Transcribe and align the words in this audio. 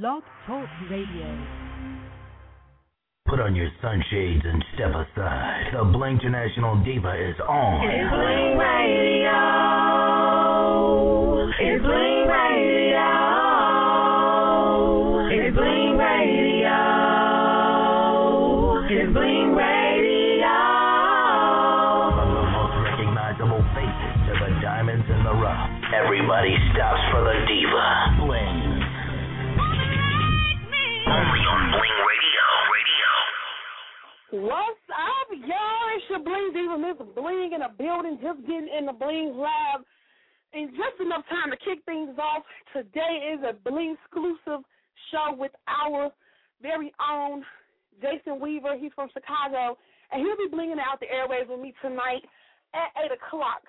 Blog 0.00 0.22
Talk 0.46 0.64
Radio. 0.88 1.28
Put 3.28 3.40
on 3.40 3.54
your 3.54 3.68
sunshades 3.82 4.40
and 4.42 4.64
step 4.72 4.88
aside. 4.88 5.68
The 5.74 5.84
Bling 5.84 6.16
International 6.16 6.82
Diva 6.82 7.12
is 7.12 7.36
on. 7.44 7.84
It's 7.84 8.08
Bling 8.08 8.56
Radio. 8.56 9.36
It's 11.60 11.84
Bling 11.84 12.24
Radio. 12.24 13.04
It's 15.28 15.52
Bling 15.52 16.00
Radio. 16.00 16.80
It's 18.88 19.12
Bling 19.12 19.52
Radio. 19.52 20.56
From 22.16 22.32
the 22.32 22.48
most 22.48 22.80
recognizable 22.80 23.60
faces 23.76 24.16
to 24.24 24.40
the 24.40 24.56
diamonds 24.64 25.04
in 25.04 25.20
the 25.20 25.36
rough, 25.36 25.68
everybody 25.92 26.56
stops 26.72 27.04
for 27.12 27.28
the 27.28 27.44
Diva. 27.44 28.11
Only 31.12 31.44
on 31.44 31.62
Bling 31.76 31.98
Radio. 32.08 32.44
Radio. 32.72 34.48
What's 34.48 34.86
up, 34.88 35.28
y'all? 35.44 35.84
It's 35.92 36.08
your 36.08 36.24
Bling 36.24 36.56
Diva, 36.56 36.80
Miss 36.80 36.96
Bling 37.12 37.52
in 37.52 37.60
a 37.60 37.68
building, 37.68 38.16
just 38.24 38.40
getting 38.48 38.72
in 38.72 38.88
the 38.88 38.96
Bling 38.96 39.36
Lab. 39.36 39.84
And 40.56 40.72
just 40.72 40.96
enough 41.04 41.28
time 41.28 41.52
to 41.52 41.60
kick 41.60 41.84
things 41.84 42.16
off. 42.16 42.48
Today 42.72 43.36
is 43.36 43.44
a 43.44 43.52
Bling 43.52 44.00
exclusive 44.00 44.64
show 45.12 45.36
with 45.36 45.52
our 45.68 46.08
very 46.64 46.88
own 46.96 47.44
Jason 48.00 48.40
Weaver. 48.40 48.80
He's 48.80 48.96
from 48.96 49.12
Chicago, 49.12 49.76
and 50.16 50.24
he'll 50.24 50.40
be 50.40 50.48
blinging 50.48 50.80
out 50.80 50.96
the 50.96 51.12
airwaves 51.12 51.52
with 51.52 51.60
me 51.60 51.76
tonight 51.84 52.24
at 52.72 52.88
8 52.96 53.12
o'clock 53.20 53.68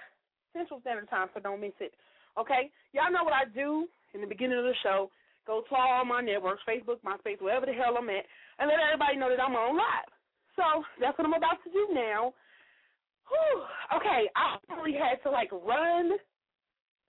Central 0.56 0.80
Standard 0.80 1.10
Time, 1.12 1.28
so 1.36 1.44
don't 1.44 1.60
miss 1.60 1.76
it. 1.84 1.92
Okay? 2.40 2.72
Y'all 2.96 3.12
know 3.12 3.28
what 3.28 3.36
I 3.36 3.52
do 3.52 3.92
in 4.16 4.22
the 4.24 4.32
beginning 4.32 4.60
of 4.60 4.64
the 4.64 4.80
show. 4.80 5.12
Go 5.46 5.64
to 5.68 5.76
all 5.76 6.06
my 6.06 6.22
networks, 6.22 6.64
Facebook, 6.68 7.04
MySpace, 7.04 7.42
wherever 7.42 7.66
the 7.66 7.74
hell 7.74 7.98
I'm 7.98 8.10
at, 8.10 8.26
and 8.60 8.70
let 8.70 8.80
everybody 8.80 9.18
know 9.18 9.30
that 9.30 9.44
I'm 9.44 9.56
on 9.56 9.76
live. 9.76 10.12
So 10.56 10.64
that's 11.02 11.18
what 11.18 11.26
I'm 11.28 11.34
about 11.34 11.60
to 11.66 11.72
do 11.72 11.90
now. 11.92 12.34
Whew. 13.28 13.64
Okay, 13.98 14.30
I 14.36 14.58
really 14.76 14.94
had 14.94 15.22
to 15.24 15.30
like 15.32 15.52
run 15.52 16.14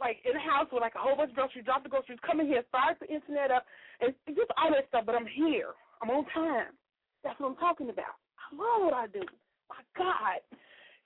like 0.00 0.18
in 0.26 0.34
the 0.34 0.42
house 0.42 0.66
with 0.72 0.82
like 0.82 0.94
a 0.94 1.02
whole 1.02 1.16
bunch 1.16 1.30
of 1.30 1.36
groceries, 1.36 1.64
drop 1.64 1.82
the 1.82 1.88
groceries, 1.88 2.18
come 2.26 2.40
in 2.40 2.46
here, 2.46 2.64
start 2.68 2.98
the 2.98 3.06
internet 3.06 3.50
up, 3.50 3.64
and 4.00 4.14
just 4.34 4.50
all 4.58 4.70
that 4.70 4.88
stuff. 4.88 5.06
But 5.06 5.14
I'm 5.14 5.26
here. 5.26 5.70
I'm 6.02 6.10
on 6.10 6.26
time. 6.34 6.74
That's 7.22 7.38
what 7.38 7.54
I'm 7.54 7.60
talking 7.62 7.90
about. 7.90 8.18
I 8.36 8.46
love 8.52 8.90
what 8.90 8.94
I 8.94 9.06
do. 9.06 9.22
My 9.70 9.80
God. 9.96 10.42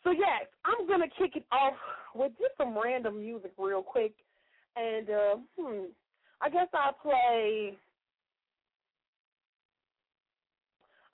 So 0.05 0.11
yes, 0.11 0.49
I'm 0.65 0.87
gonna 0.89 1.11
kick 1.19 1.37
it 1.37 1.45
off 1.53 1.75
with 2.15 2.33
just 2.39 2.57
some 2.57 2.77
random 2.77 3.21
music 3.21 3.53
real 3.59 3.83
quick, 3.83 4.13
and 4.77 5.11
uh, 5.11 5.35
hmm, 5.59 5.85
I 6.41 6.49
guess 6.51 6.69
I'll 6.73 6.93
play. 6.93 7.77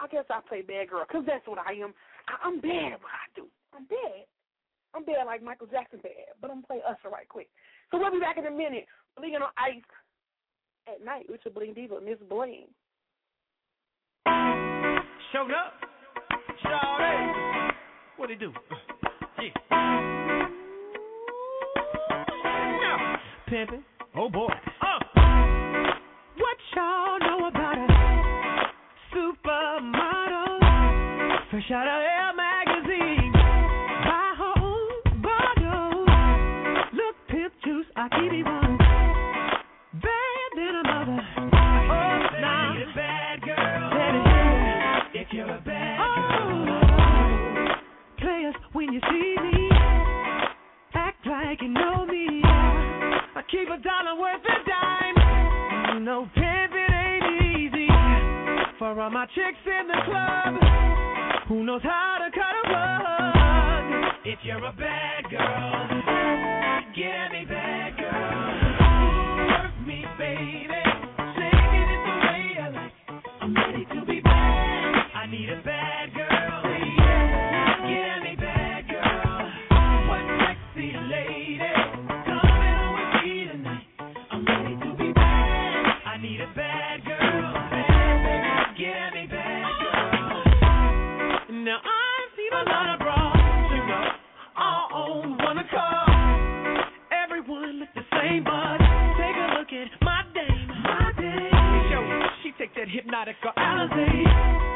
I 0.01 0.07
guess 0.09 0.25
I'll 0.31 0.43
play 0.43 0.63
Bad 0.63 0.91
Girl, 0.91 1.05
because 1.07 1.25
that's 1.27 1.47
what 1.47 1.59
I 1.59 1.73
am. 1.75 1.95
I, 2.29 2.47
I'm 2.47 2.61
bad 2.61 2.93
at 2.93 3.01
what 3.01 3.15
I 3.15 3.27
do. 3.35 3.47
I'm 3.75 3.85
bad. 3.87 4.27
I'm 4.95 5.05
bad 5.05 5.27
like 5.27 5.43
Michael 5.43 5.67
Jackson 5.67 6.01
bad, 6.03 6.35
but 6.41 6.51
I'm 6.51 6.57
going 6.57 6.63
to 6.63 6.67
play 6.67 6.81
Usher 6.89 7.11
right 7.11 7.29
quick. 7.29 7.49
So 7.91 7.99
we'll 7.99 8.13
be 8.13 8.21
back 8.21 8.39
in 8.39 8.47
a 8.47 8.51
minute. 8.51 8.87
Bling 9.17 9.35
on 9.35 9.43
Ice 9.57 9.83
at 10.93 11.05
night 11.05 11.27
with 11.29 11.41
your 11.45 11.55
Bling 11.55 11.75
Diva, 11.75 12.01
Miss 12.01 12.19
Bling. 12.29 12.67
Showed 15.33 15.51
up. 15.51 15.75
Shawty. 16.65 17.71
What 18.17 18.31
it 18.31 18.41
do? 18.41 18.53
Yeah. 19.43 19.51
Now, 22.81 23.17
pimpin'. 23.51 23.83
Oh 24.17 24.31
boy. 24.31 24.49
Y'all 26.75 27.19
know 27.21 27.47
about 27.47 27.79
a 27.79 27.87
supermodel? 29.15 30.59
Fresh 31.51 31.71
out 31.71 31.87
of 31.87 32.03
Air 32.03 32.33
magazine. 32.35 33.33
Buy 33.33 34.35
her 34.39 34.55
own 34.59 35.23
bottle. 35.23 36.07
Look, 36.95 37.17
pimp 37.29 37.53
juice, 37.65 37.87
I 37.95 38.09
keep 38.09 38.33
it 38.33 38.45
one. 38.45 38.79
Bad 40.03 40.51
than 40.57 40.75
a 40.75 40.83
mother. 40.83 41.23
Oh, 41.39 42.19
now. 42.41 42.75
bad 42.97 43.43
girl. 43.43 43.91
Let 43.95 44.15
it 44.15 44.27
hear. 44.27 45.23
If 45.23 45.29
you're 45.33 45.47
a 45.55 45.61
bad 45.61 45.99
girl. 45.99 46.69
Oh, 46.91 47.75
Players, 48.19 48.55
when 48.73 48.93
you 48.93 49.01
see 49.11 49.37
me, 49.41 49.71
act 50.95 51.25
like 51.27 51.63
you 51.63 51.69
know 51.69 52.05
me. 52.07 52.43
I 52.45 53.43
keep 53.51 53.69
a 53.69 53.79
dollar 53.81 54.19
worth 54.19 54.43
of 54.43 54.67
dime. 54.67 55.15
You 55.95 56.01
know, 56.01 56.27
pimping 56.35 56.45
ain't 56.45 56.64
easy. 56.64 56.64
For 58.79 59.01
all 59.01 59.11
my 59.11 59.27
chicks 59.27 59.65
in 59.67 59.87
the 59.87 59.95
club, 60.05 60.55
who 61.49 61.63
knows 61.63 61.83
how 61.85 62.19
to 62.19 62.31
cut 62.33 62.55
a 62.65 62.71
rug? 62.73 64.15
If 64.25 64.41
you're 64.43 64.65
a 64.65 64.73
bad 64.73 65.31
girl, 65.31 65.89
get 66.97 67.31
me 67.31 67.45
bad 67.49 67.97
girl. 67.97 69.63
Work 69.63 69.87
me, 69.87 70.05
baby. 70.19 70.74
Hypnotic 103.27 104.74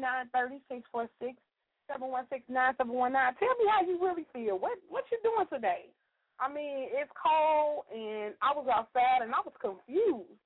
Nine 0.00 0.32
thirty 0.32 0.64
six 0.68 0.88
four 0.90 1.08
six 1.20 1.36
seven 1.84 2.08
one 2.08 2.24
six 2.32 2.42
nine 2.48 2.72
seven 2.80 2.96
one 2.96 3.12
nine. 3.12 3.36
Tell 3.36 3.52
me 3.60 3.68
how 3.68 3.84
you 3.84 4.00
really 4.00 4.24
feel. 4.32 4.56
What 4.56 4.80
what 4.88 5.04
you 5.12 5.20
doing 5.22 5.46
today? 5.52 5.92
I 6.40 6.48
mean, 6.48 6.88
it's 6.88 7.12
cold 7.12 7.84
and 7.92 8.32
I 8.40 8.56
was 8.56 8.64
outside 8.64 9.20
and 9.20 9.36
I 9.36 9.44
was 9.44 9.52
confused. 9.60 10.40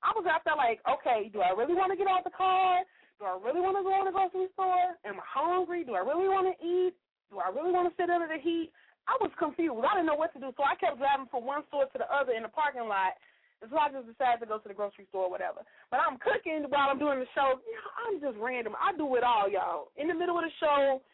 I 0.00 0.14
was 0.14 0.22
out 0.30 0.46
there 0.46 0.54
like, 0.54 0.78
okay, 0.86 1.28
do 1.34 1.42
I 1.42 1.50
really 1.50 1.74
want 1.74 1.90
to 1.90 1.98
get 1.98 2.06
out 2.06 2.22
the 2.22 2.30
car? 2.30 2.86
Do 3.18 3.26
I 3.26 3.34
really 3.36 3.60
want 3.60 3.76
to 3.76 3.82
go 3.82 3.92
in 3.98 4.06
the 4.06 4.14
grocery 4.14 4.48
store? 4.54 4.96
Am 5.04 5.18
I 5.18 5.26
hungry? 5.26 5.82
Do 5.82 5.98
I 5.98 6.06
really 6.06 6.30
want 6.30 6.48
to 6.48 6.56
eat? 6.62 6.94
Do 7.28 7.42
I 7.42 7.50
really 7.50 7.74
want 7.74 7.90
to 7.90 7.94
sit 7.98 8.08
under 8.08 8.30
the 8.30 8.40
heat? 8.40 8.70
I 9.10 9.18
was 9.18 9.34
confused. 9.36 9.82
I 9.82 9.98
didn't 9.98 10.06
know 10.06 10.16
what 10.16 10.32
to 10.38 10.40
do, 10.40 10.54
so 10.54 10.62
I 10.62 10.78
kept 10.78 11.02
driving 11.02 11.26
from 11.28 11.44
one 11.44 11.66
store 11.66 11.90
to 11.90 11.98
the 11.98 12.06
other 12.08 12.32
in 12.32 12.46
the 12.46 12.52
parking 12.52 12.86
lot 12.86 13.18
and 13.60 13.68
so 13.68 13.76
I 13.76 13.92
just 13.92 14.08
decided 14.08 14.40
to 14.40 14.48
go 14.48 14.56
to 14.56 14.68
the 14.68 14.74
grocery 14.74 15.04
store 15.12 15.28
or 15.28 15.32
whatever. 15.32 15.60
But 15.92 16.00
I'm 16.00 16.16
cooking 16.16 16.64
while 16.72 16.88
I'm 16.88 16.98
doing 16.98 17.20
the 17.20 17.28
show. 17.36 17.60
I'm 18.08 18.16
just 18.20 18.40
random. 18.40 18.72
I 18.80 18.96
do 18.96 19.04
it 19.16 19.24
all, 19.24 19.50
y'all. 19.52 19.92
In 20.00 20.08
the 20.08 20.16
middle 20.16 20.40
of 20.40 20.44
the 20.48 20.54
show, 20.60 21.04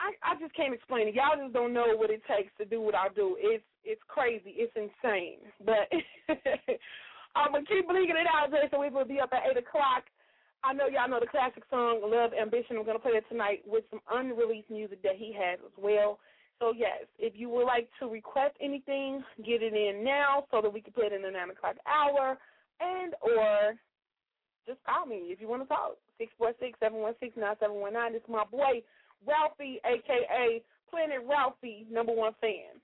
I 0.00 0.16
I 0.24 0.40
just 0.40 0.54
can't 0.56 0.74
explain 0.74 1.08
it. 1.08 1.14
Y'all 1.14 1.38
just 1.38 1.52
don't 1.52 1.72
know 1.72 1.94
what 1.94 2.10
it 2.10 2.22
takes 2.24 2.50
to 2.58 2.64
do 2.64 2.80
what 2.80 2.94
I 2.94 3.08
do. 3.14 3.36
It's 3.38 3.64
it's 3.84 4.02
crazy. 4.08 4.56
It's 4.56 4.74
insane. 4.74 5.44
But 5.60 5.92
I'm 7.36 7.52
gonna 7.52 7.68
keep 7.68 7.86
bleeding 7.86 8.16
it 8.16 8.26
out, 8.26 8.50
Jason. 8.50 8.80
We 8.80 8.88
will 8.88 9.04
be 9.04 9.20
up 9.20 9.30
at 9.32 9.44
eight 9.50 9.60
o'clock. 9.60 10.08
I 10.64 10.72
know 10.72 10.88
y'all 10.88 11.08
know 11.08 11.20
the 11.20 11.28
classic 11.28 11.62
song 11.68 12.00
"Love 12.00 12.32
Ambition." 12.32 12.76
I'm 12.76 12.86
gonna 12.86 12.98
play 12.98 13.20
it 13.20 13.28
tonight 13.28 13.62
with 13.66 13.84
some 13.90 14.00
unreleased 14.10 14.70
music 14.70 15.02
that 15.02 15.16
he 15.16 15.36
has 15.36 15.60
as 15.60 15.74
well. 15.76 16.18
So 16.60 16.72
yes, 16.76 17.04
if 17.18 17.34
you 17.36 17.48
would 17.50 17.64
like 17.66 17.88
to 18.00 18.06
request 18.06 18.56
anything, 18.60 19.22
get 19.44 19.62
it 19.62 19.74
in 19.74 20.04
now 20.04 20.44
so 20.50 20.62
that 20.62 20.72
we 20.72 20.80
can 20.80 20.92
put 20.92 21.04
it 21.04 21.12
in 21.12 21.22
the 21.22 21.30
nine 21.30 21.50
o'clock 21.50 21.76
hour, 21.86 22.38
and 22.80 23.14
or 23.20 23.74
just 24.66 24.78
call 24.84 25.04
me 25.06 25.26
if 25.28 25.40
you 25.40 25.48
want 25.48 25.62
to 25.62 25.68
talk. 25.68 25.96
Six 26.16 26.32
four 26.38 26.52
six 26.60 26.78
seven 26.80 27.00
one 27.00 27.14
six 27.20 27.36
nine 27.36 27.56
seven 27.60 27.76
one 27.76 27.92
nine. 27.92 28.14
It's 28.14 28.28
my 28.28 28.44
boy 28.44 28.82
Ralphie, 29.26 29.80
aka 29.84 30.62
Planet 30.90 31.20
Ralphie, 31.28 31.86
number 31.90 32.12
one 32.12 32.32
fan. 32.40 32.80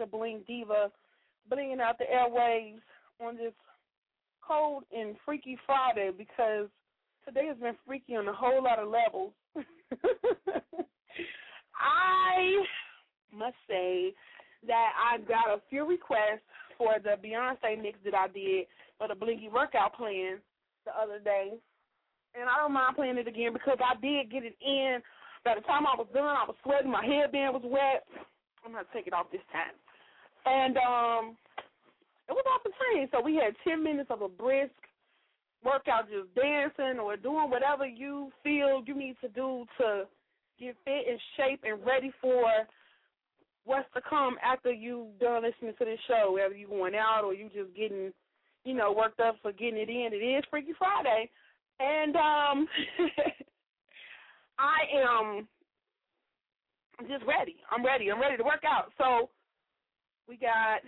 Your 0.00 0.08
Bling 0.08 0.42
Diva, 0.46 0.90
blinging 1.52 1.80
out 1.80 1.98
the 1.98 2.04
airwaves 2.04 2.80
on 3.24 3.36
this 3.36 3.52
cold 4.46 4.82
and 4.96 5.14
freaky 5.24 5.56
Friday 5.66 6.10
because 6.16 6.68
today 7.24 7.46
has 7.46 7.58
been 7.58 7.76
freaky 7.86 8.16
on 8.16 8.26
a 8.26 8.32
whole 8.32 8.64
lot 8.64 8.78
of 8.78 8.88
levels. 8.88 9.32
I 11.76 12.64
must 13.32 13.56
say 13.68 14.12
that 14.66 14.92
I 14.98 15.18
got 15.18 15.54
a 15.54 15.60
few 15.68 15.86
requests 15.86 16.42
for 16.76 16.96
the 17.02 17.16
Beyonce 17.22 17.80
mix 17.80 17.98
that 18.04 18.14
I 18.14 18.28
did 18.28 18.66
for 18.98 19.08
the 19.08 19.14
Blinky 19.14 19.48
workout 19.48 19.94
plan 19.94 20.38
the 20.84 20.92
other 20.92 21.18
day. 21.22 21.52
And 22.34 22.48
I 22.48 22.58
don't 22.58 22.72
mind 22.72 22.96
playing 22.96 23.18
it 23.18 23.28
again 23.28 23.52
because 23.52 23.78
I 23.84 24.00
did 24.00 24.30
get 24.30 24.44
it 24.44 24.56
in. 24.64 25.00
By 25.44 25.56
the 25.56 25.62
time 25.62 25.86
I 25.86 25.96
was 25.96 26.06
done, 26.12 26.24
I 26.24 26.44
was 26.46 26.56
sweating. 26.62 26.90
My 26.90 27.04
headband 27.04 27.54
was 27.54 27.62
wet. 27.64 28.06
I'm 28.64 28.72
going 28.72 28.84
to 28.84 28.92
take 28.92 29.06
it 29.06 29.12
off 29.12 29.32
this 29.32 29.40
time. 29.52 29.74
And 30.46 30.76
um, 30.76 31.36
it 32.28 32.32
was 32.32 32.44
off 32.52 32.62
the 32.64 32.70
chain. 32.94 33.08
So 33.12 33.20
we 33.20 33.34
had 33.36 33.54
10 33.64 33.82
minutes 33.82 34.10
of 34.10 34.22
a 34.22 34.28
brisk 34.28 34.72
workout, 35.64 36.08
just 36.08 36.34
dancing 36.34 36.98
or 36.98 37.16
doing 37.16 37.50
whatever 37.50 37.86
you 37.86 38.30
feel 38.42 38.82
you 38.86 38.96
need 38.96 39.16
to 39.20 39.28
do 39.28 39.66
to 39.78 40.04
get 40.58 40.76
fit 40.84 41.04
and 41.08 41.20
shape 41.36 41.60
and 41.64 41.84
ready 41.84 42.12
for 42.20 42.44
what's 43.64 43.88
to 43.94 44.00
come 44.08 44.36
after 44.42 44.72
you've 44.72 45.18
done 45.18 45.42
listening 45.42 45.74
to 45.78 45.84
this 45.84 45.98
show, 46.08 46.32
whether 46.32 46.54
you 46.54 46.68
going 46.68 46.94
out 46.94 47.24
or 47.24 47.34
you 47.34 47.50
just 47.54 47.74
getting, 47.76 48.12
you 48.64 48.74
know, 48.74 48.92
worked 48.92 49.20
up 49.20 49.36
for 49.42 49.52
getting 49.52 49.78
it 49.78 49.88
in. 49.88 50.10
It 50.12 50.24
is 50.24 50.44
Freaky 50.50 50.72
Friday. 50.78 51.30
And 51.78 52.16
um 52.16 52.68
I 54.58 54.78
am 54.94 55.48
just 57.08 57.24
ready. 57.26 57.56
I'm 57.70 57.84
ready. 57.84 58.10
I'm 58.10 58.20
ready 58.20 58.36
to 58.36 58.44
work 58.44 58.62
out. 58.66 58.92
So 58.98 59.30
we 60.30 60.38
got 60.38 60.86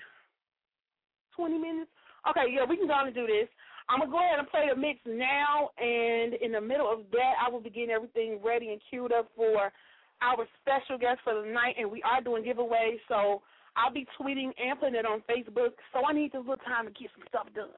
twenty 1.35 1.59
minutes. 1.59 1.91
Okay, 2.31 2.47
yeah, 2.55 2.63
we 2.63 2.79
can 2.79 2.87
go 2.87 2.95
on 2.95 3.11
and 3.11 3.15
do 3.15 3.27
this. 3.27 3.51
I'm 3.91 3.99
gonna 3.99 4.15
go 4.15 4.23
ahead 4.23 4.39
and 4.39 4.47
play 4.47 4.71
the 4.71 4.79
mix 4.79 5.03
now, 5.03 5.75
and 5.75 6.39
in 6.39 6.53
the 6.55 6.61
middle 6.63 6.87
of 6.87 7.11
that, 7.11 7.35
I 7.43 7.51
will 7.51 7.61
be 7.61 7.75
getting 7.75 7.91
everything 7.91 8.39
ready 8.39 8.71
and 8.71 8.81
queued 8.89 9.11
up 9.11 9.27
for 9.35 9.75
our 10.23 10.47
special 10.63 10.97
guest 11.03 11.19
for 11.27 11.35
the 11.35 11.51
night, 11.51 11.75
and 11.77 11.91
we 11.91 12.01
are 12.07 12.23
doing 12.23 12.47
giveaways. 12.47 13.03
So 13.09 13.43
I'll 13.75 13.93
be 13.93 14.07
tweeting 14.15 14.55
and 14.55 14.79
putting 14.79 14.95
it 14.95 15.05
on 15.05 15.27
Facebook. 15.27 15.75
So 15.91 16.07
I 16.07 16.13
need 16.15 16.31
this 16.31 16.47
little 16.47 16.63
time 16.63 16.87
to 16.87 16.95
get 16.95 17.11
some 17.19 17.27
stuff 17.27 17.49
done. 17.59 17.75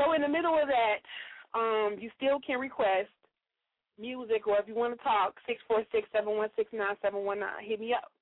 So 0.00 0.16
in 0.16 0.22
the 0.22 0.32
middle 0.32 0.56
of 0.56 0.66
that, 0.72 1.04
um, 1.52 2.00
you 2.00 2.08
still 2.16 2.40
can 2.40 2.58
request 2.58 3.12
music, 4.00 4.46
or 4.48 4.56
if 4.58 4.66
you 4.66 4.74
want 4.74 4.96
to 4.96 5.04
talk, 5.04 5.36
six 5.46 5.60
four 5.68 5.84
six 5.92 6.08
seven 6.10 6.38
one 6.40 6.48
six 6.56 6.72
nine 6.72 6.96
seven 7.02 7.20
one 7.20 7.40
nine. 7.40 7.60
Hit 7.60 7.78
me 7.78 7.92
up. 7.92 8.13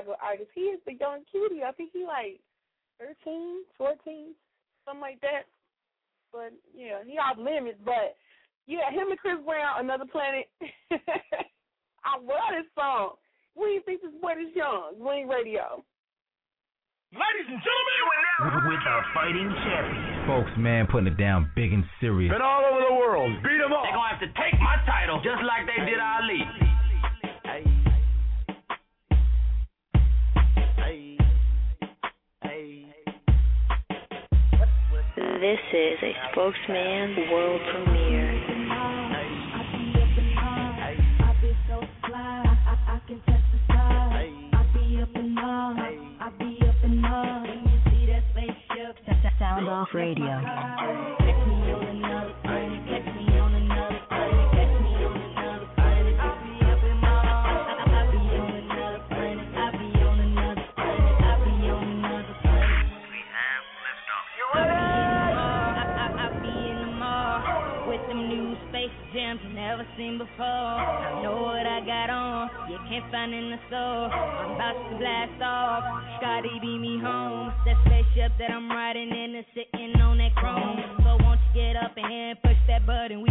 Chicago 0.00 0.16
artists. 0.22 0.52
He 0.54 0.72
is 0.72 0.80
the 0.86 0.94
young 0.94 1.22
cutie. 1.30 1.62
I 1.62 1.72
think 1.72 1.90
he 1.92 2.04
like 2.04 2.40
13, 2.98 3.64
14, 3.76 4.34
something 4.84 5.00
like 5.00 5.20
that. 5.20 5.44
But 6.32 6.52
yeah, 6.74 7.04
he 7.06 7.18
off 7.18 7.38
limits. 7.38 7.78
But 7.84 8.16
yeah, 8.66 8.90
him 8.90 9.10
and 9.10 9.18
Chris 9.18 9.38
Brown, 9.44 9.80
Another 9.84 10.06
Planet. 10.10 10.46
I 12.04 12.16
love 12.16 12.50
this 12.56 12.70
song. 12.74 13.16
What 13.54 13.66
do 13.66 13.72
you 13.72 13.82
think 13.84 14.00
this 14.00 14.14
boy 14.22 14.38
is 14.40 14.54
young? 14.54 14.96
Bling 14.98 15.28
Radio. 15.28 15.84
Ladies 17.10 17.48
and 17.50 17.58
gentlemen, 17.58 17.98
we're 18.06 18.70
With 18.70 18.86
our 18.86 19.02
fighting 19.10 19.50
champion. 19.66 20.10
Folks, 20.30 20.54
man, 20.54 20.86
putting 20.86 21.10
it 21.10 21.18
down 21.18 21.50
big 21.58 21.74
and 21.74 21.82
serious. 21.98 22.30
Been 22.30 22.38
all 22.40 22.62
over 22.62 22.86
the 22.86 22.94
world. 22.94 23.34
Beat 23.42 23.58
'em 23.58 23.74
up. 23.74 23.82
They're 23.82 23.98
gonna 23.98 24.14
have 24.14 24.22
to 24.22 24.30
take 24.38 24.54
my 24.62 24.78
title 24.86 25.18
just 25.18 25.42
like 25.42 25.66
they 25.66 25.82
did 25.90 25.98
Ali. 25.98 26.38
This 35.50 35.58
is 35.74 35.98
a 36.04 36.12
spokesman 36.30 37.28
world 37.32 37.60
premiere. 37.72 38.30
Sound 49.40 49.68
off 49.68 49.88
radio. 49.92 51.39
Never 69.70 69.86
seen 69.96 70.18
before. 70.18 70.42
I 70.42 71.22
know 71.22 71.46
what 71.46 71.62
I 71.62 71.78
got 71.86 72.10
on, 72.10 72.50
you 72.68 72.76
can't 72.90 73.06
find 73.12 73.32
in 73.32 73.54
the 73.54 73.60
store. 73.68 74.10
I'm 74.10 74.58
about 74.58 74.74
to 74.74 74.98
blast 74.98 75.38
off, 75.38 75.84
Scotty 76.18 76.58
beat 76.60 76.82
me 76.82 76.98
home. 76.98 77.54
That 77.62 77.78
spaceship 77.86 78.32
that 78.42 78.50
I'm 78.50 78.68
riding 78.68 79.14
in 79.14 79.38
is 79.38 79.46
sitting 79.54 79.94
on 80.02 80.18
that 80.18 80.34
chrome. 80.34 80.74
So 81.06 81.22
won't 81.22 81.38
you 81.54 81.62
get 81.62 81.76
up 81.78 81.94
and 81.94 82.34
push 82.42 82.58
that 82.66 82.84
button, 82.84 83.22
we 83.22 83.29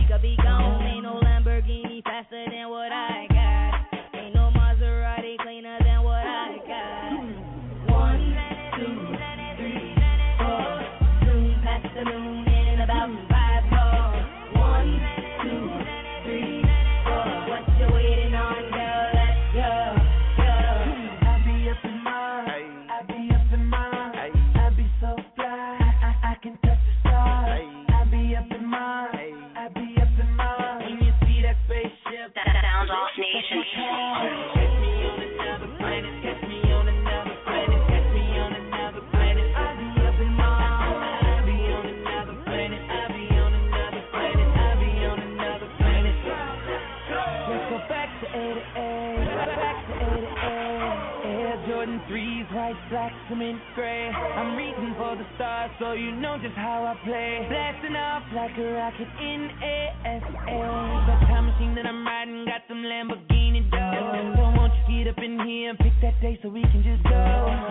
white, 52.70 52.90
black, 52.90 53.14
cement 53.30 53.60
gray. 53.76 54.10
I'm 54.10 54.56
reaching 54.56 54.94
for 54.98 55.16
the 55.16 55.26
stars, 55.36 55.72
so 55.80 55.94
you 55.94 56.12
know 56.12 56.38
just 56.42 56.56
how 56.56 56.86
I 56.86 56.94
play. 57.06 57.46
Blasting 57.50 57.96
off 57.96 58.24
like 58.34 58.52
a 58.58 58.74
rocket 58.74 59.10
in 59.22 59.50
ASA. 59.58 60.22
The 60.46 61.16
time 61.28 61.46
machine 61.48 61.76
that 61.76 61.86
I'm 61.86 62.06
riding 62.06 62.46
got 62.46 62.68
them 62.68 62.84
Lamborghini 62.84 63.70
doors. 63.72 64.36
So 64.38 64.44
won't 64.54 64.74
you 64.88 65.04
get 65.04 65.12
up 65.12 65.18
in 65.18 65.40
here 65.46 65.72
and 65.72 65.80
pick 65.80 65.94
that 66.02 66.20
day 66.22 66.40
so 66.44 66.50
we 66.50 66.62
can 66.62 66.84
just 66.84 67.04
go? 67.04 67.22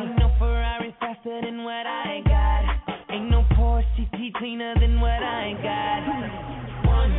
Ain't 0.03 0.19
no 0.19 0.33
Ferrari 0.39 0.95
faster 1.01 1.41
than 1.43 1.65
what 1.65 1.87
I 1.87 2.23
got. 2.25 3.15
Ain't 3.15 3.31
no 3.31 3.45
Porsche 3.55 3.87
GT 3.99 4.35
cleaner 4.35 4.75
than 4.81 5.01
what 5.01 5.23
I 5.23 5.55
got. 5.63 6.03
One, 6.87 7.13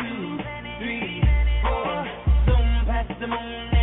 two, 0.00 0.38
three, 0.80 1.20
four. 1.62 2.06
Zoom 2.46 2.86
past 2.86 3.20
the 3.20 3.26
moon 3.26 3.77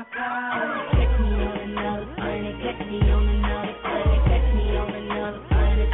Catch 0.00 1.20
me 1.20 1.28
on 1.44 1.60
another 1.60 2.08
planet. 2.16 2.56
Catch 2.62 2.88
me 2.88 3.00
on 3.10 3.28
another 3.28 3.76
planet. 3.84 4.20
Catch 4.24 4.54
me 4.56 4.64
on 4.80 4.94
another 4.96 5.40
planet. 5.50 5.90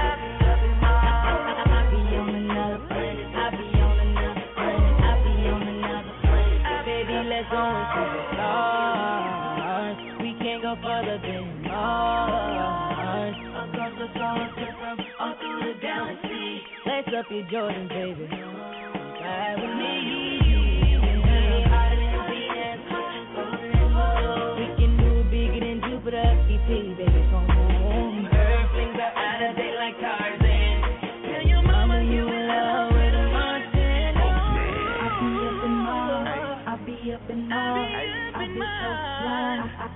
Let's 7.28 7.50
go. 7.50 7.64
We 10.22 10.30
can't 10.38 10.62
go 10.62 10.76
further 10.82 11.18
than 11.20 11.62
Mars. 11.64 13.34
Across 13.34 13.94
the 13.98 14.06
all 15.18 15.34
through 15.40 15.60
the 15.66 15.80
galaxy. 15.82 16.62
Lace 16.86 17.12
up 17.18 17.26
your 17.30 17.42
Jordan, 17.50 17.88
baby. 17.88 18.28
Ride 18.30 19.56
with 19.58 19.74
me. 19.76 20.45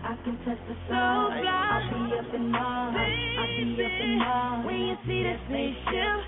I, 0.04 0.16
can 0.24 0.36
touch 0.44 0.58
the 0.68 0.76
stars. 0.86 1.44
I 1.46 1.80
be 1.90 2.18
up 2.18 2.34
in 2.34 2.50
Mars. 2.50 2.96
I 2.96 3.46
be 3.56 3.84
up 3.84 3.92
in 4.00 4.18
Mars. 4.18 4.66
When 4.66 4.80
you 4.80 4.96
see 5.06 5.22
that 5.24 5.40
spaceship, 5.48 6.18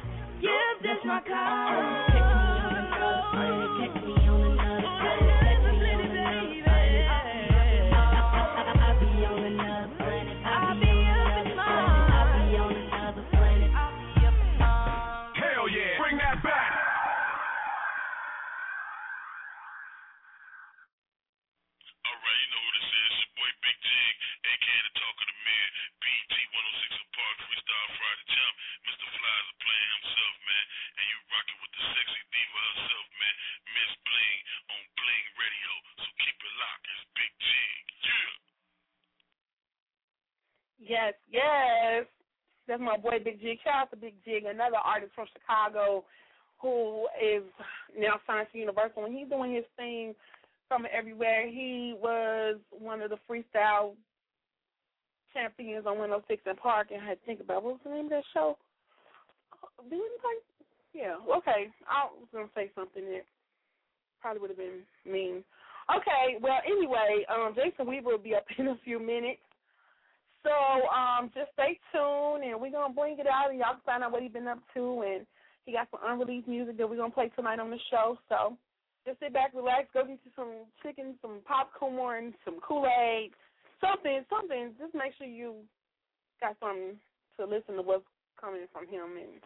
yeah, 0.42 0.72
that's 0.82 1.04
my 1.06 1.20
car. 1.26 2.11
Yes, 40.92 41.14
yes. 41.32 42.04
That's 42.68 42.80
my 42.80 42.98
boy 42.98 43.16
Big 43.24 43.40
Jig. 43.40 43.58
Shout 43.64 43.88
out 43.88 43.90
to 43.90 43.96
Big 43.96 44.14
Jig, 44.26 44.44
another 44.44 44.76
artist 44.76 45.12
from 45.14 45.26
Chicago 45.32 46.04
who 46.60 47.08
is 47.16 47.42
now 47.98 48.20
signed 48.26 48.46
to 48.52 48.58
Universal 48.58 49.06
and 49.06 49.16
he's 49.16 49.28
doing 49.28 49.54
his 49.54 49.64
thing 49.76 50.14
from 50.68 50.84
everywhere. 50.92 51.48
He 51.48 51.94
was 51.96 52.58
one 52.70 53.00
of 53.00 53.08
the 53.08 53.16
freestyle 53.24 53.94
champions 55.32 55.86
on 55.86 55.96
106 55.96 56.42
and 56.44 56.58
Park 56.58 56.88
and 56.92 57.00
I 57.00 57.08
had 57.08 57.20
to 57.20 57.24
think 57.24 57.40
about 57.40 57.64
what 57.64 57.72
was 57.72 57.80
the 57.84 57.90
name 57.90 58.04
of 58.04 58.10
that 58.10 58.24
show? 58.34 58.58
Do 59.88 59.96
anybody 59.96 60.44
Yeah. 60.92 61.16
Okay. 61.38 61.72
I 61.88 62.04
was 62.12 62.28
gonna 62.34 62.52
say 62.54 62.70
something 62.74 63.04
that 63.06 63.24
probably 64.20 64.42
would 64.42 64.50
have 64.50 64.58
been 64.58 64.84
mean. 65.10 65.42
Okay. 65.88 66.36
Well, 66.38 66.60
anyway, 66.66 67.24
um, 67.32 67.56
Jason 67.56 67.88
Weaver 67.88 68.10
will 68.10 68.18
be 68.18 68.36
up 68.36 68.44
in 68.58 68.68
a 68.68 68.76
few 68.84 69.00
minutes. 69.00 69.40
So 70.42 70.50
um, 70.90 71.30
just 71.34 71.52
stay 71.54 71.78
tuned, 71.92 72.42
and 72.42 72.60
we're 72.60 72.74
gonna 72.74 72.92
bring 72.92 73.18
it 73.18 73.26
out, 73.26 73.50
and 73.50 73.58
y'all 73.58 73.78
can 73.78 73.86
find 73.86 74.02
out 74.02 74.12
what 74.12 74.22
he's 74.22 74.32
been 74.32 74.48
up 74.48 74.58
to, 74.74 75.02
and 75.06 75.26
he 75.66 75.72
got 75.72 75.88
some 75.90 76.00
unreleased 76.02 76.48
music 76.48 76.76
that 76.78 76.88
we're 76.88 76.96
gonna 76.96 77.14
play 77.14 77.30
tonight 77.36 77.60
on 77.60 77.70
the 77.70 77.78
show. 77.90 78.18
So 78.28 78.56
just 79.06 79.20
sit 79.20 79.32
back, 79.32 79.52
relax, 79.54 79.88
go 79.94 80.02
get 80.04 80.18
you 80.24 80.32
some 80.34 80.66
chicken, 80.82 81.14
some 81.22 81.40
popcorn, 81.46 82.34
some 82.44 82.58
Kool 82.60 82.86
Aid, 82.86 83.30
something, 83.80 84.24
something. 84.28 84.74
Just 84.78 84.94
make 84.94 85.14
sure 85.18 85.26
you 85.26 85.62
got 86.40 86.56
something 86.58 86.98
to 87.38 87.46
listen 87.46 87.76
to 87.76 87.82
what's 87.82 88.04
coming 88.40 88.66
from 88.72 88.86
him 88.86 89.14
and 89.14 89.38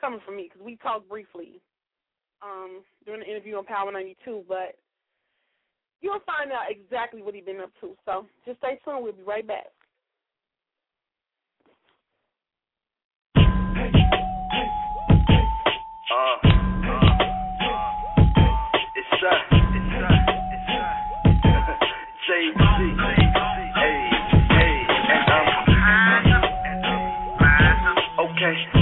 coming 0.00 0.20
from 0.26 0.36
me, 0.36 0.50
because 0.50 0.64
we 0.64 0.76
talked 0.76 1.08
briefly 1.08 1.62
um, 2.42 2.82
during 3.06 3.20
the 3.20 3.30
interview 3.30 3.56
on 3.56 3.64
Power 3.64 3.92
92, 3.92 4.42
but 4.48 4.74
you'll 6.00 6.18
find 6.26 6.50
out 6.50 6.66
exactly 6.68 7.22
what 7.22 7.34
he's 7.34 7.44
been 7.44 7.60
up 7.60 7.70
to. 7.80 7.94
So 8.04 8.26
just 8.44 8.58
stay 8.58 8.78
tuned. 8.84 9.04
We'll 9.04 9.12
be 9.12 9.22
right 9.22 9.46
back. 9.46 9.70
Uh, 16.12 16.14
uh, 16.14 17.16
it's 18.94 19.22
uh, 19.24 19.32
it's 19.72 19.94
uh, 19.96 20.12
it's 21.24 21.44
uh, 21.46 21.72
JC, 22.28 22.78
hey, 23.74 24.10
hey, 24.50 24.76
and 25.08 25.30
I'm 27.88 27.96
okay, 28.26 28.81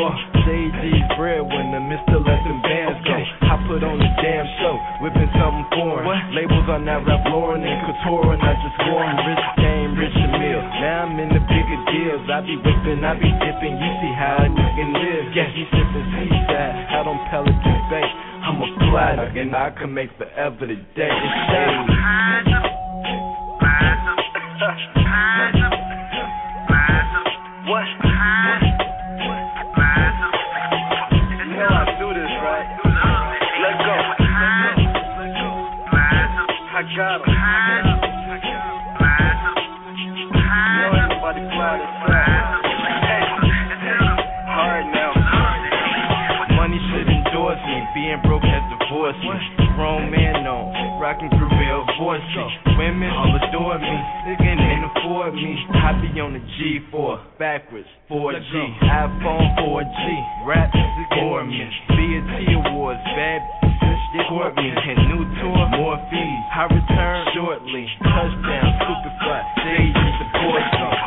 Am. 0.00 0.30
JG's 0.40 1.04
breadwinner, 1.16 1.84
Mr. 1.84 2.16
Let 2.16 2.40
them 2.42 2.60
bands 2.64 2.98
go. 3.04 3.12
I 3.12 3.54
put 3.68 3.84
on 3.84 4.00
the 4.00 4.10
damn 4.24 4.46
show, 4.58 4.74
whipping 5.04 5.28
something 5.36 5.66
foreign. 5.76 6.08
Labels 6.32 6.68
on 6.72 6.84
that 6.88 7.04
Ralph 7.04 7.26
Lauren 7.28 7.60
and 7.60 7.78
Couture, 7.84 8.32
and 8.32 8.42
I 8.42 8.54
just 8.56 8.78
'em. 8.80 9.16
Rich 9.28 9.46
game, 9.60 9.90
rich 10.00 10.16
and 10.16 10.32
meal. 10.40 10.62
Now 10.80 11.04
I'm 11.04 11.18
in 11.20 11.28
the 11.28 11.40
bigger 11.44 11.80
deals. 11.92 12.24
I 12.30 12.40
be 12.40 12.56
whipping, 12.56 13.04
I 13.04 13.14
be 13.14 13.30
dipping. 13.30 13.76
You 13.76 13.90
see 14.00 14.12
how 14.16 14.40
a 14.40 14.48
nigga 14.48 14.84
live. 14.96 15.36
Yeah, 15.36 15.44
he 15.52 15.64
sipping 15.68 16.08
seaside, 16.16 16.88
out 16.96 17.06
on 17.06 17.18
Pelican 17.28 17.80
Bay. 17.90 18.08
I'm 18.42 18.62
a 18.62 18.66
fly 18.88 19.12
and 19.36 19.54
I 19.54 19.70
can 19.70 19.92
make 19.92 20.10
forever 20.16 20.66
the 20.66 20.76
day. 20.96 21.12
It's 21.12 21.30
no. 51.12 51.18
can 51.18 51.30
crew 51.38 51.50
will 51.50 51.86
voice 51.98 52.20
me. 52.36 52.74
Women 52.78 53.10
all 53.10 53.34
adore 53.34 53.78
me. 53.78 53.96
They 54.26 54.36
can't 54.36 54.84
afford 54.96 55.34
me. 55.34 55.56
I 55.74 55.92
be 56.00 56.20
on 56.20 56.34
the 56.34 56.40
G4. 56.40 57.38
Backwards. 57.38 57.88
4G. 58.10 58.52
iPhone 58.82 59.46
4G. 59.58 60.46
Rap 60.46 60.70
score 61.10 61.44
me. 61.44 61.66
BET 61.88 62.70
Awards. 62.70 63.00
Bad 63.16 63.40
bitches 63.62 64.28
court 64.28 64.54
me. 64.56 64.70
And 64.70 64.98
new 65.08 65.24
tour. 65.40 65.68
More 65.78 65.98
fees. 66.10 66.42
I 66.54 66.64
return 66.70 67.26
shortly. 67.34 67.86
Touchdown. 68.02 68.70
Super 68.86 69.12
fly. 69.22 69.42
Stage 69.58 69.96
support 70.18 70.62
me. 70.62 70.99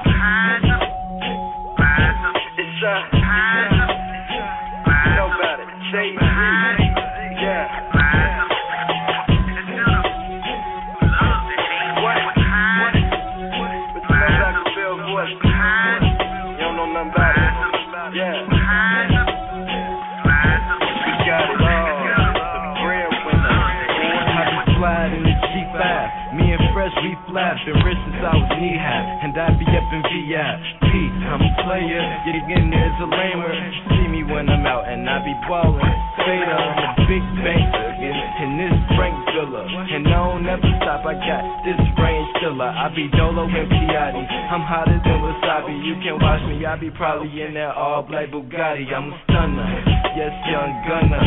Knee 28.64 28.78
high. 28.80 29.20
And 29.24 29.36
I 29.36 29.52
be 29.60 29.68
up 29.68 29.88
in 29.92 30.02
VIP. 30.08 30.88
I'm 31.28 31.44
a 31.44 31.52
player. 31.68 32.04
You 32.26 32.40
getting 32.48 32.72
there's 32.72 33.00
a 33.04 33.08
lamer. 33.12 33.52
See 33.92 34.08
me 34.08 34.24
when 34.24 34.48
I'm 34.48 34.66
out 34.66 34.88
and 34.88 35.04
I 35.10 35.20
be 35.20 35.36
ballin'. 35.48 36.13
I'm 36.24 36.80
a 36.80 36.90
big 37.04 37.24
banker. 37.44 37.90
And 38.00 38.60
this 38.60 38.76
Frank 38.96 39.16
Villa. 39.36 39.68
And 39.68 40.08
I 40.08 40.12
don't 40.12 40.48
ever 40.48 40.72
stop. 40.80 41.04
I 41.04 41.16
got 41.20 41.44
this 41.68 41.80
range 42.00 42.32
killer. 42.40 42.68
I 42.68 42.88
be 42.96 43.12
Dolo 43.12 43.44
and 43.44 43.68
Piatti. 43.68 44.24
I'm 44.24 44.64
hotter 44.64 45.00
than 45.04 45.20
Wasabi. 45.20 45.76
You 45.84 46.00
can 46.00 46.20
watch 46.24 46.44
me. 46.48 46.64
I 46.64 46.80
be 46.80 46.92
probably 46.92 47.32
in 47.44 47.56
that 47.56 47.76
all 47.76 48.04
black 48.04 48.32
Bugatti. 48.32 48.88
I'm 48.92 49.12
a 49.12 49.20
stunner. 49.28 49.68
Yes, 50.16 50.32
young 50.48 50.72
gunner. 50.88 51.24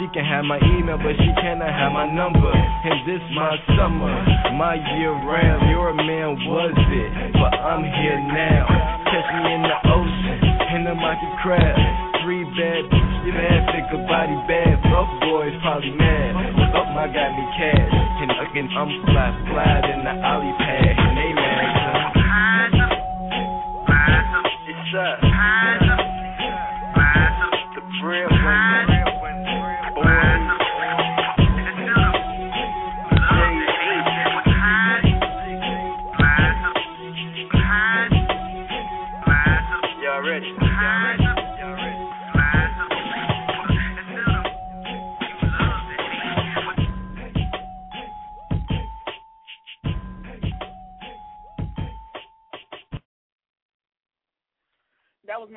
She 0.00 0.06
can 0.16 0.24
have 0.24 0.44
my 0.44 0.60
email, 0.78 0.96
but 0.96 1.16
she 1.20 1.30
cannot 1.40 1.68
have 1.68 1.92
my 1.92 2.08
number. 2.08 2.48
And 2.48 3.04
this 3.04 3.24
my 3.36 3.52
summer, 3.76 4.14
my 4.56 4.80
year 4.96 5.12
round. 5.12 5.68
Your 5.68 5.92
man 5.92 6.40
was 6.48 6.72
it, 6.72 7.10
but 7.36 7.52
I'm 7.52 7.84
here 7.84 8.20
now. 8.32 8.64
Catch 9.12 9.28
me 9.28 9.44
in 9.56 9.62
the 9.66 9.78
ocean, 9.92 10.38
in 10.76 10.80
the 10.84 10.94
market 10.94 11.32
crab. 11.42 12.07
Three 12.28 12.44
bad 12.44 12.84
bitches, 12.92 13.32
mad, 13.32 13.72
think 13.72 13.88
a 13.88 14.04
body 14.04 14.36
bad. 14.44 14.76
Fuck 14.92 15.08
boys 15.24 15.56
probably 15.64 15.96
mad. 15.96 16.36
Fuck 16.76 16.92
my 16.92 17.08
got 17.08 17.32
me 17.32 17.40
cash. 17.56 17.88
And 17.88 18.28
again, 18.44 18.68
I'm 18.76 19.00
fly, 19.08 19.32
fly 19.48 19.80
in 19.88 20.04
the 20.04 20.12
ollie 20.28 20.52
pad. 20.60 20.92
And 20.92 21.16
they 21.16 21.32
mad, 21.32 21.72
son. 21.88 22.84
It's 24.68 24.92
uh, 24.92 25.27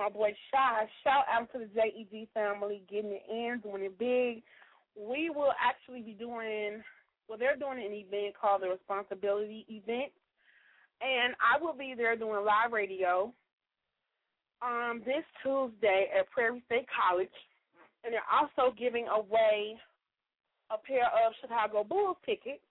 my 0.01 0.09
boy 0.09 0.33
Shy. 0.49 0.89
Shout 1.03 1.25
out 1.31 1.51
to 1.53 1.59
the 1.59 1.65
JEG 1.65 2.27
family, 2.33 2.81
getting 2.89 3.11
it 3.11 3.23
in, 3.29 3.61
doing 3.61 3.83
it 3.83 3.99
big. 3.99 4.41
We 4.97 5.29
will 5.29 5.53
actually 5.61 6.01
be 6.01 6.13
doing, 6.13 6.81
well, 7.29 7.37
they're 7.37 7.55
doing 7.55 7.77
an 7.77 7.93
event 7.93 8.33
called 8.33 8.63
the 8.63 8.69
Responsibility 8.69 9.63
Event, 9.69 10.11
and 11.01 11.35
I 11.37 11.61
will 11.61 11.73
be 11.73 11.93
there 11.95 12.15
doing 12.15 12.43
live 12.43 12.73
radio 12.73 13.31
um, 14.63 15.03
this 15.05 15.23
Tuesday 15.43 16.09
at 16.17 16.29
Prairie 16.31 16.63
State 16.65 16.87
College, 16.89 17.29
and 18.03 18.11
they're 18.11 18.21
also 18.25 18.73
giving 18.73 19.07
away 19.07 19.77
a 20.71 20.77
pair 20.81 21.05
of 21.05 21.33
Chicago 21.41 21.83
Bulls 21.83 22.17
tickets 22.25 22.65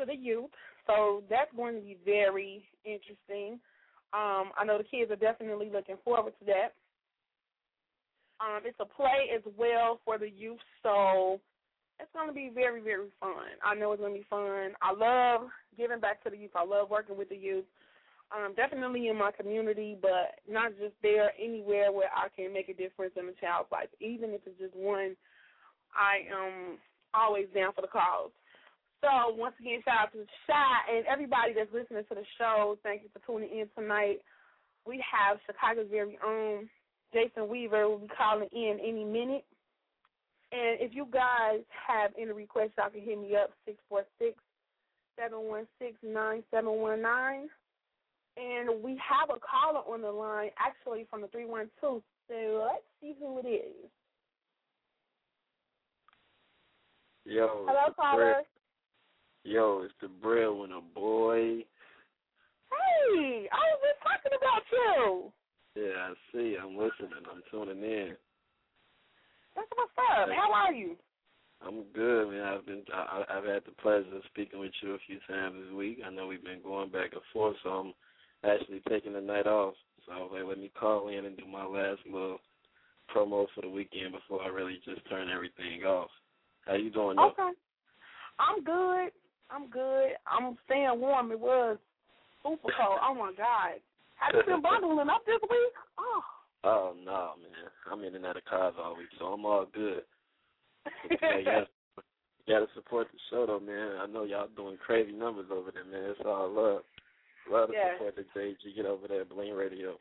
to 0.00 0.06
the 0.06 0.16
youth. 0.16 0.50
So 0.86 1.22
that's 1.28 1.50
going 1.54 1.74
to 1.74 1.80
be 1.82 1.98
very 2.04 2.64
interesting. 2.84 3.60
Um, 4.16 4.50
I 4.56 4.64
know 4.64 4.78
the 4.78 4.84
kids 4.84 5.10
are 5.10 5.16
definitely 5.16 5.68
looking 5.70 5.96
forward 6.02 6.32
to 6.38 6.44
that. 6.46 6.72
Um, 8.40 8.62
it's 8.64 8.78
a 8.80 8.86
play 8.86 9.28
as 9.34 9.42
well 9.58 10.00
for 10.04 10.18
the 10.18 10.30
youth, 10.30 10.60
so 10.82 11.38
it's 12.00 12.10
gonna 12.14 12.32
be 12.32 12.50
very, 12.52 12.80
very 12.80 13.08
fun. 13.20 13.60
I 13.62 13.74
know 13.74 13.92
it's 13.92 14.00
gonna 14.00 14.14
be 14.14 14.26
fun. 14.28 14.72
I 14.80 14.92
love 14.92 15.48
giving 15.76 16.00
back 16.00 16.22
to 16.24 16.30
the 16.30 16.36
youth. 16.36 16.52
I 16.54 16.64
love 16.64 16.88
working 16.88 17.18
with 17.18 17.28
the 17.28 17.36
youth. 17.36 17.64
Um, 18.34 18.54
definitely 18.56 19.08
in 19.08 19.16
my 19.16 19.30
community, 19.30 19.96
but 20.00 20.40
not 20.50 20.72
just 20.80 20.94
there. 21.02 21.30
Anywhere 21.38 21.92
where 21.92 22.10
I 22.14 22.28
can 22.34 22.52
make 22.52 22.68
a 22.68 22.74
difference 22.74 23.12
in 23.16 23.28
a 23.28 23.32
child's 23.40 23.70
life, 23.70 23.88
even 24.00 24.30
if 24.30 24.40
it's 24.46 24.58
just 24.58 24.74
one. 24.74 25.14
I 25.94 26.24
am 26.32 26.78
always 27.14 27.46
down 27.54 27.72
for 27.72 27.82
the 27.82 27.88
cause. 27.88 28.30
So 29.06 29.36
once 29.36 29.54
again, 29.60 29.78
shout 29.84 30.10
out 30.10 30.12
to 30.12 30.26
Shy 30.50 30.96
and 30.96 31.06
everybody 31.06 31.54
that's 31.54 31.70
listening 31.72 32.02
to 32.08 32.14
the 32.16 32.26
show. 32.38 32.76
Thank 32.82 33.02
you 33.04 33.08
for 33.14 33.22
tuning 33.22 33.56
in 33.56 33.68
tonight. 33.78 34.18
We 34.84 35.02
have 35.06 35.38
Chicago's 35.46 35.86
very 35.90 36.18
own 36.26 36.68
Jason 37.14 37.48
Weaver 37.48 37.88
will 37.88 37.98
be 37.98 38.08
calling 38.08 38.48
in 38.52 38.78
any 38.82 39.04
minute. 39.04 39.44
And 40.50 40.80
if 40.80 40.92
you 40.92 41.06
guys 41.12 41.62
have 41.86 42.10
any 42.20 42.32
requests, 42.32 42.72
y'all 42.76 42.90
can 42.90 43.00
hit 43.00 43.20
me 43.20 43.36
up 43.36 43.50
six 43.64 43.78
four 43.88 44.02
six 44.18 44.34
seven 45.14 45.38
one 45.46 45.68
six 45.78 45.94
nine 46.02 46.42
seven 46.50 46.72
one 46.72 47.00
nine. 47.00 47.48
And 48.36 48.82
we 48.82 48.98
have 48.98 49.30
a 49.30 49.38
caller 49.38 49.86
on 49.86 50.02
the 50.02 50.10
line, 50.10 50.50
actually 50.58 51.06
from 51.08 51.20
the 51.20 51.28
three 51.28 51.46
one 51.46 51.70
two. 51.80 52.02
So 52.26 52.66
let's 52.66 52.82
see 53.00 53.14
who 53.20 53.38
it 53.38 53.46
is. 53.46 53.90
Yo, 57.24 57.66
Hello, 57.68 57.92
caller. 57.94 58.42
Yo, 59.46 59.82
it's 59.84 59.94
the 60.02 60.08
breadwinner 60.08 60.80
boy. 60.92 61.62
Hey, 62.66 63.46
I 63.46 63.62
was 63.70 63.80
just 63.80 64.02
talking 64.02 64.34
about 64.34 64.62
you. 64.72 65.32
Yeah, 65.76 66.10
I 66.10 66.14
see. 66.32 66.56
I'm 66.60 66.76
listening. 66.76 67.22
I'm 67.30 67.42
tuning 67.48 67.80
in. 67.80 68.16
That's 69.54 69.68
what's 69.76 69.92
up. 70.18 70.28
How 70.34 70.52
are 70.52 70.72
you? 70.72 70.96
I'm 71.64 71.84
good, 71.94 72.30
man. 72.30 72.42
I've 72.42 72.66
been 72.66 72.82
I, 72.92 73.22
I've 73.30 73.44
had 73.44 73.62
the 73.66 73.80
pleasure 73.80 74.16
of 74.16 74.22
speaking 74.32 74.58
with 74.58 74.72
you 74.82 74.94
a 74.94 74.98
few 75.06 75.20
times 75.28 75.54
this 75.62 75.76
week. 75.76 76.00
I 76.04 76.10
know 76.10 76.26
we've 76.26 76.42
been 76.42 76.62
going 76.64 76.90
back 76.90 77.12
and 77.12 77.22
forth, 77.32 77.54
so 77.62 77.70
I'm 77.70 77.94
actually 78.42 78.82
taking 78.88 79.12
the 79.12 79.20
night 79.20 79.46
off. 79.46 79.74
So 80.06 80.12
I 80.12 80.18
was 80.18 80.30
like, 80.34 80.44
let 80.44 80.58
me 80.58 80.72
call 80.76 81.06
in 81.06 81.24
and 81.24 81.36
do 81.36 81.46
my 81.46 81.64
last 81.64 82.00
little 82.04 82.40
promo 83.14 83.46
for 83.54 83.60
the 83.62 83.68
weekend 83.68 84.10
before 84.10 84.42
I 84.42 84.48
really 84.48 84.80
just 84.84 85.08
turn 85.08 85.28
everything 85.30 85.84
off. 85.84 86.10
How 86.66 86.74
you 86.74 86.90
doing? 86.90 87.14
though? 87.14 87.28
Okay. 87.28 87.52
I'm 88.40 88.64
good. 88.64 89.12
I'm 89.50 89.68
good. 89.68 90.10
I'm 90.26 90.56
staying 90.66 90.98
warm. 91.00 91.32
It 91.32 91.40
was 91.40 91.78
super 92.42 92.72
cold. 92.78 92.98
Oh 93.02 93.14
my 93.14 93.32
God. 93.36 93.80
Have 94.16 94.34
you 94.34 94.42
been 94.46 94.62
bundling 94.62 95.08
up 95.08 95.24
this 95.26 95.40
week? 95.42 95.72
Oh. 95.98 96.22
Oh 96.64 96.94
no, 97.04 97.34
man. 97.38 97.70
I'm 97.90 98.02
in 98.02 98.14
and 98.14 98.26
out 98.26 98.36
of 98.36 98.44
cars 98.44 98.74
all 98.82 98.96
week, 98.96 99.08
so 99.18 99.26
I'm 99.26 99.44
all 99.44 99.66
good. 99.72 100.02
Yeah, 101.10 101.38
you 101.38 101.44
gotta, 101.44 101.66
you 102.46 102.54
gotta 102.54 102.66
support 102.74 103.08
the 103.12 103.18
show 103.30 103.46
though, 103.46 103.60
man. 103.60 103.98
I 104.00 104.06
know 104.06 104.24
y'all 104.24 104.48
doing 104.56 104.76
crazy 104.84 105.12
numbers 105.12 105.46
over 105.52 105.70
there, 105.70 105.84
man. 105.84 106.10
It's 106.10 106.20
all 106.24 106.50
love. 106.50 106.82
Love 107.50 107.68
to 107.68 107.74
Yeah. 107.74 107.94
support 107.94 108.16
the 108.16 108.24
JG 108.34 108.74
get 108.74 108.86
over 108.86 109.06
there 109.06 109.20
at 109.20 109.28
Bling 109.28 109.54
Radio. 109.54 109.96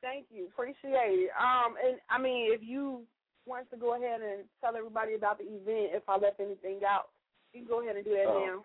Thank 0.00 0.26
you. 0.30 0.46
Appreciate 0.46 1.28
it. 1.28 1.30
Um, 1.38 1.74
and 1.84 1.98
I 2.08 2.18
mean, 2.18 2.52
if 2.52 2.60
you 2.62 3.02
want 3.46 3.70
to 3.70 3.76
go 3.76 3.96
ahead 3.96 4.20
and 4.22 4.44
tell 4.62 4.76
everybody 4.76 5.14
about 5.14 5.38
the 5.38 5.44
event, 5.44 5.92
if 5.92 6.08
I 6.08 6.16
left 6.16 6.40
anything 6.40 6.80
out, 6.88 7.08
you 7.52 7.60
can 7.60 7.68
go 7.68 7.82
ahead 7.82 7.96
and 7.96 8.04
do 8.04 8.12
that 8.12 8.26
Oh. 8.26 8.44
now. 8.44 8.64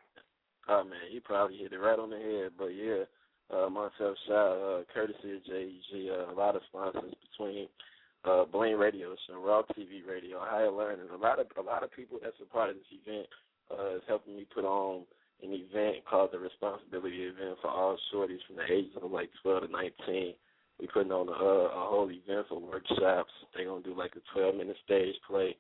Oh 0.67 0.83
man, 0.83 1.11
you 1.11 1.21
probably 1.21 1.57
hit 1.57 1.73
it 1.73 1.77
right 1.77 1.99
on 1.99 2.09
the 2.09 2.17
head. 2.17 2.51
But 2.57 2.73
yeah, 2.73 3.05
uh 3.53 3.69
myself 3.69 4.17
shot, 4.27 4.51
uh 4.57 4.83
courtesy 4.93 5.35
of 5.37 5.43
JG, 5.43 6.09
uh, 6.09 6.31
a 6.31 6.35
lot 6.35 6.55
of 6.55 6.61
sponsors 6.69 7.13
between 7.29 7.67
uh 8.23 8.45
Bling 8.45 8.77
Radio, 8.77 9.11
and 9.29 9.45
Raw 9.45 9.61
TV 9.77 10.01
Radio, 10.07 10.39
Higher 10.41 10.71
Learning. 10.71 11.05
A 11.13 11.17
lot 11.17 11.39
of 11.39 11.47
a 11.57 11.61
lot 11.61 11.83
of 11.83 11.91
people 11.91 12.17
that's 12.21 12.35
a 12.41 12.45
part 12.51 12.69
of 12.71 12.75
this 12.77 12.99
event 13.05 13.27
uh 13.71 13.97
is 13.97 14.01
helping 14.07 14.35
me 14.35 14.47
put 14.53 14.65
on 14.65 15.03
an 15.43 15.51
event 15.51 15.97
called 16.09 16.31
the 16.31 16.39
Responsibility 16.39 17.23
Event 17.23 17.57
for 17.61 17.69
all 17.69 17.97
shorties 18.13 18.39
from 18.47 18.55
the 18.55 18.71
ages 18.71 18.91
of 19.01 19.11
like 19.11 19.29
twelve 19.43 19.63
to 19.63 19.67
nineteen. 19.71 20.33
We 20.79 20.87
putting 20.87 21.11
on 21.11 21.29
a, 21.29 21.31
a 21.31 21.87
whole 21.89 22.09
event 22.09 22.47
for 22.49 22.59
workshops. 22.59 23.31
They're 23.53 23.65
gonna 23.65 23.83
do 23.83 23.93
like 23.95 24.13
a 24.15 24.21
twelve 24.33 24.55
minute 24.55 24.77
stage 24.83 25.15
play 25.29 25.55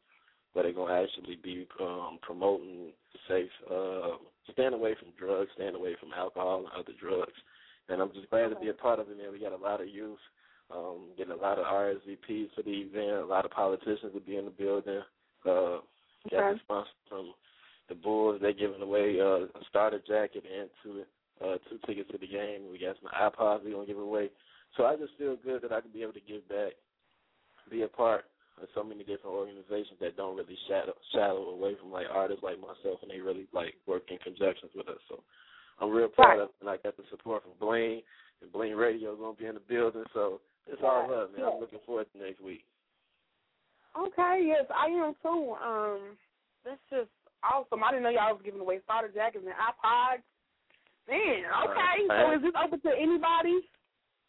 where 0.55 0.63
they're 0.63 0.73
gonna 0.73 1.03
actually 1.03 1.35
be 1.43 1.67
um 1.81 2.17
promoting 2.21 2.93
safe 3.27 3.51
uh 3.69 4.15
staying 4.53 4.73
away 4.73 4.95
from 4.97 5.09
drugs, 5.19 5.51
staying 5.55 5.75
away 5.75 5.95
from 5.99 6.13
alcohol 6.15 6.59
and 6.59 6.67
other 6.73 6.93
drugs. 6.99 7.35
And 7.89 8.01
I'm 8.01 8.13
just 8.13 8.29
glad 8.29 8.49
to 8.49 8.55
be 8.55 8.69
a 8.69 8.73
part 8.73 8.99
of 8.99 9.09
it, 9.09 9.17
man. 9.17 9.31
We 9.31 9.39
got 9.39 9.51
a 9.51 9.57
lot 9.61 9.81
of 9.81 9.89
youth, 9.89 10.17
um, 10.73 11.09
getting 11.17 11.33
a 11.33 11.35
lot 11.35 11.59
of 11.59 11.65
RSVPs 11.65 12.55
for 12.55 12.63
the 12.63 12.71
event, 12.71 13.21
a 13.21 13.25
lot 13.25 13.45
of 13.45 13.51
politicians 13.51 14.13
will 14.13 14.21
be 14.25 14.37
in 14.37 14.45
the 14.45 14.51
building. 14.51 15.01
Uh 15.45 15.83
got 16.31 16.39
Okay. 16.41 16.53
the 16.53 16.59
sponsor 16.63 16.89
from 17.09 17.33
the 17.89 17.95
Bulls, 17.95 18.39
they're 18.41 18.53
giving 18.53 18.81
away 18.81 19.19
uh, 19.19 19.45
a 19.45 19.63
starter 19.69 20.01
jacket 20.07 20.43
and 20.47 20.69
two 20.81 21.03
uh 21.43 21.57
two 21.69 21.77
tickets 21.85 22.09
to 22.11 22.17
the 22.17 22.27
game. 22.27 22.71
We 22.71 22.79
got 22.79 22.95
some 23.01 23.11
iPods 23.11 23.65
we're 23.65 23.73
gonna 23.73 23.85
give 23.85 23.99
away. 23.99 24.29
So 24.77 24.85
I 24.85 24.95
just 24.95 25.11
feel 25.17 25.35
good 25.35 25.61
that 25.63 25.73
I 25.73 25.81
can 25.81 25.91
be 25.91 26.01
able 26.01 26.13
to 26.13 26.21
give 26.21 26.47
back, 26.47 26.71
be 27.69 27.81
a 27.83 27.87
part 27.87 28.25
so 28.73 28.83
many 28.83 29.03
different 29.03 29.35
organizations 29.35 29.99
that 29.99 30.15
don't 30.15 30.35
really 30.37 30.57
shadow 30.67 30.93
shadow 31.11 31.49
away 31.51 31.75
from 31.79 31.91
like 31.91 32.07
artists 32.11 32.43
like 32.43 32.59
myself 32.59 32.99
and 33.01 33.11
they 33.11 33.19
really 33.19 33.47
like 33.53 33.75
work 33.85 34.03
in 34.09 34.17
conjunction 34.19 34.69
with 34.75 34.87
us. 34.87 35.01
So 35.09 35.23
I'm 35.79 35.91
real 35.91 36.07
proud 36.07 36.39
Right. 36.39 36.47
of 36.47 36.49
it 36.49 36.55
and 36.61 36.69
I 36.69 36.77
got 36.77 36.95
the 36.97 37.03
support 37.11 37.43
from 37.43 37.53
Bling 37.59 38.01
and 38.41 38.51
Bling 38.51 38.75
Radio 38.75 39.13
is 39.13 39.19
gonna 39.19 39.35
be 39.35 39.45
in 39.45 39.55
the 39.55 39.67
building. 39.67 40.05
So 40.13 40.39
it's 40.67 40.81
all 40.81 41.07
love, 41.09 41.31
man. 41.31 41.41
Yeah. 41.43 41.51
I'm 41.51 41.59
looking 41.59 41.79
forward 41.85 42.07
to 42.13 42.17
next 42.23 42.41
week. 42.41 42.63
Okay, 43.95 44.43
yes, 44.47 44.65
I 44.75 44.87
am 44.87 45.15
too. 45.23 45.55
Um, 45.63 46.17
that's 46.63 46.81
just 46.89 47.11
awesome. 47.43 47.83
I 47.83 47.91
didn't 47.91 48.03
know 48.03 48.09
y'all 48.09 48.33
was 48.35 48.43
giving 48.43 48.59
away 48.59 48.79
starter 48.83 49.07
jackets 49.07 49.45
and 49.45 49.55
iPods. 49.55 50.23
Man, 51.07 51.45
okay. 51.69 51.95
So 52.09 52.33
is 52.35 52.41
this 52.41 52.57
open 52.59 52.81
to 52.81 52.91
anybody? 52.91 53.61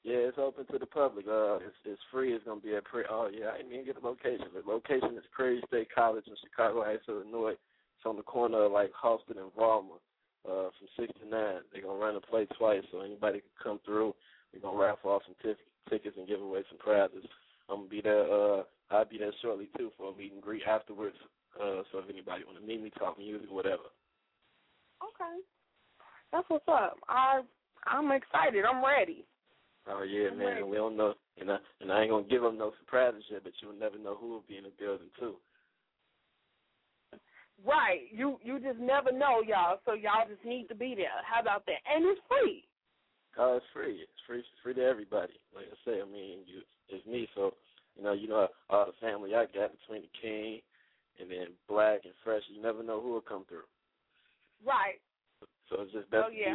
Yeah, 0.06 0.30
it's 0.30 0.38
open 0.38 0.70
to 0.70 0.78
the 0.78 0.86
public. 0.86 1.26
Uh, 1.26 1.58
it's 1.66 1.74
it's 1.84 2.00
free. 2.12 2.32
It's 2.32 2.44
gonna 2.46 2.60
be 2.60 2.76
at 2.76 2.84
Prairie. 2.84 3.10
Oh 3.10 3.26
yeah, 3.26 3.50
I 3.50 3.58
didn't 3.58 3.72
even 3.72 3.86
get 3.86 4.00
the 4.00 4.06
location. 4.06 4.46
The 4.54 4.62
location 4.62 5.18
is 5.18 5.26
Prairie 5.34 5.60
State 5.66 5.88
College 5.92 6.22
in 6.28 6.38
Chicago 6.46 6.84
Heights, 6.84 7.02
Illinois. 7.08 7.58
It's 7.58 8.06
on 8.06 8.14
the 8.14 8.22
corner 8.22 8.70
of 8.70 8.70
like 8.70 8.92
Halsted 8.94 9.34
and 9.34 9.50
Vollmer, 9.58 9.98
uh, 10.46 10.70
from 10.70 10.86
six 10.94 11.10
to 11.18 11.26
nine. 11.26 11.66
They're 11.72 11.82
gonna 11.82 11.98
run 11.98 12.14
the 12.14 12.20
play 12.20 12.46
twice, 12.56 12.86
so 12.92 13.00
anybody 13.00 13.40
can 13.42 13.50
come 13.58 13.80
through. 13.84 14.14
We're 14.54 14.62
gonna 14.62 14.78
raffle 14.78 15.10
off 15.10 15.22
some 15.26 15.34
tif- 15.42 15.66
tickets 15.90 16.14
and 16.16 16.28
give 16.28 16.40
away 16.40 16.62
some 16.70 16.78
prizes. 16.78 17.26
I'm 17.68 17.90
gonna 17.90 17.90
be 17.90 18.00
there. 18.00 18.30
Uh, 18.30 18.62
I'll 18.92 19.10
be 19.10 19.18
there 19.18 19.34
shortly 19.42 19.66
too 19.76 19.90
for 19.98 20.14
a 20.14 20.16
meet 20.16 20.32
and 20.32 20.40
greet 20.40 20.62
afterwards. 20.70 21.16
Uh, 21.58 21.82
so 21.90 21.98
if 21.98 22.08
anybody 22.08 22.44
want 22.46 22.60
to 22.60 22.64
meet 22.64 22.80
me, 22.80 22.92
talk 22.96 23.18
music, 23.18 23.50
whatever. 23.50 23.90
Okay. 25.02 25.42
That's 26.30 26.46
what's 26.46 26.68
up. 26.68 26.94
I 27.08 27.42
I'm 27.88 28.12
excited. 28.12 28.64
I'm 28.64 28.84
ready. 28.84 29.26
Oh 29.88 30.02
yeah, 30.02 30.28
I'm 30.32 30.38
man. 30.38 30.46
ready. 30.46 30.62
We 30.62 30.76
don't 30.76 30.96
know, 30.96 31.14
and 31.38 31.50
I 31.50 31.58
and 31.80 31.92
I 31.92 32.02
ain't 32.02 32.10
gonna 32.10 32.26
give 32.26 32.42
them 32.42 32.58
no 32.58 32.72
surprises 32.80 33.22
yet, 33.30 33.42
but 33.44 33.52
you'll 33.60 33.78
never 33.78 33.98
know 33.98 34.16
who 34.16 34.28
will 34.28 34.44
be 34.48 34.56
in 34.56 34.64
the 34.64 34.72
building 34.78 35.08
too. 35.18 35.36
Right. 37.64 38.02
You 38.10 38.38
you 38.42 38.58
just 38.60 38.78
never 38.78 39.12
know, 39.12 39.42
y'all. 39.46 39.78
So 39.84 39.94
y'all 39.94 40.28
just 40.28 40.44
need 40.44 40.68
to 40.68 40.74
be 40.74 40.94
there. 40.96 41.14
How 41.24 41.40
about 41.40 41.64
that? 41.66 41.80
And 41.86 42.04
it's 42.04 42.20
free. 42.28 42.64
Oh, 43.38 43.56
it's 43.56 43.66
free. 43.72 44.00
It's 44.02 44.22
free. 44.26 44.38
It's 44.40 44.48
free 44.62 44.74
to 44.74 44.84
everybody. 44.84 45.34
Like 45.54 45.66
I 45.66 45.76
say, 45.84 46.00
I 46.00 46.10
mean, 46.10 46.40
you, 46.46 46.62
it's 46.88 47.06
me. 47.06 47.28
So, 47.34 47.52
you 47.96 48.02
know, 48.02 48.12
you 48.12 48.28
know, 48.28 48.48
all 48.70 48.86
the 48.86 49.06
family 49.06 49.34
I 49.34 49.44
got 49.44 49.72
between 49.78 50.02
the 50.02 50.14
King 50.20 50.60
and 51.20 51.30
then 51.30 51.48
Black 51.68 52.00
and 52.04 52.14
Fresh. 52.24 52.42
You 52.48 52.62
never 52.62 52.82
know 52.82 53.00
who 53.00 53.12
will 53.12 53.20
come 53.20 53.44
through. 53.48 53.68
Right. 54.64 55.00
So 55.68 55.82
it's 55.82 55.92
just 55.92 56.06
oh, 56.12 56.16
best 56.16 56.24
Oh, 56.28 56.32
yeah. 56.32 56.54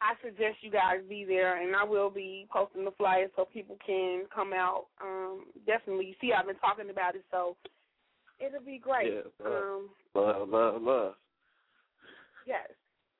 I 0.00 0.14
suggest 0.24 0.58
you 0.62 0.70
guys 0.70 0.98
be 1.08 1.24
there, 1.24 1.62
and 1.62 1.76
I 1.76 1.84
will 1.84 2.10
be 2.10 2.46
posting 2.50 2.84
the 2.84 2.90
flyers 2.92 3.30
so 3.36 3.44
people 3.44 3.76
can 3.84 4.24
come 4.34 4.52
out. 4.52 4.86
Um, 5.02 5.44
definitely. 5.66 6.06
You 6.06 6.14
see, 6.20 6.32
I've 6.32 6.46
been 6.46 6.56
talking 6.56 6.88
about 6.90 7.14
it, 7.14 7.24
so 7.30 7.56
it'll 8.38 8.64
be 8.64 8.78
great. 8.78 9.12
Yeah, 9.12 9.46
love. 9.46 9.62
um, 9.62 9.88
Love, 10.14 10.48
love, 10.48 10.82
love. 10.82 11.14
yes. 12.46 12.66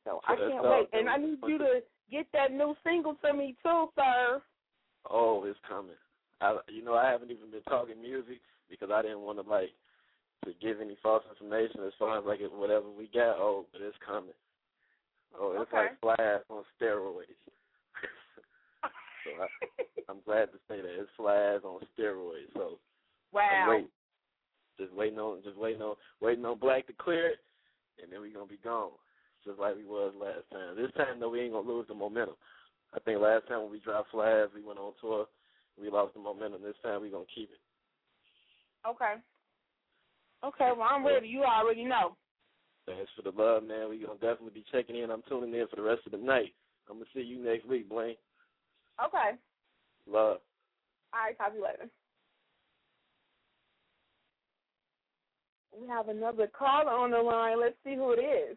So 0.04 0.20
So 0.26 0.32
I 0.32 0.36
can't 0.36 0.64
wait, 0.64 0.88
and 0.92 1.08
I 1.08 1.16
need 1.18 1.38
you 1.46 1.58
to 1.58 1.80
get 2.10 2.26
that 2.32 2.50
new 2.52 2.74
single 2.84 3.14
to 3.24 3.32
me 3.34 3.56
too, 3.62 3.88
sir. 3.94 4.42
Oh, 5.08 5.44
it's 5.44 5.58
coming. 5.68 5.96
I, 6.40 6.58
you 6.68 6.82
know, 6.82 6.94
I 6.94 7.10
haven't 7.10 7.30
even 7.30 7.50
been 7.50 7.62
talking 7.68 8.00
music 8.00 8.40
because 8.70 8.88
I 8.90 9.02
didn't 9.02 9.20
want 9.20 9.42
to 9.42 9.48
like 9.48 9.70
to 10.46 10.52
give 10.60 10.80
any 10.80 10.96
false 11.02 11.22
information 11.30 11.82
as 11.86 11.92
far 11.98 12.18
as 12.18 12.24
like 12.24 12.40
whatever 12.52 12.88
we 12.88 13.10
got. 13.12 13.36
Oh, 13.36 13.66
but 13.72 13.82
it's 13.82 13.96
coming. 14.04 14.32
Oh, 15.38 15.52
it's 15.52 15.72
Okay. 15.72 15.76
like 15.76 16.00
flash 16.00 16.42
on 16.48 16.64
steroids. 16.80 17.38
so 19.24 19.42
I, 19.42 19.46
I'm 20.08 20.20
glad 20.24 20.46
to 20.52 20.58
say 20.68 20.80
that 20.80 21.00
it's 21.00 21.10
flash 21.16 21.60
on 21.64 21.80
steroids. 21.96 22.52
So 22.54 22.78
Wow. 23.32 23.48
I'm 23.52 23.68
waiting. 23.68 23.90
Just 24.78 24.92
waiting 24.92 25.18
on, 25.18 25.42
just 25.44 25.56
waiting 25.56 25.82
on, 25.82 25.94
waiting 26.20 26.44
on 26.44 26.58
Black 26.58 26.86
to 26.86 26.92
clear 26.94 27.28
it, 27.28 27.38
and 28.02 28.10
then 28.10 28.20
we're 28.20 28.32
gonna 28.32 28.46
be 28.46 28.56
gone, 28.64 28.92
just 29.44 29.58
like 29.58 29.76
we 29.76 29.84
was 29.84 30.14
last 30.18 30.48
time. 30.50 30.74
This 30.74 30.90
time 30.96 31.20
though, 31.20 31.28
we 31.28 31.40
ain't 31.40 31.52
gonna 31.52 31.68
lose 31.68 31.86
the 31.86 31.94
momentum. 31.94 32.36
I 32.94 33.00
think 33.00 33.20
last 33.20 33.46
time 33.46 33.62
when 33.62 33.70
we 33.70 33.78
dropped 33.78 34.10
Flash, 34.10 34.48
we 34.54 34.62
went 34.62 34.78
on 34.78 34.92
tour, 35.00 35.26
we 35.78 35.90
lost 35.90 36.14
the 36.14 36.20
momentum. 36.20 36.62
This 36.62 36.80
time 36.82 37.02
we're 37.02 37.10
gonna 37.10 37.24
keep 37.34 37.50
it. 37.52 37.60
Okay. 38.88 39.14
Okay, 40.42 40.70
well 40.74 40.88
I'm 40.90 41.04
ready. 41.04 41.28
You 41.28 41.44
already 41.44 41.84
know. 41.84 42.16
Thanks 42.86 43.10
for 43.16 43.22
the 43.22 43.36
love, 43.36 43.62
man. 43.62 43.88
We're 43.88 44.06
gonna 44.06 44.18
definitely 44.18 44.60
be 44.60 44.64
checking 44.72 44.96
in. 44.96 45.10
I'm 45.10 45.22
tuning 45.28 45.54
in 45.54 45.66
for 45.68 45.76
the 45.76 45.82
rest 45.82 46.02
of 46.06 46.12
the 46.12 46.18
night. 46.18 46.54
I'm 46.88 46.96
gonna 46.96 47.06
see 47.14 47.20
you 47.20 47.42
next 47.42 47.66
week, 47.66 47.88
Blaine. 47.88 48.16
Okay. 49.04 49.36
Love. 50.06 50.38
All 51.12 51.20
right, 51.24 51.36
talk 51.38 51.50
to 51.52 51.56
you 51.56 51.64
later. 51.64 51.88
We 55.80 55.86
have 55.88 56.08
another 56.08 56.46
caller 56.46 56.90
on 56.90 57.10
the 57.10 57.18
line. 57.18 57.60
Let's 57.60 57.76
see 57.84 57.94
who 57.94 58.12
it 58.12 58.20
is. 58.20 58.56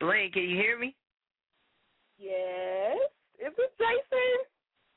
Blaine, 0.00 0.32
can 0.32 0.42
you 0.42 0.56
hear 0.56 0.78
me? 0.78 0.94
Yes. 2.18 2.98
Is 3.38 3.52
it 3.56 3.72
Jason? 3.78 4.46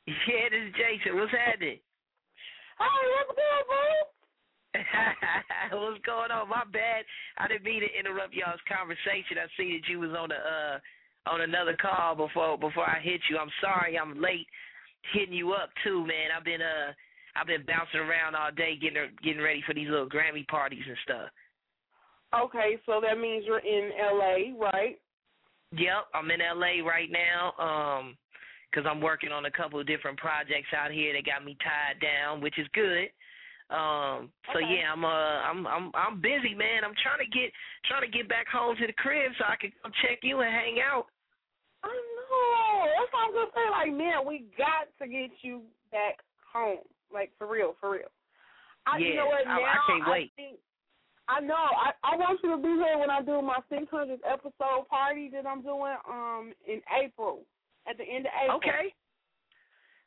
Yeah, 0.29 0.49
this 0.53 0.69
is 0.69 0.73
Jason. 0.77 1.17
What's 1.17 1.33
happening? 1.33 1.81
Hey, 2.77 3.03
what's 3.09 3.33
good, 3.33 3.63
bro? 3.65 4.14
What's 5.71 6.03
going 6.05 6.31
on? 6.31 6.49
My 6.49 6.63
bad. 6.71 7.05
I 7.37 7.47
didn't 7.47 7.63
mean 7.63 7.81
to 7.81 7.91
interrupt 7.99 8.33
y'all's 8.33 8.61
conversation. 8.67 9.39
I 9.39 9.47
see 9.57 9.79
that 9.79 9.89
you 9.89 9.99
was 9.99 10.11
on 10.11 10.31
a 10.31 10.39
uh 10.39 10.77
on 11.27 11.41
another 11.41 11.75
call 11.79 12.15
before 12.15 12.57
before 12.57 12.87
I 12.87 12.99
hit 13.01 13.21
you. 13.29 13.37
I'm 13.37 13.51
sorry 13.61 13.97
I'm 13.97 14.21
late 14.21 14.47
hitting 15.13 15.33
you 15.33 15.53
up 15.53 15.69
too, 15.83 16.05
man. 16.05 16.29
I've 16.35 16.45
been 16.45 16.61
uh 16.61 16.93
I've 17.35 17.47
been 17.47 17.65
bouncing 17.65 17.99
around 17.99 18.35
all 18.35 18.51
day 18.51 18.77
getting 18.79 19.09
getting 19.23 19.41
ready 19.41 19.63
for 19.65 19.73
these 19.73 19.89
little 19.89 20.09
Grammy 20.09 20.47
parties 20.47 20.85
and 20.87 20.97
stuff. 21.03 21.29
Okay, 22.33 22.77
so 22.85 22.99
that 23.01 23.17
means 23.17 23.45
you're 23.45 23.59
in 23.59 23.91
LA, 23.95 24.59
right? 24.59 24.99
Yep, 25.71 26.11
I'm 26.13 26.29
in 26.31 26.39
LA 26.39 26.85
right 26.85 27.09
now. 27.11 27.53
Um 27.59 28.17
because 28.71 28.89
I'm 28.91 28.99
working 28.99 29.31
on 29.31 29.45
a 29.45 29.51
couple 29.51 29.79
of 29.79 29.87
different 29.87 30.17
projects 30.17 30.67
out 30.75 30.91
here 30.91 31.13
that 31.13 31.25
got 31.25 31.45
me 31.45 31.55
tied 31.63 32.01
down, 32.01 32.41
which 32.41 32.59
is 32.59 32.67
good. 32.73 33.07
Um, 33.71 34.29
so 34.53 34.59
Okay. 34.61 34.77
yeah, 34.77 34.93
I'm 34.93 35.03
uh 35.03 35.41
I'm 35.41 35.65
I'm 35.65 35.91
I'm 35.95 36.21
busy, 36.21 36.53
man. 36.53 36.85
I'm 36.85 36.93
trying 37.01 37.17
to 37.25 37.29
get 37.33 37.49
trying 37.85 38.05
to 38.05 38.11
get 38.15 38.29
back 38.29 38.47
home 38.47 38.75
to 38.77 38.85
the 38.85 38.93
crib 38.93 39.31
so 39.39 39.45
I 39.49 39.55
can 39.55 39.71
come 39.81 39.91
check 40.05 40.19
you 40.21 40.41
and 40.41 40.53
hang 40.53 40.77
out. 40.85 41.07
I 41.83 41.89
know. 41.89 42.89
That's 42.93 43.11
what 43.13 43.25
I'm 43.25 43.33
gonna 43.33 43.51
say. 43.57 43.65
Like, 43.73 43.93
man, 43.97 44.25
we 44.25 44.45
got 44.57 44.85
to 45.01 45.07
get 45.09 45.31
you 45.41 45.61
back 45.91 46.21
home. 46.53 46.85
Like 47.11 47.31
for 47.39 47.47
real, 47.47 47.75
for 47.81 47.91
real. 47.97 48.09
I, 48.85 48.97
you 48.99 49.13
Yeah, 49.13 49.15
know 49.21 49.27
what? 49.33 49.47
I- 49.47 49.61
I 49.61 49.77
can't 49.87 50.07
wait. 50.11 50.31
think 50.35 50.57
I 51.27 51.39
know. 51.39 51.55
I 51.57 51.89
I 52.03 52.15
want 52.17 52.39
you 52.43 52.51
to 52.55 52.57
be 52.61 52.69
here 52.69 52.99
when 52.99 53.09
I 53.09 53.21
do 53.23 53.41
my 53.41 53.57
600th 53.71 54.21
episode 54.29 54.85
party 54.89 55.27
that 55.33 55.47
I'm 55.47 55.63
doing 55.63 55.95
um 56.07 56.53
in 56.67 56.81
April 56.93 57.41
at 57.89 57.97
the 57.97 58.03
end 58.03 58.27
of 58.27 58.31
April. 58.43 58.57
Okay. 58.57 58.93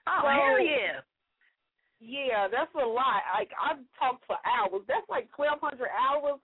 Oh 0.06 0.20
So- 0.22 0.28
hell 0.30 0.60
yeah. 0.62 1.00
Yeah, 2.00 2.46
that's 2.50 2.72
a 2.74 2.86
lot. 2.86 3.22
Like 3.36 3.50
I've 3.58 3.82
talked 3.98 4.24
for 4.26 4.36
hours. 4.46 4.82
That's 4.86 5.08
like 5.08 5.28
twelve 5.34 5.60
hundred 5.60 5.90
hours. 5.90 6.40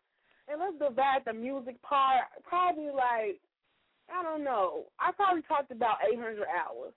And 0.48 0.60
let's 0.60 0.76
divide 0.78 1.22
the 1.24 1.32
music 1.32 1.80
part. 1.82 2.24
Probably 2.42 2.90
like 2.90 3.40
I 4.12 4.22
don't 4.22 4.44
know. 4.44 4.84
I 4.98 5.12
probably 5.12 5.42
talked 5.42 5.70
about 5.70 5.98
eight 6.10 6.18
hundred 6.18 6.46
hours. 6.48 6.92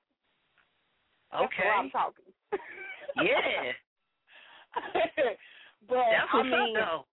That's 1.32 1.44
Okay. 1.46 1.64
what 1.68 1.78
I'm 1.78 1.90
talking. 1.92 2.26
Yeah. 3.16 3.72
but 5.90 5.96
That's 5.98 6.30
I 6.34 6.44
mean, 6.44 6.78
up 6.78 7.08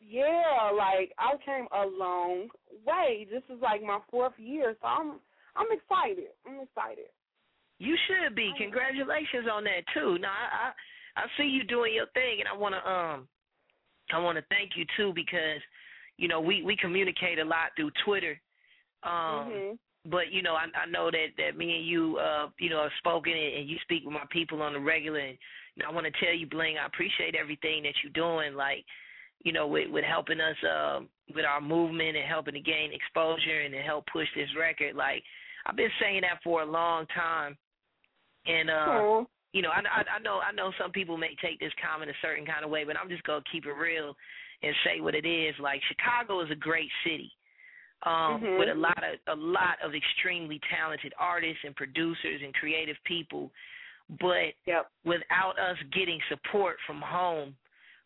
yeah, 0.00 0.70
like 0.76 1.12
I 1.18 1.34
came 1.44 1.66
a 1.72 1.86
long 1.86 2.48
way. 2.86 3.26
This 3.30 3.42
is 3.54 3.60
like 3.62 3.82
my 3.82 4.00
fourth 4.10 4.32
year, 4.38 4.74
so 4.80 4.86
I'm 4.86 5.20
I'm 5.56 5.66
excited. 5.72 6.32
I'm 6.46 6.60
excited. 6.60 7.08
You 7.80 7.96
should 8.06 8.36
be. 8.36 8.52
Congratulations 8.58 9.48
on 9.50 9.64
that 9.64 9.82
too. 9.94 10.18
Now 10.20 10.28
I 10.28 10.68
I, 11.16 11.22
I 11.22 11.26
see 11.36 11.48
you 11.48 11.64
doing 11.64 11.94
your 11.94 12.06
thing, 12.12 12.38
and 12.38 12.48
I 12.48 12.54
want 12.54 12.74
to 12.76 12.88
um 12.88 13.26
I 14.12 14.18
want 14.18 14.36
to 14.36 14.44
thank 14.50 14.72
you 14.76 14.84
too 14.96 15.12
because 15.14 15.60
you 16.18 16.28
know 16.28 16.40
we 16.40 16.62
we 16.62 16.76
communicate 16.76 17.38
a 17.38 17.44
lot 17.44 17.72
through 17.76 17.90
Twitter. 18.04 18.38
Um, 19.02 19.48
mhm. 19.48 19.78
but 20.10 20.30
you 20.30 20.42
know 20.42 20.54
I 20.54 20.66
I 20.76 20.90
know 20.90 21.10
that 21.10 21.28
that 21.38 21.56
me 21.56 21.76
and 21.76 21.86
you 21.86 22.18
uh 22.18 22.48
you 22.58 22.68
know 22.68 22.82
have 22.82 22.92
spoken 22.98 23.32
and, 23.32 23.54
and 23.60 23.68
you 23.68 23.78
speak 23.82 24.04
with 24.04 24.12
my 24.12 24.26
people 24.30 24.60
on 24.60 24.74
the 24.74 24.80
regular. 24.80 25.20
And 25.20 25.38
you 25.74 25.82
know, 25.82 25.88
I 25.88 25.94
want 25.94 26.06
to 26.06 26.24
tell 26.24 26.34
you, 26.34 26.46
Bling, 26.46 26.76
I 26.76 26.84
appreciate 26.84 27.34
everything 27.34 27.82
that 27.84 27.94
you're 28.04 28.12
doing. 28.12 28.54
Like 28.54 28.84
you 29.42 29.52
know, 29.52 29.66
with 29.66 29.90
with 29.90 30.04
helping 30.04 30.40
us 30.40 30.56
um 30.68 31.08
with 31.34 31.46
our 31.46 31.62
movement 31.62 32.14
and 32.18 32.28
helping 32.28 32.54
to 32.54 32.60
gain 32.60 32.92
exposure 32.92 33.62
and 33.64 33.72
to 33.72 33.80
help 33.80 34.04
push 34.12 34.28
this 34.36 34.50
record. 34.58 34.96
Like 34.96 35.24
I've 35.64 35.76
been 35.76 35.90
saying 35.98 36.22
that 36.22 36.42
for 36.44 36.60
a 36.60 36.66
long 36.66 37.06
time, 37.14 37.56
and 38.46 38.70
uh, 38.70 38.84
Cool. 39.00 39.26
you 39.52 39.62
know, 39.62 39.70
I, 39.70 39.80
I 39.80 40.16
I 40.16 40.18
know 40.20 40.40
I 40.40 40.52
know 40.52 40.72
some 40.78 40.92
people 40.92 41.16
may 41.16 41.34
take 41.42 41.58
this 41.60 41.72
comment 41.82 42.10
a 42.10 42.14
certain 42.22 42.46
kind 42.46 42.64
of 42.64 42.70
way, 42.70 42.84
but 42.84 42.96
I'm 42.96 43.08
just 43.08 43.24
gonna 43.24 43.44
keep 43.50 43.66
it 43.66 43.72
real 43.72 44.16
and 44.62 44.74
say 44.84 45.00
what 45.00 45.14
it 45.14 45.26
is. 45.26 45.54
Like 45.58 45.80
Chicago 45.88 46.40
is 46.42 46.50
a 46.50 46.54
great 46.56 46.90
city, 47.04 47.32
um, 48.04 48.40
Mhm. 48.40 48.58
with 48.58 48.68
a 48.68 48.74
lot 48.74 49.02
of 49.04 49.18
a 49.28 49.36
lot 49.36 49.80
of 49.82 49.94
extremely 49.94 50.60
talented 50.70 51.12
artists 51.18 51.64
and 51.64 51.74
producers 51.76 52.42
and 52.42 52.54
creative 52.54 52.96
people, 53.04 53.50
but 54.20 54.54
Yep. 54.66 54.90
without 55.04 55.58
us 55.58 55.78
getting 55.92 56.20
support 56.28 56.78
from 56.86 57.00
home, 57.00 57.56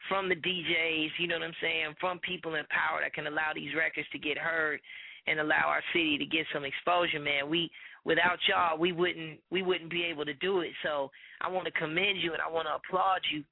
from 0.08 0.28
the 0.28 0.36
DJs, 0.36 1.18
you 1.18 1.26
know 1.28 1.38
what 1.38 1.44
I'm 1.48 1.54
saying, 1.60 1.94
from 2.00 2.18
people 2.20 2.56
in 2.56 2.64
power 2.66 3.00
that 3.00 3.14
can 3.14 3.26
allow 3.26 3.52
these 3.54 3.74
records 3.74 4.08
to 4.10 4.18
get 4.18 4.36
heard 4.36 4.80
and 5.26 5.40
allow 5.40 5.66
our 5.68 5.82
city 5.92 6.18
to 6.18 6.26
get 6.26 6.46
some 6.52 6.64
exposure, 6.64 7.18
man. 7.20 7.48
We 7.48 7.70
without 8.04 8.38
y'all 8.48 8.78
we 8.78 8.92
wouldn't 8.92 9.38
we 9.50 9.62
wouldn't 9.62 9.90
be 9.90 10.04
able 10.04 10.24
to 10.24 10.34
do 10.34 10.60
it. 10.60 10.72
So 10.82 11.10
I 11.40 11.48
want 11.50 11.66
to 11.66 11.72
commend 11.72 12.20
you 12.20 12.32
and 12.32 12.42
I 12.42 12.50
want 12.50 12.68
to 12.68 12.76
applaud 12.76 13.20
you 13.32 13.44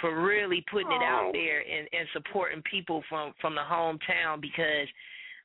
for 0.00 0.22
really 0.22 0.64
putting 0.70 0.90
it 0.92 1.02
out 1.02 1.30
there 1.32 1.60
and, 1.60 1.88
and 1.92 2.08
supporting 2.12 2.62
people 2.62 3.02
from 3.08 3.32
from 3.40 3.54
the 3.54 3.60
hometown 3.60 4.40
because 4.40 4.88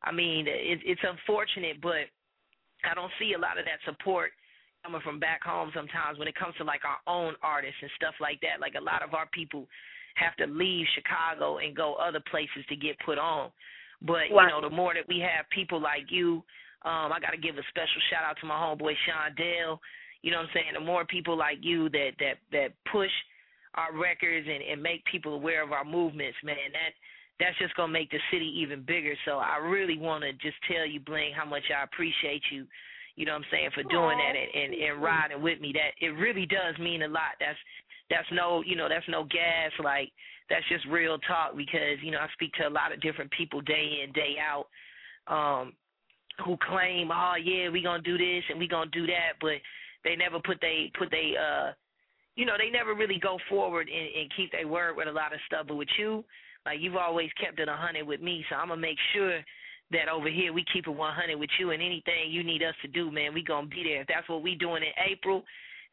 I 0.04 0.12
mean 0.12 0.48
it, 0.48 0.80
it's 0.84 1.02
unfortunate, 1.04 1.82
but 1.82 2.10
I 2.90 2.94
don't 2.94 3.12
see 3.20 3.34
a 3.34 3.40
lot 3.40 3.58
of 3.58 3.66
that 3.66 3.80
support 3.86 4.32
coming 4.84 5.02
from 5.02 5.20
back 5.20 5.44
home 5.44 5.72
sometimes 5.74 6.20
when 6.20 6.28
it 6.28 6.36
comes 6.36 6.56
to 6.58 6.64
like 6.64 6.82
our 6.86 7.02
own 7.12 7.34
artists 7.42 7.78
and 7.82 7.92
stuff 7.96 8.14
like 8.22 8.40
that. 8.42 8.62
Like 8.62 8.76
a 8.78 8.84
lot 8.84 9.02
of 9.02 9.14
our 9.14 9.26
people 9.34 9.68
have 10.16 10.36
to 10.38 10.46
leave 10.46 10.86
Chicago 10.96 11.58
and 11.58 11.76
go 11.76 11.96
other 11.96 12.22
places 12.30 12.64
to 12.70 12.76
get 12.76 12.96
put 13.06 13.18
on. 13.18 13.52
But 14.02 14.30
you 14.30 14.36
know, 14.36 14.62
the 14.62 14.70
more 14.70 14.94
that 14.94 15.08
we 15.08 15.20
have 15.20 15.50
people 15.50 15.82
like 15.82 16.10
you, 16.10 16.44
um, 16.86 17.10
I 17.12 17.18
got 17.20 17.32
to 17.32 17.42
give 17.42 17.58
a 17.58 17.66
special 17.74 18.02
shout 18.14 18.24
out 18.24 18.38
to 18.42 18.46
my 18.46 18.54
homeboy 18.54 18.94
Sean 19.10 19.34
Dale. 19.36 19.82
You 20.22 20.32
know 20.32 20.38
what 20.38 20.54
I'm 20.54 20.54
saying? 20.54 20.74
The 20.74 20.86
more 20.86 21.06
people 21.06 21.38
like 21.38 21.58
you 21.62 21.90
that 21.90 22.12
that 22.20 22.38
that 22.52 22.70
push 22.92 23.12
our 23.74 23.92
records 23.92 24.48
and 24.48 24.62
and 24.62 24.82
make 24.82 25.04
people 25.06 25.34
aware 25.34 25.64
of 25.64 25.72
our 25.72 25.84
movements, 25.84 26.38
man, 26.44 26.70
that 26.74 26.94
that's 27.40 27.58
just 27.58 27.76
gonna 27.76 27.92
make 27.92 28.12
the 28.12 28.22
city 28.32 28.48
even 28.62 28.86
bigger. 28.86 29.14
So 29.26 29.38
I 29.38 29.58
really 29.58 29.98
want 29.98 30.24
to 30.24 30.34
just 30.34 30.58
tell 30.70 30.86
you, 30.86 31.00
Bling, 31.00 31.34
how 31.36 31.46
much 31.46 31.64
I 31.74 31.84
appreciate 31.84 32.44
you. 32.52 32.66
You 33.16 33.26
know 33.26 33.34
what 33.34 33.48
I'm 33.48 33.52
saying 33.52 33.70
for 33.74 33.84
doing 33.84 34.18
that 34.18 34.36
and, 34.38 34.50
and 34.54 34.72
and 34.74 35.02
riding 35.02 35.42
with 35.42 35.60
me. 35.62 35.74
That 35.74 35.98
it 36.06 36.14
really 36.20 36.46
does 36.46 36.78
mean 36.80 37.02
a 37.02 37.08
lot. 37.08 37.34
That's 37.40 37.58
that's 38.10 38.28
no 38.32 38.62
you 38.66 38.76
know 38.76 38.88
that's 38.90 39.08
no 39.10 39.24
gas 39.24 39.72
like 39.84 40.12
that's 40.50 40.68
just 40.70 40.86
real 40.86 41.18
talk 41.26 41.58
because 41.58 41.98
you 42.02 42.12
know 42.12 42.20
I 42.20 42.28
speak 42.34 42.54
to 42.62 42.68
a 42.68 42.70
lot 42.70 42.94
of 42.94 43.02
different 43.02 43.32
people 43.32 43.62
day 43.62 44.06
in 44.06 44.12
day 44.14 44.36
out 44.38 44.68
um 45.28 45.74
who 46.44 46.58
claim 46.70 47.10
oh 47.12 47.34
yeah 47.42 47.70
we 47.70 47.82
gonna 47.82 48.02
do 48.02 48.18
this 48.18 48.44
and 48.50 48.60
we 48.60 48.68
gonna 48.68 48.90
do 48.92 49.06
that 49.06 49.34
but 49.42 49.58
they 50.04 50.16
never 50.16 50.40
put 50.40 50.58
they 50.62 50.92
put 50.98 51.10
they 51.12 51.34
uh 51.38 51.72
you 52.36 52.46
know 52.46 52.54
they 52.58 52.70
never 52.70 52.94
really 52.94 53.20
go 53.20 53.38
forward 53.50 53.88
and, 53.88 54.22
and 54.22 54.32
keep 54.36 54.52
their 54.52 54.68
word 54.68 54.96
with 54.96 55.08
a 55.08 55.12
lot 55.12 55.34
of 55.34 55.40
stuff 55.46 55.66
but 55.68 55.76
with 55.76 55.90
you 55.98 56.24
like 56.66 56.80
you've 56.80 56.96
always 56.96 57.30
kept 57.42 57.60
it 57.60 57.70
a 57.70 57.76
hundred 57.76 58.06
with 58.06 58.22
me 58.22 58.44
so 58.50 58.56
I'm 58.56 58.70
gonna 58.70 58.82
make 58.82 58.98
sure 59.14 59.40
that 59.92 60.10
over 60.10 60.30
here 60.30 60.52
we 60.52 60.66
keep 60.74 60.88
it 60.88 60.92
100 60.92 61.38
with 61.38 61.50
you 61.60 61.72
and 61.72 61.82
anything 61.82 62.30
you 62.30 62.44
need 62.44 62.64
us 62.64 62.76
to 62.82 62.88
do 62.88 63.12
man 63.12 63.34
we 63.34 63.44
gonna 63.44 63.68
be 63.68 63.84
there 63.84 64.02
if 64.02 64.08
that's 64.08 64.28
what 64.28 64.44
we 64.44 64.56
doing 64.56 64.84
in 64.84 64.94
April 65.12 65.44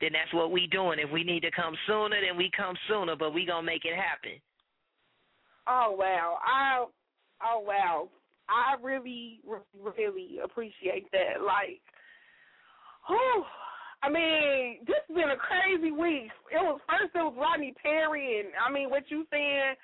then 0.03 0.11
that's 0.13 0.35
what 0.35 0.51
we 0.51 0.67
doing. 0.67 0.99
If 0.99 1.11
we 1.13 1.23
need 1.23 1.41
to 1.41 1.51
come 1.53 1.75
sooner, 1.87 2.17
then 2.21 2.37
we 2.37 2.51
come 2.55 2.75
sooner, 2.89 3.15
but 3.15 3.33
we 3.33 3.47
gonna 3.47 3.65
make 3.65 3.85
it 3.85 3.95
happen. 3.95 4.43
Oh 5.69 5.95
wow. 5.97 6.39
I 6.45 6.85
oh 7.45 7.61
wow. 7.61 8.09
I 8.49 8.75
really 8.83 9.41
really, 9.47 9.65
really 9.99 10.39
appreciate 10.45 11.11
that. 11.13 11.43
Like 11.45 11.81
oh, 13.09 13.45
I 14.03 14.11
mean, 14.11 14.79
this 14.87 14.97
has 15.09 15.15
been 15.15 15.31
a 15.31 15.37
crazy 15.39 15.93
week. 15.93 16.31
It 16.51 16.59
was 16.63 16.81
first 16.89 17.15
it 17.15 17.19
was 17.19 17.35
Rodney 17.39 17.75
Perry 17.83 18.41
and 18.41 18.49
I 18.59 18.71
mean 18.73 18.91
what 18.91 19.05
you 19.11 19.25
saying 19.31 19.75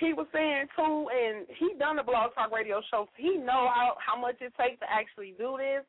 he 0.00 0.12
was 0.12 0.26
saying 0.32 0.66
too 0.74 1.06
and 1.10 1.46
he 1.58 1.74
done 1.78 1.96
the 1.96 2.02
blog 2.02 2.34
talk 2.34 2.50
radio 2.50 2.80
show 2.90 3.06
so 3.06 3.08
he 3.16 3.36
know 3.36 3.70
how 3.70 3.96
how 4.04 4.20
much 4.20 4.36
it 4.40 4.52
takes 4.58 4.80
to 4.80 4.86
actually 4.90 5.34
do 5.38 5.56
this. 5.58 5.84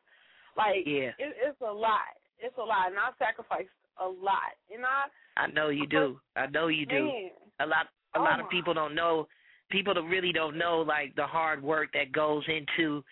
Like 0.58 0.86
Yeah. 0.86 1.14
it, 1.18 1.36
it's 1.42 1.62
a 1.62 1.72
lot. 1.72 2.14
It's 2.40 2.58
a 2.58 2.62
lot 2.62 2.90
and 2.90 2.98
I 3.00 3.10
sacrificed 3.18 3.74
a 4.02 4.08
lot. 4.08 4.54
And 4.74 4.86
I 4.86 5.06
I 5.38 5.48
know 5.48 5.70
you 5.70 5.88
do. 5.88 6.20
I 6.36 6.48
know 6.48 6.68
you 6.68 6.86
do. 6.86 7.06
man, 7.06 7.30
A 7.60 7.66
lot 7.66 7.88
a 8.16 8.20
Oh 8.20 8.24
lot 8.24 8.40
of 8.40 8.50
people 8.50 8.74
don't 8.74 8.96
know 8.96 9.28
people 9.70 9.94
that 9.94 10.04
really 10.04 10.32
don't 10.32 10.58
know 10.58 10.82
like 10.82 11.16
the 11.16 11.26
hard 11.26 11.62
work 11.64 11.90
that 11.94 12.12
goes 12.12 12.44
into 12.48 13.04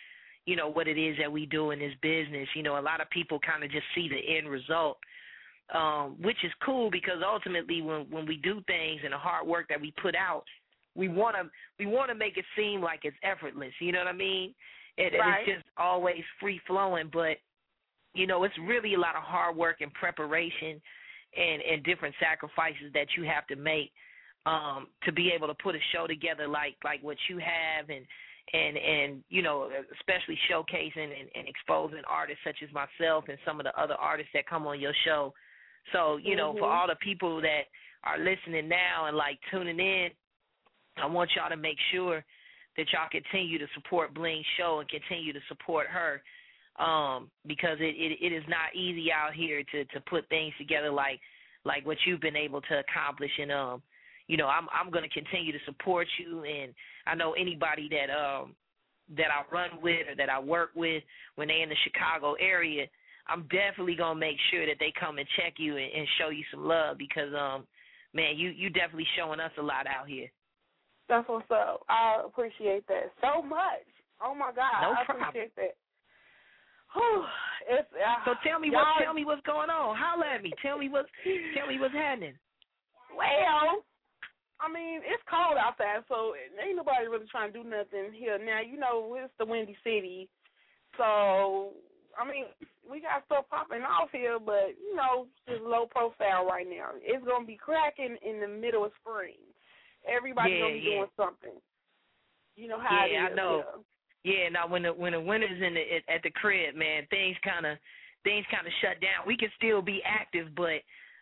you 0.45 0.55
know 0.55 0.69
what 0.69 0.87
it 0.87 0.97
is 0.97 1.17
that 1.19 1.31
we 1.31 1.45
do 1.45 1.71
in 1.71 1.79
this 1.79 1.93
business. 2.01 2.47
You 2.55 2.63
know, 2.63 2.79
a 2.79 2.81
lot 2.81 3.01
of 3.01 3.09
people 3.09 3.39
kind 3.39 3.63
of 3.63 3.71
just 3.71 3.85
see 3.95 4.09
the 4.09 4.37
end 4.37 4.49
result. 4.49 4.97
Um, 5.73 6.17
which 6.21 6.37
is 6.43 6.51
cool 6.63 6.91
because 6.91 7.23
ultimately 7.25 7.81
when 7.81 8.05
when 8.09 8.25
we 8.25 8.35
do 8.35 8.61
things 8.67 9.01
and 9.03 9.13
the 9.13 9.17
hard 9.17 9.47
work 9.47 9.67
that 9.69 9.79
we 9.79 9.93
put 10.01 10.13
out, 10.13 10.43
we 10.93 11.07
want 11.07 11.37
to 11.37 11.49
we 11.79 11.85
want 11.85 12.09
to 12.09 12.15
make 12.15 12.37
it 12.37 12.45
seem 12.55 12.81
like 12.81 13.01
it's 13.03 13.15
effortless. 13.23 13.71
You 13.79 13.93
know 13.93 13.99
what 13.99 14.07
I 14.07 14.13
mean? 14.13 14.53
It, 14.97 15.13
Right. 15.17 15.41
It's 15.47 15.57
just 15.57 15.67
always 15.77 16.21
free 16.39 16.59
flowing, 16.67 17.09
but 17.11 17.37
you 18.13 18.27
know 18.27 18.43
it's 18.43 18.53
really 18.67 18.93
a 18.93 18.99
lot 18.99 19.15
of 19.15 19.23
hard 19.23 19.55
work 19.55 19.77
and 19.79 19.91
preparation 19.93 20.81
and 21.35 21.61
and 21.61 21.83
different 21.83 22.13
sacrifices 22.19 22.91
that 22.93 23.07
you 23.17 23.23
have 23.23 23.47
to 23.47 23.55
make 23.55 23.91
um 24.45 24.87
to 25.03 25.11
be 25.11 25.31
able 25.31 25.47
to 25.47 25.53
put 25.55 25.75
a 25.75 25.79
show 25.93 26.07
together 26.07 26.47
like 26.47 26.75
like 26.83 27.01
what 27.01 27.17
you 27.29 27.37
have 27.37 27.89
and 27.89 28.05
and 28.53 28.77
and 28.77 29.23
you 29.29 29.41
know 29.41 29.69
especially 29.97 30.37
showcasing 30.51 30.97
and, 30.97 31.29
and 31.35 31.47
exposing 31.47 32.01
artists 32.09 32.43
such 32.43 32.57
as 32.61 32.69
myself 32.73 33.23
and 33.29 33.37
some 33.45 33.59
of 33.59 33.63
the 33.63 33.81
other 33.81 33.93
artists 33.95 34.31
that 34.33 34.45
come 34.47 34.67
on 34.67 34.79
your 34.79 34.93
show 35.05 35.33
so 35.93 36.17
you 36.17 36.35
know 36.35 36.53
for 36.53 36.67
Mhm. 36.67 36.75
all 36.75 36.87
the 36.87 36.95
people 36.97 37.39
that 37.41 37.63
are 38.03 38.17
listening 38.17 38.67
now 38.67 39.05
and 39.05 39.15
like 39.15 39.39
tuning 39.49 39.79
in 39.79 40.09
i 40.97 41.05
want 41.05 41.29
y'all 41.35 41.49
to 41.49 41.55
make 41.55 41.77
sure 41.91 42.23
that 42.75 42.91
y'all 42.91 43.07
continue 43.09 43.57
to 43.57 43.67
support 43.75 44.13
bling's 44.13 44.45
show 44.57 44.79
and 44.79 44.89
continue 44.89 45.31
to 45.31 45.41
support 45.47 45.87
her 45.87 46.21
um 46.79 47.29
because 47.47 47.77
it, 47.79 47.95
it 47.95 48.17
it 48.19 48.33
is 48.33 48.43
not 48.47 48.75
easy 48.75 49.11
out 49.11 49.33
here 49.33 49.63
to 49.71 49.85
to 49.85 50.01
put 50.01 50.27
things 50.27 50.53
together 50.57 50.89
like 50.91 51.21
like 51.63 51.85
what 51.85 51.97
you've 52.05 52.19
been 52.19 52.35
able 52.35 52.59
to 52.61 52.79
accomplish 52.79 53.31
and 53.39 53.51
um 53.51 53.81
you 54.27 54.37
know 54.37 54.47
i'm 54.47 54.67
i'm 54.71 54.91
going 54.91 55.03
to 55.03 55.09
continue 55.09 55.51
to 55.51 55.59
support 55.65 56.07
you 56.19 56.43
and 56.43 56.73
i 57.07 57.15
know 57.15 57.33
anybody 57.33 57.89
that 57.89 58.09
um 58.13 58.55
that 59.17 59.27
i 59.27 59.43
run 59.53 59.69
with 59.81 60.07
or 60.07 60.15
that 60.15 60.29
i 60.29 60.39
work 60.39 60.69
with 60.75 61.03
when 61.35 61.47
they're 61.47 61.63
in 61.63 61.69
the 61.69 61.75
chicago 61.83 62.33
area 62.39 62.85
i'm 63.27 63.43
definitely 63.43 63.95
going 63.95 64.15
to 64.15 64.19
make 64.19 64.37
sure 64.51 64.65
that 64.65 64.77
they 64.79 64.93
come 64.99 65.17
and 65.17 65.27
check 65.37 65.53
you 65.57 65.77
and, 65.77 65.91
and 65.93 66.07
show 66.19 66.29
you 66.29 66.43
some 66.51 66.65
love 66.65 66.97
because 66.97 67.33
um 67.33 67.65
man 68.13 68.37
you 68.37 68.49
you 68.49 68.69
definitely 68.69 69.07
showing 69.17 69.39
us 69.39 69.51
a 69.57 69.61
lot 69.61 69.87
out 69.87 70.07
here 70.07 70.29
That's 71.09 71.27
what's 71.27 71.49
up. 71.51 71.83
I 71.89 72.21
appreciate 72.25 72.87
that 72.87 73.11
so 73.21 73.41
much. 73.41 73.83
Oh 74.23 74.33
my 74.33 74.51
God, 74.55 74.79
No 74.81 74.95
I 74.95 75.03
problem. 75.03 75.27
appreciate 75.29 75.55
that. 75.57 75.75
Whew, 76.95 77.25
it's, 77.69 77.89
uh, 77.91 78.23
so 78.23 78.31
tell 78.47 78.59
me 78.59 78.69
what 78.71 78.85
tell 79.03 79.13
me 79.13 79.25
what's 79.25 79.41
going 79.45 79.69
on 79.69 79.97
Holler 79.97 80.25
at 80.27 80.43
me 80.43 80.53
tell 80.61 80.77
me 80.77 80.87
what's 80.89 81.09
tell 81.57 81.67
me 81.67 81.79
what's 81.79 81.93
happening 81.93 82.35
Well, 83.17 83.83
I 84.63 84.71
mean, 84.71 85.03
it's 85.03 85.23
cold 85.27 85.59
outside, 85.59 86.07
so 86.07 86.31
ain't 86.39 86.77
nobody 86.79 87.07
really 87.11 87.27
trying 87.27 87.51
to 87.51 87.59
do 87.59 87.67
nothing 87.67 88.15
here. 88.15 88.39
Now, 88.39 88.63
you 88.63 88.79
know, 88.79 89.15
it's 89.19 89.33
the 89.37 89.45
Windy 89.45 89.75
City, 89.83 90.29
so 90.97 91.75
I 92.15 92.23
mean, 92.23 92.45
we 92.87 93.01
got 93.01 93.25
stuff 93.25 93.45
popping 93.49 93.81
off 93.83 94.09
here, 94.11 94.39
but 94.39 94.77
you 94.79 94.95
know, 94.95 95.27
just 95.49 95.61
low 95.61 95.85
profile 95.89 96.45
right 96.45 96.67
now. 96.67 96.95
It's 97.01 97.25
gonna 97.25 97.45
be 97.45 97.57
cracking 97.59 98.15
in 98.23 98.39
the 98.39 98.47
middle 98.47 98.85
of 98.85 98.91
spring. 99.01 99.35
Everybody's 100.07 100.53
Yeah, 100.55 100.61
gonna 100.61 100.73
be 100.73 100.79
yeah. 100.79 100.95
doing 100.95 101.13
something. 101.17 101.57
You 102.55 102.67
know 102.67 102.79
how 102.79 103.05
yeah, 103.05 103.27
it 103.27 103.31
is. 103.31 103.31
I 103.31 103.35
know. 103.35 103.63
yeah. 103.65 103.81
Yeah, 104.23 104.49
now 104.49 104.67
when 104.67 104.83
the 104.83 104.93
when 104.93 105.11
the 105.11 105.19
winter's 105.19 105.61
in 105.61 105.73
the 105.73 105.83
at, 105.99 106.03
at 106.07 106.23
the 106.23 106.31
crib, 106.31 106.75
man, 106.75 107.03
things 107.09 107.35
kind 107.43 107.65
of 107.65 107.77
things 108.23 108.45
kind 108.47 108.65
of 108.65 108.71
shut 108.79 109.01
down. 109.01 109.27
We 109.27 109.35
can 109.35 109.49
still 109.57 109.81
be 109.81 109.99
active, 110.05 110.55
but 110.55 110.79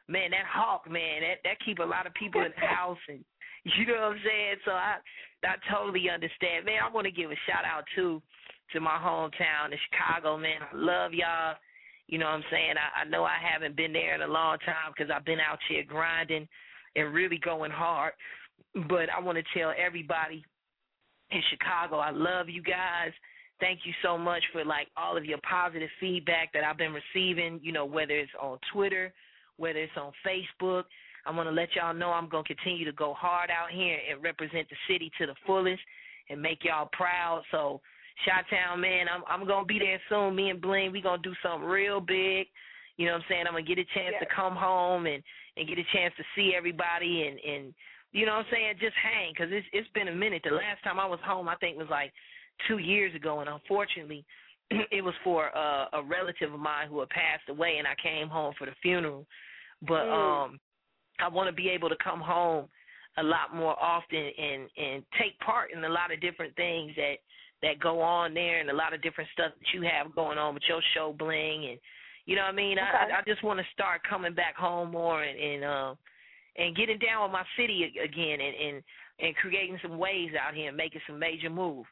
man, 0.08 0.32
that 0.32 0.46
hawk, 0.46 0.90
man, 0.90 1.22
that 1.22 1.42
that 1.44 1.58
keep 1.66 1.80
a 1.80 1.84
lot 1.84 2.06
of 2.06 2.14
people 2.14 2.42
in 2.42 2.54
the 2.54 2.68
house, 2.78 3.02
and 3.10 3.24
you 3.78 3.86
know 3.88 3.94
what 3.94 4.18
I'm 4.18 4.22
saying. 4.26 4.56
So 4.66 4.72
I 4.72 4.98
I 5.44 5.56
totally 5.74 6.10
understand, 6.10 6.66
man. 6.66 6.80
I 6.84 6.92
want 6.92 7.06
to 7.06 7.12
give 7.12 7.32
a 7.32 7.40
shout 7.48 7.66
out 7.66 7.84
too 7.96 8.22
to 8.74 8.80
my 8.80 8.98
hometown 8.98 9.72
in 9.72 9.78
Chicago, 9.90 10.38
man. 10.38 10.62
I 10.62 10.76
love 10.76 11.14
y'all. 11.14 11.56
You 12.08 12.20
know 12.20 12.26
what 12.26 12.36
I'm 12.36 12.44
saying? 12.52 12.76
I, 12.78 13.02
I 13.02 13.10
know 13.10 13.24
I 13.24 13.38
haven't 13.42 13.76
been 13.76 13.94
there 13.94 14.16
in 14.16 14.22
a 14.22 14.28
long 14.28 14.58
time 14.60 14.94
because 14.96 15.12
I've 15.14 15.26
been 15.26 15.40
out 15.40 15.60
here 15.70 15.84
grinding 15.88 16.48
and 16.96 17.14
really 17.14 17.38
going 17.38 17.72
hard. 17.72 18.14
But 18.88 19.10
I 19.10 19.20
want 19.20 19.38
to 19.38 19.60
tell 19.60 19.74
everybody 19.78 20.44
in 21.32 21.42
Chicago. 21.50 21.98
I 21.98 22.12
love 22.12 22.50
you 22.50 22.62
guys. 22.62 23.12
Thank 23.60 23.82
you 23.86 23.94
so 24.04 24.18
much 24.18 24.44
for 24.52 24.66
like 24.66 24.88
all 24.98 25.18
of 25.18 25.26
your 25.26 25.38
positive 25.50 25.90
feedback 26.00 26.52
that 26.54 26.64
I've 26.64 26.78
been 26.78 26.94
receiving, 26.94 27.60
you 27.62 27.72
know, 27.72 27.86
whether 27.86 28.14
it's 28.14 28.32
on 28.42 28.58
Twitter, 28.74 29.14
whether 29.58 29.80
it's 29.80 29.92
on 29.98 30.12
Facebook. 30.26 30.84
I 31.26 31.32
want 31.32 31.48
to 31.48 31.54
let 31.54 31.76
y'all 31.76 31.94
know 31.94 32.12
I'm 32.12 32.30
going 32.30 32.44
to 32.44 32.54
continue 32.56 32.86
to 32.86 32.92
go 32.92 33.14
hard 33.14 33.50
out 33.50 33.72
here 33.72 33.98
and 34.10 34.24
represent 34.24 34.68
the 34.70 34.76
city 34.88 35.12
to 35.20 35.28
the 35.28 35.36
fullest 35.46 35.82
and 36.30 36.42
make 36.42 36.64
y'all 36.64 36.90
proud. 36.92 37.44
So, 37.52 37.82
Chi-Town, 38.26 38.80
man, 38.80 39.08
I'm 39.14 39.24
I'm 39.28 39.48
going 39.48 39.64
to 39.64 39.68
be 39.68 39.80
there 39.80 40.00
soon. 40.10 40.36
Me 40.36 40.50
and 40.50 40.62
Bling, 40.62 40.92
we 40.92 41.02
going 41.02 41.22
to 41.22 41.30
do 41.30 41.36
something 41.44 41.68
real 41.68 42.00
big. 42.02 42.48
You 42.98 43.06
know 43.08 43.14
what 43.14 43.20
I'm 43.24 43.26
saying? 43.30 43.44
I'm 43.48 43.54
going 43.54 43.66
to 43.66 43.76
get 43.76 43.82
a 43.82 43.94
chance 43.98 44.16
to 44.20 44.28
come 44.36 44.56
home 44.56 45.06
and 45.06 45.24
and 45.58 45.68
get 45.68 45.78
a 45.78 45.84
chance 45.94 46.14
to 46.18 46.24
see 46.36 46.54
everybody 46.56 47.28
and 47.28 47.40
and 47.40 47.74
you 48.14 48.26
know 48.26 48.34
what 48.34 48.46
I'm 48.48 48.52
saying, 48.52 48.74
just 48.80 48.96
hang 49.02 49.34
cuz 49.36 49.48
it's 49.52 49.68
it's 49.74 49.88
been 49.90 50.10
a 50.10 50.16
minute. 50.16 50.42
The 50.44 50.52
last 50.52 50.84
time 50.84 51.00
I 51.00 51.06
was 51.06 51.20
home, 51.24 51.48
I 51.48 51.56
think 51.56 51.78
was 51.78 51.90
like 51.90 52.12
2 52.68 52.78
years 52.78 53.14
ago 53.16 53.40
and 53.40 53.50
unfortunately 53.50 54.26
it 54.92 55.04
was 55.04 55.16
for 55.24 55.56
uh, 55.58 55.88
a 55.94 56.04
relative 56.04 56.54
of 56.54 56.60
mine 56.60 56.88
who 56.88 57.00
had 57.00 57.10
passed 57.10 57.48
away 57.50 57.78
and 57.78 57.88
I 57.88 57.96
came 58.02 58.30
home 58.30 58.54
for 58.58 58.66
the 58.66 58.76
funeral. 58.82 59.26
But 59.82 60.06
Mm. 60.06 60.14
um 60.14 60.60
I 61.22 61.28
want 61.30 61.48
to 61.50 61.54
be 61.54 61.70
able 61.70 61.90
to 61.90 61.96
come 62.04 62.20
home 62.22 62.68
a 63.18 63.24
lot 63.24 63.54
more 63.56 63.76
often 63.82 64.32
and 64.38 64.70
and 64.78 65.04
take 65.20 65.38
part 65.40 65.72
in 65.72 65.84
a 65.84 65.90
lot 65.90 66.12
of 66.14 66.22
different 66.22 66.56
things 66.56 66.94
that 66.96 67.16
that 67.62 67.80
go 67.80 68.02
on 68.02 68.34
there 68.34 68.60
and 68.60 68.70
a 68.70 68.74
lot 68.74 68.94
of 68.94 69.02
different 69.02 69.30
stuff 69.34 69.52
that 69.58 69.74
you 69.74 69.82
have 69.84 70.16
going 70.16 70.38
on 70.38 70.54
with 70.54 70.64
your 70.68 70.82
show 70.94 71.14
bling 71.18 71.66
and 71.70 71.80
you 72.26 72.36
know 72.36 72.44
what 72.44 72.54
I 72.54 72.56
mean 72.56 72.78
Okay. 72.80 72.88
I 72.88 73.20
I 73.20 73.22
just 73.28 73.44
want 73.44 73.60
to 73.60 73.66
start 73.74 74.02
coming 74.10 74.34
back 74.34 74.56
home 74.56 74.92
more 74.92 75.24
and 75.24 75.38
and 75.40 75.64
uh 75.64 75.96
and 76.58 76.76
getting 76.76 77.00
down 77.00 77.24
with 77.24 77.32
my 77.32 77.44
city 77.58 77.92
again 78.04 78.40
and 78.42 78.56
and 78.56 78.84
and 79.20 79.36
creating 79.36 79.78
some 79.82 79.98
waves 79.98 80.34
out 80.36 80.56
here 80.56 80.70
and 80.70 80.78
making 80.78 81.02
some 81.06 81.20
major 81.20 81.50
moves 81.50 81.90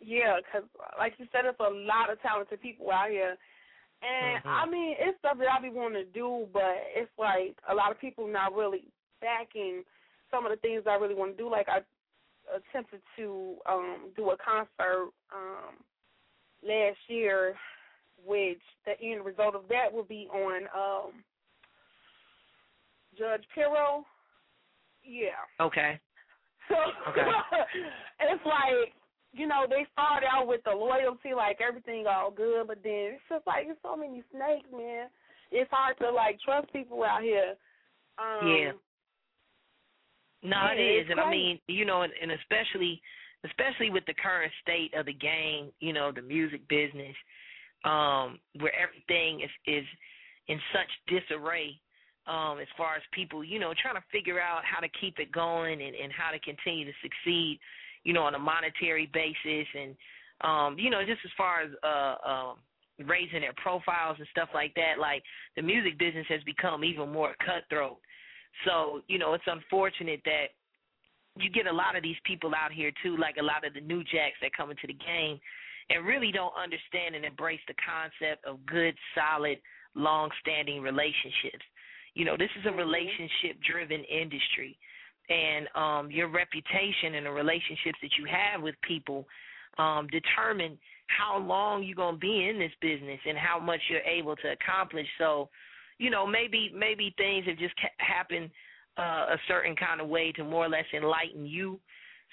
Yeah, 0.00 0.40
'cause 0.50 0.62
like 0.96 1.18
you 1.18 1.26
said, 1.32 1.44
there's 1.44 1.56
a 1.60 1.70
lot 1.70 2.08
of 2.10 2.20
talented 2.22 2.60
people 2.62 2.90
out 2.90 3.10
here. 3.10 3.36
And 4.02 4.44
Mhm. 4.44 4.46
I 4.46 4.66
mean, 4.66 4.96
it's 4.98 5.18
stuff 5.18 5.38
that 5.38 5.52
I 5.52 5.60
be 5.60 5.70
wanting 5.70 6.04
to 6.04 6.10
do, 6.12 6.48
but 6.52 6.76
it's 6.94 7.10
like 7.18 7.58
a 7.68 7.74
lot 7.74 7.90
of 7.90 7.98
people 7.98 8.26
not 8.26 8.54
really 8.54 8.84
backing 9.20 9.84
some 10.30 10.46
of 10.46 10.50
the 10.50 10.56
things 10.58 10.86
I 10.86 10.94
really 10.94 11.14
want 11.14 11.36
to 11.36 11.42
do. 11.42 11.48
Like 11.48 11.68
I 11.68 11.82
attempted 12.54 13.02
to 13.16 13.58
um 13.66 14.12
do 14.16 14.30
a 14.30 14.36
concert 14.36 15.10
um 15.32 15.84
last 16.62 16.98
year, 17.08 17.58
which 18.24 18.62
the 18.84 19.00
end 19.00 19.24
result 19.24 19.54
of 19.54 19.68
that 19.68 19.92
will 19.92 20.04
be 20.04 20.28
on 20.32 20.68
um 20.74 21.24
Judge 23.16 23.44
Pirro. 23.54 24.06
Yeah. 25.02 25.40
okay 25.60 25.98
So 26.68 26.76
Okay. 27.08 27.22
it's 28.20 28.44
like, 28.44 28.92
you 29.32 29.46
know, 29.46 29.66
they 29.68 29.86
start 29.92 30.24
out 30.24 30.46
with 30.46 30.62
the 30.64 30.70
loyalty, 30.70 31.34
like 31.36 31.58
everything 31.60 32.06
all 32.08 32.30
good, 32.30 32.66
but 32.66 32.78
then 32.82 33.16
it's 33.16 33.22
just 33.28 33.46
like 33.46 33.66
there's 33.66 33.78
so 33.82 33.96
many 33.96 34.22
snakes, 34.30 34.68
man. 34.72 35.08
It's 35.50 35.70
hard 35.70 35.96
to 35.98 36.10
like 36.10 36.38
trust 36.40 36.72
people 36.72 37.04
out 37.04 37.22
here. 37.22 37.54
Um 38.18 38.48
Yeah. 38.48 38.72
No, 40.42 40.56
Yeah, 40.56 40.72
it 40.72 41.02
is, 41.02 41.06
and 41.10 41.18
I 41.18 41.30
mean, 41.30 41.58
you 41.66 41.84
know, 41.84 42.02
and, 42.02 42.12
and 42.22 42.30
especially, 42.30 43.02
especially 43.44 43.90
with 43.90 44.04
the 44.06 44.14
current 44.14 44.52
state 44.62 44.94
of 44.94 45.06
the 45.06 45.12
game, 45.12 45.72
you 45.80 45.92
know, 45.92 46.12
the 46.12 46.22
music 46.22 46.66
business, 46.68 47.16
um, 47.84 48.38
where 48.60 48.72
everything 48.78 49.40
is 49.40 49.50
is 49.66 49.84
in 50.46 50.60
such 50.72 50.88
disarray, 51.08 51.80
um, 52.28 52.60
as 52.60 52.68
far 52.76 52.94
as 52.94 53.02
people, 53.12 53.42
you 53.42 53.58
know, 53.58 53.74
trying 53.82 53.96
to 53.96 54.04
figure 54.12 54.40
out 54.40 54.62
how 54.64 54.78
to 54.78 54.88
keep 55.00 55.18
it 55.18 55.32
going 55.32 55.82
and 55.82 55.94
and 55.96 56.12
how 56.12 56.30
to 56.30 56.38
continue 56.38 56.84
to 56.84 56.94
succeed, 57.02 57.58
you 58.04 58.12
know, 58.12 58.22
on 58.22 58.34
a 58.34 58.38
monetary 58.38 59.10
basis, 59.12 59.66
and 59.74 59.96
um, 60.40 60.78
you 60.78 60.90
know, 60.90 61.00
just 61.04 61.20
as 61.24 61.30
far 61.36 61.62
as 61.62 61.70
uh, 61.82 62.28
um, 62.28 62.56
raising 63.06 63.40
their 63.40 63.54
profiles 63.54 64.16
and 64.18 64.26
stuff 64.30 64.48
like 64.54 64.74
that, 64.74 65.00
like 65.00 65.22
the 65.56 65.62
music 65.62 65.98
business 65.98 66.26
has 66.28 66.42
become 66.44 66.84
even 66.84 67.12
more 67.12 67.34
cutthroat. 67.44 67.98
So, 68.64 69.02
you 69.06 69.18
know, 69.18 69.34
it's 69.34 69.44
unfortunate 69.46 70.20
that 70.24 70.46
you 71.36 71.50
get 71.50 71.66
a 71.66 71.72
lot 71.72 71.96
of 71.96 72.02
these 72.02 72.16
people 72.24 72.52
out 72.54 72.72
here 72.72 72.90
too, 73.02 73.16
like 73.16 73.36
a 73.38 73.42
lot 73.42 73.66
of 73.66 73.74
the 73.74 73.80
new 73.80 74.02
jacks 74.02 74.38
that 74.42 74.56
come 74.56 74.70
into 74.70 74.86
the 74.86 74.98
game 74.98 75.38
and 75.90 76.04
really 76.04 76.32
don't 76.32 76.52
understand 76.60 77.14
and 77.14 77.24
embrace 77.24 77.60
the 77.68 77.74
concept 77.78 78.44
of 78.44 78.64
good, 78.66 78.94
solid, 79.14 79.58
long 79.94 80.30
standing 80.40 80.82
relationships. 80.82 81.64
You 82.14 82.24
know, 82.24 82.36
this 82.36 82.50
is 82.58 82.66
a 82.66 82.72
relationship 82.72 83.62
driven 83.62 84.02
industry. 84.04 84.76
And 85.28 85.68
um 85.74 86.10
your 86.10 86.28
reputation 86.28 87.14
and 87.16 87.26
the 87.26 87.30
relationships 87.30 87.98
that 88.02 88.10
you 88.18 88.26
have 88.26 88.62
with 88.62 88.74
people 88.82 89.26
um 89.78 90.08
determine 90.10 90.78
how 91.08 91.38
long 91.38 91.82
you're 91.82 91.96
gonna 91.96 92.16
be 92.16 92.48
in 92.48 92.58
this 92.58 92.72
business 92.80 93.20
and 93.26 93.36
how 93.38 93.58
much 93.58 93.80
you're 93.88 94.00
able 94.00 94.36
to 94.36 94.52
accomplish. 94.52 95.06
So, 95.18 95.48
you 95.98 96.10
know, 96.10 96.26
maybe 96.26 96.72
maybe 96.74 97.14
things 97.16 97.46
have 97.46 97.58
just 97.58 97.74
ca- 97.76 97.88
happened 97.98 98.50
uh, 98.98 99.26
a 99.34 99.36
certain 99.46 99.76
kind 99.76 100.00
of 100.00 100.08
way 100.08 100.32
to 100.32 100.44
more 100.44 100.64
or 100.66 100.68
less 100.68 100.84
enlighten 100.92 101.46
you 101.46 101.78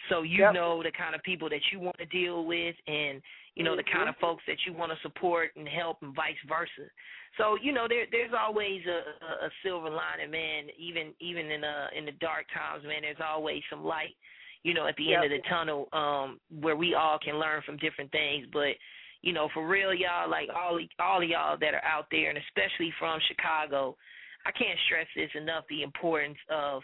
So 0.10 0.24
you 0.24 0.40
Yep. 0.40 0.54
know 0.54 0.84
the 0.84 0.92
kind 0.92 1.16
of 1.16 1.24
people 1.24 1.50
that 1.50 1.62
you 1.72 1.80
want 1.80 1.98
to 1.98 2.06
deal 2.06 2.46
with 2.46 2.76
and 2.88 3.22
you 3.56 3.64
know 3.64 3.76
the 3.76 3.84
kind 3.92 4.10
of 4.10 4.16
folks 4.18 4.44
that 4.48 4.58
you 4.68 4.74
want 4.74 4.92
to 4.92 4.98
support 5.02 5.52
and 5.56 5.68
help 5.68 5.98
and 6.02 6.16
vice 6.16 6.40
versa. 6.48 6.92
So, 7.38 7.58
you 7.62 7.74
know, 7.74 7.86
there 7.88 8.06
there's 8.12 8.32
always 8.38 8.82
a, 8.88 9.00
a, 9.26 9.48
a 9.48 9.50
silver 9.64 9.90
lining, 9.90 10.32
man, 10.32 10.68
even 10.78 11.14
even 11.20 11.52
in 11.52 11.64
uh 11.64 11.88
in 11.98 12.06
the 12.06 12.14
dark 12.14 12.46
times, 12.54 12.84
man, 12.86 13.02
there's 13.02 13.18
always 13.26 13.62
some 13.70 13.84
light, 13.84 14.16
you 14.64 14.74
know, 14.74 14.88
at 14.88 14.96
the 14.96 15.14
end 15.14 15.26
of 15.26 15.32
the 15.32 15.42
tunnel, 15.50 15.88
um, 15.92 16.40
where 16.62 16.76
we 16.76 16.94
all 16.94 17.20
can 17.20 17.40
learn 17.40 17.62
from 17.66 17.78
different 17.78 18.12
things. 18.12 18.48
But 18.54 18.76
you 19.22 19.34
know, 19.34 19.50
for 19.54 19.68
real, 19.68 19.94
y'all, 19.94 20.30
like 20.30 20.50
all 20.56 20.80
all 21.00 21.22
of 21.22 21.30
y'all 21.30 21.58
that 21.60 21.74
are 21.74 21.84
out 21.84 22.08
there, 22.10 22.30
and 22.30 22.38
especially 22.38 22.94
from 23.00 23.20
Chicago, 23.28 23.98
I 24.46 24.52
can't 24.52 24.80
stress 24.86 25.08
this 25.16 25.32
enough: 25.36 25.66
the 25.70 25.84
importance 25.84 26.38
of 26.50 26.84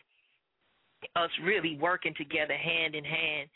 us 1.15 1.30
really 1.43 1.78
working 1.80 2.13
together, 2.17 2.55
hand 2.55 2.93
in 2.93 3.05
hand, 3.05 3.49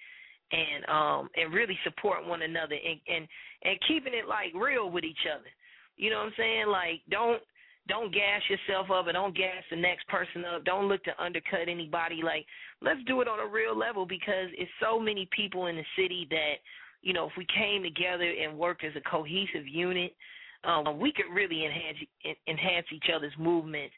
and 0.52 0.86
um 0.90 1.30
and 1.36 1.54
really 1.54 1.78
support 1.84 2.26
one 2.26 2.42
another, 2.42 2.76
and 2.76 3.00
and 3.08 3.28
and 3.64 3.80
keeping 3.88 4.14
it 4.14 4.28
like 4.28 4.54
real 4.54 4.90
with 4.90 5.04
each 5.04 5.26
other. 5.34 5.50
You 5.98 6.10
know 6.10 6.18
what 6.18 6.28
I'm 6.28 6.34
saying? 6.38 6.68
Like, 6.68 7.02
don't 7.10 7.42
don't 7.88 8.14
gas 8.14 8.42
yourself 8.50 8.90
up 8.90 9.08
and 9.08 9.14
don't 9.14 9.36
gas 9.36 9.64
the 9.70 9.78
next 9.78 10.08
person 10.08 10.44
up. 10.46 10.66
Don't 10.66 10.88
look 10.88 11.04
to 11.04 11.24
undercut 11.24 11.70
anybody. 11.70 12.22
Like, 12.24 12.46
let's 12.82 13.00
do 13.06 13.22
it 13.22 13.28
on 13.28 13.40
a 13.40 13.52
real 13.52 13.78
level 13.78 14.06
because 14.06 14.50
it's 14.58 14.72
so 14.82 15.00
many 15.00 15.30
people 15.36 15.68
in 15.68 15.76
the 15.76 15.86
city 15.96 16.28
that 16.32 16.56
you 17.06 17.14
know, 17.14 17.28
if 17.28 17.34
we 17.38 17.46
came 17.56 17.84
together 17.84 18.26
and 18.26 18.58
worked 18.58 18.84
as 18.84 18.94
a 18.96 19.10
cohesive 19.10 19.68
unit, 19.68 20.14
um, 20.64 21.00
we 21.00 21.14
could 21.14 21.32
really 21.32 21.64
enhance 21.64 21.98
enhance 22.48 22.88
each 22.92 23.06
other's 23.16 23.34
movement 23.38 23.92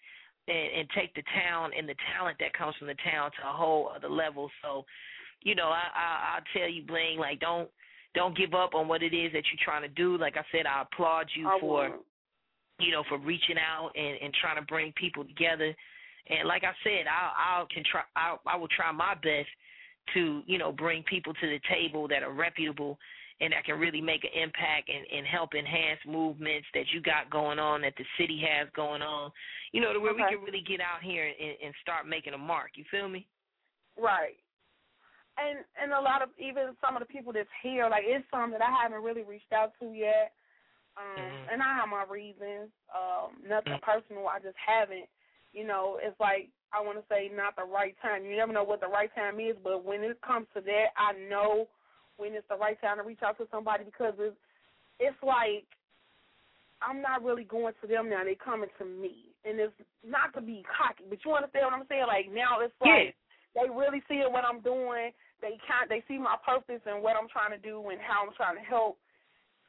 and, 0.49 0.79
and 0.79 0.89
take 0.95 1.15
the 1.15 1.23
town 1.33 1.71
and 1.75 1.87
the 1.87 1.95
talent 2.13 2.37
that 2.39 2.53
comes 2.53 2.75
from 2.75 2.87
the 2.87 2.95
town 3.09 3.31
to 3.31 3.47
a 3.47 3.53
whole 3.53 3.89
other 3.95 4.09
level. 4.09 4.49
So, 4.61 4.85
you 5.41 5.55
know, 5.55 5.67
I, 5.69 5.83
I 5.95 6.35
I'll 6.35 6.59
tell 6.59 6.69
you, 6.69 6.83
Blaine, 6.83 7.19
like 7.19 7.39
don't 7.39 7.69
don't 8.15 8.37
give 8.37 8.53
up 8.53 8.73
on 8.73 8.87
what 8.87 9.03
it 9.03 9.13
is 9.13 9.31
that 9.33 9.43
you're 9.51 9.63
trying 9.63 9.83
to 9.83 9.89
do. 9.89 10.17
Like 10.17 10.37
I 10.37 10.43
said, 10.51 10.65
I 10.65 10.83
applaud 10.83 11.27
you 11.35 11.47
I 11.47 11.59
for 11.59 11.89
won't. 11.89 12.01
you 12.79 12.91
know 12.91 13.03
for 13.09 13.17
reaching 13.17 13.57
out 13.57 13.91
and 13.95 14.17
and 14.21 14.33
trying 14.33 14.57
to 14.57 14.63
bring 14.63 14.93
people 14.93 15.23
together. 15.23 15.75
And 16.29 16.47
like 16.47 16.63
I 16.63 16.73
said, 16.83 17.05
I'll 17.07 17.59
I'll 17.59 17.67
can 17.67 17.83
try 17.89 18.01
I 18.15 18.37
I 18.45 18.55
will 18.55 18.67
try 18.69 18.91
my 18.91 19.13
best 19.15 19.49
to 20.13 20.41
you 20.45 20.57
know 20.57 20.71
bring 20.71 21.03
people 21.03 21.33
to 21.33 21.47
the 21.47 21.59
table 21.69 22.07
that 22.07 22.23
are 22.23 22.33
reputable 22.33 22.97
and 23.39 23.53
that 23.53 23.65
can 23.65 23.79
really 23.79 24.01
make 24.01 24.23
an 24.23 24.31
impact 24.41 24.89
and, 24.89 25.05
and 25.15 25.27
help 25.27 25.53
enhance 25.53 25.99
movements 26.07 26.65
that 26.73 26.85
you 26.91 27.01
got 27.01 27.29
going 27.29 27.59
on 27.59 27.81
that 27.81 27.93
the 27.97 28.05
city 28.19 28.41
has 28.41 28.67
going 28.75 29.01
on. 29.01 29.31
You 29.71 29.81
know, 29.81 29.93
to 29.93 29.99
where 29.99 30.13
we 30.13 30.25
can 30.27 30.41
really 30.43 30.63
get 30.67 30.81
out 30.81 31.03
here 31.03 31.25
and, 31.25 31.55
and 31.63 31.73
start 31.81 32.07
making 32.07 32.33
a 32.33 32.37
mark. 32.37 32.71
You 32.75 32.83
feel 32.89 33.07
me? 33.07 33.27
Right. 33.97 34.37
And 35.37 35.59
and 35.81 35.93
a 35.93 36.01
lot 36.01 36.21
of 36.21 36.29
even 36.37 36.75
some 36.81 36.95
of 36.95 37.01
the 37.01 37.13
people 37.13 37.31
that's 37.31 37.49
here, 37.61 37.87
like 37.89 38.03
it's 38.05 38.25
some 38.31 38.51
that 38.51 38.61
I 38.61 38.71
haven't 38.81 39.03
really 39.03 39.23
reached 39.23 39.53
out 39.53 39.73
to 39.79 39.93
yet. 39.93 40.33
Um 40.97 41.29
Mhm. 41.29 41.53
and 41.53 41.61
I 41.61 41.75
have 41.75 41.89
my 41.89 42.03
reasons. 42.09 42.71
Um, 42.93 43.43
nothing 43.47 43.77
Mhm. 43.77 43.81
personal, 43.81 44.27
I 44.27 44.39
just 44.39 44.57
haven't. 44.57 45.07
You 45.53 45.63
know, 45.65 45.99
it's 46.01 46.19
like 46.19 46.49
I 46.73 46.81
wanna 46.81 47.03
say 47.07 47.29
not 47.29 47.55
the 47.55 47.63
right 47.63 47.95
time. 48.01 48.25
You 48.25 48.35
never 48.35 48.51
know 48.51 48.63
what 48.63 48.81
the 48.81 48.87
right 48.87 49.13
time 49.13 49.39
is, 49.39 49.55
but 49.63 49.83
when 49.83 50.03
it 50.03 50.19
comes 50.21 50.47
to 50.55 50.61
that 50.61 50.87
I 50.97 51.13
know 51.13 51.69
when 52.17 52.33
it's 52.33 52.47
the 52.47 52.57
right 52.57 52.79
time 52.81 52.97
to 52.97 53.03
reach 53.03 53.21
out 53.21 53.37
to 53.37 53.47
somebody 53.51 53.83
because 53.83 54.15
it's 54.17 54.37
it's 54.99 55.21
like 55.23 55.67
I'm 56.81 57.01
not 57.01 57.23
really 57.23 57.43
going 57.43 57.73
to 57.81 57.87
them 57.87 58.09
now, 58.09 58.23
they 58.23 58.35
coming 58.35 58.69
to 58.77 58.85
me. 58.85 59.33
And 59.45 59.59
it's 59.59 59.73
not 60.05 60.33
to 60.35 60.41
be 60.41 60.63
cocky, 60.65 61.05
but 61.09 61.23
you 61.25 61.33
understand 61.33 61.65
what 61.65 61.73
I'm 61.73 61.87
saying? 61.87 62.05
Like 62.07 62.31
now 62.31 62.59
it's 62.61 62.73
like 62.81 63.15
they 63.57 63.69
really 63.69 64.03
see 64.07 64.21
what 64.29 64.45
I'm 64.45 64.61
doing. 64.61 65.11
They 65.41 65.57
kind 65.67 65.89
they 65.89 66.03
see 66.07 66.17
my 66.17 66.37
purpose 66.45 66.81
and 66.85 67.01
what 67.01 67.17
I'm 67.17 67.29
trying 67.29 67.51
to 67.51 67.61
do 67.61 67.89
and 67.89 67.99
how 68.01 68.25
I'm 68.25 68.33
trying 68.37 68.55
to 68.55 68.63
help. 68.63 68.99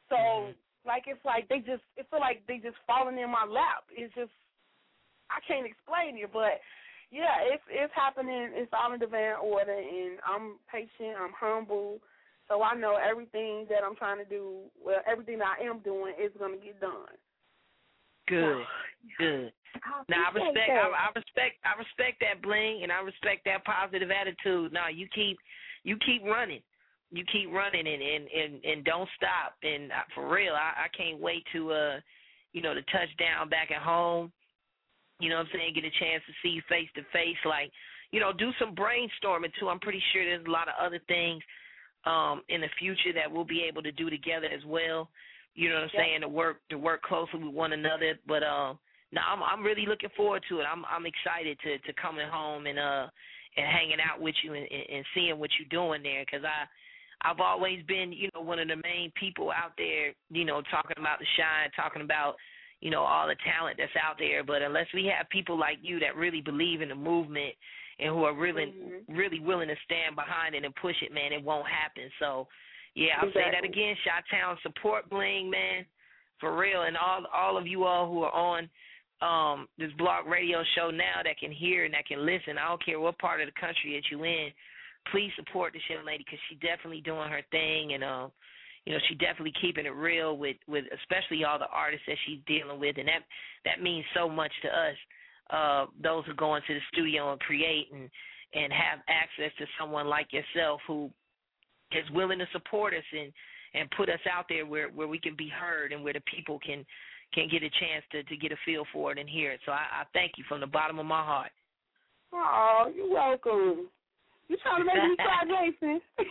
So 0.09 0.15
Mhm. 0.15 0.55
like 0.85 1.07
it's 1.07 1.23
like 1.25 1.49
they 1.49 1.59
just 1.59 1.83
it 1.97 2.09
feel 2.09 2.19
like 2.19 2.45
they 2.47 2.57
just 2.57 2.77
falling 2.87 3.17
in 3.17 3.29
my 3.29 3.45
lap. 3.45 3.85
It's 3.91 4.13
just 4.13 4.31
I 5.29 5.39
can't 5.47 5.65
explain 5.65 6.17
it, 6.17 6.31
but 6.31 6.61
yeah, 7.11 7.41
it's 7.41 7.63
it's 7.69 7.93
happening. 7.93 8.53
It's 8.53 8.71
all 8.73 8.93
in 8.93 8.99
divine 8.99 9.37
order, 9.41 9.73
and 9.73 10.19
I'm 10.25 10.59
patient. 10.71 11.17
I'm 11.17 11.33
humble, 11.33 11.99
so 12.47 12.61
I 12.61 12.75
know 12.75 12.95
everything 12.97 13.65
that 13.69 13.83
I'm 13.83 13.95
trying 13.95 14.17
to 14.17 14.25
do. 14.25 14.69
Well, 14.83 15.01
everything 15.05 15.39
that 15.39 15.57
I 15.59 15.65
am 15.65 15.79
doing 15.79 16.13
is 16.21 16.31
gonna 16.37 16.57
get 16.57 16.79
done. 16.79 17.17
Good. 18.29 18.63
Good. 19.17 19.51
Now 20.09 20.29
I 20.29 20.33
respect. 20.33 20.69
I, 20.69 20.89
I 20.89 21.09
respect 21.15 21.55
I 21.63 21.73
respect 21.77 22.17
that 22.21 22.41
bling 22.41 22.81
and 22.83 22.91
I 22.91 23.01
respect 23.01 23.45
that 23.45 23.65
positive 23.65 24.09
attitude. 24.11 24.73
Now 24.73 24.89
you 24.89 25.07
keep 25.13 25.37
you 25.83 25.97
keep 26.05 26.23
running. 26.23 26.61
You 27.11 27.23
keep 27.31 27.51
running 27.51 27.87
and 27.87 28.01
and 28.01 28.27
and, 28.29 28.65
and 28.65 28.85
don't 28.85 29.09
stop. 29.15 29.55
And 29.63 29.91
uh, 29.91 30.05
for 30.15 30.29
real, 30.29 30.53
I, 30.53 30.85
I 30.85 30.87
can't 30.95 31.19
wait 31.19 31.43
to 31.53 31.71
uh 31.71 31.99
you 32.53 32.61
know 32.61 32.73
to 32.73 32.81
touch 32.83 33.09
down 33.17 33.49
back 33.49 33.71
at 33.71 33.81
home. 33.81 34.31
You 35.19 35.29
know 35.29 35.37
what 35.37 35.47
I'm 35.47 35.53
saying? 35.53 35.73
Get 35.75 35.85
a 35.85 35.99
chance 35.99 36.23
to 36.27 36.33
see 36.41 36.49
you 36.49 36.61
face 36.69 36.89
to 36.95 37.03
face. 37.13 37.39
Like 37.45 37.71
you 38.11 38.19
know, 38.19 38.33
do 38.33 38.51
some 38.59 38.75
brainstorming 38.75 39.53
too. 39.59 39.69
I'm 39.69 39.79
pretty 39.79 40.01
sure 40.11 40.25
there's 40.25 40.45
a 40.45 40.51
lot 40.51 40.67
of 40.67 40.75
other 40.81 40.99
things 41.07 41.41
um 42.05 42.41
in 42.49 42.61
the 42.61 42.69
future 42.79 43.13
that 43.13 43.29
we'll 43.29 43.45
be 43.45 43.63
able 43.69 43.83
to 43.83 43.91
do 43.91 44.09
together 44.09 44.47
as 44.47 44.65
well. 44.65 45.09
You 45.59 45.67
know 45.67 45.75
what 45.75 45.83
I'm 45.83 45.89
Yep. 45.93 46.01
saying? 46.01 46.21
To 46.21 46.29
work 46.29 46.57
to 46.69 46.77
work 46.77 47.01
closely 47.03 47.43
with 47.43 47.53
one 47.53 47.73
another. 47.73 48.17
But 48.25 48.43
um 48.43 48.79
no, 49.11 49.19
I'm 49.27 49.43
I'm 49.43 49.61
really 49.61 49.85
looking 49.85 50.09
forward 50.15 50.43
to 50.47 50.61
it. 50.61 50.63
I'm 50.63 50.85
I'm 50.85 51.05
excited 51.05 51.59
to 51.65 51.77
to 51.79 51.93
coming 52.01 52.27
home 52.29 52.65
and 52.65 52.79
uh 52.79 53.07
and 53.57 53.67
hanging 53.67 53.99
out 53.99 54.21
with 54.21 54.35
you 54.41 54.53
and, 54.53 54.65
and, 54.71 55.03
seeing 55.13 55.37
what 55.37 55.49
you're 55.59 55.67
doing 55.67 56.01
there 56.01 56.23
because 56.23 56.45
I 56.45 56.63
I've 57.27 57.41
always 57.41 57.83
been 57.87 58.13
you 58.13 58.29
know 58.33 58.39
one 58.41 58.59
of 58.59 58.69
the 58.69 58.77
main 58.77 59.11
people 59.19 59.51
out 59.51 59.73
there 59.77 60.13
you 60.29 60.45
know 60.45 60.61
talking 60.71 60.95
about 60.97 61.19
the 61.19 61.25
shine, 61.35 61.69
talking 61.75 62.03
about 62.03 62.35
you 62.79 62.89
know 62.89 63.03
all 63.03 63.27
the 63.27 63.35
talent 63.43 63.75
that's 63.77 63.91
out 64.01 64.15
there. 64.17 64.45
But 64.45 64.61
unless 64.61 64.87
we 64.93 65.11
have 65.17 65.27
people 65.29 65.59
like 65.59 65.79
you 65.81 65.99
that 65.99 66.15
really 66.15 66.39
believe 66.39 66.81
in 66.81 66.87
the 66.87 66.95
movement 66.95 67.53
and 67.99 68.07
who 68.15 68.23
are 68.23 68.33
really 68.33 68.67
Mhm. 68.67 69.03
really 69.09 69.41
willing 69.41 69.67
to 69.67 69.75
stand 69.83 70.15
behind 70.15 70.55
it 70.55 70.63
and 70.63 70.73
push 70.75 70.95
it, 71.01 71.11
man, 71.11 71.33
it 71.33 71.43
won't 71.43 71.67
happen. 71.67 72.09
So 72.17 72.47
yeah, 72.99 73.15
I'll 73.21 73.31
say 73.31 73.47
that 73.47 73.63
Exactly. 73.63 73.69
again. 73.69 73.95
Chi-Town 74.03 74.57
support 74.61 75.09
Bling, 75.09 75.49
man, 75.49 75.85
for 76.39 76.57
real, 76.57 76.83
and 76.83 76.97
all 76.97 77.23
all 77.33 77.57
of 77.57 77.65
you 77.65 77.85
all 77.85 78.07
who 78.11 78.23
are 78.23 78.33
on 78.35 78.69
um 79.21 79.67
this 79.77 79.91
blog 79.97 80.27
radio 80.27 80.63
show 80.75 80.91
now 80.91 81.23
that 81.23 81.37
can 81.39 81.51
hear 81.51 81.85
and 81.85 81.93
that 81.93 82.05
can 82.05 82.25
listen. 82.25 82.57
I 82.57 82.67
don't 82.67 82.83
care 82.83 82.99
what 82.99 83.17
part 83.19 83.41
of 83.41 83.47
the 83.47 83.59
country 83.59 83.95
that 83.95 84.11
you 84.11 84.23
in. 84.23 84.49
Please 85.11 85.31
support 85.35 85.73
this 85.73 85.81
young 85.89 86.05
lady 86.05 86.23
because 86.25 86.39
she's 86.49 86.59
definitely 86.59 87.01
doing 87.01 87.29
her 87.29 87.41
thing 87.51 87.93
and 87.93 88.03
um 88.03 88.31
you 88.85 88.93
know 88.93 88.99
she 89.07 89.15
definitely 89.15 89.53
keeping 89.61 89.85
it 89.85 89.95
real 89.95 90.37
with 90.37 90.57
with 90.67 90.85
especially 90.99 91.43
all 91.43 91.59
the 91.59 91.67
artists 91.71 92.05
that 92.07 92.17
she's 92.25 92.39
dealing 92.47 92.79
with 92.79 92.97
and 92.97 93.07
that 93.07 93.23
that 93.65 93.81
means 93.81 94.05
so 94.15 94.27
much 94.29 94.51
to 94.61 94.67
us 94.67 94.97
uh 95.51 95.85
those 96.01 96.25
who 96.25 96.33
go 96.35 96.55
into 96.55 96.73
the 96.73 96.79
studio 96.93 97.31
and 97.31 97.39
create 97.41 97.87
and 97.93 98.09
and 98.53 98.71
have 98.73 98.99
access 99.07 99.51
to 99.57 99.65
someone 99.79 100.07
like 100.07 100.27
yourself 100.31 100.79
who 100.87 101.09
is 101.91 102.09
willing 102.11 102.39
to 102.39 102.47
support 102.51 102.93
us 102.93 103.03
and 103.11 103.31
and 103.73 103.89
put 103.95 104.09
us 104.09 104.19
out 104.31 104.45
there 104.49 104.65
where 104.65 104.89
where 104.89 105.07
we 105.07 105.19
can 105.19 105.35
be 105.35 105.49
heard 105.49 105.91
and 105.91 106.03
where 106.03 106.13
the 106.13 106.21
people 106.21 106.59
can 106.59 106.85
can 107.33 107.47
get 107.49 107.63
a 107.63 107.69
chance 107.69 108.03
to 108.11 108.23
to 108.23 108.37
get 108.37 108.51
a 108.51 108.57
feel 108.65 108.85
for 108.91 109.11
it 109.11 109.17
and 109.17 109.29
hear 109.29 109.51
it. 109.51 109.59
So 109.65 109.71
I, 109.71 110.01
I 110.01 110.03
thank 110.13 110.33
you 110.37 110.43
from 110.47 110.59
the 110.59 110.67
bottom 110.67 110.99
of 110.99 111.05
my 111.05 111.23
heart. 111.23 111.51
Oh, 112.33 112.91
you're 112.95 113.11
welcome. 113.11 113.89
You 114.47 114.57
trying 114.63 114.81
to 114.81 114.85
make 114.85 114.95
me 114.95 115.15
cry, 115.17 115.43
Jason? 115.71 116.01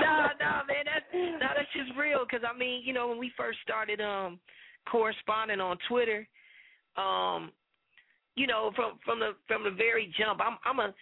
no, 0.00 0.26
no, 0.40 0.50
man, 0.66 0.84
that's 0.84 1.06
no, 1.14 1.48
that's 1.56 1.72
just 1.72 1.96
real. 1.98 2.24
Because 2.24 2.44
I 2.46 2.56
mean, 2.56 2.82
you 2.84 2.92
know, 2.92 3.08
when 3.08 3.18
we 3.18 3.32
first 3.36 3.58
started 3.62 4.00
um 4.00 4.38
corresponding 4.90 5.60
on 5.60 5.78
Twitter, 5.88 6.26
um, 6.96 7.52
you 8.34 8.46
know, 8.46 8.72
from 8.74 8.98
from 9.04 9.20
the 9.20 9.32
from 9.46 9.62
the 9.62 9.70
very 9.70 10.12
jump, 10.18 10.40
I'm 10.40 10.58
I'm 10.64 10.80
a 10.80 10.94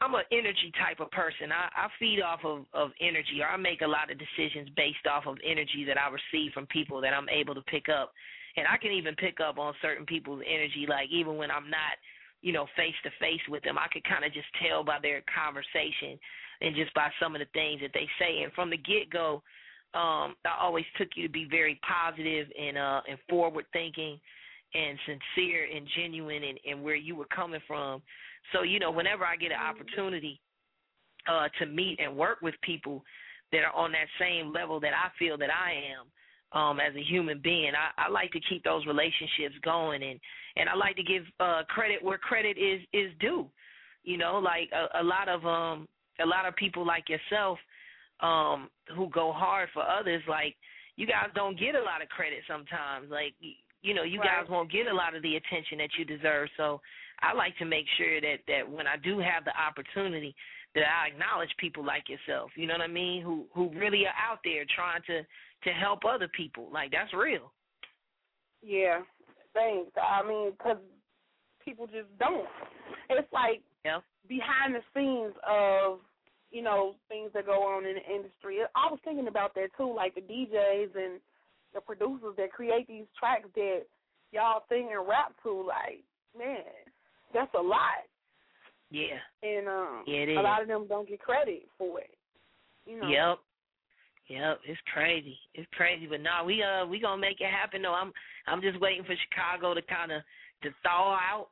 I'm 0.00 0.14
an 0.14 0.22
energy 0.30 0.70
type 0.78 1.00
of 1.00 1.10
person. 1.10 1.50
I, 1.50 1.68
I 1.74 1.88
feed 1.98 2.22
off 2.22 2.40
of, 2.44 2.66
of 2.72 2.90
energy, 3.00 3.42
or 3.42 3.48
I 3.48 3.56
make 3.56 3.82
a 3.82 3.86
lot 3.86 4.10
of 4.10 4.18
decisions 4.18 4.68
based 4.76 5.06
off 5.10 5.26
of 5.26 5.38
energy 5.44 5.84
that 5.86 5.98
I 5.98 6.08
receive 6.08 6.52
from 6.52 6.66
people 6.66 7.00
that 7.00 7.12
I'm 7.12 7.28
able 7.28 7.54
to 7.54 7.62
pick 7.62 7.88
up. 7.88 8.12
And 8.56 8.66
I 8.66 8.76
can 8.76 8.92
even 8.92 9.14
pick 9.16 9.38
up 9.40 9.58
on 9.58 9.74
certain 9.82 10.06
people's 10.06 10.42
energy, 10.46 10.86
like 10.88 11.08
even 11.10 11.36
when 11.36 11.50
I'm 11.50 11.68
not, 11.68 11.98
you 12.42 12.52
know, 12.52 12.66
face 12.76 12.94
to 13.02 13.10
face 13.18 13.42
with 13.48 13.62
them, 13.64 13.78
I 13.78 13.88
could 13.92 14.04
kind 14.04 14.24
of 14.24 14.32
just 14.32 14.46
tell 14.62 14.84
by 14.84 14.98
their 15.02 15.22
conversation 15.26 16.18
and 16.60 16.74
just 16.74 16.94
by 16.94 17.10
some 17.20 17.34
of 17.34 17.40
the 17.40 17.50
things 17.52 17.80
that 17.82 17.90
they 17.92 18.08
say. 18.18 18.42
And 18.42 18.52
from 18.52 18.70
the 18.70 18.76
get 18.76 19.10
go, 19.10 19.42
um, 19.94 20.34
I 20.44 20.58
always 20.60 20.84
took 20.96 21.08
you 21.16 21.26
to 21.26 21.32
be 21.32 21.46
very 21.50 21.80
positive 21.86 22.46
and 22.60 22.76
uh 22.76 23.00
and 23.08 23.18
forward 23.28 23.64
thinking 23.72 24.20
and 24.74 24.98
sincere 25.06 25.66
and 25.74 25.88
genuine 25.96 26.44
and, 26.44 26.60
and 26.68 26.82
where 26.82 26.94
you 26.94 27.16
were 27.16 27.26
coming 27.34 27.60
from. 27.66 28.02
So, 28.52 28.62
you 28.62 28.78
know, 28.78 28.90
whenever 28.90 29.24
I 29.24 29.36
get 29.36 29.52
an 29.52 29.60
opportunity 29.60 30.40
uh 31.28 31.48
to 31.58 31.66
meet 31.66 31.98
and 32.00 32.16
work 32.16 32.38
with 32.40 32.54
people 32.62 33.02
that 33.52 33.58
are 33.58 33.74
on 33.74 33.92
that 33.92 34.06
same 34.18 34.52
level 34.52 34.78
that 34.80 34.92
I 34.94 35.10
feel 35.18 35.36
that 35.38 35.50
I 35.50 35.72
am 35.72 36.58
um 36.58 36.80
as 36.80 36.94
a 36.96 37.02
human 37.02 37.40
being, 37.42 37.72
I, 37.74 38.06
I 38.06 38.08
like 38.08 38.30
to 38.32 38.40
keep 38.48 38.64
those 38.64 38.86
relationships 38.86 39.56
going 39.62 40.02
and 40.02 40.20
and 40.56 40.68
I 40.68 40.74
like 40.74 40.96
to 40.96 41.02
give 41.02 41.24
uh 41.40 41.62
credit 41.68 42.02
where 42.02 42.18
credit 42.18 42.56
is 42.56 42.80
is 42.92 43.12
due. 43.20 43.46
You 44.04 44.16
know, 44.16 44.38
like 44.38 44.70
a, 44.72 45.02
a 45.02 45.04
lot 45.04 45.28
of 45.28 45.44
um 45.44 45.86
a 46.20 46.26
lot 46.26 46.46
of 46.46 46.56
people 46.56 46.86
like 46.86 47.08
yourself 47.08 47.58
um 48.20 48.68
who 48.96 49.08
go 49.10 49.32
hard 49.32 49.68
for 49.72 49.82
others 49.82 50.22
like 50.28 50.56
you 50.96 51.06
guys 51.06 51.30
don't 51.34 51.58
get 51.58 51.76
a 51.76 51.82
lot 51.82 52.02
of 52.02 52.08
credit 52.08 52.40
sometimes. 52.48 53.08
Like 53.10 53.34
you 53.82 53.94
know 53.94 54.02
you 54.02 54.18
guys 54.18 54.46
won't 54.50 54.70
get 54.70 54.88
a 54.88 54.94
lot 54.94 55.14
of 55.14 55.22
the 55.22 55.36
attention 55.36 55.78
that 55.78 55.90
you 55.96 56.04
deserve. 56.04 56.48
So 56.56 56.80
i 57.22 57.32
like 57.34 57.56
to 57.58 57.64
make 57.64 57.86
sure 57.96 58.20
that 58.20 58.38
that 58.46 58.68
when 58.68 58.86
i 58.86 58.96
do 58.96 59.18
have 59.18 59.44
the 59.44 59.52
opportunity 59.60 60.34
that 60.74 60.84
i 61.02 61.08
acknowledge 61.08 61.50
people 61.58 61.84
like 61.84 62.04
yourself 62.08 62.50
you 62.56 62.66
know 62.66 62.74
what 62.74 62.82
i 62.82 62.86
mean 62.86 63.22
who 63.22 63.44
who 63.54 63.70
really 63.78 64.04
are 64.06 64.14
out 64.30 64.38
there 64.44 64.64
trying 64.74 65.02
to 65.06 65.22
to 65.64 65.70
help 65.74 66.04
other 66.04 66.28
people 66.36 66.68
like 66.72 66.90
that's 66.90 67.12
real 67.14 67.52
Yeah, 68.62 69.00
thanks. 69.54 69.92
I 70.00 70.26
mean, 70.26 70.52
because 70.52 70.78
people 71.64 71.86
just 71.86 72.08
don't. 72.18 72.46
It's 73.10 73.32
like 73.32 73.62
Yep. 73.84 74.02
behind 74.28 74.74
the 74.74 74.82
scenes 74.94 75.34
of 75.48 76.00
you 76.50 76.62
know 76.62 76.94
things 77.08 77.30
that 77.34 77.46
go 77.46 77.62
on 77.62 77.86
in 77.86 77.94
the 77.96 78.14
industry. 78.14 78.58
I 78.74 78.90
was 78.90 78.98
thinking 79.04 79.28
about 79.28 79.54
that 79.54 79.68
too, 79.76 79.92
like 79.94 80.14
the 80.14 80.20
DJs 80.20 80.96
and 80.96 81.20
the 81.74 81.80
producers 81.80 82.34
that 82.36 82.52
create 82.52 82.86
these 82.88 83.06
tracks 83.18 83.48
that 83.54 83.82
y'all 84.32 84.64
sing 84.68 84.88
and 84.92 85.06
rap 85.08 85.34
to. 85.42 85.64
Like, 85.66 86.02
man, 86.36 86.64
that's 87.32 87.52
a 87.54 87.62
lot, 87.62 88.04
yeah 88.90 89.18
and 89.42 89.68
um, 89.68 90.04
Yeah, 90.06 90.20
it 90.20 90.36
a 90.36 90.42
lot 90.42 90.62
of 90.62 90.68
them 90.68 90.86
don't 90.88 91.08
get 91.08 91.20
credit 91.20 91.68
for 91.76 92.00
it. 92.00 92.10
You 92.86 93.00
know. 93.00 93.08
Yep. 93.08 93.38
Yep, 94.28 94.60
it's 94.68 94.80
crazy. 94.92 95.38
It's 95.54 95.68
crazy, 95.74 96.06
but 96.06 96.20
no, 96.20 96.44
we 96.44 96.62
uh 96.62 96.84
we 96.86 97.00
gonna 97.00 97.20
make 97.20 97.40
it 97.40 97.50
happen. 97.50 97.82
though. 97.82 97.94
I'm 97.94 98.12
I'm 98.46 98.60
just 98.60 98.80
waiting 98.80 99.04
for 99.04 99.14
Chicago 99.28 99.74
to 99.74 99.82
kind 99.82 100.12
of 100.12 100.22
to 100.62 100.70
thaw 100.82 101.14
out 101.14 101.48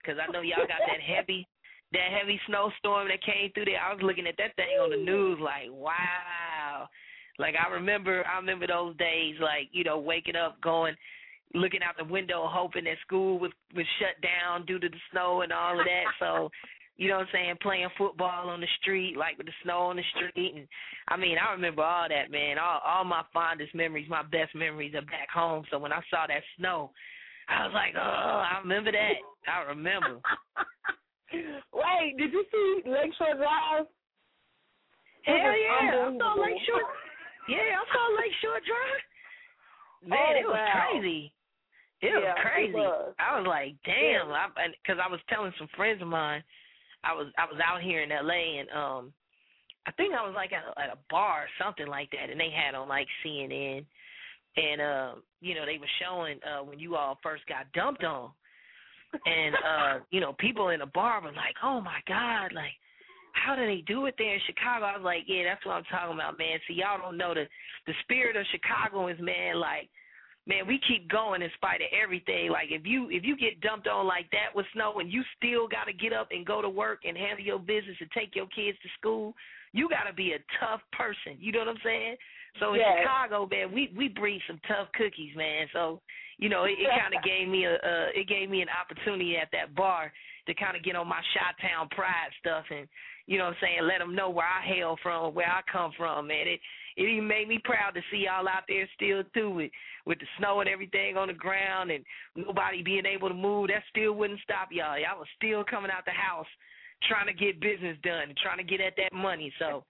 because 0.00 0.18
I 0.18 0.30
know 0.32 0.40
y'all 0.40 0.66
got 0.66 0.82
that 0.86 1.00
heavy 1.16 1.46
that 1.92 2.10
heavy 2.10 2.40
snowstorm 2.48 3.08
that 3.08 3.22
came 3.22 3.52
through 3.52 3.66
there. 3.66 3.80
I 3.80 3.92
was 3.94 4.02
looking 4.02 4.26
at 4.26 4.36
that 4.38 4.56
thing 4.56 4.78
on 4.82 4.90
the 4.90 4.96
news 4.96 5.38
like, 5.40 5.70
wow. 5.70 6.88
Like 7.38 7.54
I 7.54 7.70
remember 7.70 8.24
I 8.26 8.36
remember 8.38 8.66
those 8.66 8.96
days 8.96 9.36
like, 9.40 9.68
you 9.70 9.84
know, 9.84 9.98
waking 9.98 10.36
up 10.36 10.60
going 10.60 10.96
looking 11.54 11.80
out 11.82 11.96
the 11.96 12.04
window 12.12 12.46
hoping 12.50 12.84
that 12.84 12.96
school 13.06 13.38
was 13.38 13.52
was 13.74 13.86
shut 13.98 14.20
down 14.22 14.66
due 14.66 14.78
to 14.78 14.88
the 14.88 14.96
snow 15.10 15.42
and 15.42 15.52
all 15.52 15.78
of 15.78 15.86
that. 15.86 16.04
So 16.18 16.50
you 16.96 17.08
know 17.08 17.16
what 17.16 17.28
I'm 17.28 17.32
saying, 17.32 17.54
playing 17.60 17.88
football 17.98 18.48
on 18.48 18.60
the 18.60 18.66
street, 18.80 19.16
like 19.18 19.36
with 19.36 19.46
the 19.46 19.52
snow 19.62 19.80
on 19.92 19.96
the 19.96 20.02
street 20.14 20.54
and 20.54 20.66
I 21.08 21.16
mean, 21.16 21.36
I 21.38 21.52
remember 21.52 21.82
all 21.82 22.08
that, 22.08 22.30
man. 22.30 22.58
All 22.58 22.80
all 22.84 23.04
my 23.04 23.22
fondest 23.32 23.74
memories, 23.74 24.08
my 24.08 24.22
best 24.22 24.54
memories 24.54 24.94
are 24.94 25.02
back 25.02 25.30
home. 25.32 25.64
So 25.70 25.78
when 25.78 25.92
I 25.92 26.00
saw 26.10 26.26
that 26.26 26.42
snow, 26.58 26.90
I 27.48 27.64
was 27.66 27.74
like, 27.74 27.94
Oh, 27.96 28.00
I 28.00 28.58
remember 28.62 28.92
that. 28.92 29.14
I 29.46 29.62
remember. 29.68 30.20
Wait, 31.32 32.14
did 32.18 32.32
you 32.32 32.44
see 32.50 32.88
Lakeshore 32.90 33.34
Drive? 33.36 33.86
Hell 35.24 35.34
yeah. 35.34 36.06
I 36.06 36.16
saw. 36.18 36.34
Lakeshore 36.38 36.86
Yeah, 37.48 37.74
I 37.74 37.84
saw 37.92 38.04
Lakeshore 38.18 38.60
Drive. 38.66 39.02
Oh, 40.04 40.08
man, 40.08 40.18
Oh, 40.36 40.38
it 40.38 40.46
was 40.46 40.54
wow. 40.54 40.86
crazy. 40.92 41.32
It 42.02 42.12
was 42.12 42.22
Yeah, 42.24 42.32
it 42.32 42.42
crazy. 42.42 42.72
was. 42.74 43.14
I 43.18 43.38
was 43.38 43.46
like, 43.46 43.74
damn, 43.84 44.30
I 44.32 44.48
because 44.82 45.00
I 45.02 45.10
was 45.10 45.20
telling 45.28 45.52
some 45.58 45.68
friends 45.76 46.02
of 46.02 46.08
mine, 46.08 46.42
I 47.04 47.14
was 47.14 47.28
I 47.38 47.44
was 47.46 47.60
out 47.64 47.82
here 47.82 48.02
in 48.02 48.12
L.A. 48.12 48.58
and 48.60 48.68
um, 48.70 49.12
I 49.86 49.92
think 49.92 50.14
I 50.14 50.24
was 50.26 50.34
like 50.34 50.52
at 50.52 50.64
a, 50.66 50.80
at 50.80 50.92
a 50.92 50.98
bar 51.10 51.44
or 51.44 51.48
something 51.62 51.86
like 51.86 52.10
that, 52.10 52.30
and 52.30 52.38
they 52.40 52.50
had 52.50 52.74
on 52.74 52.88
like 52.88 53.06
CNN, 53.24 53.84
and 54.56 54.80
uh, 54.80 55.12
you 55.40 55.54
know 55.54 55.64
they 55.64 55.78
were 55.78 55.88
showing 56.02 56.38
uh 56.44 56.62
when 56.64 56.78
you 56.78 56.96
all 56.96 57.18
first 57.22 57.46
got 57.46 57.70
dumped 57.72 58.04
on, 58.04 58.30
and 59.24 59.54
uh, 59.54 59.98
you 60.10 60.20
know 60.20 60.34
people 60.38 60.68
in 60.70 60.80
the 60.80 60.86
bar 60.92 61.22
were 61.22 61.28
like, 61.32 61.56
oh 61.62 61.80
my 61.80 62.00
god, 62.06 62.52
like 62.52 62.74
how 63.32 63.54
do 63.54 63.64
they 63.66 63.82
do 63.86 64.06
it 64.06 64.14
there 64.18 64.34
in 64.34 64.40
Chicago? 64.46 64.86
I 64.86 64.96
was 64.96 65.04
like, 65.04 65.24
yeah, 65.26 65.44
that's 65.44 65.64
what 65.64 65.74
I'm 65.74 65.84
talking 65.84 66.14
about, 66.14 66.38
man. 66.38 66.58
See, 66.66 66.74
y'all 66.74 66.98
don't 67.00 67.16
know 67.18 67.32
the 67.34 67.44
the 67.86 67.92
spirit 68.02 68.36
of 68.36 68.44
Chicago 68.50 69.08
is, 69.08 69.18
man. 69.20 69.56
Like, 69.60 69.88
man, 70.46 70.66
we 70.66 70.80
keep 70.86 71.10
going 71.10 71.42
in 71.42 71.50
spite 71.54 71.80
of 71.82 71.88
everything. 71.90 72.50
Like, 72.50 72.68
if 72.70 72.86
you 72.86 73.08
if 73.10 73.24
you 73.24 73.36
get 73.36 73.60
dumped 73.60 73.88
on 73.88 74.06
like 74.06 74.30
that 74.30 74.54
with 74.54 74.66
snow, 74.72 74.98
and 74.98 75.12
you 75.12 75.22
still 75.36 75.66
got 75.68 75.84
to 75.84 75.92
get 75.92 76.12
up 76.12 76.28
and 76.30 76.46
go 76.46 76.62
to 76.62 76.68
work 76.68 77.00
and 77.04 77.16
handle 77.16 77.44
your 77.44 77.58
business 77.58 77.96
and 78.00 78.10
take 78.12 78.34
your 78.34 78.46
kids 78.48 78.78
to 78.82 78.88
school, 78.98 79.34
you 79.72 79.88
got 79.88 80.08
to 80.08 80.14
be 80.14 80.32
a 80.32 80.40
tough 80.60 80.80
person. 80.92 81.38
You 81.38 81.52
know 81.52 81.60
what 81.60 81.68
I'm 81.68 81.82
saying? 81.84 82.16
So 82.60 82.74
in 82.74 82.80
Yes. 82.80 83.02
Chicago, 83.02 83.48
man, 83.50 83.72
we 83.72 83.92
we 83.96 84.08
breed 84.08 84.40
some 84.46 84.60
tough 84.68 84.88
cookies, 84.94 85.34
man. 85.36 85.66
So 85.72 86.00
you 86.38 86.48
know, 86.48 86.64
it, 86.64 86.78
it 86.78 86.88
kind 87.00 87.14
of 87.14 87.22
gave 87.22 87.48
me 87.48 87.66
a 87.66 87.74
uh, 87.74 88.08
it 88.14 88.28
gave 88.28 88.48
me 88.48 88.62
an 88.62 88.68
opportunity 88.70 89.36
at 89.36 89.48
that 89.52 89.74
bar 89.74 90.12
to 90.46 90.54
kind 90.54 90.76
of 90.76 90.84
get 90.84 90.94
on 90.94 91.08
my 91.08 91.20
Chi-town 91.34 91.88
pride 91.90 92.30
stuff 92.38 92.64
and 92.70 92.86
you 93.26 93.38
know 93.38 93.44
what 93.50 93.58
I'm 93.58 93.60
saying, 93.60 93.78
let 93.82 93.98
them 93.98 94.14
know 94.14 94.30
where 94.30 94.46
I 94.46 94.64
hail 94.64 94.96
from, 95.02 95.34
where 95.34 95.50
I 95.50 95.60
come 95.70 95.90
from, 95.98 96.28
man. 96.28 96.46
It 96.46 96.60
it 96.96 97.02
even 97.02 97.28
made 97.28 97.48
me 97.48 97.60
proud 97.62 97.92
to 97.94 98.00
see 98.10 98.24
y'all 98.24 98.48
out 98.48 98.64
there 98.68 98.88
still 98.94 99.22
it 99.60 99.70
with 100.06 100.18
the 100.18 100.26
snow 100.38 100.60
and 100.60 100.68
everything 100.68 101.16
on 101.16 101.28
the 101.28 101.34
ground 101.34 101.90
and 101.90 102.04
nobody 102.34 102.82
being 102.82 103.04
able 103.04 103.28
to 103.28 103.34
move. 103.34 103.68
That 103.68 103.82
still 103.90 104.12
wouldn't 104.14 104.40
stop 104.40 104.68
y'all. 104.72 104.98
Y'all 104.98 105.18
was 105.18 105.28
still 105.36 105.62
coming 105.62 105.90
out 105.90 106.04
the 106.06 106.16
house 106.16 106.48
trying 107.04 107.26
to 107.26 107.34
get 107.34 107.60
business 107.60 107.98
done 108.02 108.32
and 108.32 108.36
trying 108.38 108.58
to 108.58 108.64
get 108.64 108.80
at 108.80 108.94
that 108.96 109.12
money. 109.12 109.52
So 109.58 109.84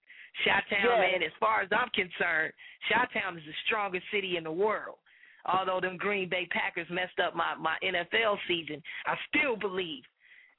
Chi-town, 0.45 1.01
man, 1.01 1.23
as 1.23 1.33
far 1.39 1.63
as 1.63 1.69
I'm 1.71 1.89
concerned, 1.95 2.53
Chi-town 2.91 3.39
is 3.39 3.45
the 3.47 3.55
strongest 3.67 4.05
city 4.13 4.37
in 4.37 4.45
the 4.45 4.53
world. 4.53 4.97
Although 5.47 5.81
them 5.81 5.97
Green 5.97 6.29
Bay 6.29 6.49
Packers 6.51 6.89
messed 6.91 7.21
up 7.25 7.37
my 7.37 7.55
my 7.55 7.77
NFL 7.85 8.37
season, 8.49 8.83
I 9.07 9.15
still 9.31 9.57
believe 9.57 10.03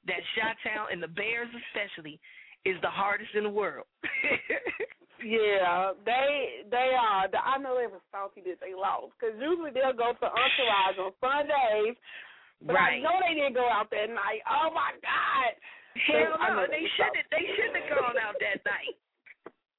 that 0.06 0.24
Chi-town 0.34 0.88
and 0.90 1.02
the 1.02 1.08
Bears 1.12 1.52
especially 1.68 2.18
is 2.64 2.76
the 2.80 2.88
hardest 2.88 3.34
in 3.34 3.44
the 3.44 3.50
world. 3.50 3.86
Yeah, 5.24 5.92
they 6.06 6.62
they 6.70 6.94
are. 6.94 7.26
I 7.26 7.58
know 7.58 7.74
they 7.74 7.90
were 7.90 8.02
salty 8.10 8.42
that 8.46 8.62
they 8.62 8.74
lost 8.74 9.14
because 9.18 9.34
usually 9.38 9.74
they'll 9.74 9.96
go 9.96 10.14
to 10.14 10.26
Entourage 10.30 10.98
on 10.98 11.12
Sundays, 11.18 11.98
but 12.62 12.74
Right. 12.78 12.98
I 12.98 13.02
know 13.02 13.18
they 13.22 13.34
didn't 13.34 13.54
go 13.58 13.66
out 13.66 13.90
that 13.90 14.10
night. 14.10 14.42
Oh 14.46 14.70
my 14.70 14.94
God! 15.02 15.52
Hell 16.06 16.38
no, 16.38 16.66
they 16.70 16.86
shouldn't. 16.94 17.26
They 17.30 17.44
shouldn't 17.54 17.82
have 17.82 17.98
gone 17.98 18.18
out 18.18 18.38
that 18.38 18.62
night. 18.62 18.94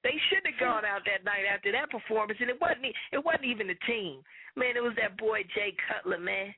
They 0.04 0.16
shouldn't 0.28 0.56
have 0.56 0.60
gone 0.60 0.86
out 0.88 1.04
that 1.08 1.24
night 1.24 1.44
after 1.48 1.72
that 1.72 1.92
performance, 1.92 2.40
and 2.40 2.50
it 2.50 2.60
wasn't. 2.60 2.92
It 3.12 3.24
wasn't 3.24 3.48
even 3.48 3.68
the 3.68 3.80
team, 3.88 4.24
man. 4.56 4.76
It 4.76 4.84
was 4.84 4.96
that 5.00 5.16
boy 5.20 5.44
Jay 5.56 5.76
Cutler, 5.88 6.20
man. 6.20 6.56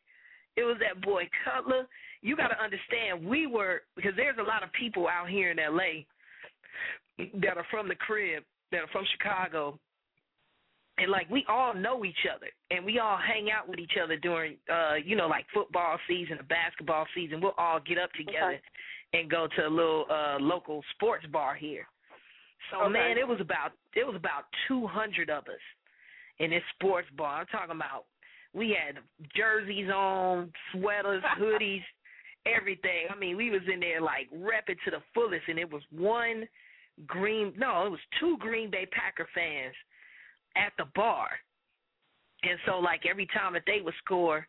It 0.58 0.64
was 0.66 0.78
that 0.82 1.02
boy 1.02 1.30
Cutler. 1.46 1.88
You 2.22 2.36
got 2.38 2.50
to 2.50 2.62
understand, 2.62 3.26
we 3.26 3.48
were 3.48 3.82
because 3.96 4.14
there's 4.16 4.38
a 4.38 4.46
lot 4.46 4.64
of 4.64 4.72
people 4.74 5.08
out 5.08 5.30
here 5.30 5.50
in 5.52 5.58
L.A. 5.58 6.06
that 7.18 7.58
are 7.58 7.66
from 7.72 7.88
the 7.88 7.96
crib, 7.96 8.44
that 8.72 8.82
are 8.82 8.88
from 8.92 9.06
Chicago, 9.12 9.78
and 10.98 11.10
like 11.10 11.30
we 11.30 11.46
all 11.50 11.74
know 11.74 12.06
each 12.06 12.26
other, 12.34 12.48
and 12.70 12.86
we 12.86 13.00
all 13.00 13.18
hang 13.18 13.50
out 13.52 13.68
with 13.68 13.80
each 13.80 13.98
other 14.02 14.18
during, 14.18 14.58
uh, 14.72 14.96
you 15.04 15.16
know, 15.16 15.28
like 15.28 15.46
football 15.54 15.98
season 16.08 16.40
or 16.40 16.44
basketball 16.44 17.06
season. 17.16 17.42
We'll 17.42 17.56
all 17.58 17.80
get 17.80 17.98
up 17.98 18.12
together 18.14 18.60
and 19.14 19.30
go 19.30 19.48
to 19.56 19.68
a 19.68 19.70
little 19.70 20.06
uh 20.10 20.38
local 20.40 20.84
sports 20.96 21.26
bar 21.32 21.56
here. 21.56 21.88
So 22.72 22.84
Okay. 22.84 22.94
man, 22.94 23.18
it 23.18 23.28
was 23.28 23.40
about 23.42 23.72
it 23.96 24.06
was 24.06 24.16
about 24.16 24.46
two 24.68 24.88
hundred 24.88 25.30
of 25.30 25.44
us 25.46 25.64
in 26.40 26.52
this 26.52 26.64
sports 26.76 27.08
bar. 27.18 27.42
I'm 27.42 27.48
talking 27.48 27.76
about 27.76 28.06
we 28.54 28.70
had 28.70 29.02
jerseys 29.36 29.90
on, 29.90 30.52
sweaters, 30.72 31.24
hoodies, 31.40 31.84
everything. 32.46 33.08
I 33.10 33.16
mean, 33.16 33.38
we 33.38 33.50
was 33.50 33.62
in 33.72 33.80
there 33.80 34.02
like 34.02 34.30
repping 34.32 34.78
to 34.86 34.92
the 34.92 35.02
fullest 35.14 35.48
and 35.48 35.58
it 35.60 35.72
was 35.72 35.82
one 35.92 36.48
green 37.08 37.54
no, 37.58 37.86
it 37.86 37.92
was 37.92 38.00
two 38.20 38.38
Green 38.40 38.70
Bay 38.70 38.88
Packer 38.92 39.28
fans 39.34 39.76
at 40.56 40.74
the 40.78 40.86
bar. 40.96 41.30
And 42.44 42.58
so 42.66 42.80
like 42.80 43.06
every 43.10 43.28
time 43.28 43.54
that 43.54 43.64
they 43.66 43.82
would 43.84 43.94
score, 44.04 44.48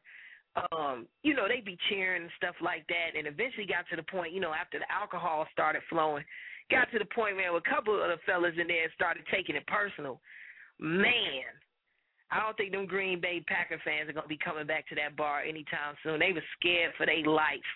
um, 0.72 1.06
you 1.22 1.34
know, 1.34 1.48
they'd 1.48 1.64
be 1.64 1.78
cheering 1.88 2.22
and 2.22 2.30
stuff 2.36 2.54
like 2.60 2.86
that 2.88 3.16
and 3.16 3.26
eventually 3.26 3.66
got 3.66 3.88
to 3.90 3.96
the 3.96 4.04
point, 4.04 4.32
you 4.32 4.40
know, 4.40 4.52
after 4.52 4.78
the 4.78 4.90
alcohol 4.92 5.46
started 5.52 5.82
flowing, 5.88 6.24
got 6.70 6.90
to 6.92 6.98
the 6.98 7.08
point 7.14 7.36
where 7.36 7.54
a 7.56 7.60
couple 7.60 7.96
of 7.96 8.08
the 8.08 8.20
fellas 8.26 8.56
in 8.60 8.68
there 8.68 8.90
started 8.94 9.24
taking 9.32 9.56
it 9.56 9.66
personal. 9.66 10.20
Man, 10.78 11.48
I 12.30 12.40
don't 12.40 12.56
think 12.56 12.72
them 12.72 12.86
Green 12.86 13.20
Bay 13.20 13.44
Packer 13.46 13.80
fans 13.84 14.08
are 14.08 14.16
gonna 14.16 14.26
be 14.26 14.40
coming 14.40 14.66
back 14.66 14.88
to 14.88 14.94
that 14.96 15.16
bar 15.16 15.40
anytime 15.40 15.96
soon. 16.02 16.20
They 16.20 16.32
was 16.32 16.44
scared 16.58 16.92
for 16.96 17.06
their 17.06 17.24
life. 17.24 17.70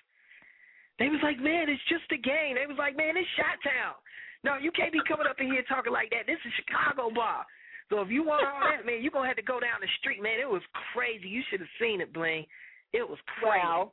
They 0.99 1.09
was 1.09 1.21
like, 1.23 1.39
man, 1.39 1.69
it's 1.69 1.85
just 1.89 2.09
a 2.13 2.17
game. 2.17 2.57
They 2.57 2.65
was 2.65 2.81
like, 2.81 2.97
man, 2.97 3.17
it's 3.17 3.29
Chi-Town. 3.37 4.01
No, 4.45 4.57
you 4.57 4.71
can't 4.73 4.93
be 4.93 5.01
coming 5.09 5.27
up 5.27 5.37
in 5.41 5.47
here 5.47 5.65
talking 5.69 5.93
like 5.93 6.11
that. 6.11 6.27
This 6.27 6.41
is 6.45 6.53
Chicago 6.61 7.11
bar. 7.15 7.45
So 7.89 8.01
if 8.01 8.11
you 8.11 8.25
want 8.25 8.45
all 8.45 8.61
that, 8.67 8.85
man, 8.85 9.03
you're 9.03 9.15
gonna 9.15 9.29
have 9.29 9.39
to 9.39 9.47
go 9.47 9.61
down 9.61 9.81
the 9.81 9.89
street, 10.01 10.23
man. 10.23 10.41
It 10.41 10.49
was 10.49 10.63
crazy. 10.93 11.29
You 11.29 11.43
should 11.51 11.61
have 11.61 11.75
seen 11.81 12.01
it, 12.01 12.13
Bling. 12.13 12.47
It 12.93 13.07
was 13.07 13.19
crazy. 13.39 13.63
Wow. 13.63 13.93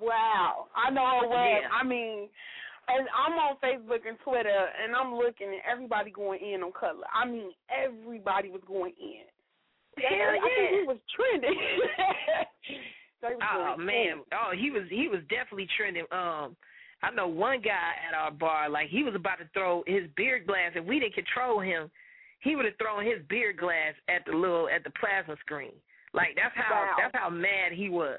Wow. 0.00 0.66
I 0.74 0.90
know 0.90 1.20
it 1.22 1.28
was. 1.28 1.62
Yeah. 1.62 1.68
I 1.68 1.82
mean, 1.84 2.28
and 2.88 3.06
I'm 3.10 3.34
on 3.38 3.56
Facebook 3.62 4.06
and 4.06 4.18
Twitter, 4.24 4.48
and 4.82 4.94
I'm 4.94 5.14
looking 5.14 5.48
at 5.48 5.70
everybody 5.70 6.10
going 6.10 6.40
in 6.40 6.62
on 6.62 6.72
Cutler. 6.72 7.06
I 7.12 7.26
mean, 7.26 7.50
everybody 7.70 8.50
was 8.50 8.62
going 8.66 8.94
in. 9.00 9.26
Hell 9.98 10.08
I 10.08 10.38
think 10.40 10.70
yeah. 10.72 10.80
he 10.80 10.86
was 10.86 10.98
trending. 11.14 11.58
Was 13.22 13.38
Oh 13.54 13.76
man. 13.78 13.94
in. 13.94 14.18
Oh, 14.34 14.50
he 14.50 14.72
was 14.72 14.82
he 14.90 15.06
was 15.06 15.20
definitely 15.30 15.68
trending. 15.76 16.04
Um 16.10 16.56
I 17.02 17.10
know 17.10 17.26
one 17.26 17.60
guy 17.60 17.92
at 18.08 18.14
our 18.14 18.30
bar, 18.30 18.68
like 18.68 18.88
he 18.88 19.02
was 19.02 19.14
about 19.14 19.38
to 19.38 19.48
throw 19.52 19.82
his 19.86 20.04
beer 20.16 20.38
glass, 20.38 20.72
and 20.76 20.86
we 20.86 21.00
didn't 21.00 21.14
control 21.14 21.60
him. 21.60 21.90
He 22.40 22.56
would 22.56 22.64
have 22.64 22.76
thrown 22.78 23.04
his 23.04 23.18
beer 23.28 23.52
glass 23.52 23.94
at 24.08 24.24
the 24.24 24.36
little 24.36 24.68
at 24.68 24.84
the 24.84 24.90
plasma 24.98 25.36
screen. 25.40 25.72
Like 26.14 26.36
that's 26.36 26.54
how 26.54 26.70
Wow. 26.74 26.96
that's 26.98 27.14
how 27.16 27.30
mad 27.30 27.72
he 27.72 27.88
was. 27.88 28.18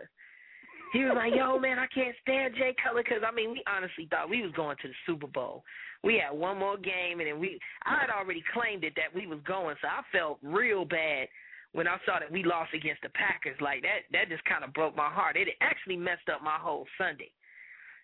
He 0.93 1.03
was 1.03 1.13
like, 1.15 1.33
"Yo, 1.33 1.57
man, 1.57 1.79
I 1.79 1.87
can't 1.87 2.15
stand 2.21 2.55
Jay 2.55 2.75
Cutler 2.83 3.03
because 3.03 3.23
I 3.25 3.31
mean, 3.31 3.51
we 3.51 3.63
honestly 3.67 4.07
thought 4.11 4.29
we 4.29 4.41
was 4.41 4.51
going 4.51 4.77
to 4.81 4.87
the 4.87 4.93
Super 5.05 5.27
Bowl. 5.27 5.63
We 6.03 6.17
had 6.19 6.37
one 6.37 6.59
more 6.59 6.77
game, 6.77 7.19
and 7.19 7.27
then 7.27 7.39
we 7.39 7.59
I 7.85 7.99
had 8.01 8.09
already 8.09 8.43
claimed 8.53 8.83
it 8.83 8.93
that 8.95 9.13
we 9.15 9.25
was 9.27 9.39
going, 9.45 9.75
so 9.81 9.87
I 9.87 10.01
felt 10.11 10.37
real 10.43 10.85
bad 10.85 11.27
when 11.71 11.87
I 11.87 11.97
saw 12.05 12.19
that 12.19 12.31
we 12.31 12.43
lost 12.43 12.73
against 12.73 13.01
the 13.01 13.09
Packers. 13.09 13.59
Like 13.59 13.81
that, 13.81 14.05
that 14.11 14.29
just 14.29 14.43
kind 14.45 14.63
of 14.63 14.73
broke 14.73 14.95
my 14.95 15.09
heart. 15.09 15.37
It 15.37 15.47
actually 15.61 15.97
messed 15.97 16.29
up 16.29 16.43
my 16.43 16.57
whole 16.59 16.85
Sunday. 16.97 17.31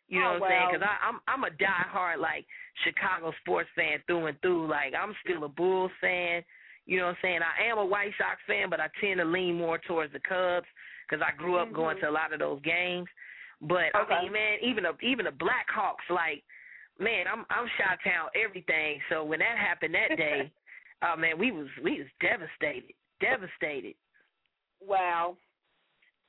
You 0.10 0.20
know 0.20 0.34
Oh, 0.36 0.40
what 0.40 0.50
I'm 0.50 0.52
saying? 0.52 0.68
Because 0.74 0.88
I'm 1.02 1.20
I'm 1.28 1.44
a 1.46 1.54
diehard 1.56 2.18
like 2.20 2.46
Chicago 2.84 3.32
sports 3.42 3.70
fan 3.76 4.02
through 4.08 4.26
and 4.28 4.42
through. 4.42 4.68
Like 4.68 4.94
I'm 5.00 5.14
still 5.24 5.44
a 5.44 5.50
Bulls 5.50 5.92
fan. 6.02 6.44
You 6.86 6.98
know 6.98 7.06
what 7.06 7.10
I'm 7.12 7.18
saying? 7.22 7.40
I 7.46 7.70
am 7.70 7.78
a 7.78 7.86
White 7.86 8.14
Sox 8.18 8.42
fan, 8.48 8.70
but 8.70 8.80
I 8.80 8.90
tend 9.00 9.20
to 9.20 9.26
lean 9.26 9.56
more 9.56 9.78
towards 9.78 10.12
the 10.12 10.20
Cubs 10.20 10.66
because 11.08 11.22
I 11.22 11.38
grew 11.38 11.58
up 11.58 11.72
going 11.72 11.98
Mhm. 11.98 12.02
to 12.02 12.10
a 12.10 12.12
lot 12.12 12.34
of 12.34 12.40
those 12.40 12.60
games. 12.62 13.08
But 13.62 13.94
I 13.96 14.02
Okay. 14.02 14.24
mean, 14.24 14.32
man, 14.34 14.58
even 14.62 14.84
the 14.84 14.98
even 15.02 15.26
the 15.26 15.32
Blackhawks, 15.32 16.10
like, 16.10 16.44
man, 16.98 17.28
I'm 17.28 17.46
I'm 17.52 17.70
Chi 17.78 17.96
Town 18.04 18.30
everything. 18.34 19.02
So 19.10 19.24
when 19.24 19.40
that 19.40 19.58
happened 19.58 19.94
that 19.94 20.18
day, 20.18 20.52
oh 21.04 21.16
man, 21.18 21.38
we 21.38 21.52
was 21.52 21.68
we 21.84 22.00
was 22.00 22.08
devastated, 22.20 22.96
devastated. 23.22 23.94
Wow. 24.82 25.38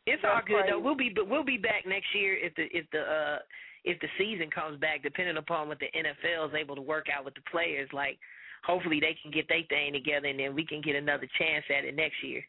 It's 0.06 0.22
all 0.24 0.36
That's 0.36 0.48
good 0.48 0.64
though. 0.68 0.80
We'll 0.80 0.96
be 0.96 1.08
but 1.08 1.28
we'll 1.28 1.44
be 1.44 1.56
back 1.56 1.86
next 1.86 2.14
year 2.14 2.36
if 2.36 2.54
the 2.56 2.64
if 2.76 2.84
the 2.90 3.00
uh 3.00 3.38
if 3.84 3.98
the 4.00 4.08
season 4.18 4.50
comes 4.50 4.78
back, 4.80 5.02
depending 5.02 5.36
upon 5.36 5.68
what 5.68 5.78
the 5.78 5.86
NFL 5.96 6.48
is 6.48 6.54
able 6.54 6.76
to 6.76 6.82
work 6.82 7.06
out 7.14 7.24
with 7.24 7.34
the 7.34 7.40
players. 7.50 7.88
Like, 7.92 8.18
hopefully 8.64 9.00
they 9.00 9.16
can 9.22 9.30
get 9.30 9.48
their 9.48 9.62
thing 9.68 9.92
together, 9.92 10.28
and 10.28 10.38
then 10.38 10.54
we 10.54 10.64
can 10.66 10.80
get 10.80 10.96
another 10.96 11.28
chance 11.38 11.64
at 11.76 11.84
it 11.84 11.94
next 11.96 12.22
year. 12.22 12.42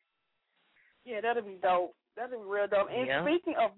Yeah, 1.06 1.22
that'll 1.22 1.44
be 1.44 1.58
dope. 1.62 1.96
That'll 2.16 2.40
be 2.44 2.46
real 2.46 2.68
dope. 2.68 2.90
And 2.92 3.08
Yeah. 3.08 3.24
speaking 3.24 3.56
of 3.58 3.72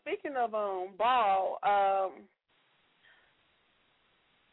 speaking 0.00 0.36
of 0.36 0.54
um 0.54 0.94
ball, 0.96 1.58
um 1.62 2.28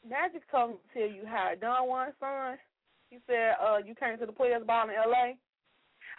Magic 0.07 0.49
told 0.49 0.71
me 0.71 0.75
to 0.77 0.99
tell 0.99 1.09
you 1.09 1.25
how 1.25 1.53
Don 1.59 1.87
Juan 1.87 2.13
son. 2.19 2.57
He 3.09 3.19
said 3.27 3.55
uh 3.61 3.77
you 3.85 3.93
came 3.95 4.17
to 4.17 4.25
the 4.25 4.31
players 4.31 4.63
ball 4.65 4.89
in 4.89 4.95
LA. 4.95 5.33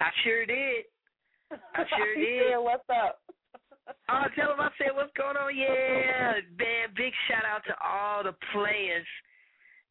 I 0.00 0.10
sure 0.22 0.46
did. 0.46 0.84
I 1.50 1.84
sure 1.96 2.14
did. 2.14 2.52
said, 2.52 2.58
What's 2.58 2.84
up? 2.90 3.20
Oh, 4.08 4.24
tell 4.36 4.48
them 4.48 4.60
I 4.60 4.70
said 4.78 4.94
what's 4.94 5.12
going 5.16 5.36
on. 5.36 5.56
Yeah, 5.56 6.32
man. 6.58 6.88
Big 6.96 7.12
shout 7.28 7.44
out 7.44 7.62
to 7.66 7.74
all 7.84 8.22
the 8.22 8.34
players 8.52 9.06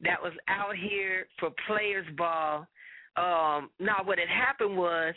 that 0.02 0.22
was 0.22 0.32
out 0.48 0.76
here 0.76 1.26
for 1.40 1.50
players 1.66 2.06
ball. 2.16 2.66
Um, 3.16 3.70
now 3.80 4.02
what 4.04 4.18
had 4.18 4.28
happened 4.28 4.76
was 4.76 5.14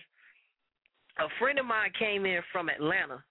a 1.19 1.27
friend 1.39 1.59
of 1.59 1.65
mine 1.65 1.91
came 1.97 2.25
in 2.25 2.41
from 2.51 2.69
Atlanta 2.69 3.23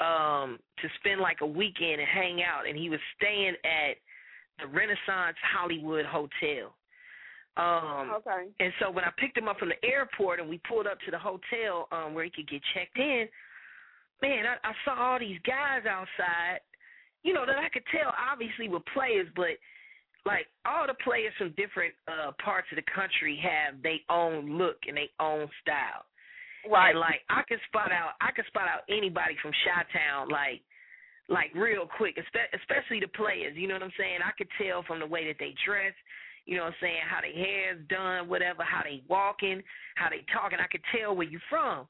um 0.00 0.58
to 0.80 0.88
spend 1.00 1.20
like 1.20 1.38
a 1.40 1.46
weekend 1.46 2.00
and 2.00 2.08
hang 2.08 2.40
out 2.40 2.68
and 2.68 2.78
he 2.78 2.88
was 2.88 3.00
staying 3.16 3.54
at 3.64 3.96
the 4.60 4.66
Renaissance 4.68 5.36
Hollywood 5.52 6.04
Hotel. 6.06 6.72
Um 7.56 8.12
okay. 8.14 8.46
and 8.60 8.72
so 8.78 8.92
when 8.92 9.04
I 9.04 9.10
picked 9.18 9.36
him 9.36 9.48
up 9.48 9.58
from 9.58 9.70
the 9.70 9.84
airport 9.84 10.38
and 10.38 10.48
we 10.48 10.60
pulled 10.68 10.86
up 10.86 10.98
to 11.04 11.10
the 11.10 11.18
hotel 11.18 11.88
um 11.90 12.14
where 12.14 12.22
he 12.22 12.30
could 12.30 12.48
get 12.48 12.62
checked 12.74 12.96
in, 12.96 13.26
man, 14.22 14.44
I, 14.46 14.56
I 14.66 14.72
saw 14.84 14.94
all 14.94 15.18
these 15.18 15.38
guys 15.46 15.86
outside, 15.88 16.60
you 17.22 17.32
know, 17.32 17.46
that 17.46 17.58
I 17.58 17.68
could 17.68 17.84
tell 17.90 18.12
obviously 18.14 18.68
were 18.68 18.84
players, 18.94 19.28
but 19.34 19.58
like 20.26 20.46
all 20.66 20.86
the 20.86 20.98
players 21.02 21.32
from 21.38 21.54
different 21.56 21.94
uh 22.06 22.32
parts 22.42 22.68
of 22.72 22.76
the 22.76 22.88
country 22.90 23.38
have 23.40 23.80
their 23.82 24.02
own 24.10 24.58
look 24.58 24.76
and 24.86 24.96
their 24.96 25.12
own 25.20 25.48
style. 25.62 26.04
Right. 26.68 26.90
And 26.90 27.00
like 27.00 27.22
I 27.30 27.42
could 27.48 27.62
spot 27.68 27.92
out 27.92 28.18
I 28.20 28.32
could 28.34 28.46
spot 28.46 28.68
out 28.68 28.82
anybody 28.90 29.38
from 29.40 29.52
Chi 29.52 29.82
Town 29.94 30.28
like 30.28 30.60
like 31.28 31.52
real 31.54 31.86
quick, 31.86 32.16
espe- 32.16 32.52
especially 32.56 33.00
the 33.00 33.12
players, 33.12 33.52
you 33.54 33.68
know 33.68 33.74
what 33.74 33.82
I'm 33.82 33.98
saying? 33.98 34.20
I 34.24 34.32
could 34.36 34.48
tell 34.56 34.82
from 34.82 34.98
the 34.98 35.06
way 35.06 35.28
that 35.28 35.36
they 35.38 35.52
dress, 35.60 35.92
you 36.48 36.56
know 36.56 36.64
what 36.64 36.72
I'm 36.80 36.80
saying, 36.80 37.04
how 37.04 37.20
their 37.20 37.36
hair's 37.36 37.84
done, 37.88 38.28
whatever, 38.28 38.64
how 38.64 38.80
they 38.82 39.04
walking, 39.08 39.62
how 39.96 40.08
they 40.08 40.24
talking. 40.32 40.58
I 40.58 40.72
could 40.72 40.80
tell 40.88 41.14
where 41.14 41.28
you 41.28 41.38
from. 41.50 41.86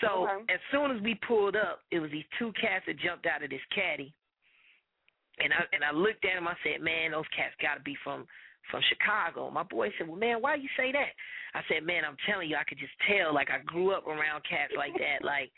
So 0.00 0.28
Okay. 0.28 0.54
as 0.54 0.60
soon 0.70 0.90
as 0.90 1.00
we 1.02 1.14
pulled 1.14 1.56
up, 1.56 1.82
it 1.90 2.00
was 2.00 2.10
these 2.10 2.26
two 2.38 2.52
cats 2.52 2.84
that 2.86 2.96
jumped 2.98 3.26
out 3.26 3.42
of 3.42 3.50
this 3.50 3.64
caddy. 3.70 4.12
And 5.38 5.52
I 5.52 5.64
and 5.72 5.84
I 5.84 5.90
looked 5.90 6.24
at 6.24 6.34
them, 6.34 6.48
I 6.48 6.56
said, 6.62 6.80
Man, 6.80 7.12
those 7.12 7.28
cats 7.28 7.54
gotta 7.60 7.80
be 7.80 7.94
from 7.96 8.26
from 8.70 8.82
Chicago. 8.88 9.50
My 9.50 9.62
boy 9.62 9.92
said, 9.96 10.08
Well 10.08 10.16
man, 10.18 10.40
why 10.40 10.54
you 10.56 10.68
say 10.76 10.92
that? 10.92 11.12
I 11.54 11.62
said, 11.68 11.84
Man, 11.84 12.04
I'm 12.04 12.16
telling 12.26 12.48
you, 12.48 12.56
I 12.56 12.64
could 12.64 12.78
just 12.78 12.92
tell 13.08 13.32
like 13.34 13.50
I 13.50 13.58
grew 13.64 13.92
up 13.92 14.06
around 14.06 14.42
cats 14.48 14.72
like 14.76 14.94
that. 14.94 15.20
Like 15.24 15.50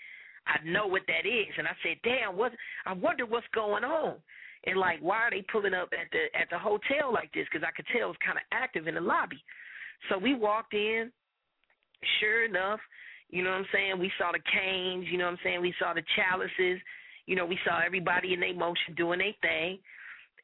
I 0.46 0.58
know 0.64 0.86
what 0.86 1.02
that 1.08 1.26
is. 1.26 1.52
And 1.58 1.66
I 1.68 1.76
said, 1.82 1.98
Damn, 2.02 2.36
what 2.36 2.52
I 2.86 2.92
wonder 2.92 3.26
what's 3.26 3.46
going 3.54 3.84
on. 3.84 4.16
And 4.64 4.76
like, 4.76 4.98
why 5.00 5.18
are 5.18 5.30
they 5.30 5.42
pulling 5.52 5.74
up 5.74 5.90
at 5.92 6.10
the 6.10 6.26
at 6.38 6.50
the 6.50 6.58
hotel 6.58 7.12
like 7.12 7.32
this? 7.32 7.46
Because 7.50 7.66
I 7.66 7.70
could 7.70 7.86
tell 7.92 8.02
it 8.02 8.06
was 8.18 8.24
kind 8.24 8.38
of 8.38 8.44
active 8.52 8.88
in 8.88 8.94
the 8.94 9.00
lobby. 9.00 9.42
So 10.08 10.18
we 10.18 10.34
walked 10.34 10.74
in. 10.74 11.12
Sure 12.20 12.44
enough, 12.44 12.78
you 13.30 13.42
know 13.42 13.50
what 13.50 13.58
I'm 13.58 13.72
saying. 13.72 13.98
We 13.98 14.10
saw 14.18 14.32
the 14.32 14.40
canes. 14.40 15.06
You 15.10 15.18
know 15.18 15.24
what 15.24 15.32
I'm 15.32 15.44
saying. 15.44 15.60
We 15.60 15.74
saw 15.78 15.92
the 15.92 16.02
chalices. 16.16 16.80
You 17.26 17.36
know, 17.36 17.44
we 17.44 17.58
saw 17.64 17.80
everybody 17.84 18.32
in 18.32 18.40
their 18.40 18.54
motion 18.54 18.94
doing 18.96 19.18
their 19.18 19.36
thing. 19.42 19.78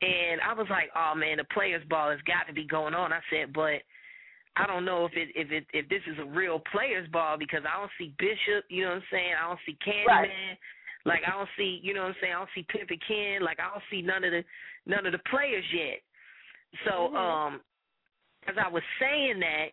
And 0.03 0.41
I 0.41 0.53
was 0.53 0.67
like, 0.69 0.91
oh 0.95 1.15
man, 1.15 1.39
the 1.39 1.45
players' 1.45 1.85
ball 1.89 2.11
has 2.11 2.21
got 2.27 2.47
to 2.47 2.53
be 2.53 2.67
going 2.67 2.95
on. 2.95 3.13
I 3.13 3.21
said, 3.31 3.53
but 3.55 3.81
I 4.57 4.67
don't 4.67 4.85
know 4.85 5.07
if 5.07 5.13
it 5.15 5.29
if 5.35 5.51
it 5.51 5.65
if 5.73 5.89
this 5.89 6.03
is 6.07 6.19
a 6.21 6.25
real 6.29 6.61
players' 6.71 7.09
ball 7.09 7.39
because 7.39 7.63
I 7.65 7.79
don't 7.81 7.91
see 7.97 8.13
Bishop. 8.19 8.69
You 8.69 8.85
know 8.85 9.01
what 9.01 9.07
I'm 9.07 9.11
saying. 9.11 9.33
I 9.41 9.49
don't 9.49 9.65
see 9.65 9.79
Candyman. 9.81 10.07
Right. 10.07 10.59
Like 11.07 11.21
I 11.27 11.37
don't 11.37 11.49
see, 11.57 11.81
you 11.83 11.93
know 11.93 12.03
what 12.03 12.17
I'm 12.17 12.21
saying. 12.21 12.33
I 12.33 12.39
don't 12.39 12.55
see 12.55 12.67
Pimpin' 12.69 13.01
Ken. 13.07 13.45
Like 13.45 13.61
I 13.61 13.71
don't 13.71 13.85
see 13.91 14.03
none 14.03 14.25
of 14.25 14.33
the 14.33 14.45
none 14.87 15.07
of 15.07 15.13
the 15.13 15.25
players 15.31 15.65
yet. 15.73 16.01
So 16.85 17.09
Mhm. 17.09 17.17
um, 17.17 17.61
as 18.47 18.57
I 18.59 18.69
was 18.69 18.83
saying 19.01 19.41
that, 19.41 19.73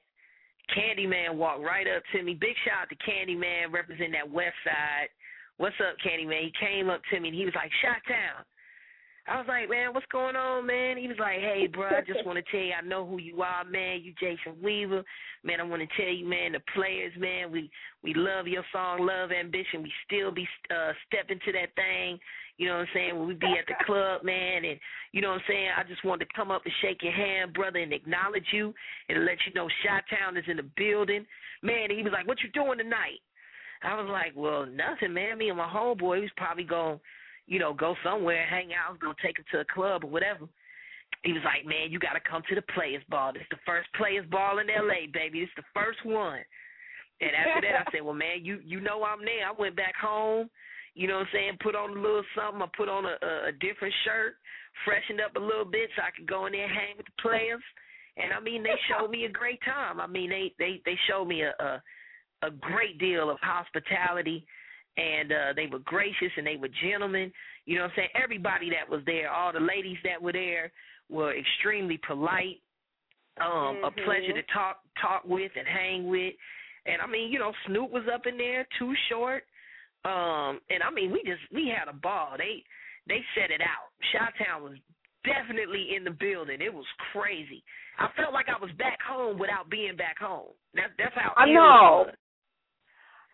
Candyman 0.75 1.35
walked 1.35 1.63
right 1.63 1.87
up 1.87 2.03
to 2.13 2.23
me. 2.23 2.33
Big 2.33 2.55
shout 2.65 2.83
out 2.83 2.89
to 2.89 2.95
Candyman 3.03 3.71
representing 3.71 4.13
that 4.13 4.29
West 4.29 4.55
Side. 4.63 5.09
What's 5.57 5.75
up, 5.79 5.95
Candyman? 6.05 6.41
He 6.41 6.53
came 6.59 6.89
up 6.89 7.01
to 7.11 7.19
me 7.19 7.29
and 7.29 7.37
he 7.37 7.45
was 7.45 7.55
like, 7.55 7.71
"Chi-Town." 7.81 8.45
I 9.27 9.37
was 9.37 9.45
like, 9.47 9.69
man, 9.69 9.93
what's 9.93 10.05
going 10.11 10.35
on, 10.35 10.65
man? 10.65 10.97
He 10.97 11.07
was 11.07 11.17
like, 11.19 11.39
hey, 11.39 11.67
bro, 11.71 11.87
I 11.87 12.01
just 12.01 12.25
want 12.25 12.43
to 12.43 12.51
tell 12.51 12.59
you, 12.59 12.73
I 12.73 12.81
know 12.81 13.05
who 13.05 13.19
you 13.19 13.41
are, 13.43 13.63
man. 13.63 14.01
You 14.01 14.13
Jason 14.19 14.61
Weaver, 14.63 15.03
man. 15.43 15.61
I 15.61 15.63
want 15.63 15.83
to 15.83 16.01
tell 16.01 16.11
you, 16.11 16.27
man, 16.27 16.53
the 16.53 16.59
players, 16.73 17.13
man. 17.17 17.51
We 17.51 17.69
we 18.03 18.13
love 18.15 18.47
your 18.47 18.63
song, 18.71 19.05
Love 19.05 19.31
Ambition. 19.31 19.83
We 19.83 19.91
still 20.05 20.31
be 20.31 20.47
uh, 20.71 20.93
stepping 21.07 21.39
to 21.45 21.51
that 21.53 21.75
thing. 21.75 22.19
You 22.57 22.67
know 22.67 22.73
what 22.73 22.81
I'm 22.81 22.87
saying? 22.93 23.17
When 23.17 23.27
we 23.27 23.33
be 23.35 23.55
at 23.57 23.67
the 23.67 23.83
club, 23.85 24.23
man, 24.23 24.65
and 24.65 24.79
you 25.11 25.21
know 25.21 25.29
what 25.29 25.41
I'm 25.41 25.47
saying. 25.47 25.69
I 25.77 25.83
just 25.83 26.03
wanted 26.03 26.25
to 26.25 26.33
come 26.35 26.49
up 26.49 26.63
and 26.65 26.73
shake 26.81 27.03
your 27.03 27.13
hand, 27.13 27.53
brother, 27.53 27.79
and 27.79 27.93
acknowledge 27.93 28.47
you 28.51 28.73
and 29.07 29.25
let 29.25 29.37
you 29.45 29.53
know 29.53 29.67
Chi 29.83 30.01
Town 30.17 30.35
is 30.35 30.45
in 30.47 30.57
the 30.57 30.69
building, 30.77 31.25
man. 31.61 31.89
And 31.89 31.97
he 31.97 32.03
was 32.03 32.13
like, 32.13 32.27
what 32.27 32.41
you 32.41 32.49
doing 32.49 32.79
tonight? 32.79 33.21
I 33.83 33.99
was 33.99 34.09
like, 34.11 34.33
well, 34.35 34.65
nothing, 34.65 35.13
man. 35.13 35.37
Me 35.37 35.49
and 35.49 35.57
my 35.57 35.67
homeboy, 35.67 36.17
we 36.17 36.21
was 36.21 36.29
probably 36.37 36.63
going, 36.63 36.99
you 37.47 37.59
know, 37.59 37.73
go 37.73 37.95
somewhere, 38.03 38.45
hang 38.47 38.69
out, 38.73 38.99
gonna 38.99 39.13
take 39.21 39.37
him 39.37 39.45
to 39.51 39.59
a 39.59 39.65
club 39.65 40.03
or 40.03 40.09
whatever. 40.09 40.47
He 41.23 41.33
was 41.33 41.43
like, 41.45 41.65
man, 41.65 41.91
you 41.91 41.99
got 41.99 42.13
to 42.13 42.23
come 42.23 42.41
to 42.49 42.55
the 42.55 42.65
Players 42.73 43.03
Ball. 43.09 43.33
This 43.33 43.43
the 43.51 43.61
first 43.65 43.87
Players 43.93 44.25
Ball 44.31 44.57
in 44.59 44.69
L.A., 44.69 45.07
baby. 45.13 45.41
This 45.41 45.53
the 45.55 45.69
first 45.73 45.99
one. 46.03 46.39
And 47.21 47.31
after 47.37 47.61
that, 47.61 47.85
I 47.85 47.91
said, 47.91 48.01
well, 48.01 48.17
man, 48.17 48.41
you 48.41 48.59
you 48.65 48.79
know 48.79 49.03
I'm 49.03 49.21
there. 49.21 49.45
I 49.45 49.53
went 49.53 49.75
back 49.75 49.93
home. 49.95 50.49
You 50.95 51.07
know 51.07 51.21
what 51.21 51.29
I'm 51.29 51.33
saying? 51.33 51.57
Put 51.61 51.75
on 51.75 51.91
a 51.95 52.01
little 52.01 52.23
something. 52.35 52.61
I 52.61 52.67
put 52.75 52.89
on 52.89 53.05
a, 53.05 53.15
a, 53.21 53.49
a 53.49 53.51
different 53.61 53.93
shirt, 54.03 54.35
freshened 54.83 55.21
up 55.21 55.35
a 55.35 55.39
little 55.39 55.65
bit 55.65 55.89
so 55.95 56.01
I 56.01 56.11
could 56.11 56.27
go 56.27 56.47
in 56.47 56.53
there 56.53 56.65
and 56.65 56.73
hang 56.73 56.97
with 56.97 57.05
the 57.05 57.21
players. 57.21 57.63
And 58.17 58.33
I 58.33 58.41
mean, 58.41 58.63
they 58.63 58.75
showed 58.89 59.09
me 59.09 59.25
a 59.25 59.31
great 59.31 59.59
time. 59.63 60.01
I 60.01 60.07
mean, 60.07 60.29
they 60.29 60.53
they 60.57 60.81
they 60.85 60.97
showed 61.07 61.25
me 61.25 61.43
a 61.43 61.53
a, 61.59 61.81
a 62.47 62.51
great 62.51 62.97
deal 62.97 63.29
of 63.29 63.37
hospitality 63.41 64.45
and 64.97 65.31
uh 65.31 65.53
they 65.55 65.67
were 65.67 65.79
gracious 65.79 66.31
and 66.37 66.45
they 66.45 66.57
were 66.57 66.69
gentlemen. 66.83 67.31
You 67.65 67.75
know 67.75 67.83
what 67.83 67.91
I'm 67.91 67.95
saying? 67.97 68.09
Everybody 68.21 68.69
that 68.71 68.89
was 68.89 69.01
there, 69.05 69.29
all 69.31 69.53
the 69.53 69.59
ladies 69.59 69.97
that 70.03 70.21
were 70.21 70.33
there 70.33 70.71
were 71.09 71.35
extremely 71.35 71.99
polite. 72.07 72.61
Um, 73.39 73.79
a 73.83 73.91
Mhm. 73.91 74.03
pleasure 74.03 74.33
to 74.33 74.43
talk 74.53 74.81
talk 74.99 75.23
with 75.25 75.51
and 75.55 75.67
hang 75.67 76.07
with. 76.09 76.35
And 76.85 77.01
I 77.01 77.07
mean, 77.07 77.31
you 77.31 77.39
know, 77.39 77.53
Snoop 77.65 77.89
was 77.89 78.07
up 78.13 78.25
in 78.27 78.37
there, 78.37 78.67
Too 78.77 78.93
Short. 79.09 79.45
Um, 80.03 80.59
and 80.69 80.81
I 80.83 80.89
mean 80.89 81.11
we 81.11 81.23
just 81.23 81.41
we 81.51 81.69
had 81.69 81.87
a 81.87 81.93
ball. 81.93 82.35
They 82.37 82.63
they 83.07 83.23
set 83.35 83.51
it 83.51 83.61
out. 83.61 83.91
Chi 84.11 84.43
Town 84.43 84.63
was 84.63 84.77
definitely 85.23 85.95
in 85.95 86.03
the 86.03 86.11
building. 86.11 86.61
It 86.61 86.73
was 86.73 86.85
crazy. 87.13 87.63
I 87.99 88.07
felt 88.17 88.33
like 88.33 88.47
I 88.49 88.57
was 88.59 88.71
back 88.73 88.99
home 89.01 89.37
without 89.37 89.69
being 89.69 89.95
back 89.95 90.17
home. 90.17 90.49
That 90.73 90.91
that's 90.97 91.13
how 91.15 91.33
I 91.37 91.45
know. 91.45 92.11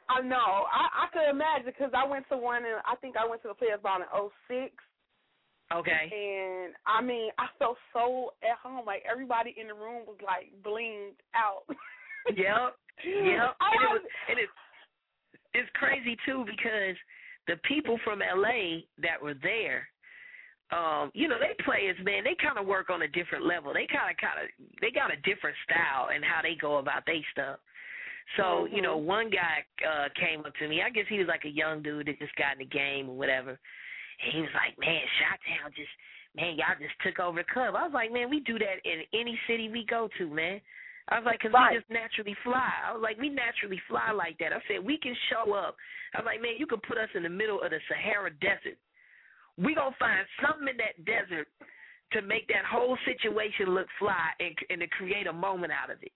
I 0.09 0.21
know. 0.21 0.65
I 0.71 1.05
I 1.05 1.07
could 1.11 1.29
imagine 1.29 1.65
because 1.65 1.91
I 1.93 2.05
went 2.07 2.27
to 2.29 2.37
one 2.37 2.63
and 2.63 2.81
I 2.85 2.95
think 2.97 3.15
I 3.17 3.27
went 3.27 3.41
to 3.43 3.49
the 3.49 3.53
Players 3.53 3.79
Ball 3.83 4.01
in 4.01 4.07
'06, 4.47 4.73
Okay. 5.73 6.07
And 6.15 6.73
I 6.85 7.01
mean, 7.01 7.29
I 7.37 7.47
felt 7.59 7.77
so 7.91 8.31
at 8.41 8.57
home. 8.63 8.85
Like 8.85 9.03
everybody 9.09 9.53
in 9.59 9.67
the 9.67 9.73
room 9.73 10.03
was 10.07 10.17
like 10.23 10.51
blinged 10.63 11.19
out. 11.35 11.63
Yep. 12.27 12.75
Yep. 13.05 13.55
I 13.61 13.71
And 13.71 13.83
it 13.83 13.91
was- 13.93 14.11
and 14.27 14.39
it's 14.39 14.51
it's 15.53 15.69
crazy 15.75 16.17
too 16.25 16.43
because 16.45 16.95
the 17.47 17.55
people 17.63 17.97
from 18.03 18.19
LA 18.19 18.83
that 18.97 19.21
were 19.21 19.33
there, 19.35 19.87
um, 20.71 21.09
you 21.13 21.29
know, 21.29 21.39
they 21.39 21.55
players, 21.63 21.95
man, 22.03 22.25
they 22.25 22.35
kinda 22.35 22.61
work 22.61 22.89
on 22.89 23.03
a 23.03 23.07
different 23.07 23.45
level. 23.45 23.71
They 23.73 23.87
kinda 23.87 24.13
kinda 24.15 24.47
they 24.81 24.91
got 24.91 25.11
a 25.13 25.15
different 25.17 25.55
style 25.63 26.09
and 26.13 26.23
how 26.25 26.41
they 26.41 26.55
go 26.55 26.77
about 26.79 27.05
their 27.05 27.23
stuff. 27.31 27.59
So, 28.35 28.67
you 28.67 28.81
know, 28.81 28.97
one 28.97 29.29
guy 29.29 29.63
uh 29.87 30.09
came 30.19 30.41
up 30.45 30.53
to 30.59 30.67
me. 30.67 30.81
I 30.83 30.89
guess 30.89 31.05
he 31.07 31.17
was 31.19 31.27
like 31.27 31.45
a 31.45 31.49
young 31.49 31.81
dude 31.81 32.07
that 32.07 32.19
just 32.19 32.35
got 32.35 32.53
in 32.53 32.59
the 32.59 32.65
game 32.65 33.09
or 33.09 33.15
whatever. 33.15 33.51
And 33.55 34.29
he 34.33 34.41
was 34.41 34.51
like, 34.53 34.77
Man, 34.77 34.99
Chi-Town 34.99 35.71
just 35.75 35.89
man, 36.35 36.57
y'all 36.59 36.75
just 36.79 36.93
took 37.01 37.19
over 37.23 37.39
the 37.39 37.47
club. 37.53 37.73
I 37.75 37.83
was 37.87 37.93
like, 37.95 38.11
Man, 38.11 38.29
we 38.29 38.41
do 38.41 38.59
that 38.59 38.83
in 38.83 39.03
any 39.13 39.39
city 39.47 39.69
we 39.71 39.85
go 39.89 40.09
to, 40.17 40.27
man. 40.27 40.59
I 41.09 41.19
was 41.19 41.25
like, 41.25 41.39
'cause 41.39 41.53
Right. 41.55 41.71
we 41.71 41.77
just 41.79 41.89
naturally 41.89 42.35
fly. 42.43 42.67
I 42.83 42.91
was 42.91 43.01
like, 43.01 43.15
we 43.17 43.29
naturally 43.29 43.79
fly 43.87 44.11
like 44.11 44.37
that. 44.39 44.51
I 44.51 44.59
said, 44.67 44.83
we 44.83 44.97
can 44.97 45.15
show 45.31 45.53
up. 45.53 45.77
I 46.13 46.19
was 46.19 46.25
like, 46.25 46.41
man, 46.41 46.57
you 46.59 46.67
can 46.67 46.81
put 46.81 46.97
us 46.97 47.07
in 47.15 47.23
the 47.23 47.29
middle 47.31 47.61
of 47.61 47.71
the 47.71 47.79
Sahara 47.87 48.29
Desert. 48.43 48.75
We 49.57 49.73
gonna 49.73 49.95
find 49.97 50.27
something 50.43 50.67
in 50.67 50.75
that 50.83 50.99
desert 51.05 51.47
to 52.11 52.21
make 52.21 52.47
that 52.49 52.65
whole 52.65 52.97
situation 53.05 53.73
look 53.73 53.87
fly 53.99 54.31
and, 54.41 54.53
and 54.69 54.81
to 54.81 54.87
create 54.87 55.27
a 55.27 55.33
moment 55.33 55.71
out 55.71 55.89
of 55.89 56.03
it. 56.03 56.11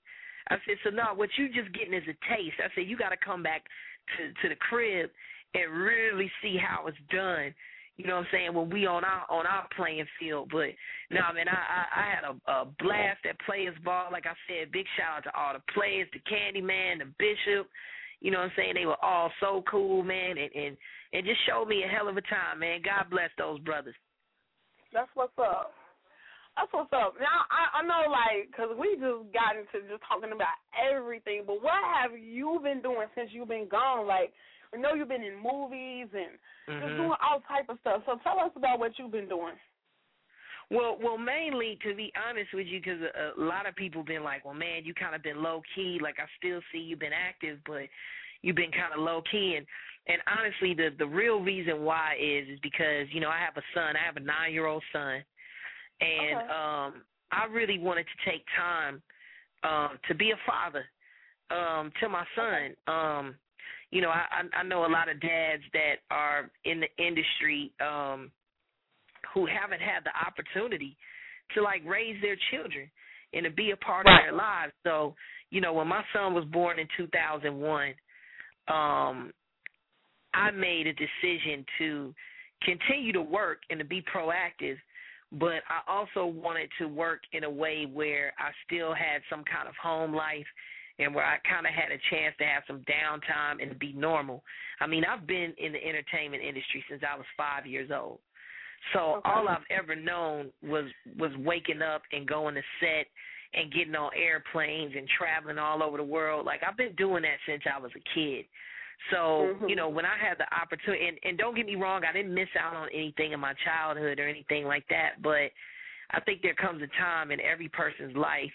I 0.50 0.58
said, 0.66 0.78
so 0.84 0.90
no, 0.90 1.14
what 1.16 1.30
you 1.38 1.48
just 1.48 1.74
getting 1.74 1.94
is 1.94 2.04
a 2.04 2.18
taste. 2.34 2.58
I 2.60 2.70
said, 2.76 2.88
you 2.88 2.98
got 2.98 3.10
to 3.10 3.18
come 3.18 3.44
back 3.44 3.64
to 4.18 4.34
to 4.42 4.50
the 4.50 4.56
crib 4.56 5.10
and 5.54 5.72
really 5.72 6.32
see 6.42 6.58
how 6.58 6.88
it's 6.88 6.98
done. 7.12 7.54
You 7.98 8.08
know 8.08 8.16
what 8.16 8.26
I'm 8.26 8.28
saying? 8.32 8.54
When 8.54 8.70
we 8.70 8.86
on 8.88 9.04
our 9.04 9.26
on 9.30 9.46
our 9.46 9.68
playing 9.76 10.08
field, 10.20 10.50
but 10.52 10.70
no, 11.12 11.22
man, 11.36 11.48
I 11.48 11.54
I, 11.54 11.84
I 12.02 12.06
had 12.16 12.24
a, 12.24 12.52
a 12.52 12.66
blast 12.80 13.26
at 13.30 13.40
Players 13.46 13.76
Ball. 13.84 14.10
Like 14.12 14.26
I 14.26 14.34
said, 14.48 14.72
big 14.72 14.86
shout 14.98 15.18
out 15.18 15.24
to 15.26 15.36
all 15.38 15.54
the 15.54 15.74
players, 15.74 16.08
the 16.14 16.20
Candyman, 16.20 17.00
the 17.00 17.12
Bishop. 17.20 17.70
You 18.22 18.32
know 18.32 18.38
what 18.40 18.46
I'm 18.46 18.52
saying? 18.56 18.74
They 18.76 18.86
were 18.86 19.04
all 19.04 19.32
so 19.40 19.64
cool, 19.70 20.04
man, 20.04 20.38
and 20.38 20.52
and 20.56 20.78
and 21.14 21.26
just 21.26 21.46
showed 21.46 21.68
me 21.68 21.84
a 21.84 21.88
hell 21.88 22.08
of 22.08 22.18
a 22.18 22.22
time, 22.22 22.60
man. 22.60 22.82
God 22.84 23.10
bless 23.12 23.30
those 23.38 23.60
brothers. 23.60 23.96
That's 24.94 25.10
what's 25.14 25.34
up. 25.38 25.74
That's 26.56 26.72
what's 26.74 26.92
up. 26.94 27.16
Now 27.20 27.48
I, 27.50 27.80
I 27.80 27.82
know, 27.84 28.12
like, 28.12 28.52
because 28.52 28.76
we 28.78 29.00
just 29.00 29.32
got 29.32 29.56
into 29.56 29.88
just 29.88 30.04
talking 30.04 30.36
about 30.36 30.60
everything. 30.76 31.44
But 31.48 31.64
what 31.64 31.80
have 31.84 32.12
you 32.18 32.60
been 32.62 32.82
doing 32.82 33.08
since 33.16 33.32
you've 33.32 33.48
been 33.48 33.70
gone? 33.72 34.06
Like, 34.06 34.34
I 34.74 34.78
know 34.78 34.94
you've 34.94 35.10
been 35.10 35.24
in 35.24 35.36
movies 35.36 36.08
and 36.12 36.36
just 36.80 36.94
Mhm. 36.94 36.98
doing 36.98 37.20
all 37.24 37.42
type 37.48 37.70
of 37.70 37.80
stuff. 37.80 38.04
So 38.06 38.20
tell 38.24 38.40
us 38.40 38.52
about 38.56 38.80
what 38.80 38.98
you've 39.00 39.12
been 39.12 39.30
doing. 39.30 39.56
Well, 40.70 40.98
well, 41.02 41.18
mainly 41.18 41.78
to 41.84 41.94
be 41.94 42.14
honest 42.16 42.54
with 42.54 42.66
you, 42.68 42.80
because 42.80 43.02
a, 43.02 43.34
a 43.38 43.44
lot 43.44 43.68
of 43.68 43.76
people 43.76 44.04
been 44.04 44.24
like, 44.24 44.46
"Well, 44.46 44.54
man, 44.54 44.86
you 44.86 44.94
kind 44.94 45.14
of 45.14 45.22
been 45.22 45.44
low 45.44 45.62
key." 45.76 46.00
Like 46.02 46.16
I 46.20 46.26
still 46.38 46.62
see 46.72 46.80
you've 46.80 47.00
been 47.00 47.12
active, 47.12 47.60
but 47.66 47.90
you've 48.42 48.56
been 48.56 48.72
kind 48.72 48.94
of 48.96 49.00
low 49.00 49.22
key. 49.30 49.56
And 49.58 49.68
and 50.08 50.22
honestly, 50.28 50.74
the 50.74 50.96
the 50.98 51.06
real 51.06 51.42
reason 51.42 51.84
why 51.84 52.16
is 52.20 52.48
is 52.48 52.60
because 52.64 53.08
you 53.12 53.20
know 53.20 53.30
I 53.30 53.40
have 53.40 53.58
a 53.58 53.64
son. 53.74 53.96
I 53.98 54.06
have 54.06 54.16
a 54.16 54.22
nine 54.22 54.54
year 54.54 54.66
old 54.66 54.84
son, 54.94 55.24
and 56.02 56.38
Okay. 56.38 56.52
um, 56.52 57.04
I 57.32 57.46
really 57.52 57.80
wanted 57.80 58.06
to 58.06 58.30
take 58.30 58.44
time 58.58 59.02
um, 59.64 60.00
to 60.08 60.16
be 60.16 60.32
a 60.32 60.40
father 60.46 60.86
um, 61.50 61.92
to 62.02 62.10
my 62.10 62.26
son. 62.36 62.76
Um, 62.88 63.36
you 63.92 64.02
know, 64.02 64.10
I 64.10 64.44
I 64.54 64.64
know 64.64 64.86
a 64.86 64.88
lot 64.88 65.10
of 65.10 65.20
dads 65.22 65.64
that 65.74 65.96
are 66.10 66.50
in 66.66 66.82
the 66.82 67.04
industry. 67.04 67.72
Um, 67.80 68.32
who 69.34 69.46
haven't 69.46 69.82
had 69.82 70.04
the 70.04 70.12
opportunity 70.28 70.98
to 71.56 71.62
like 71.62 71.82
raise 71.86 72.20
their 72.22 72.38
children 72.52 72.90
and 73.34 73.44
to 73.44 73.50
be 73.50 73.72
a 73.72 73.78
part 73.78 74.08
of 74.08 74.14
their 74.24 74.34
lives. 74.34 74.74
So, 74.84 75.16
you 75.50 75.62
know, 75.62 75.74
when 75.74 75.88
my 75.88 76.04
son 76.14 76.34
was 76.34 76.46
born 76.46 76.80
in 76.80 76.88
2001, 76.98 77.94
um 78.68 79.32
I 80.34 80.50
made 80.52 80.88
a 80.88 80.94
decision 80.94 81.66
to 81.78 82.16
continue 82.64 83.12
to 83.14 83.22
work 83.22 83.60
and 83.70 83.80
to 83.80 83.86
be 83.86 84.02
proactive, 84.02 84.78
but 85.32 85.64
I 85.70 85.82
also 85.88 86.26
wanted 86.26 86.70
to 86.80 86.88
work 86.88 87.22
in 87.32 87.44
a 87.44 87.50
way 87.50 87.88
where 87.92 88.34
I 88.38 88.52
still 88.66 88.94
had 88.94 89.22
some 89.30 89.44
kind 89.44 89.68
of 89.68 89.76
home 89.82 90.14
life 90.14 90.46
and 91.00 91.16
where 91.16 91.26
I 91.26 91.38
kind 91.50 91.66
of 91.66 91.74
had 91.74 91.92
a 91.92 92.00
chance 92.10 92.36
to 92.40 92.46
have 92.46 92.64
some 92.68 92.84
downtime 92.90 93.62
and 93.62 93.80
be 93.80 93.94
normal. 93.94 94.44
I 94.80 94.88
mean, 94.88 95.04
I've 95.06 95.26
been 95.26 95.54
in 95.58 95.74
the 95.74 95.84
entertainment 95.84 96.44
industry 96.44 96.84
since 96.90 97.02
I 97.10 97.16
was 97.18 97.26
5 97.38 97.66
years 97.66 97.90
old. 97.96 98.20
So 98.94 99.22
all 99.24 99.48
I've 99.48 99.66
ever 99.70 99.96
known 99.96 100.52
was 100.64 100.86
was 101.18 101.32
waking 101.38 101.82
up 101.82 102.02
and 102.12 102.28
going 102.28 102.56
to 102.56 102.62
set 102.80 103.06
and 103.54 103.72
getting 103.72 103.96
on 103.96 104.10
airplanes 104.18 104.94
and 104.98 105.08
traveling 105.08 105.60
all 105.60 105.84
over 105.84 105.98
the 105.98 106.04
world. 106.04 106.46
Like 106.46 106.62
I've 106.68 106.78
been 106.78 106.96
doing 106.96 107.22
that 107.22 107.38
since 107.46 107.62
I 107.72 107.80
was 107.80 107.92
a 107.96 108.04
kid. 108.16 108.46
So, 109.10 109.58
Mhm. 109.60 109.70
you 109.70 109.76
know, 109.76 109.90
when 109.90 110.06
I 110.06 110.18
had 110.18 110.38
the 110.38 110.54
opportunity 110.54 111.08
and, 111.08 111.18
and 111.24 111.38
don't 111.38 111.56
get 111.56 111.66
me 111.66 111.76
wrong, 111.76 112.06
I 112.06 112.14
didn't 112.14 112.34
miss 112.34 112.50
out 112.56 112.76
on 112.76 112.90
anything 112.90 113.32
in 113.32 113.40
my 113.40 113.54
childhood 113.66 114.20
or 114.20 114.28
anything 114.28 114.66
like 114.66 114.88
that, 114.90 115.22
but 115.22 115.52
I 116.12 116.20
think 116.20 116.42
there 116.42 116.54
comes 116.54 116.82
a 116.82 116.88
time 116.88 117.32
in 117.32 117.40
every 117.42 117.70
person's 117.70 118.16
life, 118.16 118.52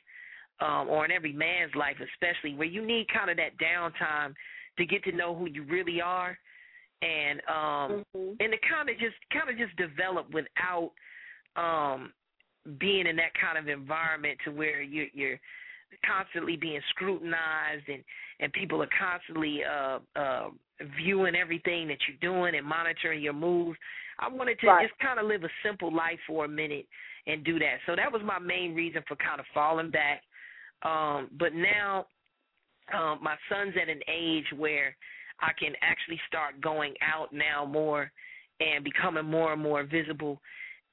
um, 0.60 0.88
or 0.88 1.04
in 1.04 1.10
every 1.10 1.32
man's 1.32 1.74
life 1.74 1.96
especially, 2.00 2.54
where 2.54 2.68
you 2.68 2.84
need 2.84 3.08
kind 3.08 3.30
of 3.30 3.36
that 3.38 3.56
downtime 3.58 4.34
to 4.78 4.86
get 4.86 5.02
to 5.04 5.12
know 5.12 5.34
who 5.34 5.46
you 5.46 5.64
really 5.64 6.00
are 6.00 6.38
and 7.02 7.42
um 7.48 8.04
and 8.14 8.52
to 8.52 8.58
kind 8.72 8.88
of 8.88 8.98
just 8.98 9.16
kind 9.30 9.50
of 9.50 9.58
just 9.58 9.76
develop 9.76 10.26
without 10.32 10.92
um 11.56 12.12
being 12.78 13.06
in 13.06 13.16
that 13.16 13.32
kind 13.40 13.58
of 13.58 13.68
environment 13.68 14.38
to 14.44 14.50
where 14.50 14.82
you 14.82 15.06
you're 15.12 15.38
constantly 16.06 16.56
being 16.56 16.80
scrutinized 16.90 17.88
and 17.88 18.02
and 18.40 18.52
people 18.52 18.82
are 18.82 18.88
constantly 18.98 19.60
uh 19.64 19.98
uh 20.18 20.48
viewing 20.98 21.34
everything 21.34 21.88
that 21.88 21.98
you're 22.06 22.18
doing 22.32 22.54
and 22.54 22.66
monitoring 22.66 23.22
your 23.22 23.32
moves. 23.32 23.78
I 24.18 24.28
wanted 24.28 24.58
to 24.60 24.66
Right. 24.66 24.86
just 24.88 24.98
kind 25.00 25.18
of 25.18 25.26
live 25.26 25.44
a 25.44 25.48
simple 25.64 25.94
life 25.94 26.18
for 26.26 26.44
a 26.44 26.48
minute 26.48 26.86
and 27.26 27.44
do 27.44 27.58
that. 27.58 27.76
So 27.86 27.96
that 27.96 28.12
was 28.12 28.22
my 28.24 28.38
main 28.38 28.74
reason 28.74 29.02
for 29.08 29.16
kind 29.16 29.40
of 29.40 29.46
falling 29.54 29.90
back. 29.90 30.22
Um 30.82 31.30
but 31.38 31.54
now 31.54 32.06
um 32.92 33.18
my 33.22 33.36
son's 33.48 33.74
at 33.80 33.88
an 33.88 34.00
age 34.12 34.46
where 34.56 34.96
I 35.40 35.52
can 35.58 35.72
actually 35.82 36.20
start 36.28 36.60
going 36.60 36.94
out 37.02 37.32
now 37.32 37.64
more 37.64 38.10
and 38.60 38.84
becoming 38.84 39.24
more 39.24 39.52
and 39.52 39.62
more 39.62 39.84
visible 39.84 40.40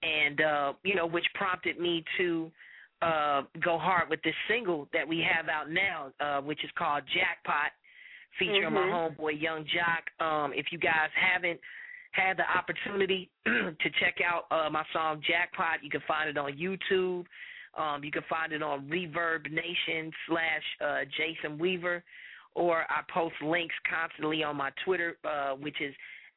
and 0.02 0.41
uh 0.41 0.74
you 0.84 0.96
know 0.96 1.06
which 1.06 1.26
prompted 1.36 1.80
me 1.80 2.04
to 2.18 2.52
uh 3.04 3.41
go 3.64 3.78
hard 3.78 4.10
with 4.10 4.22
this 4.24 4.36
single 4.47 4.88
that 4.93 5.08
we 5.08 5.20
have 5.22 5.49
out 5.49 5.70
now 5.70 6.12
uh 6.20 6.39
which 6.41 6.64
is 6.64 6.72
called 6.78 7.04
Jackpot 7.14 7.72
featuring 8.39 8.74
my 8.74 8.82
Mhm. 8.82 9.18
homeboy 9.18 9.41
Young 9.41 9.66
Joc 9.66 10.04
um 10.26 10.54
if 10.54 10.72
you 10.72 10.78
guys 10.78 11.10
haven't 11.16 11.60
had 12.12 12.38
the 12.38 12.47
opportunity 12.58 13.30
to 13.45 13.89
check 13.99 14.18
out 14.26 14.45
uh 14.51 14.70
my 14.70 14.84
song 14.93 15.22
Jackpot 15.28 15.84
you 15.84 15.89
can 15.89 16.01
find 16.08 16.30
it 16.30 16.38
on 16.38 16.54
YouTube 16.54 17.26
um 17.78 18.04
you 18.04 18.12
can 18.12 18.24
find 18.30 18.54
it 18.54 18.62
on 18.64 18.88
Reverb 18.88 19.51
Nation 19.51 20.12
slash 20.28 20.64
uh 20.82 21.01
Jason 21.18 21.58
Weaver 21.58 22.04
or 22.56 22.82
I 22.89 23.01
post 23.12 23.36
links 23.41 23.74
constantly 23.89 24.43
on 24.43 24.56
my 24.58 24.70
Twitter, 24.86 25.18
uh, 25.24 25.54
which 25.56 25.82
is 25.82 25.91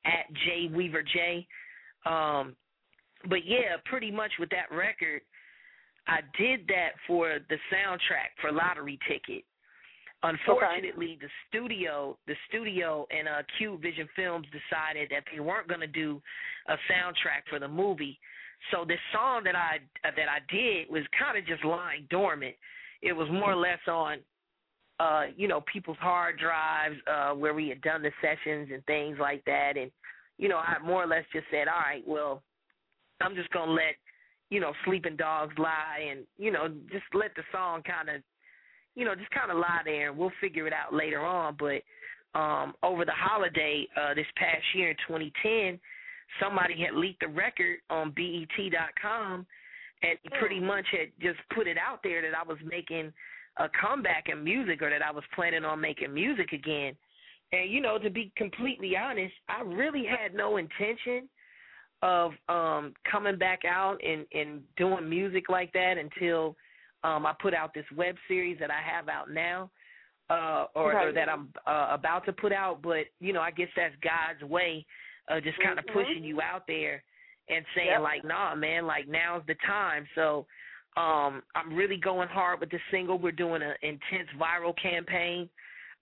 at 0.07 0.25
jweaverj. 0.47 1.47
Um, 2.07 2.57
but 3.29 3.45
yeah, 3.45 3.77
pretty 3.85 4.11
much 4.11 4.31
with 4.39 4.49
that 4.49 4.75
record, 4.75 5.21
I 6.09 6.21
did 6.39 6.67
that 6.69 6.91
for 7.07 7.39
the 7.49 7.57
soundtrack 7.73 8.35
for 8.41 8.53
Lottery 8.53 8.99
Ticket. 9.09 9.45
Unfortunately, 10.23 11.19
the 11.21 11.29
studio, 11.49 12.17
the 12.27 12.35
studio 12.49 13.07
and 13.11 13.29
uh, 13.29 13.43
Cube 13.59 13.83
Vision 13.83 14.09
Films 14.17 14.47
decided 14.47 15.11
that 15.11 15.25
they 15.33 15.41
weren't 15.41 15.69
going 15.69 15.81
to 15.81 15.87
do 15.87 16.21
a 16.69 16.75
soundtrack 16.91 17.49
for 17.51 17.59
the 17.59 17.69
movie. 17.69 18.19
So 18.73 18.85
this 18.87 18.99
song 19.13 19.45
that 19.45 19.55
I 19.55 19.79
that 20.03 20.29
I 20.29 20.41
did 20.53 20.89
was 20.91 21.03
kind 21.19 21.37
of 21.37 21.47
just 21.47 21.65
lying 21.65 22.07
dormant. 22.11 22.55
It 23.03 23.13
was 23.13 23.29
more 23.31 23.53
or 23.53 23.57
less 23.57 23.79
on 23.87 24.19
uh, 24.99 25.25
you 25.37 25.49
know, 25.49 25.63
people's 25.71 25.99
hard 26.01 26.39
drives, 26.39 26.97
uh, 27.07 27.33
where 27.35 27.55
we 27.55 27.69
had 27.69 27.81
done 27.83 28.03
the 28.03 28.11
sessions 28.21 28.71
and 28.73 28.85
things 28.87 29.19
like 29.21 29.45
that. 29.45 29.75
And, 29.77 29.91
you 30.39 30.49
know, 30.49 30.57
I 30.57 30.77
more 30.85 31.03
or 31.03 31.07
less 31.07 31.25
just 31.33 31.47
said, 31.51 31.69
all 31.69 31.81
right, 31.81 32.03
well, 32.07 32.43
I'm 33.21 33.35
just 33.35 33.51
going 33.51 33.69
to 33.69 33.75
let, 33.75 33.97
you 34.51 34.61
know, 34.61 34.73
sleeping 34.85 35.17
dogs 35.17 35.55
lie 35.59 36.09
and, 36.11 36.21
you 36.39 36.51
know, 36.51 36.69
just 36.91 37.05
let 37.15 37.35
the 37.35 37.43
song 37.53 37.83
kind 37.83 38.09
of, 38.09 38.23
you 38.95 39.05
know, 39.05 39.15
just 39.15 39.31
kind 39.31 39.51
of 39.51 39.59
lie 39.59 39.81
there 39.85 40.11
and 40.11 40.19
we'll 40.19 40.33
figure 40.41 40.67
it 40.67 40.73
out 40.73 40.95
later 40.95 41.25
on. 41.25 41.57
But 41.59 41.83
um, 42.39 42.75
over 42.83 43.05
the 43.05 43.13
holiday, 43.13 43.87
uh, 43.97 44.15
this 44.15 44.27
past 44.37 44.63
year 44.75 44.91
in 44.91 44.97
2010, 45.09 45.81
somebody 46.41 46.81
had 46.81 46.95
leaked 46.95 47.21
the 47.21 47.29
record 47.29 47.79
on 47.91 48.13
BET.com 48.13 49.47
and 50.03 50.19
pretty 50.39 50.61
much 50.61 50.85
had 50.93 51.09
just 51.21 51.39
put 51.55 51.67
it 51.67 51.77
out 51.79 52.01
there 52.03 52.23
that 52.23 52.37
I 52.37 52.47
was 52.47 52.59
making 52.65 53.13
a 53.59 53.69
comeback 53.81 54.27
in 54.31 54.45
music 54.45 54.83
or 54.83 54.91
that 54.91 55.03
I 55.03 55.11
was 55.11 55.25
planning 55.35 55.65
on 55.65 55.81
making 55.81 56.13
music 56.13 56.53
again. 56.53 56.95
And 57.53 57.71
you 57.71 57.81
know, 57.81 57.99
to 57.99 58.11
be 58.11 58.33
completely 58.37 58.97
honest, 58.97 59.33
I 59.49 59.63
really 59.63 60.05
had 60.05 60.35
no 60.35 60.57
intention 60.57 61.29
of 62.07 62.33
um 62.49 62.95
coming 63.11 63.37
back 63.37 63.61
out 63.65 63.99
and 64.11 64.25
and 64.33 64.63
doing 64.77 65.09
music 65.09 65.49
like 65.49 65.73
that 65.73 65.95
until 65.99 66.55
um 67.03 67.27
I 67.27 67.33
put 67.41 67.53
out 67.55 67.75
this 67.75 67.85
web 67.97 68.15
series 68.29 68.59
that 68.61 68.71
I 68.71 68.81
have 68.95 69.09
out 69.09 69.31
now 69.31 69.71
uh 70.31 70.67
or, 70.75 70.95
Okay. 70.95 71.05
or 71.09 71.13
that 71.13 71.29
I'm 71.29 71.49
uh, 71.67 71.89
about 71.91 72.25
to 72.27 72.33
put 72.33 72.53
out 72.53 72.81
but 72.81 73.07
you 73.19 73.33
know 73.33 73.41
I 73.41 73.51
guess 73.51 73.69
that's 73.77 73.95
God's 74.03 74.43
way 74.51 74.87
uh 75.31 75.41
just 75.41 75.59
kind 75.59 75.79
of 75.81 75.85
Mhm. 75.87 75.93
pushing 75.95 76.25
you 76.25 76.41
out 76.41 76.65
there 76.69 77.03
and 77.49 77.65
saying 77.75 77.89
Yep. 77.89 78.01
like 78.11 78.25
nah 78.25 78.55
man 78.55 78.87
like 78.87 79.07
now's 79.09 79.45
the 79.47 79.57
time 79.67 80.07
so 80.15 80.47
um 80.97 81.43
I'm 81.57 81.75
really 81.75 81.97
going 81.97 82.29
hard 82.29 82.61
with 82.61 82.71
the 82.71 82.81
single 82.93 83.19
we're 83.19 83.33
doing 83.33 83.63
an 83.63 83.75
intense 83.83 84.29
viral 84.39 84.75
campaign 84.81 85.49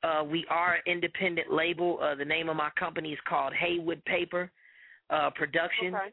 uh 0.02 0.22
we 0.22 0.44
are 0.50 0.74
an 0.74 0.82
independent 0.86 1.50
label 1.50 1.98
uh 2.02 2.14
the 2.14 2.24
name 2.24 2.48
of 2.50 2.56
my 2.56 2.70
company 2.78 3.12
is 3.12 3.20
called 3.26 3.54
Haywood 3.54 4.04
Paper 4.04 4.50
uh 5.10 5.30
production. 5.30 5.94
Okay. 5.94 6.12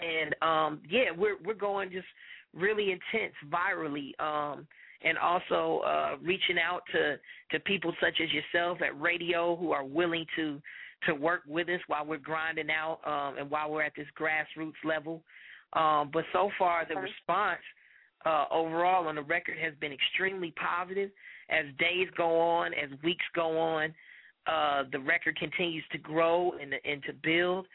and 0.00 0.34
um 0.42 0.80
yeah 0.88 1.10
we're 1.16 1.36
we're 1.44 1.54
going 1.54 1.90
just 1.90 2.06
really 2.54 2.92
intense 2.92 3.34
virally 3.50 4.18
um 4.20 4.66
and 5.02 5.18
also 5.18 5.80
uh 5.86 6.16
reaching 6.22 6.56
out 6.58 6.82
to 6.92 7.16
to 7.50 7.60
people 7.60 7.92
such 8.00 8.20
as 8.22 8.28
yourself 8.32 8.78
at 8.82 8.98
radio 9.00 9.56
who 9.56 9.72
are 9.72 9.84
willing 9.84 10.24
to 10.36 10.60
to 11.06 11.14
work 11.14 11.42
with 11.46 11.68
us 11.68 11.80
while 11.86 12.04
we're 12.04 12.16
grinding 12.18 12.68
out 12.70 12.98
um 13.06 13.38
and 13.38 13.50
while 13.50 13.70
we're 13.70 13.82
at 13.82 13.92
this 13.96 14.06
grassroots 14.18 14.82
level. 14.84 15.22
Um 15.74 16.10
but 16.12 16.24
so 16.32 16.50
far 16.58 16.84
the 16.88 16.96
response 16.96 17.60
uh 18.24 18.46
overall 18.50 19.06
on 19.08 19.14
the 19.16 19.22
record 19.22 19.58
has 19.58 19.74
been 19.80 19.92
extremely 19.92 20.52
positive. 20.52 21.10
As 21.50 21.66
days 21.78 22.08
go 22.16 22.40
on 22.40 22.72
as 22.74 22.90
weeks 23.04 23.24
go 23.34 23.58
on 23.58 23.94
uh 24.46 24.84
the 24.90 24.98
record 25.00 25.36
continues 25.38 25.84
to 25.92 25.98
grow 25.98 26.52
and 26.60 26.74
and 26.84 27.02
to 27.04 27.12
build 27.12 27.66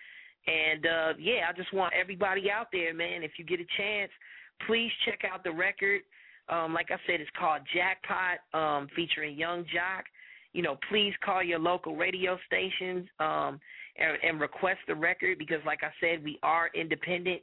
and 0.47 0.85
uh 0.85 1.13
yeah, 1.19 1.47
I 1.49 1.53
just 1.53 1.73
want 1.73 1.93
everybody 1.99 2.51
out 2.51 2.67
there, 2.71 2.93
man, 2.93 3.23
if 3.23 3.31
you 3.37 3.45
get 3.45 3.59
a 3.59 3.65
chance, 3.77 4.11
please 4.67 4.91
check 5.05 5.21
out 5.31 5.43
the 5.43 5.51
record. 5.51 6.01
Um 6.49 6.73
like 6.73 6.87
I 6.91 6.97
said, 7.07 7.21
it's 7.21 7.29
called 7.37 7.61
Jackpot, 7.73 8.39
um 8.53 8.87
featuring 8.95 9.37
Young 9.37 9.63
Joc. 9.63 10.03
You 10.53 10.61
know, 10.61 10.77
please 10.89 11.13
call 11.23 11.41
your 11.41 11.59
local 11.59 11.95
radio 11.95 12.37
stations 12.45 13.07
um 13.19 13.59
and, 13.97 14.17
and 14.23 14.41
request 14.41 14.79
the 14.87 14.95
record 14.95 15.37
because 15.37 15.59
like 15.65 15.81
I 15.83 15.91
said, 16.01 16.23
we 16.23 16.39
are 16.43 16.69
independent. 16.75 17.41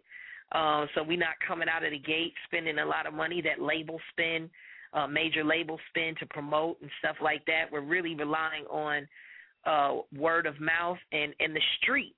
Um 0.53 0.89
so 0.95 1.03
we're 1.03 1.19
not 1.19 1.37
coming 1.47 1.69
out 1.69 1.85
of 1.85 1.93
the 1.93 1.99
gate 1.99 2.35
spending 2.47 2.79
a 2.79 2.87
lot 2.87 3.07
of 3.07 3.15
money 3.15 3.41
that 3.43 3.63
label 3.63 3.99
spend, 4.11 4.51
uh 4.93 5.07
major 5.07 5.43
label 5.43 5.79
spend 5.89 6.19
to 6.19 6.27
promote 6.27 6.79
and 6.83 6.91
stuff 6.99 7.17
like 7.23 7.47
that. 7.47 7.65
We're 7.73 7.81
really 7.81 8.15
relying 8.15 8.67
on 8.67 9.09
uh 9.65 10.03
word 10.15 10.45
of 10.45 10.61
mouth 10.61 10.99
and 11.13 11.35
and 11.41 11.57
the 11.57 11.63
street 11.81 12.15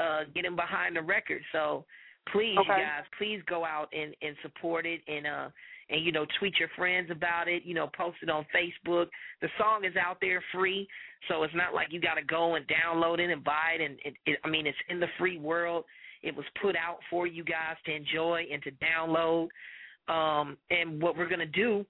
uh 0.00 0.20
getting 0.34 0.56
behind 0.56 0.96
the 0.96 1.02
record. 1.02 1.42
So 1.52 1.84
please 2.32 2.56
you 2.56 2.64
guys, 2.68 3.04
please 3.18 3.40
go 3.46 3.64
out 3.64 3.88
and 3.92 4.14
and 4.22 4.36
support 4.42 4.86
it 4.86 5.00
and 5.06 5.26
uh 5.26 5.48
and 5.90 6.04
you 6.04 6.12
know 6.12 6.26
tweet 6.38 6.58
your 6.58 6.68
friends 6.76 7.10
about 7.10 7.48
it, 7.48 7.64
you 7.64 7.74
know 7.74 7.90
post 7.96 8.18
it 8.22 8.30
on 8.30 8.46
Facebook. 8.54 9.06
The 9.42 9.48
song 9.58 9.84
is 9.84 9.94
out 9.96 10.18
there 10.20 10.42
free, 10.52 10.88
so 11.28 11.42
it's 11.42 11.54
not 11.54 11.74
like 11.74 11.88
you 11.90 12.00
got 12.00 12.14
to 12.14 12.22
go 12.22 12.54
and 12.54 12.64
download 12.66 13.18
it 13.18 13.30
and 13.30 13.42
buy 13.44 13.76
it 13.78 13.82
and 13.82 13.98
it, 14.04 14.14
it 14.26 14.38
I 14.44 14.48
mean 14.48 14.66
it's 14.66 14.78
in 14.88 15.00
the 15.00 15.08
free 15.18 15.38
world. 15.38 15.84
It 16.22 16.34
was 16.36 16.44
put 16.60 16.76
out 16.76 16.98
for 17.08 17.26
you 17.26 17.44
guys 17.44 17.76
to 17.86 17.94
enjoy 17.94 18.44
and 18.52 18.62
to 18.62 18.70
download. 18.72 19.48
Um 20.08 20.56
and 20.70 21.02
what 21.02 21.16
we're 21.16 21.28
going 21.28 21.40
to 21.40 21.46
do 21.46 21.84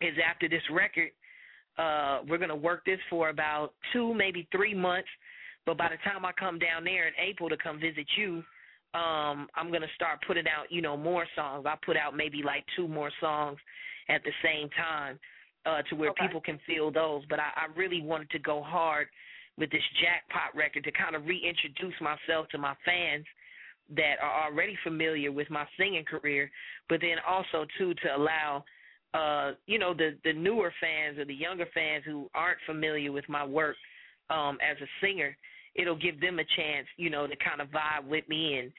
is 0.00 0.14
after 0.28 0.48
this 0.48 0.62
record 0.70 1.10
uh 1.78 2.20
we're 2.28 2.38
going 2.38 2.48
to 2.48 2.54
work 2.54 2.84
this 2.84 2.98
for 3.08 3.28
about 3.28 3.74
2 3.92 4.14
maybe 4.14 4.48
3 4.52 4.74
months 4.74 5.08
but 5.66 5.76
by 5.76 5.88
the 5.88 5.96
time 6.08 6.24
I 6.24 6.32
come 6.32 6.58
down 6.58 6.84
there 6.84 7.08
in 7.08 7.14
April 7.18 7.48
to 7.48 7.56
come 7.56 7.80
visit 7.80 8.06
you, 8.16 8.42
um, 8.92 9.48
I'm 9.54 9.70
gonna 9.70 9.86
start 9.94 10.20
putting 10.26 10.46
out, 10.48 10.70
you 10.70 10.82
know, 10.82 10.96
more 10.96 11.26
songs. 11.36 11.66
I 11.66 11.76
put 11.84 11.96
out 11.96 12.16
maybe 12.16 12.42
like 12.42 12.64
two 12.74 12.88
more 12.88 13.10
songs 13.20 13.58
at 14.08 14.22
the 14.24 14.32
same 14.42 14.68
time, 14.70 15.18
uh, 15.66 15.82
to 15.82 15.94
where 15.94 16.10
Okay. 16.10 16.26
people 16.26 16.40
can 16.40 16.58
feel 16.66 16.90
those. 16.90 17.24
But 17.26 17.38
I, 17.38 17.50
I 17.56 17.78
really 17.78 18.02
wanted 18.02 18.30
to 18.30 18.38
go 18.38 18.62
hard 18.62 19.08
with 19.56 19.70
this 19.70 19.82
jackpot 20.00 20.56
record 20.56 20.84
to 20.84 20.92
kind 20.92 21.14
of 21.14 21.26
reintroduce 21.26 21.94
myself 22.00 22.48
to 22.48 22.58
my 22.58 22.74
fans 22.84 23.26
that 23.96 24.16
are 24.22 24.46
already 24.46 24.76
familiar 24.82 25.30
with 25.30 25.50
my 25.50 25.66
singing 25.76 26.04
career, 26.04 26.50
but 26.88 27.00
then 27.00 27.16
also 27.26 27.66
too 27.78 27.94
to 27.94 28.16
allow 28.16 28.64
uh, 29.12 29.52
you 29.66 29.78
know, 29.78 29.92
the 29.92 30.16
the 30.24 30.32
newer 30.32 30.72
fans 30.80 31.18
or 31.18 31.24
the 31.24 31.34
younger 31.34 31.66
fans 31.74 32.04
who 32.04 32.30
aren't 32.34 32.58
familiar 32.66 33.10
with 33.10 33.28
my 33.28 33.44
work 33.44 33.76
um 34.30 34.58
as 34.62 34.76
a 34.80 34.88
singer, 35.04 35.36
it'll 35.74 35.96
give 35.96 36.20
them 36.20 36.38
a 36.38 36.44
chance, 36.56 36.86
you 36.96 37.10
know, 37.10 37.26
to 37.26 37.36
kind 37.36 37.60
of 37.60 37.68
vibe 37.68 38.08
with 38.08 38.28
me 38.28 38.58
and 38.58 38.72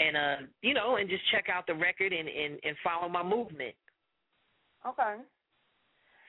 and 0.00 0.16
uh 0.16 0.46
you 0.62 0.74
know, 0.74 0.96
and 0.96 1.08
just 1.08 1.22
check 1.30 1.46
out 1.52 1.66
the 1.66 1.74
record 1.74 2.12
and 2.12 2.28
and, 2.28 2.58
and 2.64 2.76
follow 2.82 3.08
my 3.08 3.22
movement. 3.22 3.74
Okay. 4.86 5.16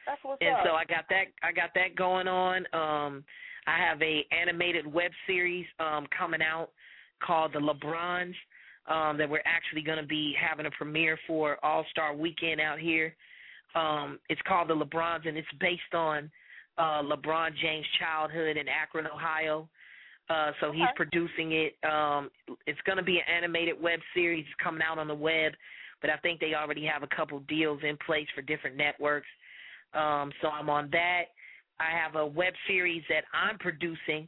That's 0.06 0.20
what's 0.24 0.42
And 0.42 0.56
up. 0.56 0.66
so 0.66 0.72
I 0.74 0.86
got 0.86 1.06
that 1.10 1.26
I 1.42 1.52
got 1.52 1.70
that 1.76 1.96
going 1.96 2.28
on. 2.28 2.58
Um 2.74 3.24
I 3.66 3.78
have 3.78 4.02
a 4.02 4.26
animated 4.32 4.86
web 4.92 5.12
series 5.26 5.66
um 5.80 6.08
coming 6.18 6.42
out 6.42 6.70
called 7.26 7.54
The 7.54 7.60
LeBrons 7.60 8.36
um 8.88 9.18
that 9.18 9.30
we're 9.30 9.42
actually 9.46 9.82
going 9.82 9.98
to 10.02 10.06
be 10.06 10.36
having 10.40 10.66
a 10.66 10.72
premiere 10.72 11.18
for 11.26 11.64
All-Star 11.64 12.14
Weekend 12.16 12.60
out 12.60 12.80
here. 12.80 13.16
Um 13.76 14.20
it's 14.30 14.42
called 14.48 14.68
The 14.68 14.76
LeBrons 14.76 15.28
and 15.28 15.38
it's 15.38 15.48
based 15.60 15.94
on 15.94 16.30
uh 16.78 17.02
LeBron 17.04 17.52
James' 17.62 17.86
childhood 18.00 18.58
in 18.58 18.68
Akron, 18.68 19.08
Ohio. 19.08 19.68
Uh 20.30 20.52
so 20.60 20.72
he's 20.72 20.88
producing 20.96 21.52
it. 21.54 21.76
Um 21.84 22.30
it's 22.66 22.80
going 22.86 22.98
to 22.98 23.04
be 23.04 23.18
an 23.18 23.34
animated 23.36 23.82
web 23.82 24.00
series 24.14 24.46
coming 24.64 24.82
out 24.82 24.98
on 24.98 25.08
the 25.08 25.16
web, 25.16 25.54
but 26.02 26.10
I 26.10 26.18
think 26.18 26.40
they 26.40 26.54
already 26.54 26.86
have 26.86 27.04
a 27.04 27.16
couple 27.16 27.40
deals 27.42 27.80
in 27.88 27.98
place 28.06 28.28
for 28.36 28.42
different 28.42 28.76
networks. 28.76 29.28
Um, 29.94 30.32
so 30.42 30.48
I'm 30.50 30.70
on 30.70 30.90
that. 30.92 31.24
I 31.80 31.90
have 31.98 32.16
a 32.16 32.26
web 32.26 32.54
series 32.68 33.04
that 33.10 33.24
I'm 33.34 33.58
producing 33.58 34.28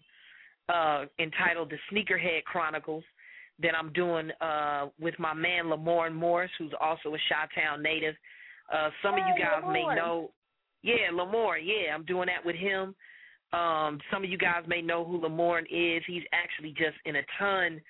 uh, 0.70 1.06
entitled 1.20 1.72
The 1.72 1.78
Sneakerhead 1.92 2.44
Chronicles 2.46 3.04
that 3.62 3.74
I'm 3.76 3.94
doing 3.94 4.32
uh, 4.42 4.88
with 5.00 5.18
my 5.20 5.34
man 5.34 5.66
Lamorne 5.66 6.14
Morris, 6.14 6.52
who's 6.58 6.74
also 6.80 7.10
a 7.10 7.18
Chi-Town 7.30 7.82
native. 7.82 8.16
Uh, 8.74 8.90
some 9.02 9.14
of 9.14 9.20
you 9.20 9.34
Hey, 9.38 9.44
guys 9.44 9.64
may 9.72 9.84
know. 9.96 10.32
Yeah, 10.86 11.10
Lamorne. 11.12 11.64
Yeah, 11.64 11.96
I'm 11.96 12.06
doing 12.06 12.28
that 12.28 12.46
with 12.46 12.56
him. 12.56 12.94
Um, 13.52 14.00
some 14.12 14.24
of 14.24 14.30
you 14.30 14.38
guys 14.38 14.64
may 14.68 14.82
know 14.84 15.04
who 15.04 15.20
Lamorne 15.20 15.66
is. 15.72 16.04
He's 16.06 16.22
actually 16.32 16.72
just 16.72 16.98
in 17.06 17.16
a 17.16 17.22
ton 17.40 17.82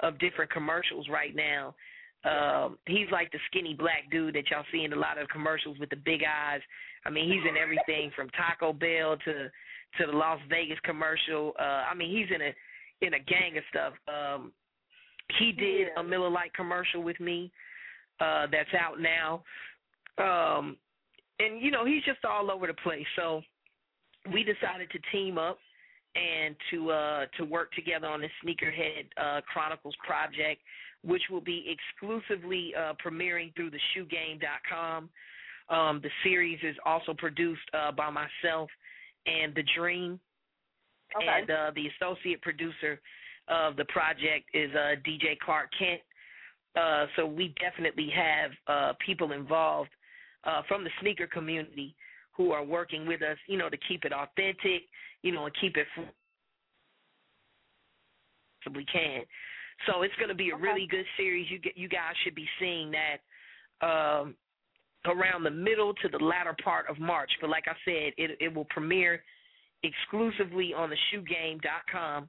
of 0.00 0.18
different 0.20 0.52
commercials 0.52 1.08
right 1.08 1.34
now. 1.34 1.74
Um, 2.24 2.78
he's 2.86 3.10
like 3.10 3.32
the 3.32 3.38
skinny 3.50 3.74
black 3.74 4.08
dude 4.10 4.36
that 4.36 4.50
y'all 4.50 4.64
see 4.70 4.84
in 4.84 4.92
a 4.92 4.96
lot 4.96 5.18
of 5.18 5.28
commercials 5.28 5.78
with 5.80 5.90
the 5.90 5.96
big 5.96 6.22
eyes. 6.22 6.60
I 7.04 7.10
mean, 7.10 7.30
he's 7.30 7.42
in 7.48 7.56
everything 7.56 8.12
from 8.14 8.30
Taco 8.30 8.72
Bell 8.72 9.16
to 9.24 9.50
to 9.98 10.06
the 10.06 10.16
Las 10.16 10.40
Vegas 10.48 10.78
commercial. 10.84 11.52
Uh, 11.58 11.84
I 11.90 11.94
mean, 11.94 12.16
he's 12.16 12.34
in 12.34 12.40
a 12.40 12.54
in 13.04 13.14
a 13.14 13.18
gang 13.18 13.58
of 13.58 13.64
stuff. 13.70 13.92
Um, 14.08 14.52
he 15.38 15.52
did 15.52 15.88
Yeah. 15.88 16.00
a 16.00 16.04
Miller 16.04 16.30
Lite 16.30 16.54
commercial 16.54 17.02
with 17.02 17.18
me 17.18 17.50
uh, 18.20 18.46
that's 18.50 18.72
out 18.74 19.00
now. 19.00 19.42
Um, 20.18 20.76
and 21.38 21.60
you 21.60 21.70
know, 21.70 21.84
he's 21.84 22.04
just 22.04 22.24
all 22.24 22.50
over 22.50 22.66
the 22.66 22.74
place. 22.74 23.06
So 23.16 23.42
we 24.32 24.44
decided 24.44 24.90
to 24.90 24.98
team 25.12 25.38
up 25.38 25.58
and 26.14 26.54
to 26.70 26.90
uh 26.90 27.26
to 27.36 27.44
work 27.44 27.72
together 27.72 28.06
on 28.06 28.20
the 28.20 28.28
Sneakerhead 28.44 29.06
uh 29.16 29.40
Chronicles 29.42 29.94
project, 30.06 30.62
which 31.02 31.22
will 31.30 31.40
be 31.40 31.66
exclusively 31.66 32.72
uh 32.78 32.94
premiering 33.04 33.54
through 33.56 33.70
the 33.70 33.80
shoegame.com. 33.96 35.08
Um 35.68 36.00
the 36.02 36.10
series 36.22 36.58
is 36.62 36.76
also 36.86 37.14
produced 37.14 37.68
uh 37.74 37.90
by 37.92 38.10
myself 38.10 38.70
and 39.26 39.54
The 39.54 39.64
Dream. 39.76 40.20
Okay. 41.16 41.26
And 41.26 41.50
uh 41.50 41.70
the 41.74 41.88
associate 41.98 42.40
producer 42.42 43.00
of 43.48 43.76
the 43.76 43.84
project 43.86 44.48
is 44.54 44.70
uh 44.74 44.94
DJ 45.06 45.36
Clark 45.44 45.70
Kent. 45.76 46.00
Uh 46.76 47.06
so 47.16 47.26
we 47.26 47.52
definitely 47.60 48.10
have 48.14 48.50
uh 48.68 48.92
people 49.04 49.32
involved 49.32 49.90
uh 50.44 50.62
from 50.68 50.84
the 50.84 50.90
sneaker 51.00 51.26
community 51.26 51.94
who 52.36 52.50
are 52.50 52.64
working 52.64 53.06
with 53.06 53.22
us, 53.22 53.38
you 53.46 53.56
know, 53.56 53.68
to 53.68 53.76
keep 53.88 54.04
it 54.04 54.12
authentic, 54.12 54.82
you 55.22 55.32
know, 55.32 55.46
and 55.46 55.54
keep 55.60 55.76
it 55.76 55.86
possibly 58.62 58.84
can. 58.92 59.22
So 59.86 60.02
it's 60.02 60.14
going 60.16 60.28
to 60.28 60.34
be 60.34 60.50
a 60.50 60.56
really 60.56 60.86
good 60.90 61.04
series. 61.16 61.46
You 61.50 61.58
get, 61.58 61.76
you 61.76 61.88
guys 61.88 62.14
should 62.22 62.34
be 62.34 62.46
seeing 62.58 62.92
that 62.92 63.86
um, 63.86 64.34
around 65.06 65.42
the 65.42 65.50
middle 65.50 65.92
to 65.94 66.08
the 66.08 66.18
latter 66.18 66.56
part 66.62 66.86
of 66.88 66.98
March. 66.98 67.30
But 67.40 67.50
like 67.50 67.64
I 67.66 67.74
said, 67.84 68.12
it 68.16 68.38
it 68.40 68.54
will 68.54 68.66
premiere 68.66 69.22
exclusively 69.82 70.72
on 70.74 70.90
the 70.90 70.96
shoegame.com. 71.12 72.28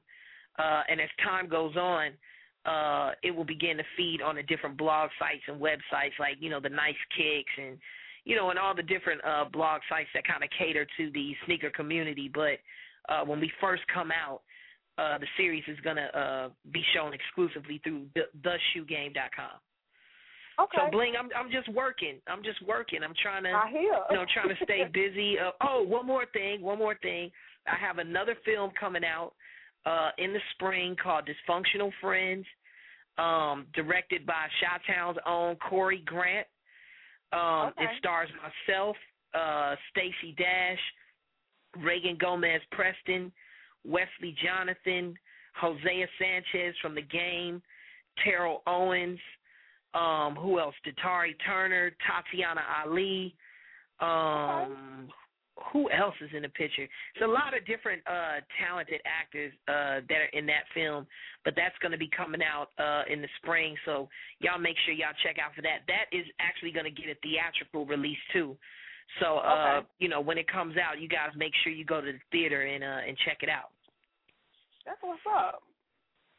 Uh, 0.58 0.82
and 0.88 1.00
as 1.00 1.08
time 1.24 1.48
goes 1.48 1.76
on, 1.76 2.10
uh, 2.64 3.12
it 3.22 3.30
will 3.30 3.44
begin 3.44 3.76
to 3.76 3.84
feed 3.96 4.20
on 4.22 4.36
the 4.36 4.42
different 4.42 4.76
blog 4.76 5.10
sites 5.18 5.42
and 5.48 5.60
websites 5.60 6.18
like, 6.18 6.36
you 6.40 6.50
know, 6.50 6.60
the 6.60 6.68
Nice 6.68 6.94
Kicks 7.16 7.52
and, 7.58 7.78
you 8.26 8.34
know, 8.34 8.50
and 8.50 8.58
all 8.58 8.74
the 8.74 8.82
different 8.82 9.20
uh, 9.24 9.44
blog 9.50 9.80
sites 9.88 10.08
that 10.12 10.26
kind 10.26 10.42
of 10.42 10.50
cater 10.58 10.84
to 10.98 11.10
the 11.12 11.32
sneaker 11.46 11.70
community. 11.70 12.28
But 12.32 12.58
uh, 13.08 13.24
when 13.24 13.40
we 13.40 13.50
first 13.60 13.82
come 13.94 14.10
out, 14.10 14.42
uh, 14.98 15.18
the 15.18 15.26
series 15.36 15.62
is 15.68 15.78
gonna 15.84 16.08
uh, 16.12 16.48
be 16.72 16.82
shown 16.92 17.14
exclusively 17.14 17.80
through 17.84 18.06
the, 18.14 18.22
theshoegame.com. 18.42 19.60
Okay. 20.58 20.78
So 20.78 20.90
Bling, 20.90 21.12
I'm 21.18 21.28
I'm 21.38 21.52
just 21.52 21.72
working. 21.72 22.16
I'm 22.26 22.42
just 22.42 22.60
working. 22.66 23.00
I'm 23.04 23.14
trying 23.22 23.44
to 23.44 23.50
I 23.50 23.70
hear. 23.70 23.92
you 24.10 24.16
know 24.16 24.24
trying 24.34 24.48
to 24.48 24.64
stay 24.64 24.84
busy. 24.92 25.38
Uh, 25.38 25.50
oh, 25.62 25.82
one 25.82 26.06
more 26.06 26.24
thing. 26.32 26.62
One 26.62 26.78
more 26.78 26.96
thing. 27.02 27.30
I 27.66 27.76
have 27.78 27.98
another 27.98 28.36
film 28.44 28.70
coming 28.78 29.02
out 29.04 29.32
uh, 29.84 30.10
in 30.18 30.32
the 30.32 30.40
spring 30.54 30.96
called 31.00 31.28
Dysfunctional 31.28 31.90
Friends, 32.00 32.46
um, 33.18 33.66
directed 33.74 34.26
by 34.26 34.46
Chi-Town's 34.60 35.18
own 35.26 35.56
Corey 35.56 36.02
Grant. 36.06 36.46
Um, 37.36 37.68
Okay. 37.68 37.84
It 37.84 37.90
stars 37.98 38.30
myself, 38.42 38.96
uh, 39.34 39.76
Stacey 39.90 40.32
Dash, 40.38 40.80
Reagan 41.76 42.16
Gomez 42.16 42.62
Preston, 42.72 43.32
Wesley 43.84 44.34
Jonathan, 44.42 45.14
Hosea 45.54 46.06
Chanchez 46.18 46.74
from 46.80 46.94
the 46.94 47.02
game, 47.02 47.62
Terrell 48.24 48.62
Owens, 48.66 49.20
um, 49.94 50.36
who 50.36 50.58
else? 50.58 50.74
Datari 50.86 51.34
Turner, 51.44 51.90
Tatiana 52.06 52.62
Ali, 52.84 53.34
um, 54.00 55.08
who 55.72 55.90
else 55.90 56.14
is 56.20 56.30
in 56.36 56.42
the 56.42 56.50
picture? 56.50 56.84
It's 56.84 57.24
a 57.24 57.26
lot 57.26 57.56
of 57.56 57.66
different 57.66 58.02
uh 58.06 58.40
talented 58.60 59.00
actors 59.06 59.52
uh 59.68 60.04
that 60.08 60.20
are 60.28 60.32
in 60.32 60.46
that 60.46 60.64
film, 60.74 61.06
but 61.44 61.54
that's 61.56 61.76
going 61.80 61.92
to 61.92 61.98
be 61.98 62.10
coming 62.14 62.42
out 62.42 62.70
uh 62.78 63.04
in 63.12 63.22
the 63.22 63.28
spring, 63.40 63.76
so 63.84 64.08
y'all 64.40 64.58
make 64.58 64.76
sure 64.84 64.94
y'all 64.94 65.16
check 65.22 65.36
out 65.38 65.54
for 65.54 65.62
that. 65.62 65.80
That 65.88 66.06
is 66.12 66.26
actually 66.40 66.72
going 66.72 66.84
to 66.84 66.90
get 66.90 67.08
a 67.08 67.16
theatrical 67.22 67.86
release 67.86 68.20
too. 68.32 68.56
So 69.20 69.38
uh 69.38 69.78
Okay. 69.80 69.86
you 69.98 70.08
know, 70.08 70.20
when 70.20 70.36
it 70.38 70.46
comes 70.50 70.76
out, 70.76 71.00
you 71.00 71.08
guys 71.08 71.30
make 71.36 71.52
sure 71.62 71.72
you 71.72 71.84
go 71.84 72.00
to 72.00 72.12
the 72.12 72.20
theater 72.30 72.62
and 72.62 72.84
uh 72.84 73.00
and 73.08 73.16
check 73.24 73.38
it 73.42 73.48
out. 73.48 73.70
That's 74.84 74.98
what's 75.02 75.20
up. 75.26 75.62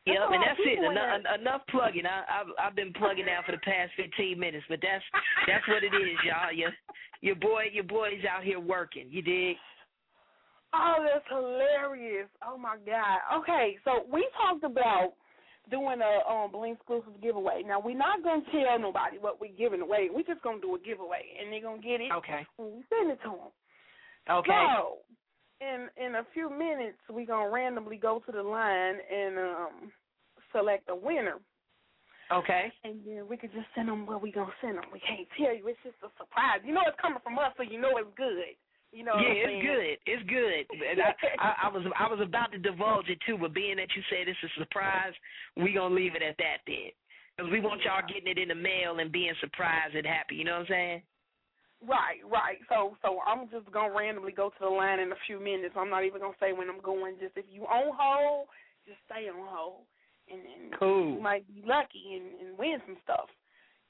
Yep, 0.08 0.30
a 0.30 0.34
and 0.34 0.44
that's 0.44 0.60
it. 0.64 0.80
Enough, 0.80 1.40
enough 1.40 1.62
plugging. 1.70 2.06
I, 2.06 2.24
I've 2.28 2.48
I've 2.60 2.76
been 2.76 2.94
plugging 2.94 3.26
now 3.26 3.42
for 3.46 3.52
the 3.52 3.60
past 3.60 3.92
fifteen 3.96 4.40
minutes, 4.40 4.66
but 4.70 4.80
that's 4.82 5.04
that's 5.48 5.68
what 5.68 5.84
it 5.84 5.94
is, 5.94 6.18
y'all. 6.24 6.54
Your 6.54 6.72
your 7.22 7.36
boy 7.36 7.66
your 7.72 7.84
boy's 7.84 8.24
out 8.30 8.44
here 8.44 8.60
working. 8.60 9.08
You 9.10 9.22
dig? 9.22 9.58
Oh, 10.74 11.06
that's 11.06 11.26
hilarious. 11.30 12.28
Oh 12.46 12.58
my 12.58 12.78
god. 12.86 13.20
Okay, 13.40 13.78
so 13.86 14.06
we 14.12 14.28
talked 14.38 14.64
about 14.64 15.14
doing 15.70 16.00
a 16.02 16.30
um 16.32 16.52
Bling 16.52 16.74
exclusive 16.74 17.22
giveaway. 17.22 17.64
Now 17.66 17.80
we're 17.80 17.98
not 17.98 18.24
gonna 18.24 18.44
tell 18.52 18.80
nobody 18.80 19.18
what 19.20 19.42
we're 19.42 19.58
giving 19.58 19.82
away. 19.82 20.10
We're 20.12 20.24
just 20.24 20.42
gonna 20.42 20.62
do 20.62 20.76
a 20.76 20.80
giveaway, 20.80 21.24
and 21.40 21.52
they're 21.52 21.62
gonna 21.62 21.82
get 21.82 22.02
it 22.02 22.12
Okay. 22.12 22.46
when 22.58 22.78
we 22.78 22.84
send 22.90 23.12
it 23.12 23.20
to 23.24 23.30
them. 23.30 23.52
Okay. 24.30 24.66
So, 24.76 24.98
in 25.62 25.88
in 25.98 26.16
a 26.16 26.26
few 26.34 26.50
minutes, 26.50 26.98
we're 27.10 27.26
gonna 27.26 27.50
randomly 27.50 27.98
go 27.98 28.22
to 28.26 28.32
the 28.32 28.44
line 28.44 28.96
and 29.12 29.38
um 29.38 29.92
select 30.52 30.90
a 30.90 30.96
winner, 30.96 31.40
Okay. 32.32 32.72
and 32.84 33.02
then 33.06 33.28
we 33.28 33.38
could 33.38 33.52
just 33.54 33.68
send 33.76 33.90
them 33.90 34.06
where 34.06 34.18
we 34.18 34.32
gonna 34.32 34.54
send 34.62 34.78
them. 34.78 34.86
We 34.92 35.00
can't 35.00 35.28
tell 35.38 35.56
you. 35.56 35.68
It's 35.68 35.80
just 35.84 35.98
a 36.04 36.10
surprise. 36.18 36.62
You 36.64 36.74
know 36.74 36.82
it's 36.88 37.00
coming 37.02 37.20
from 37.24 37.38
us, 37.40 37.54
so 37.58 37.64
you 37.64 37.80
know 37.80 37.98
it's 37.98 38.10
good. 38.16 38.56
You 38.94 39.04
know. 39.04 39.20
yeah, 39.20 39.36
it's 39.36 39.62
good. 39.62 39.98
It's 40.08 40.26
good. 40.30 40.64
And 40.80 41.02
I, 41.02 41.12
I, 41.40 41.68
I 41.68 41.70
was 41.70 41.84
I 42.00 42.08
was 42.08 42.20
about 42.22 42.52
to 42.52 42.58
divulge 42.58 43.10
it 43.10 43.20
too, 43.28 43.38
but 43.40 43.54
being 43.54 43.78
that 43.78 43.90
you 43.96 44.02
said 44.10 44.28
it's 44.28 44.40
a 44.44 44.60
surprise, 44.60 45.14
we 45.56 45.74
gonna 45.74 45.94
leave 45.94 46.16
it 46.16 46.24
at 46.24 46.38
that 46.38 46.64
then. 46.66 46.92
Because 47.36 47.52
we 47.52 47.60
want 47.60 47.82
y'all 47.84 48.02
getting 48.08 48.32
it 48.32 48.40
in 48.42 48.48
the 48.48 48.56
mail 48.56 48.98
and 49.00 49.12
being 49.12 49.34
surprised 49.42 49.94
and 49.96 50.08
happy. 50.08 50.36
You 50.36 50.46
know 50.46 50.54
what 50.54 50.72
I'm 50.72 50.74
saying? 50.74 51.02
Right, 51.86 52.26
right. 52.26 52.58
So 52.70 52.98
so 53.02 53.20
I'm 53.28 53.50
just 53.50 53.72
gonna 53.72 53.94
randomly 53.94 54.32
go 54.32 54.50
to 54.50 54.62
the 54.62 54.70
line 54.70 55.00
in 55.00 55.12
a 55.12 55.22
few 55.28 55.40
minutes. 55.40 55.76
I'm 55.78 55.90
not 55.90 56.06
even 56.06 56.22
gonna 56.22 56.40
say 56.40 56.54
when 56.54 56.70
I'm 56.70 56.82
going. 56.82 57.16
Just 57.20 57.38
if 57.38 57.46
you 57.52 57.64
on 57.64 57.94
hold, 57.94 58.48
just 58.86 58.98
stay 59.06 59.30
on 59.30 59.46
hold, 59.46 59.86
and, 60.32 60.42
and 60.42 60.74
Cool. 60.80 61.14
you 61.14 61.22
might 61.22 61.46
be 61.48 61.62
lucky 61.66 62.18
and, 62.18 62.34
and 62.42 62.58
win 62.58 62.82
some 62.86 62.98
stuff. 63.04 63.30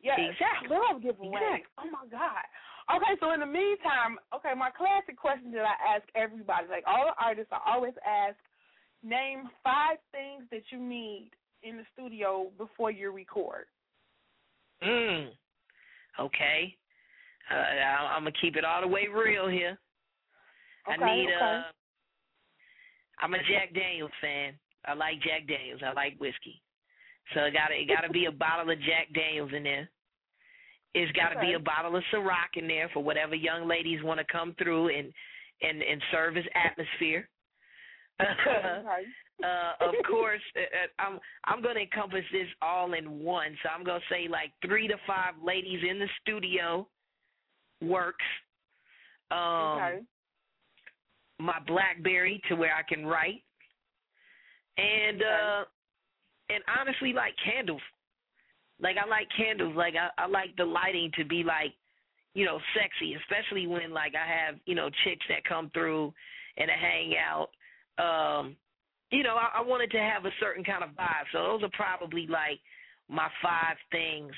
Yeah, 0.01 0.19
Exactly. 0.19 0.69
love 0.69 1.01
giveaways. 1.01 1.64
Exactly. 1.64 1.80
Oh 1.80 1.89
my 1.89 2.05
god. 2.11 2.45
Okay, 2.88 3.19
so 3.19 3.31
in 3.31 3.41
the 3.41 3.45
meantime, 3.45 4.15
okay, 4.34 4.53
my 4.55 4.69
classic 4.69 5.18
question 5.18 5.51
that 5.51 5.65
I 5.65 5.95
ask 5.95 6.03
everybody, 6.15 6.68
like 6.69 6.84
all 6.88 7.05
the 7.07 7.23
artists, 7.23 7.51
I 7.51 7.59
always 7.73 7.93
ask, 8.05 8.38
name 9.03 9.49
five 9.64 9.97
things 10.11 10.43
that 10.51 10.64
you 10.72 10.80
need 10.80 11.31
in 11.64 11.77
the 11.77 11.84
studio 11.93 12.47
before 12.57 12.91
you 12.91 13.11
record. 13.11 13.65
Mm. 14.81 15.30
Okay. 16.19 16.76
Uh, 17.52 17.56
I, 17.56 18.15
I'm 18.15 18.22
gonna 18.24 18.32
keep 18.41 18.56
it 18.56 18.65
all 18.65 18.82
the 18.82 18.88
way 18.88 19.07
real 19.07 19.48
here. 19.48 19.78
Okay, 20.88 21.02
I 21.02 21.06
Okay, 21.06 21.15
need 21.15 21.28
okay. 21.28 21.45
uh 21.45 21.61
I'm 23.19 23.34
a 23.34 23.40
Jack 23.40 23.74
Daniels 23.74 24.11
fan. 24.22 24.53
I 24.86 24.94
like 24.94 25.22
Jack 25.22 25.48
Daniels. 25.48 25.82
I 25.84 25.91
like 25.94 26.19
whiskey. 26.19 26.61
So 27.34 27.41
it 27.41 27.53
gotta 27.53 27.76
it 27.76 27.88
gotta 27.88 28.11
be 28.11 28.26
a 28.26 28.32
bottle 28.32 28.72
of 28.72 28.80
Jack 28.80 29.14
Daniels 29.14 29.52
in 29.56 29.64
there. 29.64 29.90
It's 30.94 31.11
gotta 31.11 31.40
be 31.40 31.53
a 31.53 31.60
bottle 31.60 31.95
of 31.95 32.03
Ciroc 32.14 32.56
in 32.56 32.68
there 32.68 32.90
for 32.94 33.03
whatever 33.03 33.36
young 33.36 33.68
ladies 33.68 34.03
want 34.03 34.19
to 34.19 34.26
come 34.32 34.56
through 34.57 34.90
and 34.90 35.11
and 35.61 35.82
and 35.82 36.02
serve 36.11 36.38
as 36.38 36.45
atmosphere. 36.53 37.28
Okay. 38.19 39.45
uh, 39.45 39.90
of 39.90 39.94
course, 40.10 40.41
uh, 40.56 40.61
uh, 40.61 41.03
I'm 41.06 41.19
I'm 41.44 41.61
going 41.61 41.76
to 41.76 41.82
encompass 41.82 42.26
this 42.32 42.48
all 42.64 42.94
in 42.94 43.19
one. 43.19 43.56
So 43.61 43.69
I'm 43.69 43.84
going 43.84 44.02
to 44.02 44.14
say 44.14 44.28
like 44.28 44.52
three 44.65 44.88
to 44.88 44.95
five 45.06 45.36
ladies 45.45 45.82
in 45.88 45.99
the 45.99 46.07
studio 46.22 46.88
works. 47.82 48.26
Um, 49.32 49.40
okay. 49.40 49.99
My 51.40 51.60
BlackBerry 51.68 52.41
to 52.49 52.56
where 52.56 52.74
I 52.74 52.82
can 52.82 53.06
write, 53.06 53.44
and 54.78 55.22
uh, 55.22 55.64
and 56.49 56.64
honestly, 56.80 57.14
like 57.14 57.34
candles. 57.44 57.82
Like 58.80 58.95
I 59.04 59.08
like 59.08 59.28
candles. 59.36 59.76
Like 59.76 59.94
I, 59.95 60.10
I 60.22 60.28
like 60.28 60.56
the 60.58 60.66
lighting 60.66 61.12
to 61.18 61.26
be 61.26 61.44
like, 61.44 61.74
you 62.34 62.45
know, 62.45 62.60
sexy, 62.74 63.16
especially 63.16 63.68
when 63.68 63.91
like 63.91 64.14
I 64.16 64.28
have 64.28 64.56
you 64.66 64.76
know 64.76 64.90
chicks 65.04 65.26
that 65.30 65.44
come 65.48 65.70
through 65.74 66.14
and 66.58 66.72
I 66.72 66.76
hang 66.76 67.14
out. 67.18 67.49
Um, 67.99 68.56
you 69.12 69.24
know, 69.24 69.36
I, 69.36 69.60
I 69.60 69.62
wanted 69.62 69.91
to 69.91 69.99
have 69.99 70.26
a 70.26 70.32
certain 70.40 70.64
kind 70.64 70.84
of 70.84 70.91
vibe. 70.91 71.26
So 71.32 71.40
those 71.40 71.64
are 71.64 71.70
probably 71.74 72.28
like 72.28 72.60
my 73.10 73.28
five 73.41 73.78
things 73.91 74.34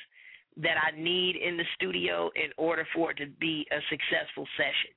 that 0.61 0.75
I 0.77 0.91
need 0.99 1.35
in 1.35 1.57
the 1.57 1.63
studio 1.75 2.29
in 2.35 2.51
order 2.57 2.85
for 2.93 3.11
it 3.11 3.17
to 3.17 3.27
be 3.39 3.65
a 3.71 3.79
successful 3.89 4.47
session. 4.57 4.91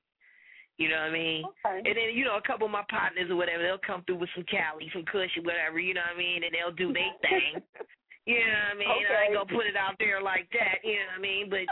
You 0.77 0.89
know 0.89 1.05
what 1.05 1.13
I 1.13 1.17
mean? 1.17 1.43
Okay. 1.45 1.77
And 1.85 1.93
then, 1.95 2.17
you 2.17 2.25
know, 2.25 2.35
a 2.35 2.45
couple 2.45 2.65
of 2.65 2.73
my 2.73 2.83
partners 2.89 3.29
or 3.29 3.37
whatever, 3.37 3.61
they'll 3.61 3.77
come 3.85 4.01
through 4.03 4.17
with 4.17 4.33
some 4.33 4.45
Cali, 4.49 4.89
some 4.91 5.05
Kush 5.05 5.29
or 5.37 5.45
whatever, 5.45 5.79
you 5.79 5.93
know 5.93 6.01
what 6.01 6.17
I 6.17 6.19
mean? 6.19 6.41
And 6.43 6.51
they'll 6.51 6.75
do 6.75 6.91
their 6.91 7.13
thing. 7.21 7.61
You 8.23 8.39
know 8.39 8.55
what 8.71 8.71
I 8.71 8.79
mean? 8.79 8.87
I 8.87 8.95
ain't 8.95 9.35
Okay. 9.35 9.35
gonna 9.35 9.51
put 9.51 9.67
it 9.67 9.75
out 9.75 9.99
there 9.99 10.23
like 10.23 10.47
that, 10.55 10.79
you 10.79 10.95
know 10.95 11.11
what 11.11 11.19
I 11.19 11.27
mean? 11.27 11.51
But 11.51 11.67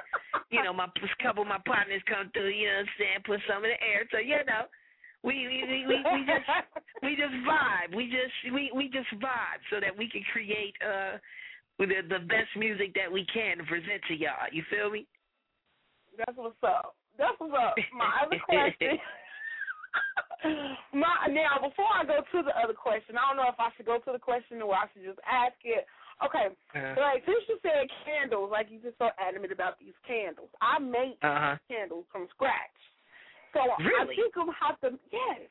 you 0.51 0.59
know, 0.59 0.73
my 0.75 0.83
a 0.83 1.23
couple 1.23 1.43
of 1.43 1.47
my 1.47 1.63
partners 1.63 2.03
come 2.11 2.27
through, 2.35 2.51
you 2.51 2.67
know 2.67 2.83
what 2.83 2.91
I'm 2.91 2.99
saying, 2.99 3.19
put 3.23 3.39
some 3.47 3.63
in 3.63 3.71
the 3.71 3.79
air. 3.79 4.03
So, 4.11 4.19
you 4.19 4.35
know, 4.43 4.67
we 5.23 5.47
we 5.47 5.63
we, 5.63 5.79
we, 5.87 5.97
we 6.03 6.19
just 6.27 6.47
we 6.99 7.15
just 7.15 7.35
vibe. 7.47 7.95
We 7.95 8.11
just 8.11 8.35
we 8.51 8.67
we 8.75 8.91
just 8.91 9.07
vibe 9.23 9.63
so 9.71 9.79
that 9.79 9.95
we 9.95 10.11
can 10.11 10.27
create 10.35 10.75
uh 10.83 11.23
the 11.79 12.01
the 12.07 12.19
best 12.27 12.51
music 12.57 12.93
that 12.95 13.11
we 13.11 13.25
can 13.33 13.57
to 13.57 13.63
present 13.63 14.01
to 14.07 14.13
y'all. 14.15 14.49
You 14.51 14.63
feel 14.69 14.89
me? 14.89 15.07
That's 16.17 16.37
what's 16.37 16.55
up. 16.63 16.95
That's 17.17 17.35
what's 17.39 17.53
up. 17.53 17.75
My 17.93 18.25
other 18.25 18.39
question. 18.45 18.99
my 20.93 21.27
now 21.29 21.61
before 21.61 21.89
I 21.93 22.03
go 22.05 22.21
to 22.21 22.39
the 22.43 22.53
other 22.57 22.73
question, 22.73 23.17
I 23.17 23.27
don't 23.29 23.37
know 23.37 23.49
if 23.49 23.59
I 23.59 23.69
should 23.77 23.85
go 23.85 23.99
to 23.99 24.11
the 24.11 24.19
question 24.21 24.61
or 24.61 24.73
I 24.75 24.85
should 24.93 25.03
just 25.05 25.19
ask 25.27 25.55
it. 25.63 25.85
Okay, 26.21 26.53
Uh-huh. 26.53 26.93
so 26.93 27.01
like 27.01 27.25
since 27.25 27.41
you 27.49 27.57
said 27.65 27.89
candles, 28.05 28.51
like 28.53 28.69
you 28.69 28.77
just 28.77 28.97
so 29.01 29.09
adamant 29.17 29.51
about 29.51 29.79
these 29.81 29.97
candles, 30.05 30.49
I 30.61 30.77
make 30.77 31.17
Uh-huh. 31.23 31.57
candles 31.67 32.05
from 32.11 32.27
scratch. 32.29 32.77
So 33.53 33.59
Really? 33.81 34.13
I 34.13 34.15
think 34.15 34.33
I'm 34.37 34.53
have 34.53 34.79
to 34.85 34.99
yes, 35.11 35.49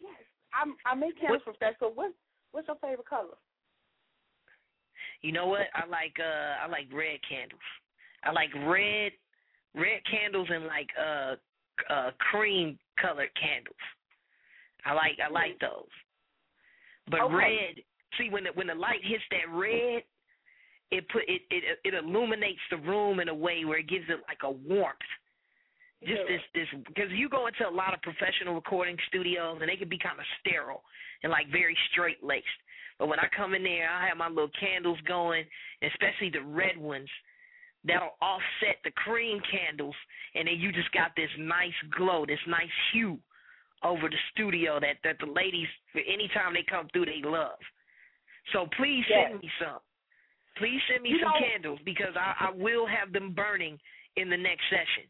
yes. 0.00 0.20
I'm 0.54 0.76
I 0.86 0.94
make 0.94 1.18
candles 1.18 1.42
from 1.42 1.54
scratch. 1.54 1.74
So 1.80 1.90
what 1.90 2.12
what's 2.52 2.68
your 2.68 2.76
favorite 2.78 3.08
color? 3.08 3.34
You 5.22 5.32
know 5.32 5.46
what? 5.46 5.66
I 5.74 5.86
like 5.86 6.14
uh 6.20 6.64
I 6.64 6.68
like 6.68 6.86
red 6.92 7.18
candles. 7.28 7.60
I 8.24 8.30
like 8.32 8.50
red 8.66 9.12
red 9.74 10.00
candles 10.10 10.48
and 10.50 10.66
like 10.66 10.88
uh 10.98 11.34
uh 11.92 12.10
cream 12.30 12.78
colored 13.00 13.30
candles. 13.40 13.76
I 14.84 14.92
like 14.92 15.18
I 15.24 15.30
like 15.30 15.58
those. 15.60 15.88
But 17.10 17.22
Okay. 17.22 17.34
red 17.34 17.74
see 18.18 18.30
when 18.30 18.44
the 18.44 18.50
when 18.54 18.66
the 18.66 18.74
light 18.74 19.00
hits 19.02 19.24
that 19.30 19.52
red 19.52 20.02
it 20.90 21.08
put 21.08 21.22
it 21.26 21.42
it 21.50 21.78
it 21.84 21.94
illuminates 21.94 22.60
the 22.70 22.76
room 22.78 23.20
in 23.20 23.28
a 23.28 23.34
way 23.34 23.64
where 23.64 23.78
it 23.78 23.88
gives 23.88 24.04
it 24.08 24.20
like 24.28 24.42
a 24.44 24.50
warmth. 24.50 24.98
Just 26.04 26.20
Yeah. 26.28 26.36
this 26.36 26.42
this 26.54 26.68
because 26.86 27.10
you 27.10 27.28
go 27.28 27.46
into 27.46 27.66
a 27.68 27.70
lot 27.70 27.94
of 27.94 28.02
professional 28.02 28.54
recording 28.54 28.96
studios 29.08 29.58
and 29.60 29.68
they 29.68 29.76
can 29.76 29.88
be 29.88 29.98
kind 29.98 30.18
of 30.18 30.26
sterile 30.40 30.84
and 31.22 31.32
like 31.32 31.48
very 31.48 31.76
straight 31.90 32.22
laced. 32.22 32.46
But 32.98 33.08
when 33.08 33.18
I 33.20 33.28
come 33.36 33.54
in 33.54 33.62
there, 33.62 33.88
I 33.90 34.06
have 34.08 34.16
my 34.16 34.28
little 34.28 34.50
candles 34.58 34.98
going, 35.06 35.44
especially 35.82 36.30
the 36.30 36.42
red 36.42 36.76
ones. 36.78 37.08
That'll 37.84 38.16
offset 38.20 38.78
the 38.82 38.90
cream 38.92 39.40
candles, 39.50 39.94
and 40.34 40.48
then 40.48 40.58
you 40.58 40.72
just 40.72 40.90
got 40.92 41.12
this 41.14 41.30
nice 41.38 41.76
glow, 41.96 42.24
this 42.26 42.40
nice 42.48 42.72
hue 42.92 43.18
over 43.84 44.08
the 44.08 44.16
studio 44.32 44.80
that 44.80 44.96
that 45.04 45.18
the 45.20 45.30
ladies 45.30 45.68
anytime 45.94 46.54
they 46.54 46.64
come 46.68 46.88
through 46.92 47.04
they 47.06 47.20
love. 47.22 47.58
So 48.52 48.66
please 48.76 49.04
Yes. 49.08 49.28
send 49.30 49.42
me 49.42 49.50
some. 49.60 49.78
Please 50.56 50.80
send 50.88 51.02
me 51.02 51.10
You 51.10 51.20
some 51.20 51.30
know- 51.30 51.38
candles 51.46 51.80
because 51.84 52.16
I, 52.16 52.48
I 52.48 52.50
will 52.50 52.86
have 52.86 53.12
them 53.12 53.32
burning 53.32 53.78
in 54.16 54.30
the 54.30 54.36
next 54.36 54.64
session. 54.70 55.04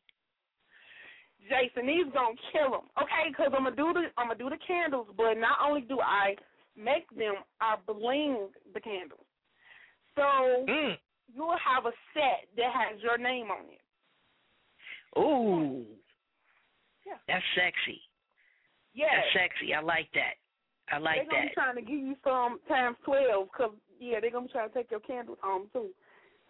Jason, 1.49 1.87
these 1.87 2.07
gonna 2.13 2.35
kill 2.53 2.71
them, 2.73 2.91
okay? 3.01 3.29
Because 3.29 3.53
I'm 3.57 3.63
gonna 3.65 3.77
do 3.77 3.93
the 3.95 4.11
I'm 4.19 4.27
gonna 4.29 4.39
do 4.39 4.51
the 4.51 4.59
candles, 4.67 5.07
but 5.17 5.35
not 5.39 5.59
only 5.63 5.83
do 5.83 6.01
I 6.01 6.35
make 6.77 7.09
them, 7.17 7.35
I 7.61 7.77
bling 7.87 8.49
the 8.75 8.81
candles. 8.81 9.27
So 10.15 10.65
Mm. 10.69 10.99
you'll 11.35 11.57
have 11.59 11.87
a 11.87 11.93
set 12.15 12.49
that 12.57 12.73
has 12.73 13.01
your 13.03 13.19
name 13.19 13.51
on 13.51 13.65
it. 13.71 13.81
Ooh. 15.19 15.87
Yeah. 17.07 17.19
That's 17.29 17.45
sexy. 17.55 18.03
Yeah, 18.93 19.15
That's 19.15 19.33
sexy. 19.33 19.75
I 19.75 19.81
like 19.81 20.11
that. 20.13 20.35
I 20.89 20.99
like 20.99 21.17
that. 21.17 21.31
they're 21.31 21.31
gonna 21.31 21.43
that. 21.43 21.49
be 21.49 21.55
trying 21.55 21.77
to 21.77 21.83
give 21.83 22.01
you 22.01 22.17
some 22.25 22.61
times 22.69 22.97
twelve, 23.05 23.51
cause 23.53 23.73
yeah, 23.99 24.21
they're 24.21 24.31
gonna 24.31 24.47
be 24.47 24.53
trying 24.53 24.69
to 24.69 24.75
take 24.75 24.91
your 24.91 25.01
candles 25.01 25.39
home 25.43 25.69
too. 25.73 25.91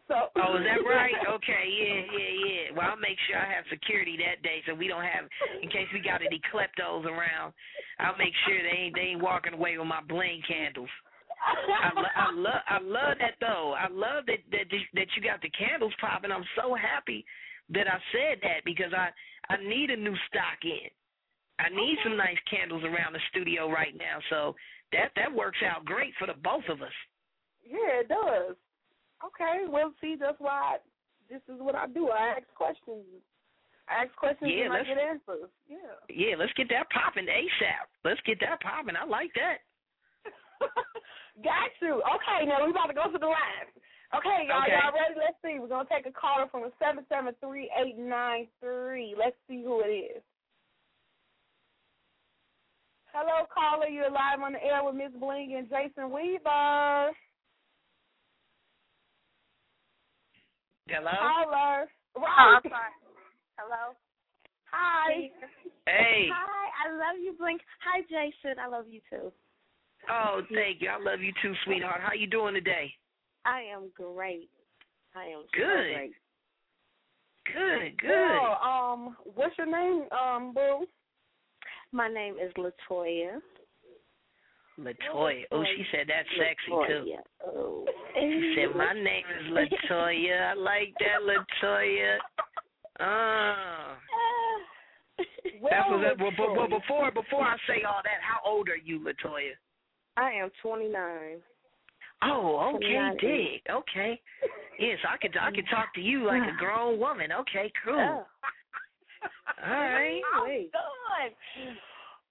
So. 0.08 0.30
Oh, 0.38 0.56
is 0.56 0.64
that 0.64 0.86
right? 0.86 1.14
Okay, 1.36 1.66
yeah, 1.66 2.02
yeah, 2.06 2.32
yeah. 2.46 2.64
Well, 2.76 2.90
I'll 2.90 3.02
make 3.02 3.18
sure 3.26 3.36
I 3.36 3.50
have 3.50 3.64
security 3.70 4.16
that 4.22 4.42
day, 4.42 4.62
so 4.66 4.74
we 4.74 4.86
don't 4.88 5.02
have, 5.02 5.26
in 5.62 5.68
case 5.68 5.86
we 5.92 6.00
got 6.00 6.22
any 6.22 6.40
kleptos 6.52 7.04
around. 7.04 7.52
I'll 7.98 8.16
make 8.16 8.32
sure 8.46 8.56
they 8.62 8.86
ain't 8.86 8.94
they 8.94 9.16
ain't 9.16 9.22
walking 9.22 9.54
away 9.54 9.78
with 9.78 9.86
my 9.86 10.02
bling 10.02 10.42
candles. 10.46 10.90
I, 11.42 11.90
lo- 11.94 12.16
I 12.16 12.32
love 12.32 12.62
I 12.68 12.78
love 12.80 13.16
that 13.20 13.34
though. 13.40 13.74
I 13.76 13.88
love 13.88 14.26
that 14.26 14.40
that 14.52 14.66
that 14.70 15.08
you 15.16 15.22
got 15.22 15.40
the 15.42 15.50
candles 15.50 15.94
popping. 16.00 16.30
I'm 16.30 16.44
so 16.56 16.74
happy 16.74 17.24
that 17.70 17.88
I 17.88 17.98
said 18.12 18.38
that 18.42 18.64
because 18.64 18.92
I 18.92 19.10
I 19.52 19.56
need 19.56 19.90
a 19.90 19.96
new 19.96 20.14
stock 20.28 20.60
in. 20.62 20.90
I 21.58 21.68
need 21.70 21.96
some 22.04 22.16
nice 22.16 22.38
candles 22.50 22.84
around 22.84 23.14
the 23.14 23.24
studio 23.30 23.70
right 23.70 23.96
now. 23.96 24.20
So 24.30 24.54
that 24.92 25.10
that 25.16 25.32
works 25.32 25.58
out 25.64 25.84
great 25.84 26.12
for 26.18 26.26
the 26.26 26.34
both 26.34 26.64
of 26.68 26.82
us. 26.82 26.96
Yeah, 27.64 28.00
it 28.04 28.08
does. 28.08 28.56
Okay, 29.24 29.64
well, 29.68 29.92
see, 30.00 30.16
that's 30.18 30.38
why 30.38 30.76
I, 30.76 30.76
this 31.30 31.40
is 31.48 31.60
what 31.60 31.74
I 31.74 31.86
do. 31.86 32.10
I 32.10 32.36
ask 32.36 32.46
questions. 32.54 33.04
I 33.88 34.04
ask 34.04 34.14
questions 34.16 34.50
Yeah, 34.52 34.66
and 34.66 34.74
I 34.74 34.82
get 34.82 34.98
answers. 34.98 35.48
Yeah. 35.68 35.94
Yeah, 36.10 36.34
let's 36.36 36.52
get 36.54 36.68
that 36.70 36.90
popping 36.90 37.26
ASAP. 37.26 37.86
Let's 38.04 38.20
get 38.26 38.40
that 38.40 38.60
popping. 38.60 38.94
I 38.98 39.06
like 39.06 39.30
that. 39.34 39.64
Got 41.44 41.70
you. 41.80 42.02
Okay, 42.02 42.46
now 42.46 42.64
we 42.64 42.70
about 42.72 42.88
to 42.88 42.94
go 42.94 43.10
to 43.12 43.18
the 43.18 43.26
line. 43.26 43.68
Okay, 44.14 44.46
y'all, 44.48 44.62
Okay. 44.62 44.72
y'all 44.72 44.94
ready? 44.94 45.14
Let's 45.18 45.36
see. 45.44 45.58
We're 45.58 45.68
gonna 45.68 45.88
take 45.90 46.06
a 46.06 46.14
caller 46.14 46.46
from 46.50 46.70
seven 46.78 47.04
seven 47.08 47.34
three 47.40 47.70
eight 47.76 47.98
nine 47.98 48.46
three. 48.60 49.14
Let's 49.18 49.36
see 49.48 49.62
who 49.62 49.80
it 49.80 49.90
is. 49.90 50.22
Hello, 53.12 53.46
caller. 53.52 53.88
You're 53.88 54.10
live 54.10 54.40
on 54.40 54.52
the 54.52 54.62
air 54.62 54.82
with 54.84 54.94
Miss 54.94 55.12
Bling 55.18 55.56
and 55.56 55.68
Jason 55.68 56.10
Weaver. 56.10 57.10
Hello. 60.88 61.10
Caller. 61.10 61.86
Oh, 62.16 62.20
Right. 62.20 62.60
I'm. 62.64 62.70
Hello. 63.58 63.94
Hi. 64.70 65.30
Hey. 65.86 66.28
Hi, 66.32 66.88
I 66.88 66.92
love 66.92 67.20
you, 67.22 67.34
Bling. 67.38 67.58
Hi, 67.84 68.02
Jason. 68.02 68.58
I 68.58 68.66
love 68.68 68.86
you 68.88 69.00
too. 69.10 69.32
Oh, 70.10 70.42
thank 70.52 70.80
you. 70.80 70.88
I 70.88 70.98
love 70.98 71.20
you 71.20 71.32
too, 71.42 71.54
sweetheart. 71.64 72.00
How 72.00 72.12
you 72.12 72.26
doing 72.26 72.54
today? 72.54 72.92
I 73.44 73.62
am 73.62 73.90
great. 73.94 74.48
I 75.14 75.24
am 75.24 75.42
so 75.52 75.58
Good. 75.58 75.92
great. 75.92 76.12
Good, 77.52 77.98
good. 78.00 78.10
Well, 78.10 78.58
um, 78.62 79.16
what's 79.34 79.56
your 79.56 79.66
name, 79.66 80.04
um, 80.12 80.52
Boo? 80.52 80.86
My 81.92 82.08
name 82.08 82.34
is 82.42 82.52
Latoya. 82.54 83.40
Latoya. 84.78 85.44
Oh, 85.52 85.64
she 85.64 85.84
said 85.90 86.06
that's 86.08 86.28
sexy 86.36 86.88
too. 86.88 87.14
Oh. 87.46 87.84
She 88.14 88.54
said 88.56 88.76
my 88.76 88.92
name 88.92 89.24
is 89.40 89.52
Latoya. 89.52 90.50
I 90.50 90.54
like 90.54 90.94
that, 91.00 91.22
Latoya. 91.24 92.16
Ah. 93.00 93.96
That's 95.16 95.88
what 95.88 96.02
that, 96.02 96.18
well, 96.18 96.30
but, 96.36 96.54
well, 96.54 96.68
before 96.68 97.10
before 97.10 97.42
I 97.42 97.56
say 97.66 97.82
all 97.88 98.02
that, 98.04 98.20
how 98.20 98.48
old 98.48 98.68
are 98.68 98.76
you, 98.76 99.00
Latoya? 99.00 99.52
I 100.16 100.32
am 100.32 100.50
29. 100.62 100.92
Oh, 102.22 102.74
okay, 102.74 103.10
dig. 103.20 103.60
Okay. 103.70 104.20
Yes, 104.78 104.98
I 105.08 105.16
could 105.18 105.36
I 105.38 105.50
could 105.50 105.66
talk 105.70 105.94
to 105.94 106.00
you 106.00 106.26
like 106.26 106.42
a 106.42 106.56
grown 106.58 106.98
woman. 106.98 107.32
Okay, 107.32 107.72
cool. 107.84 107.94
Oh. 107.98 108.26
All 109.64 109.72
right. 109.72 110.20
I'm 110.36 110.68
done. 110.70 111.76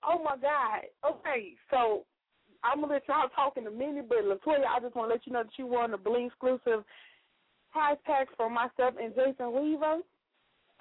Oh 0.07 0.23
my 0.23 0.37
God. 0.37 0.83
Okay, 1.07 1.53
so 1.71 2.05
I'm 2.65 2.81
gonna 2.81 2.93
let 2.93 3.07
y'all 3.07 3.29
talk 3.35 3.57
in 3.57 3.67
a 3.67 3.71
minute, 3.71 4.09
but 4.09 4.19
Latoya, 4.19 4.65
I 4.65 4.79
just 4.79 4.95
want 4.95 5.09
to 5.09 5.13
let 5.13 5.27
you 5.27 5.33
know 5.33 5.43
that 5.43 5.57
you 5.57 5.67
won 5.67 5.91
the 5.91 5.97
Bling 5.97 6.27
exclusive 6.27 6.83
prize 7.71 7.97
pack 8.05 8.27
for 8.37 8.49
myself 8.49 8.95
and 9.01 9.13
Jason 9.13 9.53
Weaver. 9.53 9.99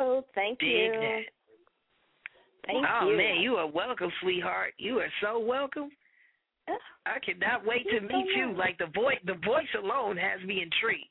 Oh, 0.01 0.24
thank 0.35 0.61
Dig 0.61 0.69
you. 0.69 0.93
that. 0.93 1.20
Thank 2.66 2.86
oh 2.89 3.11
you. 3.11 3.16
man, 3.16 3.40
you 3.40 3.56
are 3.56 3.66
welcome, 3.66 4.11
sweetheart. 4.23 4.73
You 4.78 4.98
are 4.98 5.12
so 5.23 5.39
welcome. 5.39 5.90
Oh, 6.69 6.78
I 7.05 7.19
cannot 7.19 7.66
wait 7.66 7.86
to 7.90 8.01
meet 8.01 8.27
you. 8.35 8.55
Like 8.56 8.78
the 8.78 8.86
voice, 8.94 9.19
the 9.27 9.35
voice 9.44 9.69
alone 9.78 10.16
has 10.16 10.40
me 10.47 10.62
intrigued. 10.62 11.05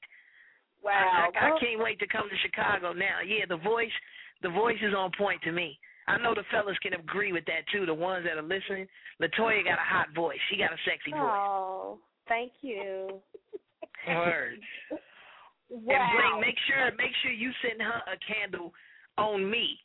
Wow. 0.83 1.29
I, 1.35 1.45
I, 1.45 1.47
I 1.51 1.59
can't 1.59 1.81
wait 1.81 1.99
to 1.99 2.07
come 2.07 2.27
to 2.29 2.35
Chicago 2.41 2.91
now. 2.93 3.21
Yeah, 3.25 3.45
the 3.47 3.57
voice, 3.57 3.93
the 4.41 4.49
voice 4.49 4.79
is 4.81 4.93
on 4.97 5.11
point 5.17 5.41
to 5.43 5.51
me. 5.51 5.79
I 6.07 6.17
know 6.17 6.33
the 6.35 6.43
fellas 6.51 6.77
can 6.79 6.93
agree 6.93 7.31
with 7.31 7.45
that 7.45 7.63
too. 7.71 7.85
The 7.85 7.93
ones 7.93 8.25
that 8.25 8.37
are 8.37 8.41
listening, 8.41 8.87
Latoya 9.21 9.63
got 9.63 9.79
a 9.79 9.87
hot 9.87 10.07
voice. 10.15 10.39
She 10.49 10.57
got 10.57 10.73
a 10.73 10.77
sexy 10.85 11.11
voice. 11.11 11.21
Oh, 11.21 11.99
thank 12.27 12.51
you. 12.61 13.21
Word. 14.07 14.59
And 14.91 15.85
Bling, 15.85 16.41
make 16.41 16.57
sure 16.67 16.91
make 16.97 17.13
sure 17.23 17.31
you 17.31 17.51
send 17.67 17.81
her 17.81 18.01
a 18.11 18.17
candle 18.27 18.73
on 19.17 19.49
me. 19.49 19.79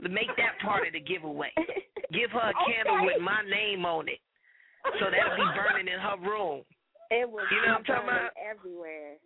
Make 0.00 0.34
that 0.36 0.58
part 0.64 0.86
of 0.86 0.94
the 0.94 1.00
giveaway. 1.00 1.52
Give 2.12 2.30
her 2.32 2.50
a 2.50 2.54
candle 2.66 3.06
with 3.06 3.20
my 3.20 3.42
name 3.48 3.84
on 3.84 4.08
it. 4.08 4.18
So 4.98 5.06
that'll 5.06 5.36
be 5.36 5.46
burning 5.54 5.86
in 5.86 6.00
her 6.00 6.18
room. 6.18 6.62
It 7.10 7.28
was 7.28 7.44
You 7.52 7.60
know 7.62 7.76
what 7.76 7.78
I'm 7.78 7.84
talking 7.84 8.08
about? 8.08 8.30
everywhere. 8.40 9.20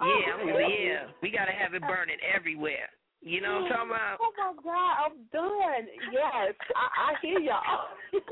Yeah, 0.00 0.34
oh, 0.36 0.42
I'm 0.42 0.48
yeah. 0.48 1.06
We 1.22 1.30
gotta 1.30 1.52
have 1.52 1.72
it 1.74 1.82
burning 1.82 2.18
everywhere. 2.26 2.90
You 3.22 3.40
know 3.40 3.62
what 3.62 3.72
I'm 3.72 3.88
talking 3.88 3.90
about? 3.90 4.18
Oh 4.20 4.32
my 4.36 4.52
God, 4.62 4.94
I'm 5.06 5.16
done. 5.32 5.86
Yes, 6.12 6.54
I, 6.74 7.14
I 7.14 7.14
hear 7.22 7.38
y'all. 7.38 7.86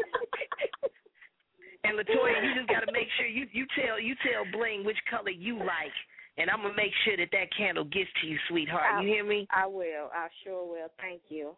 And 1.82 1.96
Latoya, 1.96 2.44
you 2.44 2.54
just 2.54 2.68
gotta 2.68 2.92
make 2.92 3.08
sure 3.16 3.26
you 3.26 3.46
you 3.52 3.64
tell 3.72 3.98
you 3.98 4.14
tell 4.20 4.44
Bling 4.52 4.84
which 4.84 4.98
color 5.08 5.30
you 5.30 5.56
like, 5.56 5.96
and 6.36 6.50
I'm 6.50 6.60
gonna 6.60 6.76
make 6.76 6.92
sure 7.04 7.16
that 7.16 7.28
that 7.32 7.48
candle 7.56 7.84
gets 7.84 8.10
to 8.20 8.26
you, 8.26 8.36
sweetheart. 8.48 9.02
You 9.02 9.08
hear 9.08 9.24
me? 9.24 9.46
I 9.50 9.66
will. 9.66 10.12
I 10.12 10.28
sure 10.44 10.68
will. 10.68 10.92
Thank 11.00 11.22
you. 11.30 11.56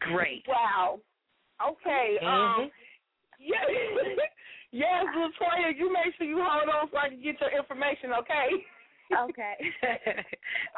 Great. 0.00 0.44
Wow. 0.46 1.00
Okay. 1.64 2.18
Um. 2.20 2.28
Mhm. 2.28 2.70
Yeah. 3.40 3.64
yes, 4.70 5.06
Latoya, 5.16 5.72
you 5.74 5.90
make 5.92 6.14
sure 6.18 6.26
you 6.26 6.44
hold 6.44 6.68
on 6.68 6.90
so 6.92 6.98
I 6.98 7.08
can 7.08 7.22
get 7.22 7.40
your 7.40 7.56
information. 7.56 8.12
Okay. 8.20 8.48
Okay. 9.12 9.54
Thanks, 9.80 10.22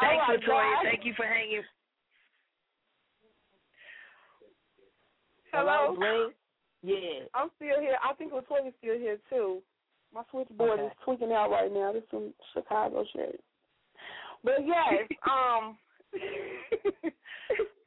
right, 0.01 0.41
Latoya. 0.41 0.47
bye. 0.47 0.83
Thank 0.85 1.05
you 1.05 1.15
for 1.17 1.27
hanging. 1.27 1.63
Hello. 5.53 5.97
Bling. 5.99 6.31
Yeah. 6.83 7.27
I'm 7.35 7.51
still 7.57 7.81
here. 7.81 7.97
I 8.03 8.15
think 8.15 8.33
Latoya's 8.33 8.75
still 8.79 8.99
here 8.99 9.19
too. 9.29 9.63
My 10.15 10.23
switchboard 10.31 10.81
Okay. 10.81 10.87
is 10.87 10.93
tweaking 11.05 11.33
out 11.33 11.51
right 11.51 11.73
now. 11.73 11.93
This 11.93 12.03
is 12.03 12.09
some 12.11 12.35
Chicago 12.55 13.05
shit. 13.13 13.43
But 14.43 14.67
yes, 14.67 15.07
um, 15.31 15.77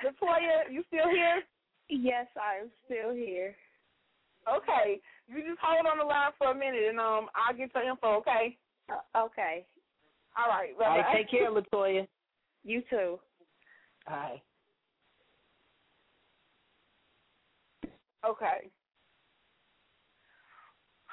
Latoya, 0.03 0.71
you 0.71 0.83
still 0.87 1.09
here? 1.09 1.41
Yes, 1.89 2.27
I 2.37 2.61
am 2.61 2.71
still 2.85 3.13
here. 3.13 3.55
Okay. 4.47 4.99
You 5.27 5.41
just 5.47 5.59
hold 5.61 5.85
on 5.85 5.97
the 5.97 6.05
line 6.05 6.31
for 6.37 6.51
a 6.51 6.55
minute, 6.55 6.89
and 6.89 6.99
um, 6.99 7.27
I'll 7.35 7.55
get 7.55 7.71
your 7.73 7.89
info. 7.89 8.15
Okay. 8.17 8.57
Uh, 8.89 9.25
okay. 9.25 9.65
All 10.37 10.47
right. 10.47 10.71
All 10.79 10.87
right, 10.87 11.03
bye-bye. 11.03 11.17
take 11.17 11.29
care, 11.29 11.51
Latoya. 11.51 12.07
You 12.65 12.81
too. 12.89 13.19
Bye. 14.07 14.41
Okay. 18.25 18.69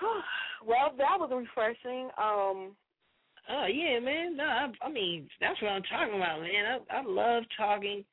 well, 0.64 0.94
that 0.96 1.18
was 1.18 1.30
refreshing. 1.32 2.08
Um, 2.16 2.76
Oh 3.48 3.66
yeah, 3.66 3.98
man. 3.98 4.36
No, 4.36 4.44
I, 4.44 4.68
I 4.82 4.90
mean 4.90 5.28
that's 5.40 5.60
what 5.60 5.72
I'm 5.72 5.82
talking 5.82 6.14
about, 6.14 6.40
man. 6.40 6.80
I 6.88 6.98
I 6.98 7.02
love 7.02 7.42
talking 7.56 8.04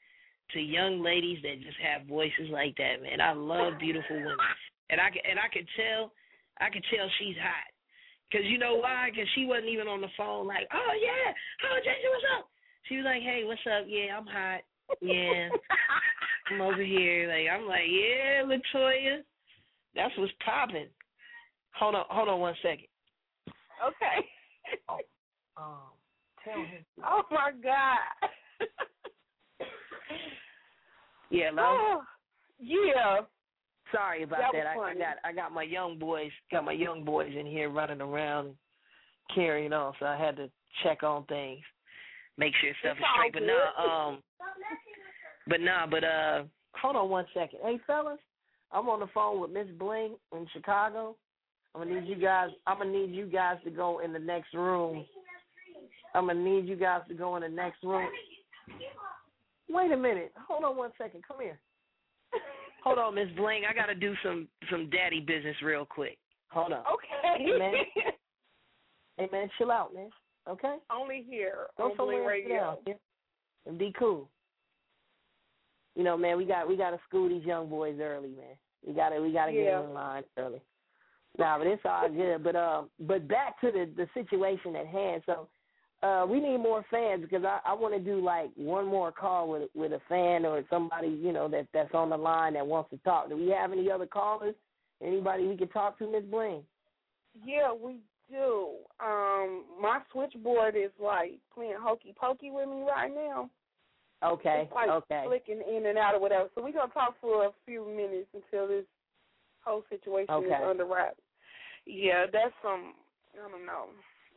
to 0.52 0.60
young 0.60 1.04
ladies 1.04 1.40
that 1.44 1.62
just 1.62 1.78
have 1.78 2.08
voices 2.08 2.50
like 2.50 2.76
that, 2.78 3.04
man. 3.04 3.22
I 3.22 3.34
love 3.34 3.74
beautiful 3.80 4.16
women, 4.16 4.38
and 4.90 5.02
I 5.02 5.10
can 5.10 5.22
and 5.30 5.38
I 5.38 5.48
could 5.52 5.68
tell, 5.76 6.12
I 6.60 6.70
could 6.70 6.84
tell 6.90 7.08
she's 7.20 7.36
hot. 7.38 7.70
Cause 8.32 8.41
you 8.44 8.58
know 8.58 8.76
why? 8.76 9.10
Cause 9.16 9.26
she 9.36 9.45
wasn't 9.45 9.70
even 9.70 9.88
on 9.88 10.02
the 10.02 10.08
phone 10.18 10.48
like, 10.48 10.68
oh 10.74 10.94
yeah, 11.02 11.34
oh 11.72 11.78
Jason, 11.80 12.12
what's 12.12 12.26
up? 12.38 12.49
She 12.88 12.98
was 12.98 13.06
like, 13.06 13.22
hey, 13.22 13.44
what's 13.45 13.62
up? 13.66 13.86
Yeah, 13.88 14.18
I'm 14.18 14.26
hot. 14.26 14.62
Yeah. 15.02 15.49
I'm 16.52 16.62
over 16.62 16.84
here, 16.84 17.28
like 17.28 17.48
I'm 17.52 17.68
like, 17.68 17.88
yeah, 17.90 18.44
Latoya, 18.44 19.20
that's 19.95 20.18
what's 20.18 20.34
popping. 20.44 20.88
Hold 21.80 21.95
on, 21.95 22.06
hold 22.10 22.30
on 22.30 22.40
one 22.40 22.56
second. 22.62 22.88
Okay. 23.86 24.28
Um, 25.58 25.94
tell 26.44 26.56
him. 26.56 26.86
Oh 27.06 27.22
my 27.32 27.52
God. 27.64 28.30
Yeah, 31.30 31.49
love. 31.52 31.66
Oh, 31.68 32.02
yeah. 32.60 33.20
Sorry 33.91 34.23
about 34.23 34.39
That 34.39 34.51
that. 34.53 34.68
I, 34.68 34.91
I 34.91 34.93
got 34.93 35.18
I 35.23 35.34
got 35.34 35.51
my 35.53 35.64
young 35.64 35.97
boys 35.97 36.31
got 36.51 36.65
my 36.65 36.73
young 36.73 37.03
boys 37.03 37.34
in 37.38 37.45
here 37.45 37.69
running 37.69 38.01
around 38.01 38.53
carrying 39.34 39.73
on, 39.73 39.93
so 39.99 40.05
I 40.05 40.18
had 40.18 40.35
to 40.38 40.49
check 40.84 41.03
on 41.03 41.26
things, 41.26 41.61
make 42.38 42.53
sure 42.61 42.72
stuff 42.80 42.97
It's 42.97 42.99
is 42.99 43.05
straight. 43.15 43.35
all 43.35 43.41
But 43.77 43.89
nah, 43.89 44.07
um, 44.09 44.23
but 45.47 45.61
nah, 45.61 45.88
but 45.88 46.03
uh, 46.03 46.43
hold 46.81 46.95
on 46.95 47.09
one 47.09 47.26
second. 47.34 47.59
Hey 47.64 47.80
fellas, 47.88 48.19
I'm 48.72 48.89
on 48.89 48.99
the 48.99 49.07
phone 49.14 49.39
with 49.39 49.51
Miss 49.51 49.68
Bling 49.77 50.15
in 50.34 50.47
Chicago. 50.53 51.15
I'm 51.76 51.84
gonna 51.84 51.99
need 51.99 52.09
you 52.09 52.15
guys. 52.15 52.49
I'm 52.65 52.80
gonna 52.80 52.91
need 52.91 53.11
you 53.11 53.26
guys 53.26 53.57
to 53.64 53.69
go 53.69 53.99
in 53.99 54.11
the 54.14 54.19
next 54.19 54.53
room. 54.53 55.05
I'm 56.15 56.27
gonna 56.27 56.39
need 56.43 56.68
you 56.68 56.76
guys 56.76 57.01
to 57.07 57.14
go 57.14 57.35
in 57.35 57.43
the 57.43 57.49
next 57.49 57.84
room. 57.84 58.09
Wait 59.69 59.91
a 59.91 59.97
minute. 59.97 60.31
Hold 60.47 60.64
on 60.64 60.77
one 60.77 60.91
second. 60.97 61.23
Come 61.27 61.38
here. 61.41 61.59
Hold 62.84 62.99
on, 62.99 63.16
Miss 63.16 63.28
Bling. 63.36 63.64
I 63.70 63.74
gotta 63.74 63.95
do 63.95 64.14
some 64.24 64.48
some 64.72 64.90
daddy 64.90 65.20
business 65.20 65.56
real 65.64 65.86
quick. 65.86 66.18
Hold 66.49 66.74
on. 66.74 66.84
Okay. 66.94 67.44
Hey 67.45 67.58
man. 67.58 67.74
Hey 69.18 69.28
man, 69.32 69.49
chill 69.58 69.72
out, 69.72 69.94
man. 69.94 70.10
Okay? 70.48 70.76
Only 70.90 71.26
here 71.28 71.66
Go 71.78 71.84
on 71.86 71.90
Bling 71.90 71.98
somewhere 71.98 72.34
and 72.36 72.44
sit 72.44 72.49
Radio. 72.49 72.62
down, 72.64 72.78
yeah? 72.86 72.94
and 73.66 73.78
be 73.78 73.94
cool. 73.98 74.30
You 75.95 76.04
know, 76.04 76.16
man, 76.16 76.38
we 76.38 76.45
got 76.45 76.68
we 76.68 76.78
gotta 76.78 76.99
school 77.08 77.28
these 77.28 77.44
young 77.44 77.68
boys 77.70 77.98
early, 77.99 78.30
man. 78.30 78.56
We 78.86 78.94
gotta 78.94 79.20
we 79.22 79.34
gotta 79.34 79.52
get 79.52 79.64
Yeah. 79.66 79.80
them 79.82 79.90
in 79.90 79.94
line 79.95 80.24
early. 80.38 80.62
Nah, 81.38 81.58
but 81.58 81.68
it's 81.68 81.82
all 81.86 82.10
good. 82.10 82.44
But 82.44 82.56
um, 82.56 82.90
but 82.99 83.28
back 83.28 83.60
to 83.62 83.72
the 83.72 83.90
the 83.98 84.08
situation 84.14 84.76
at 84.76 84.88
hand. 84.88 85.24
So, 85.26 85.48
uh, 86.03 86.26
we 86.30 86.40
need 86.40 86.57
more 86.57 86.86
fans 86.91 87.24
because 87.24 87.44
I 87.44 87.60
I 87.65 87.74
want 87.74 87.94
to 87.94 87.99
do 87.99 88.24
like 88.24 88.49
one 88.56 88.86
more 88.86 89.11
call 89.11 89.49
with 89.49 89.69
with 89.74 89.94
a 89.94 90.02
fan 90.07 90.45
or 90.45 90.64
somebody 90.69 91.07
you 91.07 91.34
know 91.34 91.48
that 91.49 91.68
that's 91.74 91.94
on 91.94 92.10
the 92.10 92.18
line 92.18 92.53
that 92.53 92.65
wants 92.65 92.91
to 92.91 92.98
talk. 92.98 93.30
Do 93.30 93.38
we 93.38 93.49
have 93.49 93.72
any 93.72 93.90
other 93.90 94.06
callers? 94.06 94.56
Anybody 95.03 95.45
we 95.45 95.57
can 95.57 95.69
talk 95.69 95.98
to, 95.99 96.11
Miss 96.11 96.24
Bling? 96.24 96.64
Yeah, 97.45 97.72
we 97.74 97.98
do. 98.30 98.69
Um, 98.99 99.64
my 99.82 99.99
switchboard 100.11 100.76
is 100.76 100.91
like 101.02 101.40
playing 101.53 101.76
hokey 101.80 102.14
pokey 102.19 102.52
with 102.52 102.69
me 102.69 102.84
right 102.84 103.11
now. 103.14 103.49
Okay, 104.24 104.64
It's 104.65 104.74
like 104.74 104.90
okay. 104.90 105.24
flicking 105.28 105.61
in 105.61 105.86
and 105.86 105.98
out 105.98 106.15
or 106.15 106.19
whatever. 106.19 106.49
So 106.56 106.64
we're 106.64 106.74
gonna 106.74 106.91
talk 106.91 107.15
for 107.22 107.45
a 107.45 107.49
few 107.65 107.86
minutes 107.88 108.28
until 108.34 108.68
this 108.68 108.86
whole 109.64 109.84
situation 109.90 110.44
is 110.44 110.52
under 110.64 110.86
wraps. 110.86 111.22
Yeah, 111.86 112.26
that's 112.32 112.53
some 112.61 112.94
I 113.34 113.49
don't 113.49 113.65
know. 113.65 113.90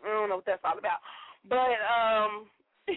I 0.05 0.09
don't 0.09 0.29
know 0.29 0.37
what 0.37 0.47
that's 0.47 0.61
all 0.65 0.79
about. 0.79 1.01
But 1.49 1.79
um 1.87 2.47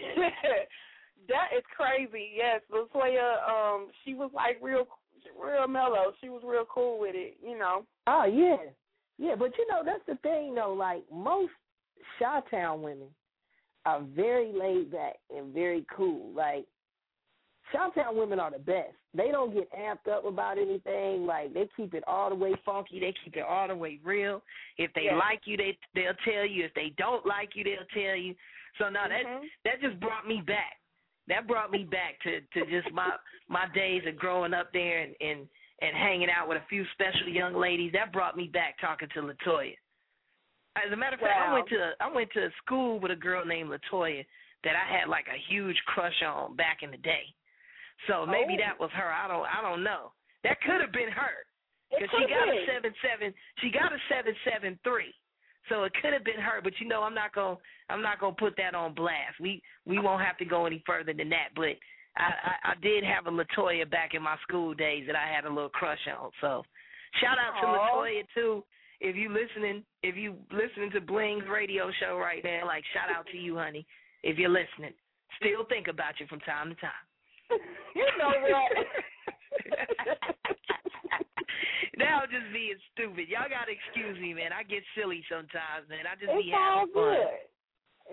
that 1.28 1.48
is 1.56 1.64
crazy. 1.76 2.32
Yes, 2.36 2.60
Latoya, 2.70 3.48
um, 3.48 3.88
she 4.04 4.14
was 4.14 4.30
like 4.34 4.58
real 4.62 4.86
real 5.42 5.68
mellow. 5.68 6.12
She 6.20 6.28
was 6.28 6.42
real 6.44 6.66
cool 6.72 7.00
with 7.00 7.14
it, 7.14 7.36
you 7.42 7.58
know. 7.58 7.84
Oh 8.06 8.24
yeah, 8.24 8.70
yeah. 9.18 9.34
But 9.36 9.56
you 9.58 9.66
know 9.68 9.82
that's 9.84 10.04
the 10.06 10.16
thing 10.16 10.54
though. 10.54 10.74
Like 10.74 11.04
most 11.12 11.52
Chi-town 12.18 12.82
women 12.82 13.08
are 13.86 14.02
very 14.14 14.52
laid 14.52 14.92
back 14.92 15.14
and 15.34 15.52
very 15.52 15.84
cool. 15.94 16.32
Like 16.34 16.66
Chi-town 17.74 18.16
women 18.16 18.38
are 18.38 18.52
the 18.52 18.58
best. 18.58 18.94
They 19.14 19.32
don't 19.32 19.52
get 19.52 19.68
amped 19.72 20.10
up 20.10 20.24
about 20.24 20.58
anything. 20.58 21.26
Like 21.26 21.52
they 21.52 21.68
keep 21.76 21.92
it 21.92 22.04
all 22.06 22.28
the 22.30 22.36
way 22.36 22.54
funky. 22.64 23.00
They 23.00 23.12
keep 23.24 23.36
it 23.36 23.42
all 23.42 23.66
the 23.66 23.74
way 23.74 23.98
real. 24.04 24.42
If 24.78 24.92
they 24.94 25.06
Yeah. 25.06 25.16
like 25.16 25.46
you, 25.46 25.56
they 25.56 25.76
they'll 25.94 26.14
tell 26.24 26.46
you. 26.46 26.64
If 26.64 26.74
they 26.74 26.90
don't 26.90 27.26
like 27.26 27.56
you, 27.56 27.64
they'll 27.64 27.86
tell 27.86 28.14
you. 28.16 28.36
So 28.78 28.88
now 28.88 29.08
that 29.08 29.26
Mhm. 29.26 29.50
that 29.64 29.80
just 29.80 29.98
brought 29.98 30.26
me 30.26 30.40
back. 30.42 30.78
That 31.26 31.46
brought 31.46 31.72
me 31.72 31.84
back 31.84 32.20
to 32.20 32.40
to 32.40 32.66
just 32.66 32.90
my 32.92 33.16
my 33.48 33.66
days 33.68 34.06
of 34.06 34.16
growing 34.16 34.54
up 34.54 34.72
there 34.72 34.98
and 35.00 35.16
and 35.20 35.48
and 35.80 35.96
hanging 35.96 36.30
out 36.30 36.48
with 36.48 36.62
a 36.62 36.66
few 36.66 36.86
special 36.92 37.28
young 37.28 37.54
ladies. 37.54 37.92
That 37.92 38.12
brought 38.12 38.36
me 38.36 38.46
back 38.46 38.78
talking 38.78 39.08
to 39.08 39.22
Latoya. 39.22 39.76
As 40.76 40.92
a 40.92 40.96
matter 40.96 41.14
of 41.14 41.20
fact, 41.20 41.40
I 41.40 41.52
went 41.52 41.68
to 41.70 41.96
I 42.00 42.08
went 42.08 42.30
to 42.32 42.50
school 42.62 43.00
with 43.00 43.10
a 43.10 43.16
girl 43.16 43.44
named 43.44 43.70
Latoya 43.70 44.24
that 44.62 44.76
I 44.76 44.84
had 44.84 45.08
like 45.08 45.28
a 45.28 45.36
huge 45.36 45.80
crush 45.86 46.22
on 46.22 46.54
back 46.56 46.82
in 46.82 46.90
the 46.90 46.98
day. 46.98 47.34
So 48.06 48.26
maybe 48.26 48.54
Oh. 48.54 48.62
that 48.64 48.78
was 48.78 48.90
her. 48.92 49.10
I 49.12 49.28
don't 49.28 49.46
I 49.46 49.62
don't 49.62 49.82
know. 49.82 50.12
That 50.42 50.60
could 50.60 50.80
have 50.80 50.92
been 50.92 51.08
her 51.10 51.34
because 51.90 52.10
she 52.10 52.26
got 52.28 52.48
a 52.48 52.66
seven 52.66 52.92
seven. 53.02 53.34
She 53.60 53.70
got 53.70 53.92
a 53.92 53.98
seven 54.08 54.34
seven 54.44 54.78
three. 54.84 55.14
So 55.70 55.84
it 55.84 55.92
could 56.02 56.12
have 56.12 56.24
been 56.24 56.40
her, 56.40 56.60
but 56.62 56.78
you 56.78 56.86
know 56.86 57.02
I'm 57.02 57.14
not 57.14 57.34
gonna 57.34 57.56
I'm 57.88 58.02
not 58.02 58.20
gonna 58.20 58.36
put 58.38 58.56
that 58.58 58.74
on 58.74 58.94
blast. 58.94 59.40
We 59.40 59.62
we 59.86 59.98
won't 59.98 60.22
have 60.22 60.36
to 60.38 60.44
go 60.44 60.66
any 60.66 60.82
further 60.84 61.14
than 61.14 61.30
that. 61.30 61.56
But 61.56 61.76
I, 62.16 62.28
I 62.28 62.54
I 62.72 62.74
did 62.82 63.04
have 63.04 63.26
a 63.26 63.30
Latoya 63.30 63.90
back 63.90 64.12
in 64.14 64.22
my 64.22 64.36
school 64.46 64.74
days 64.74 65.04
that 65.06 65.16
I 65.16 65.26
had 65.32 65.46
a 65.46 65.48
little 65.48 65.70
crush 65.70 66.06
on. 66.08 66.30
So 66.40 66.64
shout 67.20 67.38
out 67.38 67.58
to. 67.60 67.66
Latoya 67.66 68.22
too. 68.34 68.64
If 69.00 69.16
you 69.16 69.28
listening, 69.28 69.84
if 70.02 70.16
you 70.16 70.36
listening 70.52 70.90
to 70.92 71.00
Bling's 71.00 71.44
radio 71.50 71.90
show 72.00 72.16
right 72.18 72.44
now, 72.44 72.66
like 72.66 72.84
shout 72.92 73.14
out 73.14 73.26
to 73.32 73.38
you, 73.38 73.56
honey. 73.56 73.86
If 74.22 74.38
you're 74.38 74.50
listening, 74.50 74.92
still 75.40 75.64
think 75.68 75.88
about 75.88 76.20
you 76.20 76.26
from 76.26 76.40
time 76.40 76.68
to 76.68 76.74
time. 76.76 77.04
You 77.94 78.06
know 78.18 78.34
what? 78.50 78.74
now 81.96 82.26
I'm 82.26 82.30
just 82.30 82.50
being 82.52 82.74
stupid. 82.90 83.30
Y'all 83.30 83.46
gotta 83.46 83.70
excuse 83.70 84.18
me, 84.18 84.34
man. 84.34 84.50
I 84.50 84.66
get 84.66 84.82
silly 84.98 85.22
sometimes, 85.30 85.86
man. 85.86 86.10
I 86.10 86.18
just 86.18 86.34
it's 86.34 86.42
be 86.42 86.50
all 86.50 86.90
having 86.90 86.94
fun. 86.94 87.14
good. 87.14 87.38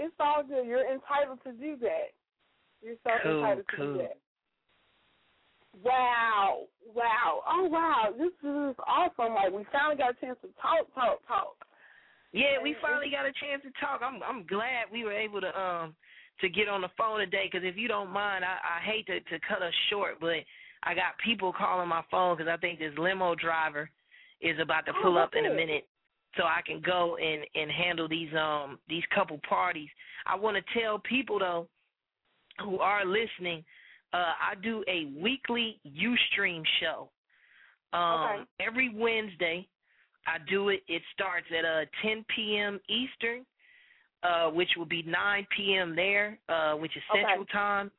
It's 0.05 0.19
all 0.21 0.43
good. 0.45 0.67
You're 0.69 0.85
entitled 0.85 1.41
to 1.49 1.51
do 1.57 1.81
that. 1.81 2.13
You're 2.85 3.01
so 3.01 3.09
Cool, 3.25 3.41
entitled 3.41 3.65
to 3.73 3.77
do 3.77 3.97
that. 4.05 4.17
Wow. 5.81 6.69
Wow. 6.93 7.41
Oh 7.49 7.65
wow. 7.65 8.13
This 8.13 8.37
is 8.45 8.75
awesome. 8.85 9.33
Like 9.33 9.49
we 9.51 9.65
finally 9.73 9.97
got 9.97 10.13
a 10.13 10.17
chance 10.21 10.37
to 10.45 10.49
talk, 10.61 10.85
talk, 10.93 11.25
talk. 11.27 11.57
Yeah, 12.33 12.61
we 12.61 12.75
finally 12.81 13.09
got 13.09 13.25
a 13.25 13.33
chance 13.33 13.63
to 13.63 13.71
talk. 13.81 14.01
I'm 14.05 14.21
I'm 14.21 14.45
glad 14.45 14.93
we 14.93 15.03
were 15.03 15.13
able 15.17 15.41
to 15.41 15.51
um 15.57 15.95
to 16.41 16.49
get 16.49 16.67
on 16.67 16.81
the 16.81 16.89
phone 16.97 17.19
today. 17.19 17.49
Because 17.51 17.65
if 17.67 17.77
you 17.77 17.87
don't 17.87 18.09
mind, 18.09 18.43
I 18.43 18.57
I 18.79 18.83
hate 18.83 19.05
to 19.07 19.19
to 19.19 19.39
cut 19.47 19.61
us 19.61 19.73
short, 19.89 20.19
but 20.19 20.37
I 20.83 20.93
got 20.95 21.17
people 21.23 21.53
calling 21.53 21.87
my 21.87 22.03
phone 22.09 22.37
because 22.37 22.51
I 22.51 22.57
think 22.57 22.79
this 22.79 22.93
limo 22.97 23.35
driver 23.35 23.89
is 24.41 24.57
about 24.59 24.85
to 24.87 24.91
Oh, 24.97 25.01
pull 25.03 25.17
up 25.17 25.31
that's 25.33 25.45
in 25.45 25.51
a 25.51 25.55
minute, 25.55 25.87
so 26.37 26.43
I 26.43 26.61
can 26.65 26.81
go 26.81 27.17
and 27.17 27.43
and 27.55 27.71
handle 27.71 28.07
these 28.07 28.33
um 28.33 28.79
these 28.89 29.03
couple 29.13 29.39
parties. 29.47 29.89
I 30.25 30.35
want 30.35 30.57
to 30.57 30.79
tell 30.79 30.99
people 30.99 31.39
though 31.39 31.67
who 32.59 32.79
are 32.79 33.05
listening, 33.05 33.63
uh, 34.13 34.33
I 34.51 34.55
do 34.61 34.83
a 34.87 35.05
weekly 35.19 35.79
UStream 35.87 36.63
show. 36.79 37.09
Um, 37.93 38.21
Okay. 38.23 38.43
every 38.59 38.89
Wednesday, 38.93 39.67
I 40.27 40.37
do 40.49 40.69
it. 40.69 40.81
It 40.87 41.01
starts 41.13 41.47
at 41.57 41.65
uh 41.65 41.85
10 42.01 42.25
p.m. 42.35 42.79
Eastern, 42.87 43.45
uh, 44.23 44.49
which 44.49 44.69
will 44.77 44.85
be 44.85 45.03
9 45.03 45.47
p.m. 45.55 45.95
there, 45.95 46.37
uh, 46.49 46.73
which 46.73 46.95
is 46.95 47.03
Okay. 47.11 47.23
Central 47.23 47.45
Time, 47.45 47.91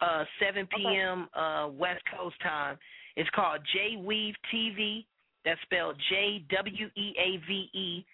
uh, 0.00 0.24
7 0.40 0.66
p.m. 0.76 1.28
uh, 1.34 1.68
West 1.68 2.02
Coast 2.16 2.36
time. 2.42 2.78
It's 3.16 3.30
called 3.30 3.60
J 3.72 3.96
Weave 3.96 4.34
TV. 4.52 5.04
That's 5.44 5.60
spelled 5.62 5.96
J 6.10 6.44
W 6.50 6.86
E 6.96 7.14
A 7.18 7.36
V 7.46 7.70
E 7.72 8.04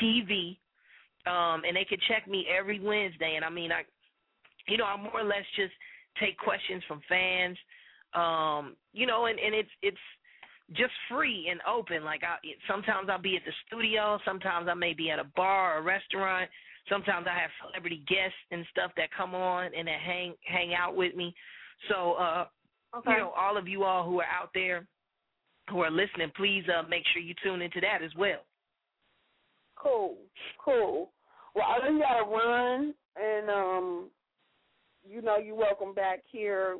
TV. 0.00 0.56
Um, 1.24 1.62
and 1.66 1.76
they 1.76 1.84
can 1.84 1.98
check 2.08 2.26
me 2.26 2.46
every 2.50 2.80
Wednesday. 2.80 3.34
And 3.36 3.44
I 3.44 3.50
mean, 3.50 3.70
I, 3.70 3.82
you 4.66 4.76
know, 4.76 4.84
I 4.84 4.96
more 4.96 5.20
or 5.20 5.24
less 5.24 5.44
just 5.56 5.72
take 6.20 6.36
questions 6.36 6.82
from 6.88 7.00
fans. 7.08 7.56
Um, 8.14 8.76
you 8.92 9.06
know, 9.06 9.26
and 9.26 9.38
and 9.38 9.54
it's 9.54 9.70
it's 9.80 9.96
just 10.74 10.92
free 11.08 11.48
and 11.50 11.60
open. 11.68 12.04
Like 12.04 12.22
I 12.24 12.36
sometimes 12.68 13.08
I'll 13.10 13.20
be 13.20 13.36
at 13.36 13.42
the 13.44 13.52
studio, 13.66 14.18
sometimes 14.24 14.68
I 14.68 14.74
may 14.74 14.92
be 14.92 15.10
at 15.10 15.18
a 15.18 15.24
bar 15.36 15.76
or 15.76 15.78
a 15.78 15.82
restaurant. 15.82 16.50
Sometimes 16.88 17.26
I 17.30 17.38
have 17.38 17.50
celebrity 17.64 18.02
guests 18.08 18.38
and 18.50 18.64
stuff 18.70 18.90
that 18.96 19.08
come 19.16 19.34
on 19.34 19.70
and 19.76 19.86
that 19.88 20.00
hang 20.00 20.34
hang 20.44 20.74
out 20.74 20.96
with 20.96 21.14
me. 21.14 21.34
So 21.88 22.14
uh 22.14 22.46
Okay. 22.94 23.12
you 23.12 23.18
know, 23.18 23.30
all 23.30 23.56
of 23.56 23.66
you 23.66 23.84
all 23.84 24.04
who 24.04 24.20
are 24.20 24.26
out 24.26 24.50
there 24.52 24.86
who 25.70 25.80
are 25.80 25.90
listening, 25.90 26.30
please 26.36 26.64
uh 26.68 26.86
make 26.88 27.04
sure 27.12 27.22
you 27.22 27.34
tune 27.42 27.62
into 27.62 27.80
that 27.80 28.02
as 28.02 28.14
well. 28.16 28.44
Cool. 29.76 30.16
Cool. 30.64 31.10
Well, 31.54 31.64
I 31.66 31.88
you 31.88 31.98
gotta 31.98 32.24
run, 32.24 32.94
and 33.16 33.50
um, 33.50 34.10
you 35.08 35.20
know 35.20 35.36
you're 35.38 35.56
welcome 35.56 35.92
back 35.92 36.20
here 36.30 36.78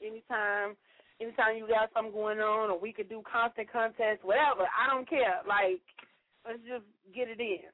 anytime. 0.00 0.76
Anytime 1.20 1.56
you 1.56 1.68
got 1.68 1.90
something 1.94 2.12
going 2.12 2.38
on, 2.40 2.70
or 2.70 2.78
we 2.78 2.92
could 2.92 3.08
do 3.08 3.22
constant 3.30 3.70
contests, 3.70 4.22
whatever. 4.22 4.66
I 4.66 4.92
don't 4.92 5.08
care. 5.08 5.40
Like, 5.46 5.80
let's 6.46 6.58
just 6.66 6.84
get 7.14 7.28
it 7.28 7.40
in. 7.40 7.70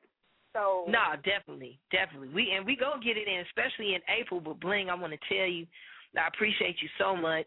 So. 0.52 0.84
Nah, 0.88 1.16
definitely, 1.16 1.78
definitely. 1.92 2.28
We 2.28 2.52
and 2.56 2.66
we 2.66 2.76
gonna 2.76 3.02
get 3.02 3.16
it 3.16 3.28
in, 3.28 3.40
especially 3.46 3.94
in 3.94 4.00
April. 4.08 4.40
But 4.40 4.58
Bling, 4.60 4.90
I 4.90 4.94
want 4.94 5.12
to 5.12 5.18
tell 5.28 5.46
you, 5.46 5.66
I 6.18 6.26
appreciate 6.26 6.76
you 6.82 6.88
so 6.98 7.14
much. 7.14 7.46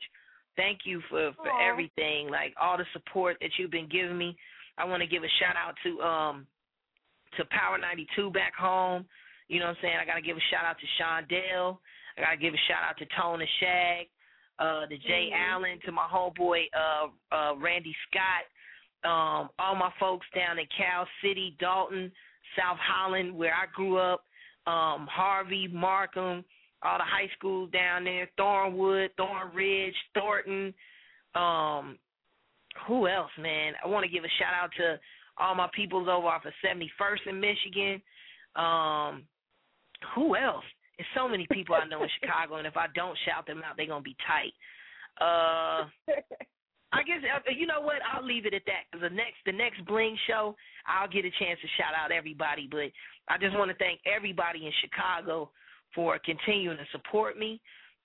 Thank 0.55 0.79
you 0.85 1.01
for 1.09 1.31
for 1.35 1.49
Aw. 1.51 1.69
everything, 1.69 2.29
like 2.29 2.53
all 2.61 2.77
the 2.77 2.85
support 2.93 3.37
that 3.41 3.51
you've 3.57 3.71
been 3.71 3.89
giving 3.89 4.17
me. 4.17 4.35
I 4.77 4.85
want 4.85 5.01
to 5.01 5.07
give 5.07 5.23
a 5.23 5.27
shout 5.39 5.55
out 5.57 5.75
to 5.83 6.01
um 6.01 6.47
to 7.37 7.45
Power 7.45 7.77
92 7.77 8.29
back 8.31 8.53
home. 8.55 9.05
You 9.49 9.59
know 9.59 9.65
what 9.65 9.77
I'm 9.77 9.81
saying? 9.81 9.97
I 10.01 10.05
got 10.05 10.15
to 10.15 10.21
give 10.21 10.37
a 10.37 10.45
shout 10.51 10.63
out 10.65 10.77
to 10.79 10.85
Sean 10.97 11.25
Dale. 11.27 11.81
I 12.17 12.21
got 12.21 12.31
to 12.31 12.37
give 12.37 12.53
a 12.53 12.63
shout 12.69 12.83
out 12.87 12.97
to 12.99 13.05
Tone 13.19 13.41
and 13.41 13.49
Shag, 13.59 14.07
uh 14.59 14.85
to 14.87 14.97
Jay 14.97 15.29
Mhm. 15.33 15.51
Allen, 15.51 15.79
to 15.85 15.91
my 15.91 16.07
homeboy 16.07 16.69
uh 16.73 17.07
uh 17.35 17.55
Randy 17.57 17.95
Scott, 18.07 18.45
um 19.03 19.49
all 19.59 19.75
my 19.75 19.91
folks 19.99 20.27
down 20.33 20.59
in 20.59 20.65
Cal 20.77 21.07
City, 21.21 21.55
Dolton, 21.59 22.11
South 22.57 22.77
Holland 22.79 23.35
where 23.35 23.53
I 23.53 23.65
grew 23.73 23.97
up, 23.97 24.23
um 24.65 25.07
Harvey, 25.11 25.67
Markham, 25.71 26.43
all 26.83 26.97
the 26.97 27.03
high 27.03 27.29
schools 27.37 27.69
down 27.71 28.03
there, 28.03 28.29
Thornwood, 28.39 29.09
Thorn 29.17 29.53
Ridge, 29.53 29.95
Thornton, 30.13 30.73
um, 31.35 31.97
who 32.87 33.07
else, 33.07 33.31
man? 33.39 33.73
I 33.83 33.87
want 33.87 34.03
to 34.05 34.11
give 34.11 34.23
a 34.23 34.33
shout 34.39 34.53
out 34.53 34.69
to 34.77 34.99
all 35.37 35.55
my 35.55 35.69
peoples 35.73 36.07
over 36.09 36.27
off 36.27 36.45
of 36.45 36.53
71st 36.63 37.27
in 37.29 37.39
Michigan. 37.39 38.01
Um, 38.55 39.23
who 40.15 40.35
else? 40.35 40.65
There's 40.97 41.07
so 41.15 41.27
many 41.27 41.47
people 41.51 41.75
I 41.75 41.87
know 41.87 42.03
in 42.03 42.09
Chicago, 42.21 42.55
and 42.55 42.67
if 42.67 42.77
I 42.77 42.87
don't 42.93 43.17
shout 43.25 43.47
them 43.47 43.61
out, 43.65 43.77
they're 43.77 43.87
gonna 43.87 44.01
be 44.01 44.15
tight. 44.27 44.53
Uh, 45.21 45.85
I 46.93 47.01
guess 47.01 47.17
uh, 47.25 47.49
you 47.49 47.65
know 47.65 47.81
what? 47.81 48.05
I'll 48.05 48.25
leave 48.25 48.45
it 48.45 48.53
at 48.53 48.61
that 48.67 48.85
because 48.91 49.01
the 49.09 49.15
next 49.15 49.41
the 49.45 49.51
next 49.51 49.83
bling 49.85 50.15
show, 50.27 50.55
I'll 50.85 51.09
get 51.09 51.25
a 51.25 51.31
chance 51.41 51.59
to 51.61 51.67
shout 51.75 51.97
out 51.97 52.11
everybody. 52.11 52.67
But 52.69 52.93
I 53.27 53.37
just 53.41 53.57
want 53.57 53.71
to 53.71 53.77
thank 53.77 53.99
everybody 54.05 54.65
in 54.65 54.71
Chicago 54.79 55.49
for 55.95 56.19
continuing 56.19 56.77
to 56.77 56.85
support 56.91 57.37
me, 57.37 57.59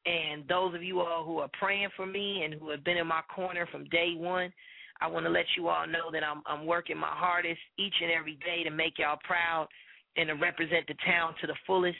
and 0.06 0.48
those 0.48 0.74
of 0.74 0.82
you 0.82 1.00
all 1.00 1.24
who 1.24 1.38
are 1.38 1.50
praying 1.58 1.88
for 1.96 2.06
me 2.06 2.42
and 2.44 2.54
who 2.54 2.70
have 2.70 2.82
been 2.82 2.96
in 2.96 3.06
my 3.06 3.20
corner 3.34 3.68
from 3.70 3.84
day 3.90 4.14
one. 4.16 4.52
I 5.00 5.06
want 5.06 5.26
to 5.26 5.30
let 5.30 5.46
you 5.56 5.68
all 5.68 5.86
know 5.86 6.10
that 6.10 6.24
I'm 6.24 6.42
I'm 6.46 6.66
working 6.66 6.96
my 6.96 7.12
hardest 7.12 7.60
each 7.78 7.94
and 8.02 8.10
every 8.10 8.38
day 8.44 8.64
to 8.64 8.70
make 8.70 8.98
y'all 8.98 9.18
proud 9.22 9.68
and 10.16 10.28
to 10.28 10.34
represent 10.34 10.86
the 10.88 10.96
town 11.06 11.34
to 11.40 11.46
the 11.46 11.54
fullest. 11.66 11.98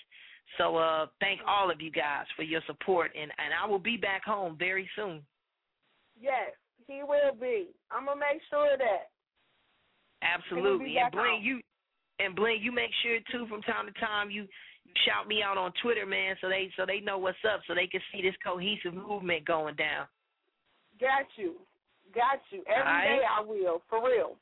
So 0.56 0.77
uh 0.77 1.06
thank 1.20 1.40
all 1.47 1.70
of 1.70 1.81
you 1.81 1.93
guys 1.93 2.24
for 2.35 2.43
your 2.43 2.62
support 2.66 3.12
and 3.15 3.31
and 3.39 3.52
I 3.62 3.66
will 3.69 3.78
be 3.78 3.97
back 3.97 4.24
home 4.24 4.56
very 4.59 4.89
soon. 4.97 5.23
Yes, 6.20 6.51
he 6.89 7.02
will 7.05 7.36
be. 7.39 7.69
I'm 7.93 8.06
gonna 8.06 8.19
make 8.19 8.43
sure 8.51 8.73
of 8.73 8.81
that. 8.81 9.12
Absolutely. 10.23 10.97
And 10.98 11.12
Bling, 11.12 11.40
you 11.43 11.60
and 12.19 12.35
Bling, 12.35 12.59
you 12.60 12.73
make 12.73 12.90
sure 13.02 13.19
too 13.31 13.47
from 13.47 13.62
time 13.62 13.86
to 13.86 13.93
time 14.01 14.31
you 14.31 14.48
shout 15.06 15.28
me 15.28 15.43
out 15.43 15.59
on 15.59 15.73
Twitter, 15.82 16.06
man, 16.06 16.35
so 16.40 16.48
they 16.48 16.70
so 16.77 16.85
they 16.86 17.01
know 17.01 17.19
what's 17.19 17.39
up, 17.44 17.60
so 17.69 17.74
they 17.74 17.86
can 17.86 18.01
see 18.10 18.23
this 18.23 18.35
cohesive 18.44 18.94
movement 18.94 19.44
going 19.44 19.77
down. 19.77 20.06
Got 20.98 21.28
you. 21.36 21.55
Got 22.15 22.40
you. 22.51 22.65
Every 22.66 22.82
right. 22.82 23.05
day 23.05 23.20
I 23.23 23.40
will, 23.44 23.82
for 23.89 24.02
real. 24.05 24.36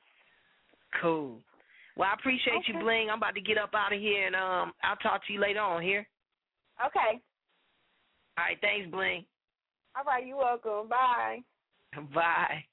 Cool. 1.03 1.39
Well, 1.97 2.09
I 2.11 2.15
appreciate 2.15 2.69
you, 2.69 2.79
Bling. 2.79 3.09
I'm 3.11 3.19
about 3.19 3.35
to 3.35 3.41
get 3.41 3.59
up 3.59 3.71
out 3.75 3.93
of 3.93 4.01
here, 4.01 4.27
and 4.27 4.37
um, 4.37 4.73
I'll 4.83 4.97
talk 5.03 5.27
to 5.27 5.33
you 5.33 5.41
later 5.41 5.61
on 5.61 5.83
here. 5.83 6.07
Okay. 6.85 7.21
All 8.39 8.45
right, 8.45 8.59
thanks, 8.61 8.91
Bling. 8.91 9.25
All 9.97 10.05
right, 10.05 10.27
you're 10.27 10.37
welcome. 10.37 10.89
Bye. 10.89 11.41
Bye. 12.15 12.65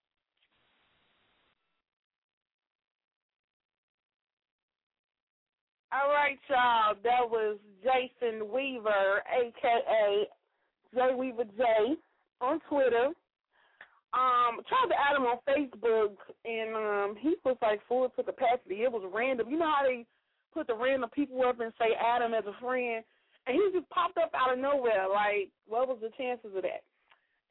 All 5.94 6.10
right, 6.10 6.40
y'all. 6.50 6.96
That 7.04 7.30
was 7.30 7.58
Jason 7.84 8.52
Weaver, 8.52 9.22
aka 9.30 10.26
J 10.94 11.16
Weaver 11.16 11.44
J, 11.56 11.64
on 12.42 12.60
Twitter. 12.68 13.14
Um, 14.14 14.62
tried 14.68 14.90
to 14.90 14.96
add 14.98 15.16
him 15.18 15.24
on 15.24 15.38
Facebook, 15.48 16.16
and 16.46 16.76
um, 16.76 17.16
he 17.20 17.36
was 17.46 17.58
like 17.62 17.80
full 17.88 18.10
to 18.10 18.24
capacity. 18.24 18.82
It 18.84 18.92
was 18.92 19.10
random. 19.14 19.50
You 19.50 19.58
know 19.58 19.72
how 19.72 19.84
they 19.84 20.06
put 20.54 20.68
the 20.68 20.76
random 20.76 21.10
people 21.14 21.42
up 21.44 21.60
and 21.60 21.72
say 21.80 21.94
add 22.00 22.22
him 22.22 22.34
as 22.34 22.44
a 22.46 22.60
friend, 22.60 23.04
and 23.48 23.56
he 23.56 23.80
just 23.80 23.90
popped 23.90 24.18
up 24.18 24.32
out 24.36 24.54
of 24.54 24.60
nowhere. 24.60 25.08
Like, 25.10 25.50
what 25.68 25.88
was 25.88 25.98
the 26.02 26.10
chances 26.18 26.56
of 26.56 26.64
that? 26.64 26.84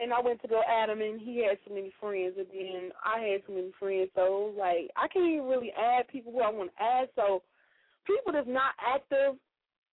And 0.03 0.13
I 0.13 0.21
went 0.21 0.43
to 0.43 0.49
go 0.49 0.63
add 0.67 0.91
him, 0.91 1.01
and 1.01 1.21
he 1.21 1.45
had 1.47 1.59
so 1.67 1.75
many 1.75 1.93
friends, 2.01 2.35
and 2.37 2.47
then 2.51 2.91
I 3.05 3.21
had 3.21 3.43
so 3.47 3.53
many 3.55 3.71
friends. 3.79 4.11
So 4.15 4.53
like 4.59 4.91
I 4.97 5.07
can't 5.07 5.27
even 5.27 5.47
really 5.47 5.73
add 5.73 6.09
people 6.09 6.33
who 6.33 6.41
I 6.41 6.51
want 6.51 6.71
to 6.77 6.83
add. 6.83 7.09
So 7.15 7.43
people 8.07 8.33
that's 8.33 8.49
not 8.49 8.75
active 8.81 9.39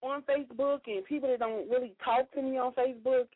on 0.01 0.23
Facebook 0.23 0.81
and 0.87 1.05
people 1.05 1.29
that 1.29 1.39
don't 1.39 1.69
really 1.69 1.93
talk 2.03 2.31
to 2.33 2.41
me 2.41 2.57
on 2.57 2.73
Facebook. 2.73 3.27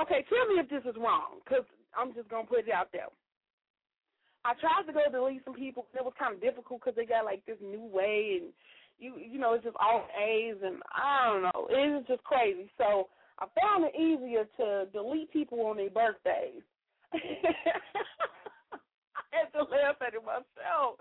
Okay, 0.00 0.24
tell 0.28 0.46
me 0.46 0.60
if 0.60 0.68
this 0.70 0.84
is 0.88 0.96
wrong, 1.00 1.42
because 1.44 1.64
I'm 1.96 2.14
just 2.14 2.28
gonna 2.28 2.46
put 2.46 2.68
it 2.68 2.72
out 2.72 2.88
there. 2.92 3.10
I 4.44 4.54
tried 4.54 4.86
to 4.86 4.92
go 4.92 5.00
delete 5.10 5.44
some 5.44 5.54
people. 5.54 5.86
It 5.94 6.04
was 6.04 6.14
kind 6.18 6.34
of 6.34 6.40
difficult 6.40 6.80
because 6.80 6.96
they 6.96 7.04
got 7.04 7.24
like 7.24 7.44
this 7.44 7.58
new 7.60 7.84
way, 7.84 8.40
and 8.40 8.52
you 8.98 9.18
you 9.18 9.38
know 9.38 9.54
it's 9.54 9.64
just 9.64 9.76
all 9.80 10.06
A's, 10.16 10.56
and 10.64 10.82
I 10.94 11.32
don't 11.32 11.42
know. 11.42 11.66
it's 11.68 12.08
just 12.08 12.24
crazy. 12.24 12.70
So 12.78 13.08
I 13.40 13.46
found 13.60 13.84
it 13.84 13.94
easier 13.96 14.44
to 14.58 14.90
delete 14.92 15.32
people 15.32 15.60
on 15.66 15.76
their 15.76 15.90
birthdays. 15.90 16.62
I 17.12 17.18
had 19.30 19.52
to 19.54 19.62
laugh 19.64 19.96
at 20.00 20.14
it 20.14 20.24
myself, 20.24 20.98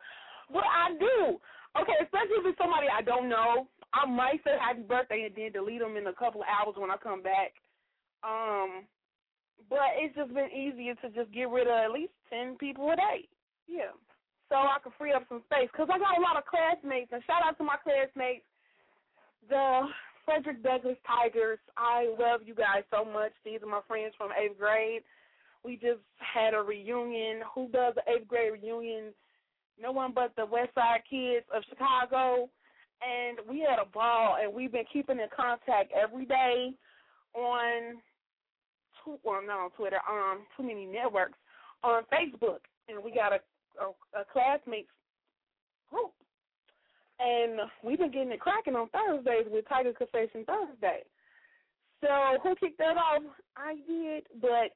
but 0.52 0.64
I 0.64 0.96
do. 0.98 1.40
Okay, 1.80 1.94
especially 2.02 2.40
if 2.42 2.46
it's 2.48 2.58
somebody 2.58 2.88
I 2.88 3.02
don't 3.02 3.30
know. 3.30 3.68
I 3.94 4.06
might 4.06 4.44
say 4.44 4.52
happy 4.60 4.82
birthday 4.84 5.26
and 5.26 5.36
then 5.36 5.52
delete 5.52 5.82
them 5.82 5.98
in 5.98 6.08
a 6.08 6.14
couple 6.14 6.42
of 6.42 6.48
hours 6.48 6.76
when 6.78 6.92
I 6.92 6.98
come 6.98 7.22
back. 7.22 7.54
Um, 8.24 8.86
but 9.70 9.98
it's 9.98 10.16
just 10.16 10.34
been 10.34 10.50
easier 10.50 10.96
to 10.96 11.10
just 11.10 11.32
get 11.32 11.50
rid 11.50 11.68
of 11.68 11.74
at 11.74 11.92
least 11.92 12.14
ten 12.30 12.56
people 12.58 12.90
a 12.92 12.96
day. 12.96 13.28
Yeah, 13.68 13.94
so 14.50 14.56
I 14.56 14.78
can 14.82 14.92
free 14.98 15.14
up 15.14 15.26
some 15.30 15.44
space 15.46 15.70
because 15.72 15.90
I 15.94 16.00
got 16.00 16.18
a 16.18 16.22
lot 16.22 16.38
of 16.38 16.46
classmates. 16.46 17.14
And 17.14 17.24
shout 17.26 17.46
out 17.46 17.58
to 17.58 17.64
my 17.64 17.78
classmates, 17.82 18.46
the 19.48 19.86
Frederick 20.30 20.62
Douglass 20.62 20.98
Tigers. 21.08 21.58
I 21.76 22.14
love 22.20 22.42
you 22.46 22.54
guys 22.54 22.84
so 22.92 23.04
much. 23.04 23.32
These 23.44 23.64
are 23.64 23.66
my 23.66 23.82
friends 23.88 24.14
from 24.16 24.30
eighth 24.40 24.60
grade. 24.60 25.02
We 25.66 25.74
just 25.74 26.06
had 26.20 26.54
a 26.54 26.62
reunion. 26.62 27.42
Who 27.56 27.68
does 27.70 27.96
eighth 28.08 28.28
grade 28.28 28.54
reunion? 28.54 29.06
No 29.82 29.92
one 29.92 30.12
but 30.14 30.34
the 30.38 30.46
West 30.46 30.76
Side 30.76 31.02
Kids 31.10 31.48
of 31.52 31.64
Chicago. 31.68 32.48
And 33.02 33.40
we 33.50 33.66
had 33.68 33.80
a 33.80 33.90
ball, 33.90 34.38
and 34.40 34.54
we've 34.54 34.72
been 34.72 34.86
keeping 34.94 35.18
in 35.18 35.30
contact 35.36 35.92
every 36.00 36.26
day 36.26 36.74
on, 37.34 37.98
well, 39.24 39.42
not 39.44 39.64
on 39.64 39.72
Twitter, 39.72 40.00
um, 40.08 40.42
too 40.56 40.62
many 40.62 40.86
networks, 40.86 41.40
on 41.84 42.04
Facebook. 42.04 42.60
And 42.88 43.04
we 43.04 43.12
got 43.12 43.34
a, 43.34 43.40
a, 43.82 44.22
a 44.22 44.26
classmates 44.32 44.90
group. 45.90 46.12
And 47.20 47.60
we've 47.84 47.98
been 47.98 48.12
getting 48.12 48.32
it 48.32 48.40
cracking 48.40 48.76
on 48.76 48.90
Thursdays 48.90 49.52
with 49.52 49.68
Tiger 49.68 49.94
Confession 49.94 50.46
Thursday. 50.46 51.04
So 52.02 52.08
who 52.42 52.56
kicked 52.56 52.78
that 52.78 52.96
off? 52.96 53.24
I 53.58 53.76
did, 53.86 54.24
but 54.42 54.72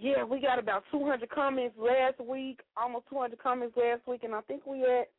yeah, 0.00 0.24
we 0.24 0.40
got 0.40 0.58
about 0.58 0.84
200 0.90 1.28
comments 1.30 1.76
last 1.78 2.18
week, 2.26 2.60
almost 2.76 3.06
200 3.10 3.38
comments 3.38 3.76
last 3.76 4.06
week, 4.06 4.24
and 4.24 4.34
I 4.34 4.40
think 4.42 4.66
we 4.66 4.82
at 4.82 5.10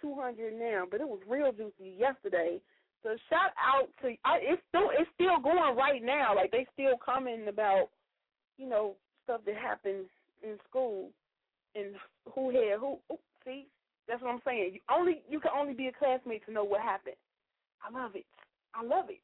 200 0.00 0.52
now. 0.58 0.84
But 0.90 1.00
it 1.00 1.08
was 1.08 1.20
real 1.26 1.52
juicy 1.52 1.96
yesterday. 1.98 2.60
So 3.02 3.16
shout 3.30 3.52
out 3.56 3.88
to 4.02 4.14
I, 4.24 4.38
it's 4.42 4.62
still 4.68 4.90
it's 4.92 5.10
still 5.14 5.40
going 5.40 5.76
right 5.76 6.02
now. 6.02 6.34
Like 6.34 6.50
they 6.50 6.66
still 6.72 6.98
commenting 7.02 7.48
about 7.48 7.88
you 8.56 8.68
know 8.68 8.96
stuff 9.24 9.40
that 9.46 9.54
happened 9.54 10.06
in 10.42 10.56
school 10.68 11.10
and 11.74 11.94
who 12.34 12.50
had 12.50 12.78
who. 12.80 12.98
Ooh, 13.12 13.18
see, 13.44 13.66
that's 14.08 14.22
what 14.22 14.30
I'm 14.32 14.42
saying. 14.44 14.70
You 14.74 14.80
only 14.90 15.22
you 15.28 15.40
can 15.40 15.50
only 15.56 15.74
be 15.74 15.88
a 15.88 15.92
classmate 15.92 16.44
to 16.46 16.52
know 16.52 16.64
what 16.64 16.80
happened. 16.80 17.16
I 17.82 17.92
love 17.92 18.16
it. 18.16 18.26
I 18.74 18.82
love 18.82 19.10
it. 19.10 19.20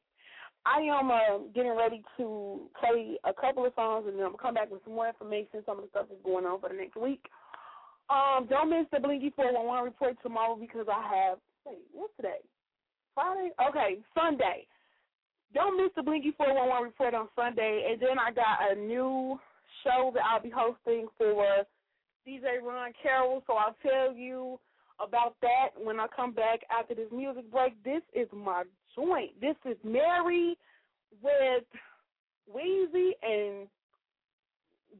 I 0.65 0.81
am 0.81 1.11
uh, 1.11 1.45
getting 1.53 1.75
ready 1.75 2.01
to 2.17 2.69
play 2.79 3.17
a 3.23 3.33
couple 3.33 3.65
of 3.65 3.73
songs, 3.75 4.05
and 4.07 4.17
then 4.17 4.25
I'm 4.25 4.31
gonna 4.31 4.41
come 4.41 4.53
back 4.55 4.71
with 4.71 4.83
some 4.83 4.95
more 4.95 5.07
information, 5.07 5.61
some 5.65 5.77
of 5.77 5.83
the 5.83 5.89
stuff 5.89 6.07
that's 6.09 6.23
going 6.23 6.45
on 6.45 6.59
for 6.59 6.69
the 6.69 6.75
next 6.75 6.95
week. 6.95 7.25
Um, 8.09 8.47
don't 8.49 8.69
miss 8.69 8.85
the 8.91 8.99
Blinky 8.99 9.31
411 9.35 9.85
report 9.85 10.17
tomorrow 10.21 10.55
because 10.55 10.85
I 10.91 11.01
have 11.01 11.37
wait, 11.65 11.79
what's 11.91 12.15
today? 12.15 12.41
Friday? 13.13 13.51
Okay, 13.69 13.99
Sunday. 14.13 14.67
Don't 15.53 15.77
miss 15.81 15.91
the 15.95 16.03
Blinky 16.03 16.33
411 16.37 16.83
report 16.83 17.13
on 17.13 17.29
Sunday, 17.35 17.87
and 17.89 18.01
then 18.01 18.19
I 18.19 18.31
got 18.31 18.71
a 18.71 18.75
new 18.75 19.39
show 19.83 20.11
that 20.13 20.23
I'll 20.25 20.41
be 20.41 20.51
hosting 20.53 21.07
for 21.17 21.63
DJ 22.27 22.61
Ron 22.61 22.91
Carroll. 23.01 23.43
So 23.47 23.53
I'll 23.53 23.75
tell 23.81 24.13
you 24.15 24.59
about 24.99 25.35
that 25.41 25.69
when 25.81 25.99
I 25.99 26.07
come 26.15 26.31
back 26.31 26.61
after 26.71 26.95
this 26.95 27.11
music 27.11 27.51
break. 27.51 27.81
This 27.83 28.01
is 28.13 28.27
my 28.33 28.63
joint. 28.95 29.39
This 29.41 29.55
is 29.65 29.77
Mary 29.83 30.57
with 31.21 31.63
Weezy 32.49 33.11
and 33.21 33.67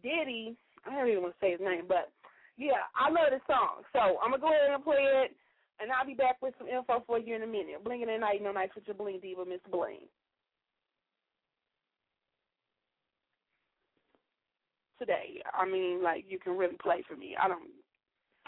Diddy. 0.03 0.55
I 0.85 0.95
don't 0.95 1.09
even 1.09 1.23
want 1.23 1.33
to 1.33 1.45
say 1.45 1.51
his 1.51 1.61
name, 1.61 1.85
but 1.87 2.11
yeah, 2.57 2.87
I 2.95 3.09
love 3.09 3.31
this 3.31 3.41
song. 3.47 3.83
So 3.93 4.19
I'm 4.23 4.31
gonna 4.31 4.41
go 4.41 4.47
ahead 4.47 4.73
and 4.73 4.83
play 4.83 5.01
it, 5.25 5.35
and 5.79 5.91
I'll 5.91 6.05
be 6.05 6.13
back 6.13 6.37
with 6.41 6.53
some 6.57 6.67
info 6.67 7.03
for 7.07 7.19
you 7.19 7.35
in 7.35 7.43
a 7.43 7.47
minute. 7.47 7.83
Blinging 7.83 8.13
at 8.13 8.19
night, 8.19 8.43
no 8.43 8.51
nights 8.51 8.75
with 8.75 8.87
your 8.87 8.95
bling 8.95 9.19
diva, 9.21 9.45
Miss 9.45 9.59
Bling. 9.71 10.07
today. 14.99 15.41
I 15.53 15.65
mean, 15.65 16.03
like 16.03 16.25
you 16.27 16.39
can 16.39 16.57
really 16.57 16.77
play 16.81 17.03
for 17.07 17.15
me. 17.15 17.35
I 17.41 17.47
don't. 17.47 17.69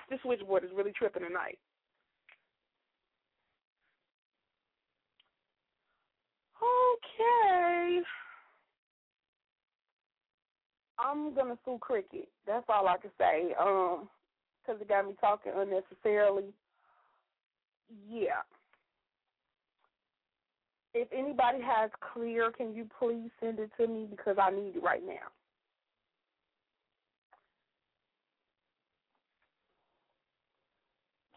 This 0.09 0.19
switchboard 0.21 0.63
is 0.63 0.69
really 0.75 0.91
tripping 0.91 1.23
tonight. 1.23 1.59
Okay. 6.61 8.01
I'm 10.99 11.35
gonna 11.35 11.57
sue 11.63 11.77
Cricket. 11.79 12.29
That's 12.45 12.65
all 12.69 12.87
I 12.87 12.97
can 12.97 13.11
say. 13.17 13.53
Um, 13.59 14.09
because 14.65 14.81
it 14.81 14.89
got 14.89 15.07
me 15.07 15.15
talking 15.21 15.53
unnecessarily. 15.55 16.53
Yeah. 18.09 18.41
If 20.93 21.07
anybody 21.11 21.59
has 21.61 21.91
clear, 22.13 22.51
can 22.51 22.73
you 22.73 22.87
please 22.99 23.29
send 23.39 23.59
it 23.59 23.69
to 23.77 23.87
me 23.87 24.07
because 24.09 24.37
I 24.41 24.49
need 24.49 24.75
it 24.75 24.83
right 24.83 25.05
now. 25.05 25.36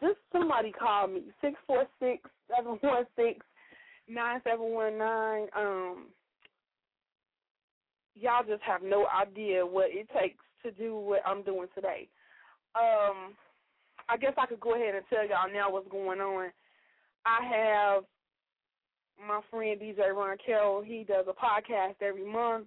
Just 0.01 0.19
somebody 0.33 0.73
call 0.73 1.09
me 1.09 1.23
six 1.41 1.55
four 1.67 1.85
six 2.01 2.23
seven 2.55 2.79
one 2.81 3.05
six 3.17 3.41
nine 4.09 4.41
seven 4.45 4.71
one 4.73 4.99
nine. 4.99 5.47
Um, 5.57 6.07
y'all 8.15 8.45
just 8.47 8.63
have 8.63 8.83
no 8.83 9.07
idea 9.09 9.65
what 9.65 9.89
it 9.91 10.09
takes 10.19 10.43
to 10.65 10.71
do 10.73 10.97
what 10.97 11.21
I'm 11.27 11.43
doing 11.43 11.69
today. 11.75 12.09
Um, 12.75 13.35
I 14.09 14.17
guess 14.21 14.33
I 14.37 14.47
could 14.47 14.61
go 14.61 14.75
ahead 14.75 14.95
and 14.95 15.05
tell 15.09 15.27
y'all 15.27 15.53
now 15.53 15.71
what's 15.71 15.89
going 15.89 16.21
on. 16.21 16.51
I 17.25 17.45
have 17.45 18.05
my 19.27 19.41
friend 19.51 19.81
DJ 19.81 20.15
Ron 20.15 20.37
Carroll. 20.45 20.83
He 20.83 21.05
does 21.05 21.27
a 21.29 21.33
podcast 21.33 21.97
every 22.01 22.31
month. 22.31 22.67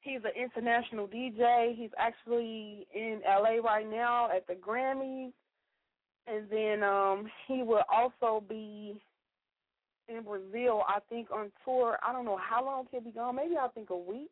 He's 0.00 0.20
an 0.24 0.32
international 0.36 1.06
DJ. 1.06 1.76
He's 1.76 1.90
actually 1.98 2.86
in 2.94 3.20
LA 3.26 3.60
right 3.62 3.88
now 3.88 4.28
at 4.34 4.46
the 4.46 4.54
Grammys. 4.54 5.32
And 6.26 6.46
then 6.50 6.82
um 6.82 7.26
he 7.46 7.62
will 7.62 7.84
also 7.92 8.44
be 8.48 9.00
in 10.08 10.22
Brazil, 10.22 10.82
I 10.88 10.98
think, 11.08 11.30
on 11.30 11.50
tour. 11.64 11.98
I 12.06 12.12
don't 12.12 12.24
know 12.24 12.38
how 12.38 12.64
long 12.64 12.86
he'll 12.90 13.00
be 13.00 13.10
gone. 13.10 13.36
Maybe 13.36 13.54
I 13.56 13.68
think 13.68 13.90
a 13.90 13.96
week. 13.96 14.30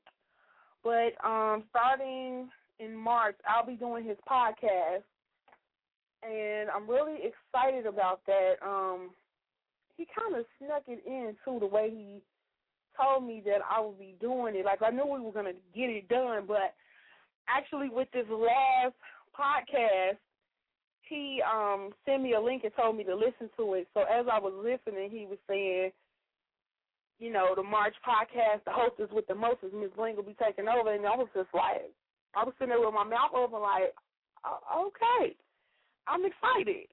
But 0.83 1.13
um 1.25 1.65
starting 1.71 2.49
in 2.79 2.97
March, 2.97 3.37
I'll 3.47 3.67
be 3.67 3.77
doing 3.77 4.05
his 4.05 4.17
podcast, 4.29 5.05
and 6.23 6.71
I'm 6.71 6.89
really 6.89 7.19
excited 7.19 7.87
about 7.87 8.21
that. 8.27 8.55
Um, 8.67 9.11
he 9.97 10.07
kind 10.19 10.35
of 10.35 10.47
snuck 10.59 10.83
it 10.89 11.03
in 11.07 11.37
too, 11.45 11.59
the 11.61 11.67
way 11.67 11.91
he 11.91 12.23
told 13.01 13.25
me 13.25 13.43
that 13.45 13.61
I 13.71 13.81
would 13.81 13.99
be 13.99 14.15
doing 14.21 14.57
it. 14.57 14.65
Like 14.65 14.81
I 14.83 14.91
knew 14.91 15.05
we 15.07 15.21
were 15.21 15.33
gonna 15.33 15.53
get 15.75 15.91
it 15.91 16.09
done, 16.09 16.45
but 16.49 16.75
actually 17.49 17.91
with 17.91 18.09
this 18.13 18.27
last 18.31 18.95
podcast, 19.39 20.17
he 21.11 21.43
um 21.43 21.91
sent 22.07 22.23
me 22.23 22.33
a 22.35 22.41
link 22.41 22.63
and 22.65 22.73
told 22.75 22.97
me 22.97 23.05
to 23.05 23.15
listen 23.15 23.51
to 23.59 23.75
it. 23.75 23.89
So 23.93 24.03
as 24.03 24.27
I 24.33 24.39
was 24.39 24.55
listening, 24.57 25.11
he 25.11 25.27
was 25.27 25.39
saying, 25.49 25.91
you 27.19 27.33
know, 27.33 27.53
the 27.55 27.63
March 27.63 27.95
podcast, 28.07 28.65
the 28.65 28.71
hostess 28.73 29.11
with 29.13 29.27
the 29.27 29.35
mostest, 29.35 29.75
Miss 29.75 29.91
Bling 29.97 30.17
will 30.17 30.23
be 30.23 30.37
taking 30.43 30.69
over, 30.69 30.95
and 30.95 31.05
I 31.05 31.17
was 31.17 31.29
just 31.35 31.51
like, 31.53 31.91
I 32.35 32.45
was 32.45 32.55
sitting 32.59 32.71
there 32.71 32.81
with 32.81 32.95
my 32.95 33.05
mouth 33.05 33.35
open, 33.37 33.61
like, 33.61 33.93
okay, 34.47 35.37
I'm 36.07 36.23
excited. 36.25 36.87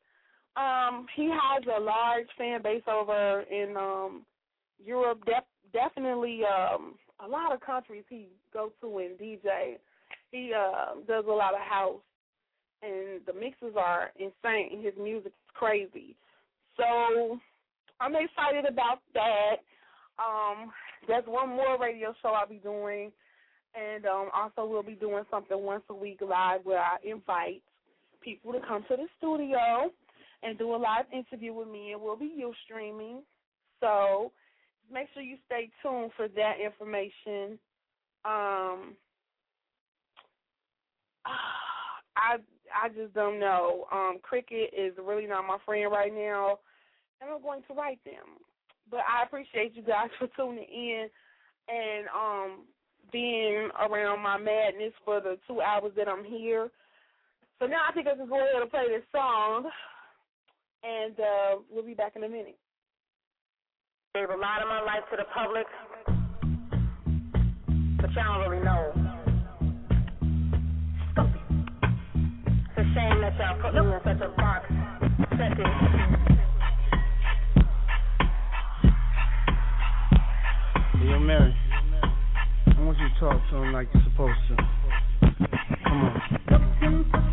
Um, 0.57 1.05
he 1.15 1.29
has 1.29 1.63
a 1.69 1.79
large 1.79 2.27
fan 2.37 2.61
base 2.63 2.81
over 2.91 3.41
in 3.41 3.77
um 3.77 4.25
Europe. 4.83 5.23
Def- 5.25 5.71
definitely, 5.71 6.41
um, 6.43 6.95
a 7.23 7.27
lot 7.27 7.53
of 7.53 7.61
countries 7.61 8.03
he 8.09 8.27
goes 8.53 8.71
to 8.81 8.97
and 8.97 9.17
DJ. 9.17 9.77
He 10.31 10.51
uh, 10.53 10.95
does 11.07 11.25
a 11.27 11.31
lot 11.31 11.53
of 11.53 11.61
house, 11.61 12.01
and 12.81 13.21
the 13.25 13.33
mixes 13.33 13.75
are 13.77 14.11
insane. 14.17 14.83
His 14.83 14.93
music 15.01 15.27
is 15.27 15.51
crazy. 15.53 16.15
So 16.75 17.39
I'm 17.99 18.15
excited 18.15 18.65
about 18.71 18.99
that. 19.13 19.57
Um, 20.19 20.71
there's 21.07 21.25
one 21.25 21.49
more 21.49 21.79
radio 21.79 22.13
show 22.21 22.29
I'll 22.29 22.47
be 22.47 22.57
doing, 22.57 23.11
and 23.75 24.05
um, 24.05 24.29
also 24.35 24.65
we'll 24.69 24.83
be 24.83 24.95
doing 24.95 25.23
something 25.29 25.61
once 25.61 25.83
a 25.89 25.93
week 25.93 26.19
live 26.21 26.61
where 26.63 26.81
I 26.81 26.97
invite 27.03 27.61
people 28.21 28.51
to 28.53 28.59
come 28.67 28.83
to 28.89 28.95
the 28.95 29.07
studio 29.17 29.91
and 30.43 30.57
do 30.57 30.75
a 30.75 30.77
live 30.77 31.05
interview 31.11 31.53
with 31.53 31.67
me, 31.67 31.93
and 31.93 32.01
we'll 32.01 32.17
be 32.17 32.31
you 32.35 32.53
streaming. 32.65 33.21
So 33.79 34.31
make 34.91 35.07
sure 35.13 35.23
you 35.23 35.37
stay 35.45 35.69
tuned 35.81 36.11
for 36.15 36.27
that 36.27 36.55
information. 36.63 37.59
Um, 38.25 38.95
I 42.17 42.37
I 42.73 42.89
just 42.89 43.13
don't 43.13 43.39
know. 43.39 43.85
Um, 43.91 44.19
Cricket 44.21 44.71
is 44.77 44.93
really 45.03 45.27
not 45.27 45.47
my 45.47 45.57
friend 45.65 45.91
right 45.91 46.13
now, 46.13 46.59
and 47.21 47.29
I'm 47.29 47.41
going 47.41 47.61
to 47.67 47.73
write 47.73 48.03
them. 48.05 48.39
But 48.89 49.01
I 49.01 49.23
appreciate 49.23 49.75
you 49.75 49.83
guys 49.83 50.09
for 50.19 50.27
tuning 50.35 50.63
in 50.63 51.07
and 51.69 52.07
um 52.15 52.63
being 53.11 53.69
around 53.79 54.21
my 54.21 54.37
madness 54.37 54.93
for 55.05 55.21
the 55.21 55.37
two 55.47 55.61
hours 55.61 55.91
that 55.95 56.07
I'm 56.07 56.25
here. 56.25 56.69
So 57.59 57.65
now 57.65 57.81
I 57.89 57.93
think 57.93 58.07
I 58.07 58.15
can 58.15 58.27
go 58.27 58.35
ahead 58.35 58.61
and 58.61 58.69
play 58.69 58.85
this 58.89 59.03
song, 59.11 59.69
and 60.83 61.19
uh, 61.19 61.61
we'll 61.71 61.85
be 61.85 61.93
back 61.93 62.13
in 62.15 62.23
a 62.23 62.29
minute. 62.29 62.57
Gave 64.13 64.29
a 64.29 64.35
lot 64.35 64.61
of 64.61 64.67
my 64.67 64.81
life 64.81 65.03
to 65.11 65.17
the 65.17 65.25
public, 65.33 65.65
but 68.01 68.11
y'all 68.13 68.46
that 73.27 73.37
y'all 73.39 73.61
put 73.61 73.73
me 73.73 73.79
in 73.93 73.99
such 74.03 74.21
a 74.21 74.29
box. 74.35 74.65
Setting. 75.31 75.65
Yo, 81.03 81.19
Mary, 81.19 81.55
I 82.67 82.81
want 82.81 82.97
you 82.97 83.09
to 83.09 83.19
talk 83.19 83.41
to 83.49 83.55
him 83.57 83.73
like 83.73 83.87
you're 83.93 84.03
supposed 84.03 84.39
to. 84.47 84.55
Come 85.83 86.01
on. 87.03 87.26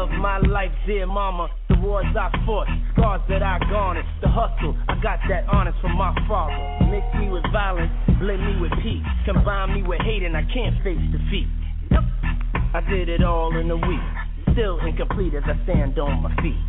Love, 0.00 0.10
my 0.18 0.38
life, 0.38 0.72
dear 0.86 1.06
mama. 1.06 1.48
The 1.68 1.76
wars 1.80 2.06
I 2.16 2.30
fought, 2.46 2.66
scars 2.92 3.20
that 3.28 3.42
I 3.42 3.58
garnered. 3.70 4.04
The 4.22 4.28
hustle, 4.28 4.76
I 4.88 4.94
got 5.02 5.20
that 5.28 5.44
honest 5.48 5.78
from 5.80 5.96
my 5.96 6.14
father. 6.28 6.56
Mix 6.90 7.04
me 7.18 7.28
with 7.28 7.44
violence, 7.52 7.92
blend 8.18 8.40
me 8.40 8.60
with 8.60 8.72
peace. 8.82 9.04
Combine 9.26 9.74
me 9.74 9.82
with 9.82 10.00
hate, 10.00 10.22
and 10.22 10.36
I 10.36 10.44
can't 10.52 10.76
face 10.82 11.00
defeat. 11.12 11.48
I 12.72 12.80
did 12.88 13.08
it 13.08 13.22
all 13.22 13.56
in 13.56 13.70
a 13.70 13.76
week. 13.76 14.06
Still 14.52 14.78
incomplete 14.80 15.34
as 15.34 15.44
I 15.44 15.62
stand 15.64 15.98
on 15.98 16.22
my 16.22 16.34
feet. 16.40 16.64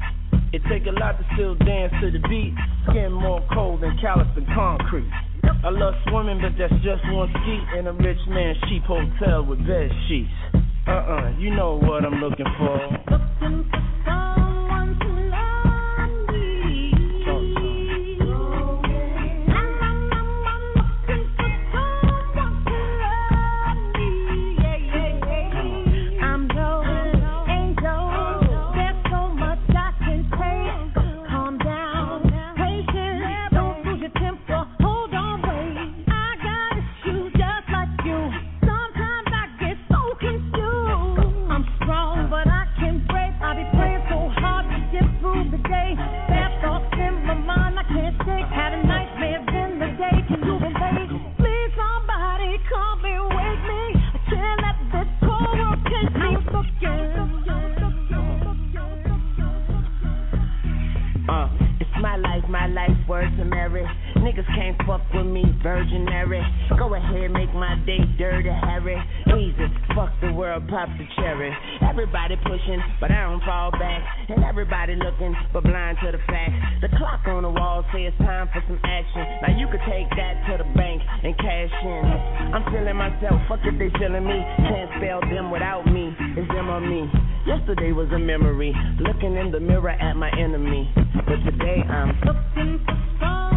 It 0.51 0.61
take 0.67 0.85
a 0.87 0.91
lot 0.91 1.17
to 1.17 1.23
still 1.35 1.55
dance 1.55 1.93
to 2.01 2.11
the 2.11 2.19
beat. 2.27 2.53
Skin 2.89 3.13
more 3.13 3.45
cold 3.53 3.81
than 3.81 3.97
callous 4.01 4.27
and 4.35 4.47
concrete. 4.47 5.09
I 5.63 5.69
love 5.69 5.93
swimming, 6.09 6.41
but 6.41 6.57
that's 6.57 6.73
just 6.83 7.01
one 7.13 7.29
ski 7.29 7.79
in 7.79 7.87
a 7.87 7.93
rich 7.93 8.19
man's 8.27 8.57
cheap 8.67 8.83
hotel 8.83 9.45
with 9.45 9.59
bed 9.65 9.89
sheets. 10.09 10.50
Uh-uh, 10.87 11.37
you 11.37 11.51
know 11.51 11.77
what 11.77 12.03
I'm 12.05 12.19
looking 12.21 12.45
for. 12.57 13.77
fuck 64.91 65.07
with 65.13 65.25
me, 65.25 65.43
virginary. 65.63 66.43
Go 66.77 66.93
ahead, 66.93 67.31
make 67.31 67.53
my 67.55 67.79
day 67.87 68.03
dirty, 68.19 68.51
Harry. 68.51 68.99
Jesus, 69.31 69.71
fuck 69.95 70.11
the 70.19 70.33
world, 70.33 70.67
pop 70.67 70.89
the 70.99 71.07
cherry. 71.15 71.55
Everybody 71.79 72.35
pushing, 72.43 72.83
but 72.99 73.09
I 73.09 73.23
don't 73.23 73.39
fall 73.47 73.71
back. 73.71 74.03
And 74.27 74.43
everybody 74.43 74.95
looking, 74.95 75.33
but 75.53 75.63
blind 75.63 75.97
to 76.03 76.11
the 76.11 76.19
facts. 76.27 76.59
The 76.81 76.89
clock 76.99 77.23
on 77.27 77.43
the 77.43 77.49
wall 77.55 77.85
says 77.95 78.11
time 78.19 78.49
for 78.51 78.59
some 78.67 78.79
action. 78.83 79.23
Now 79.47 79.55
you 79.55 79.67
could 79.71 79.79
take 79.87 80.11
that 80.19 80.43
to 80.51 80.59
the 80.59 80.67
bank 80.75 80.99
and 81.23 81.37
cash 81.39 81.71
in. 81.71 82.03
I'm 82.51 82.63
feeling 82.67 82.97
myself, 82.99 83.39
fuck 83.47 83.63
if 83.63 83.79
they 83.79 83.87
feeling 83.95 84.27
me. 84.27 84.43
Can't 84.59 84.91
spell 84.99 85.21
them 85.31 85.51
without 85.51 85.87
me, 85.87 86.11
it's 86.35 86.51
them 86.51 86.67
on 86.67 86.83
me. 86.83 87.07
Yesterday 87.47 87.93
was 87.93 88.11
a 88.11 88.19
memory, 88.19 88.75
looking 88.99 89.39
in 89.39 89.51
the 89.55 89.59
mirror 89.61 89.95
at 89.95 90.17
my 90.17 90.31
enemy. 90.35 90.91
But 91.15 91.39
today 91.47 91.79
I'm 91.87 92.11
looking 92.27 92.83
for 93.19 93.50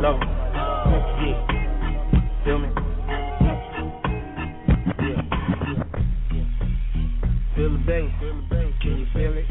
needs 0.00 0.06
somebody 0.06 0.08
to 0.08 0.08
love 0.08 0.20
'em. 0.22 0.28
Yeah. 1.20 2.44
Feel 2.44 2.58
me? 2.58 2.68
Yeah. 5.00 5.24
Feel 7.54 7.70
the 7.72 7.78
bass. 7.86 8.12
Can 8.80 8.98
you 8.98 9.06
feel 9.12 9.36
it? 9.36 9.46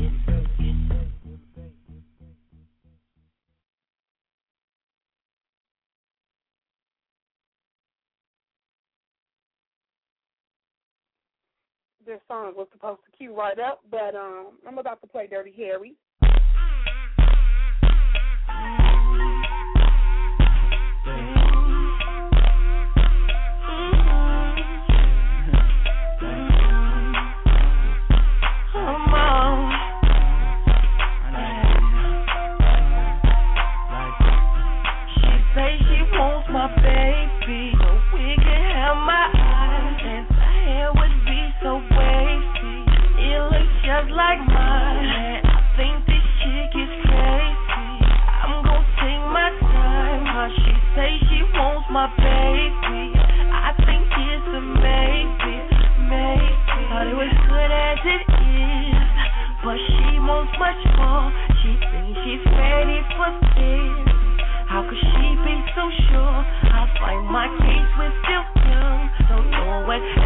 This 12.05 12.19
song 12.27 12.53
was 12.55 12.67
supposed 12.71 13.01
to 13.05 13.11
cue 13.15 13.35
right 13.35 13.59
up, 13.59 13.81
but 13.91 14.15
um, 14.15 14.57
I'm 14.67 14.79
about 14.79 14.99
to 15.01 15.07
play 15.07 15.27
Dirty 15.27 15.51
Harry. 15.51 15.95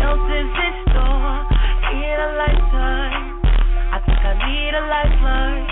Else 0.04 0.30
is 0.30 0.52
in 0.66 0.74
store 0.90 1.48
in 1.92 2.18
a 2.20 2.30
lifetime. 2.38 3.43
I 3.94 4.02
think 4.10 4.18
I 4.26 4.34
need 4.42 4.74
a 4.74 4.82
lifeline. 4.90 5.70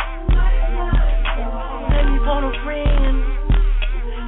Let 1.89 2.05
me 2.05 2.21
phone 2.21 2.45
a 2.45 2.53
friend. 2.61 3.17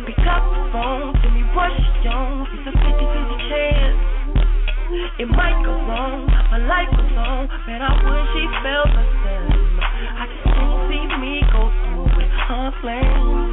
Pick 0.10 0.18
up 0.26 0.42
the 0.50 0.66
phone, 0.74 1.14
tell 1.22 1.30
me 1.30 1.46
what 1.54 1.70
she 1.78 2.10
on. 2.10 2.42
It's 2.58 2.66
a 2.66 2.74
50 2.74 2.90
50 2.90 3.54
chance. 3.54 4.02
It 5.22 5.30
might 5.30 5.62
go 5.62 5.78
wrong, 5.86 6.26
my 6.26 6.58
life 6.58 6.90
goes 6.90 7.14
on, 7.22 7.46
man. 7.70 7.86
I 7.86 7.94
wish 8.02 8.26
she 8.34 8.44
felt 8.66 8.90
the 8.98 9.06
same. 9.30 9.78
I 9.78 10.26
just 10.26 10.42
can't 10.42 10.90
see 10.90 11.06
me 11.22 11.46
go 11.54 11.70
through 11.70 12.18
with 12.18 12.34
her 12.50 12.74
flames. 12.82 13.46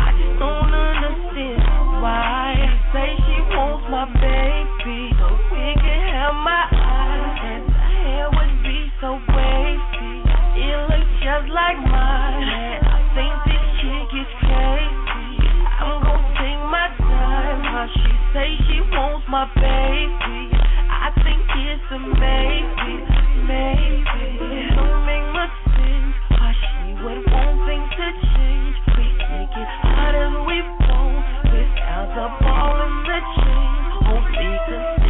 I 0.00 0.08
just 0.16 0.40
don't 0.40 0.72
understand 0.72 1.68
why. 2.00 2.56
Say 2.96 3.12
she 3.28 3.36
wants 3.52 3.84
my 3.92 4.08
baby, 4.08 5.12
so 5.20 5.36
we 5.52 5.76
can 5.84 6.00
have 6.16 6.32
my 6.40 6.64
eyes, 6.80 7.44
and 7.44 7.68
her 7.68 7.92
hair 7.92 8.32
be 8.32 8.61
so 9.02 9.18
wavy. 9.34 10.14
It 10.62 10.78
looks 10.86 11.10
just 11.18 11.50
like 11.50 11.74
mine. 11.74 12.46
I 12.86 13.02
think 13.18 13.34
this 13.50 13.64
chick 13.82 14.08
is 14.14 14.30
crazy. 14.46 15.42
I'm 15.82 16.06
gonna 16.06 16.38
take 16.38 16.62
my 16.70 16.86
time. 17.02 17.66
How 17.66 17.90
she 17.90 18.10
say 18.30 18.48
she 18.70 18.78
wants 18.94 19.26
my 19.26 19.50
baby. 19.58 20.54
I 20.86 21.10
think 21.18 21.42
it's 21.50 21.82
a 21.90 21.98
maybe, 21.98 22.94
maybe. 23.42 24.70
Don't 24.70 25.02
make 25.02 25.26
much 25.34 25.56
sense. 25.74 26.14
Why 26.38 26.54
she 26.54 26.94
would 27.02 27.26
want 27.26 27.58
things 27.66 27.90
to 27.98 28.06
change. 28.06 28.76
We 28.94 29.06
take 29.18 29.50
it 29.50 29.70
hard 29.82 30.14
as 30.14 30.34
we 30.46 30.62
want 30.62 31.26
without 31.50 32.06
the 32.14 32.28
ball 32.38 32.78
and 32.86 32.98
the 33.02 33.18
chain. 33.34 33.82
Cause 33.98 34.30
girl, 34.70 35.01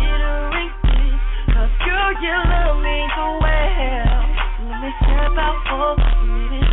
you 2.18 2.34
love 2.34 2.82
me. 2.82 2.98
Let 4.66 4.78
me 4.82 4.90
step 5.06 5.34
out 5.38 5.58
for 5.70 5.94
a 5.94 6.26
minute. 6.26 6.66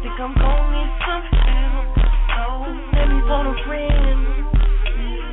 Think 0.00 0.16
I'm 0.16 0.32
need 0.72 0.92
some 1.04 1.24
help. 1.28 1.86
Oh, 2.40 2.64
let 2.96 3.06
me 3.12 3.20
a 3.44 3.56
friend. 3.68 4.20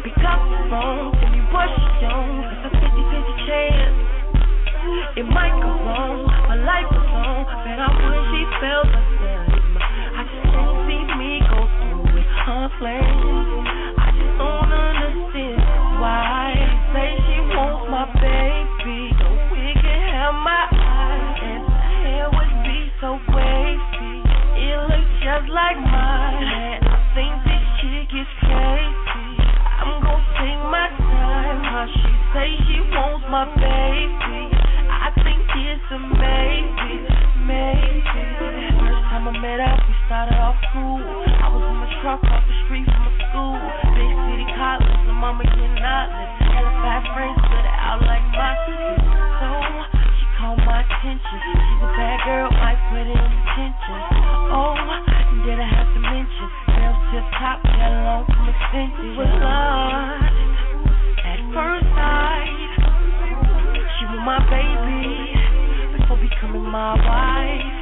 Pick 0.03 0.19
up 0.19 0.41
the 0.51 0.59
phone, 0.67 1.15
tell 1.15 1.31
me 1.31 1.41
what 1.51 1.69
on. 2.03 2.43
It's 2.51 2.67
a 2.67 2.71
50 2.75 2.91
50 2.91 3.47
chance. 3.47 4.17
It 5.15 5.27
might 5.31 5.55
go 5.63 5.71
wrong, 5.71 6.27
my 6.47 6.55
life 6.59 6.87
goes 6.91 7.11
on, 7.11 7.43
but 7.47 7.79
I 7.79 7.89
wish 8.03 8.23
she 8.31 8.43
say 32.37 32.53
she 32.69 32.77
wants 32.93 33.25
my 33.33 33.49
baby. 33.57 34.53
I 34.93 35.09
think 35.25 35.41
it's 35.57 35.89
a 35.89 35.97
maybe, 35.97 36.93
maybe. 37.49 38.21
First 38.77 39.01
time 39.09 39.25
I 39.25 39.33
met 39.41 39.57
her, 39.57 39.73
we 39.89 39.93
started 40.05 40.37
off 40.37 40.53
cool. 40.69 41.01
I 41.01 41.49
was 41.49 41.65
in 41.65 41.77
my 41.81 41.89
truck 42.05 42.21
off 42.29 42.45
the 42.45 42.55
street 42.69 42.85
from 42.85 43.09
school. 43.25 43.57
Big 43.97 44.13
city 44.29 44.45
college, 44.53 45.01
my 45.09 45.17
mama 45.17 45.49
getting 45.49 45.81
outlets. 45.81 46.37
Had 46.45 46.61
a 46.61 46.73
five 46.77 47.05
friends, 47.17 47.41
stood 47.41 47.67
out 47.73 48.05
like 48.05 48.25
my 48.29 48.53
So 49.41 49.49
she 49.97 50.25
caught 50.37 50.61
my 50.61 50.85
attention. 50.85 51.37
She's 51.41 51.81
a 51.81 51.89
bad 51.97 52.17
girl, 52.21 52.53
might 52.53 52.77
put 52.93 53.01
it 53.01 53.17
in 53.17 53.29
detention. 53.33 53.97
Oh, 54.53 54.77
then 55.41 55.57
I 55.57 55.67
have 55.73 55.89
to 55.89 56.01
mention, 56.05 56.45
girls 56.69 57.01
tip 57.09 57.25
top, 57.41 57.65
got 57.65 57.91
along 57.97 58.29
from 58.29 58.45
extension. 58.45 59.17
Was 59.17 59.33
lost 59.41 59.89
at 59.89 60.06
my 64.27 64.43
baby 64.51 65.31
before 65.95 66.19
becoming 66.19 66.67
my 66.67 66.99
wife. 66.99 67.79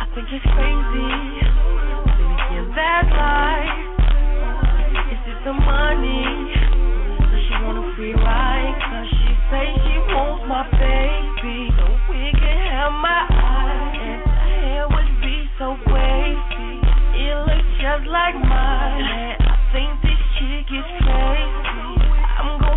I 0.00 0.08
think 0.16 0.24
it's 0.32 0.40
crazy. 0.48 1.12
Thinking 2.16 2.72
that 2.72 3.04
life 3.04 4.00
is 5.12 5.20
it 5.28 5.44
the 5.44 5.52
money? 5.52 6.24
Does 7.20 7.36
she 7.36 7.52
want 7.60 7.84
a 7.84 7.86
free 8.00 8.16
ride? 8.16 8.72
Cause 8.80 9.12
she 9.12 9.28
say 9.52 9.66
she 9.84 10.00
wants 10.08 10.48
my 10.48 10.64
baby. 10.72 11.68
So 11.76 11.84
we 12.08 12.32
can 12.40 12.56
have 12.72 12.96
my 12.96 13.20
eyes. 13.28 13.92
And 14.00 14.24
her 14.24 14.40
hair 14.56 14.84
would 14.88 15.12
be 15.20 15.36
so 15.60 15.76
wavy. 15.84 16.80
It 17.28 17.36
looks 17.44 17.68
just 17.76 18.08
like 18.08 18.40
mine. 18.40 19.04
Man, 19.04 19.36
I 19.36 19.56
think 19.68 20.00
this 20.00 20.20
chick 20.40 20.64
is 20.64 20.88
crazy. 21.04 22.08
I'm 22.40 22.56
take 22.56 22.69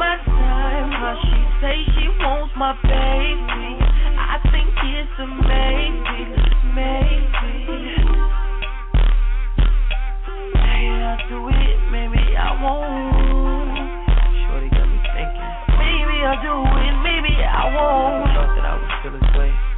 my 0.00 0.16
time. 0.24 0.88
How 0.96 1.12
she 1.20 1.40
say 1.60 1.76
she 1.92 2.08
wants 2.24 2.56
my 2.56 2.72
baby. 2.80 3.68
I 4.16 4.40
think 4.48 4.72
it's 4.80 5.12
a 5.20 5.28
maybe, 5.28 6.20
maybe. 6.72 7.60
I'll 11.04 11.20
do 11.28 11.52
it, 11.52 11.78
maybe 11.92 12.32
I 12.32 12.56
won't. 12.64 13.76
Shorty 14.48 14.72
got 14.72 14.88
me 14.88 14.98
thinking. 15.12 15.52
Maybe 15.76 16.16
I'll 16.24 16.40
do 16.40 16.56
it, 16.64 16.94
maybe 17.04 17.36
I 17.44 17.68
won't. 17.68 18.32
Thought 18.32 18.56
that 18.56 18.64
I 18.64 18.80
would 18.80 18.88
feel 19.04 19.12
this 19.20 19.36
way. 19.36 19.69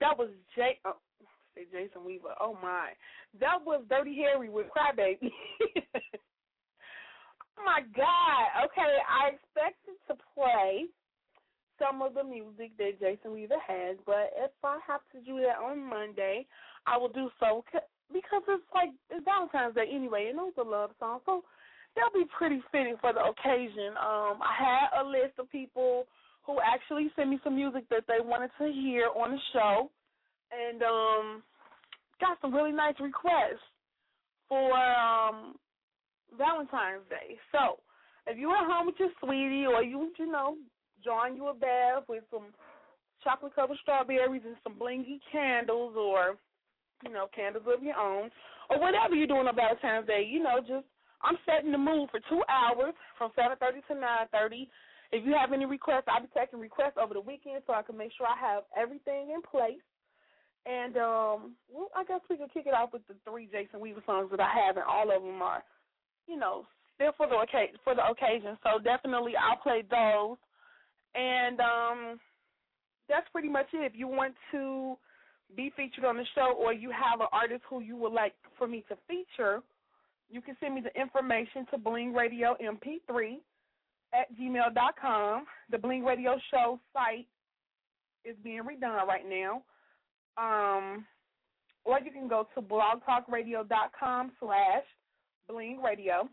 That 0.00 0.18
was 0.18 0.30
Jay. 0.56 0.78
Oh, 0.84 0.96
say 1.54 1.64
Jason 1.72 2.04
Weaver. 2.04 2.34
Oh 2.40 2.56
my, 2.62 2.90
that 3.40 3.58
was 3.64 3.82
Dirty 3.88 4.16
Harry 4.16 4.48
with 4.48 4.66
Crybaby. 4.66 5.18
oh 7.58 7.64
my 7.64 7.82
God. 7.96 8.64
Okay, 8.66 8.98
I 9.08 9.30
expected 9.34 9.96
to 10.08 10.14
play 10.34 10.86
some 11.78 12.02
of 12.02 12.14
the 12.14 12.24
music 12.24 12.76
that 12.78 13.00
Jason 13.00 13.32
Weaver 13.32 13.58
has, 13.66 13.96
but 14.04 14.30
if 14.36 14.50
I 14.62 14.78
have 14.86 15.00
to 15.12 15.20
do 15.24 15.40
that 15.40 15.56
on 15.64 15.80
Monday, 15.80 16.46
I 16.86 16.98
will 16.98 17.08
do 17.08 17.30
so 17.40 17.64
because 18.12 18.42
it's 18.48 18.64
like 18.74 18.90
it's 19.08 19.24
Valentine's 19.24 19.74
Day 19.74 19.88
anyway, 19.90 20.28
and 20.28 20.38
those 20.38 20.52
a 20.58 20.62
love 20.62 20.90
song, 20.98 21.20
so 21.24 21.42
they'll 21.94 22.12
be 22.12 22.28
pretty 22.36 22.62
fitting 22.70 22.96
for 23.00 23.12
the 23.12 23.20
occasion. 23.20 23.96
Um, 23.96 24.38
I 24.42 24.54
had 24.58 25.00
a 25.00 25.04
list 25.04 25.38
of 25.38 25.50
people 25.50 26.06
who 26.50 26.60
actually 26.60 27.10
sent 27.16 27.30
me 27.30 27.38
some 27.44 27.54
music 27.54 27.88
that 27.90 28.04
they 28.08 28.18
wanted 28.22 28.50
to 28.58 28.72
hear 28.72 29.06
on 29.16 29.32
the 29.32 29.38
show, 29.52 29.90
and 30.50 30.82
um, 30.82 31.42
got 32.20 32.38
some 32.40 32.54
really 32.54 32.72
nice 32.72 32.94
requests 33.00 33.62
for 34.48 34.72
um, 34.72 35.54
Valentine's 36.36 37.06
Day. 37.08 37.38
So 37.52 37.78
if 38.26 38.36
you're 38.36 38.56
at 38.56 38.66
home 38.66 38.86
with 38.86 38.96
your 38.98 39.10
sweetie, 39.22 39.66
or 39.66 39.82
you 39.82 40.10
you 40.18 40.30
know 40.30 40.56
drawing 41.04 41.36
you 41.36 41.48
a 41.48 41.54
bath 41.54 42.04
with 42.08 42.24
some 42.30 42.52
chocolate 43.22 43.54
covered 43.54 43.78
strawberries 43.82 44.42
and 44.44 44.56
some 44.64 44.74
blingy 44.74 45.20
candles, 45.30 45.94
or 45.96 46.36
you 47.04 47.12
know 47.12 47.28
candles 47.34 47.64
of 47.66 47.82
your 47.82 47.96
own, 47.96 48.30
or 48.68 48.80
whatever 48.80 49.14
you're 49.14 49.26
doing 49.26 49.46
on 49.46 49.56
Valentine's 49.56 50.06
Day, 50.06 50.26
you 50.28 50.42
know 50.42 50.58
just 50.60 50.86
I'm 51.22 51.36
setting 51.46 51.70
the 51.70 51.78
mood 51.78 52.08
for 52.10 52.20
two 52.28 52.42
hours 52.48 52.94
from 53.16 53.30
7:30 53.38 53.86
to 53.88 53.94
9:30. 53.94 54.68
If 55.12 55.26
you 55.26 55.34
have 55.34 55.52
any 55.52 55.66
requests, 55.66 56.06
I'll 56.06 56.22
be 56.22 56.28
taking 56.36 56.60
requests 56.60 56.98
over 57.00 57.14
the 57.14 57.20
weekend 57.20 57.62
so 57.66 57.72
I 57.72 57.82
can 57.82 57.96
make 57.96 58.12
sure 58.16 58.26
I 58.26 58.38
have 58.38 58.62
everything 58.76 59.34
in 59.34 59.42
place. 59.42 59.82
And 60.66 60.96
um, 60.96 61.56
well, 61.72 61.90
I 61.96 62.04
guess 62.04 62.20
we 62.28 62.36
can 62.36 62.48
kick 62.48 62.66
it 62.66 62.74
off 62.74 62.92
with 62.92 63.02
the 63.08 63.14
three 63.28 63.48
Jason 63.50 63.80
Weaver 63.80 64.02
songs 64.06 64.30
that 64.30 64.40
I 64.40 64.50
have, 64.66 64.76
and 64.76 64.84
all 64.86 65.10
of 65.10 65.22
them 65.22 65.42
are, 65.42 65.64
you 66.28 66.36
know, 66.36 66.66
still 66.94 67.12
for 67.16 67.26
the 67.26 67.36
occasion. 67.36 67.76
For 67.82 67.94
the 67.94 68.06
occasion, 68.06 68.58
so 68.62 68.78
definitely 68.78 69.32
I'll 69.34 69.56
play 69.56 69.82
those. 69.88 70.36
And 71.14 71.58
um, 71.58 72.20
that's 73.08 73.26
pretty 73.32 73.48
much 73.48 73.66
it. 73.72 73.78
If 73.78 73.92
you 73.96 74.06
want 74.06 74.34
to 74.52 74.96
be 75.56 75.72
featured 75.76 76.04
on 76.04 76.16
the 76.16 76.26
show, 76.34 76.54
or 76.56 76.72
you 76.72 76.90
have 76.90 77.20
an 77.20 77.26
artist 77.32 77.62
who 77.68 77.80
you 77.80 77.96
would 77.96 78.12
like 78.12 78.34
for 78.56 78.68
me 78.68 78.84
to 78.88 78.96
feature, 79.08 79.60
you 80.30 80.40
can 80.40 80.56
send 80.60 80.74
me 80.74 80.82
the 80.82 81.00
information 81.00 81.66
to 81.72 81.78
Bling 81.78 82.12
Radio 82.12 82.54
MP3 82.62 83.38
at 84.12 84.26
gmail.com. 84.38 85.44
The 85.70 85.78
Bling 85.78 86.04
Radio 86.04 86.36
Show 86.50 86.80
site 86.92 87.26
is 88.24 88.36
being 88.42 88.62
redone 88.62 89.06
right 89.06 89.24
now. 89.28 89.62
Um, 90.36 91.04
or 91.84 91.98
you 92.00 92.10
can 92.10 92.28
go 92.28 92.46
to 92.54 92.62
blogtalkradio.com 92.62 94.32
slash 94.38 94.82
Bling 95.48 95.80
Radio, 95.82 96.28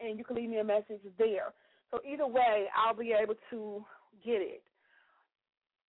and 0.00 0.18
you 0.18 0.24
can 0.24 0.36
leave 0.36 0.50
me 0.50 0.58
a 0.58 0.64
message 0.64 1.00
there. 1.18 1.54
So 1.90 2.00
either 2.10 2.26
way, 2.26 2.66
I'll 2.76 2.96
be 2.96 3.14
able 3.20 3.34
to 3.50 3.84
get 4.24 4.40
it. 4.40 4.62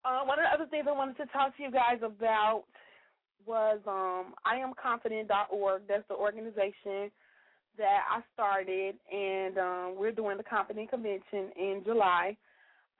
Uh, 0.04 0.20
one 0.24 0.38
of 0.38 0.44
the 0.44 0.54
other 0.54 0.68
things 0.70 0.86
I 0.88 0.92
wanted 0.92 1.16
to 1.18 1.26
talk 1.26 1.56
to 1.56 1.62
you 1.62 1.70
guys 1.70 1.98
about 2.02 2.64
was 3.46 3.80
um, 3.86 4.34
IamConfident.org. 4.46 5.82
That's 5.88 6.08
the 6.08 6.14
organization 6.14 7.10
that 7.80 8.02
I 8.10 8.20
started, 8.34 8.96
and 9.10 9.56
um, 9.56 9.94
we're 9.96 10.12
doing 10.12 10.36
the 10.36 10.44
Confident 10.44 10.90
Convention 10.90 11.50
in 11.56 11.80
July. 11.84 12.36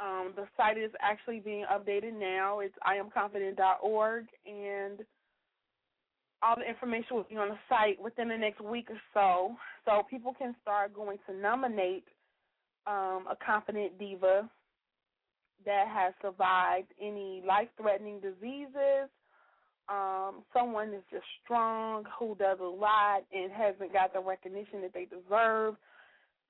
Um, 0.01 0.33
the 0.35 0.47
site 0.57 0.79
is 0.79 0.91
actually 1.03 1.41
being 1.41 1.67
updated 1.71 2.19
now. 2.19 2.61
It's 2.61 2.75
IamConfident.org, 2.89 4.25
and 4.47 5.01
all 6.43 6.57
the 6.57 6.67
information 6.67 7.17
will 7.17 7.27
be 7.29 7.37
on 7.37 7.51
the 7.51 7.59
site 7.69 8.01
within 8.03 8.29
the 8.29 8.39
next 8.39 8.63
week 8.63 8.89
or 8.89 8.99
so. 9.13 9.55
So 9.85 10.03
people 10.09 10.35
can 10.39 10.57
start 10.63 10.95
going 10.95 11.19
to 11.29 11.37
nominate 11.37 12.05
um, 12.87 13.27
a 13.31 13.37
confident 13.45 13.99
diva 13.99 14.49
that 15.67 15.89
has 15.89 16.15
survived 16.23 16.89
any 16.99 17.43
life-threatening 17.47 18.21
diseases 18.21 19.11
um, 19.91 20.43
someone 20.53 20.91
is 20.91 21.03
just 21.11 21.25
strong, 21.45 22.05
who 22.19 22.37
does 22.37 22.59
a 22.61 22.65
lot 22.65 23.23
and 23.33 23.51
hasn't 23.51 23.93
got 23.93 24.13
the 24.13 24.21
recognition 24.21 24.81
that 24.83 24.95
they 24.95 25.07
deserve. 25.07 25.75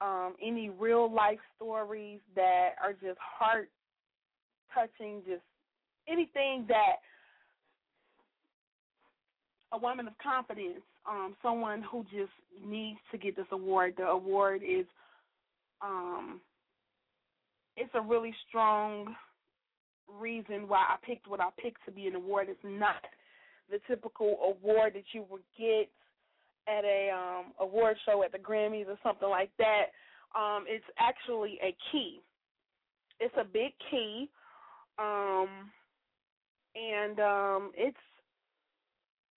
Um, 0.00 0.34
any 0.42 0.70
real 0.70 1.12
life 1.12 1.38
stories 1.56 2.20
that 2.34 2.70
are 2.82 2.92
just 2.92 3.18
heart 3.18 3.70
touching, 4.74 5.22
just 5.26 5.42
anything 6.08 6.64
that 6.68 6.96
a 9.72 9.78
woman 9.78 10.06
of 10.08 10.14
confidence, 10.22 10.80
um, 11.08 11.36
someone 11.42 11.82
who 11.82 12.02
just 12.04 12.32
needs 12.66 12.98
to 13.12 13.18
get 13.18 13.36
this 13.36 13.46
award. 13.52 13.94
The 13.96 14.04
award 14.04 14.62
is 14.66 14.86
um 15.82 16.40
it's 17.76 17.90
a 17.94 18.00
really 18.00 18.34
strong 18.48 19.14
reason 20.20 20.68
why 20.68 20.78
I 20.78 20.96
picked 21.06 21.28
what 21.28 21.40
I 21.40 21.48
picked 21.62 21.84
to 21.86 21.92
be 21.92 22.06
an 22.06 22.14
award. 22.14 22.48
It's 22.50 22.58
not 22.64 22.96
the 23.70 23.80
typical 23.86 24.36
award 24.42 24.94
that 24.94 25.04
you 25.12 25.24
would 25.30 25.42
get 25.58 25.88
at 26.68 26.84
a 26.84 27.10
um 27.10 27.52
award 27.60 27.96
show 28.04 28.22
at 28.22 28.32
the 28.32 28.38
Grammys 28.38 28.88
or 28.88 28.98
something 29.02 29.28
like 29.28 29.50
that. 29.58 29.86
Um 30.34 30.64
it's 30.68 30.84
actually 30.98 31.58
a 31.62 31.74
key. 31.90 32.20
It's 33.18 33.34
a 33.38 33.44
big 33.44 33.72
key. 33.90 34.28
Um 34.98 35.70
and 36.74 37.18
um 37.20 37.72
it's 37.74 37.96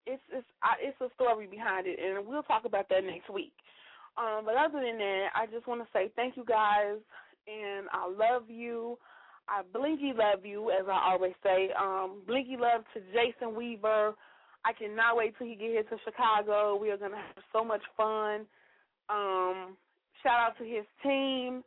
it's 0.07 0.23
it's 0.33 0.47
it's 0.83 1.01
a 1.01 1.15
story 1.15 1.47
behind 1.47 1.87
it 1.87 1.99
and 2.01 2.27
we'll 2.27 2.43
talk 2.43 2.65
about 2.65 2.89
that 2.89 3.05
next 3.05 3.31
week. 3.31 3.53
Um 4.17 4.45
but 4.45 4.57
other 4.57 4.81
than 4.85 4.99
that, 4.99 5.29
I 5.35 5.47
just 5.47 5.67
want 5.67 5.81
to 5.81 5.89
say 5.93 6.11
thank 6.17 6.37
you 6.37 6.45
guys 6.45 6.99
and 7.47 7.87
I 7.93 8.09
love 8.09 8.51
you. 8.51 8.99
I 9.49 9.63
blinky 9.73 10.13
love 10.17 10.45
you, 10.45 10.71
as 10.71 10.87
I 10.89 11.13
always 11.13 11.35
say. 11.43 11.71
Um, 11.79 12.23
blinky 12.27 12.57
love 12.57 12.85
to 12.95 13.01
Jason 13.13 13.55
Weaver. 13.57 14.15
I 14.65 14.73
cannot 14.73 15.17
wait 15.17 15.37
till 15.37 15.49
he 15.49 15.55
get 15.55 15.71
here 15.71 15.83
to 15.83 15.97
Chicago. 16.05 16.77
We 16.77 16.91
are 16.91 16.97
gonna 16.97 17.17
have 17.17 17.45
so 17.53 17.65
much 17.65 17.83
fun. 17.97 18.47
Um, 19.09 19.77
shout 20.23 20.39
out 20.39 20.59
to 20.59 20.65
his 20.65 20.85
team. 21.03 21.65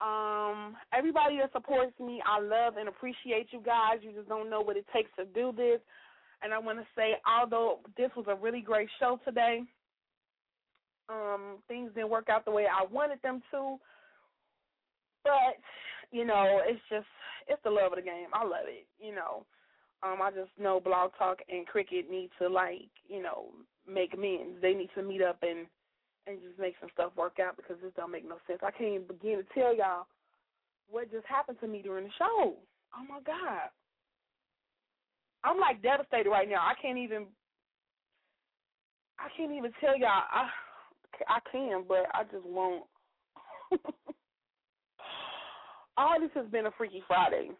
Um, 0.00 0.76
everybody 0.94 1.36
that 1.38 1.52
supports 1.52 1.92
me, 2.00 2.22
I 2.26 2.40
love 2.40 2.78
and 2.78 2.88
appreciate 2.88 3.48
you 3.50 3.60
guys. 3.60 3.98
You 4.00 4.12
just 4.12 4.28
don't 4.28 4.48
know 4.48 4.62
what 4.62 4.78
it 4.78 4.86
takes 4.94 5.10
to 5.18 5.26
do 5.26 5.52
this. 5.54 5.80
And 6.42 6.54
I 6.54 6.58
want 6.58 6.78
to 6.78 6.86
say, 6.96 7.16
although 7.28 7.80
this 7.98 8.10
was 8.16 8.24
a 8.28 8.34
really 8.34 8.62
great 8.62 8.88
show 8.98 9.20
today, 9.26 9.60
um, 11.10 11.58
things 11.68 11.90
didn't 11.94 12.08
work 12.08 12.30
out 12.30 12.46
the 12.46 12.50
way 12.50 12.64
I 12.64 12.86
wanted 12.90 13.20
them 13.22 13.42
to. 13.50 13.76
But 15.22 15.60
you 16.10 16.24
know, 16.24 16.60
it's 16.64 16.80
just 16.90 17.06
it's 17.48 17.62
the 17.64 17.70
love 17.70 17.92
of 17.92 17.96
the 17.96 18.02
game. 18.02 18.28
I 18.32 18.42
love 18.44 18.66
it. 18.66 18.86
You 18.98 19.14
know, 19.14 19.44
um, 20.02 20.18
I 20.22 20.30
just 20.30 20.50
know 20.58 20.80
Blog 20.80 21.12
Talk 21.18 21.38
and 21.48 21.66
Cricket 21.66 22.10
need 22.10 22.30
to 22.40 22.48
like 22.48 22.90
you 23.08 23.22
know 23.22 23.46
make 23.86 24.14
amends. 24.14 24.60
They 24.62 24.74
need 24.74 24.90
to 24.94 25.02
meet 25.02 25.22
up 25.22 25.38
and 25.42 25.66
and 26.26 26.40
just 26.42 26.58
make 26.58 26.74
some 26.80 26.90
stuff 26.92 27.12
work 27.16 27.38
out 27.40 27.56
because 27.56 27.76
this 27.82 27.92
don't 27.96 28.12
make 28.12 28.28
no 28.28 28.36
sense. 28.46 28.60
I 28.62 28.70
can't 28.70 28.94
even 28.94 29.06
begin 29.06 29.38
to 29.38 29.44
tell 29.54 29.74
y'all 29.74 30.06
what 30.90 31.10
just 31.10 31.26
happened 31.26 31.58
to 31.60 31.68
me 31.68 31.82
during 31.82 32.04
the 32.04 32.10
show. 32.18 32.56
Oh 32.94 33.04
my 33.08 33.20
god. 33.24 33.70
I'm 35.42 35.58
like 35.58 35.82
devastated 35.82 36.28
right 36.28 36.48
now. 36.48 36.60
I 36.60 36.74
can't 36.80 36.98
even 36.98 37.26
I 39.18 39.28
can't 39.36 39.52
even 39.52 39.72
tell 39.80 39.98
y'all 39.98 40.26
I 40.30 40.48
I 41.28 41.38
can, 41.52 41.84
but 41.86 42.06
I 42.14 42.24
just 42.24 42.46
won't. 42.46 42.84
all 46.00 46.18
this 46.18 46.30
has 46.34 46.46
been 46.50 46.66
a 46.66 46.70
Freaky 46.78 47.02
Friday, 47.06 47.50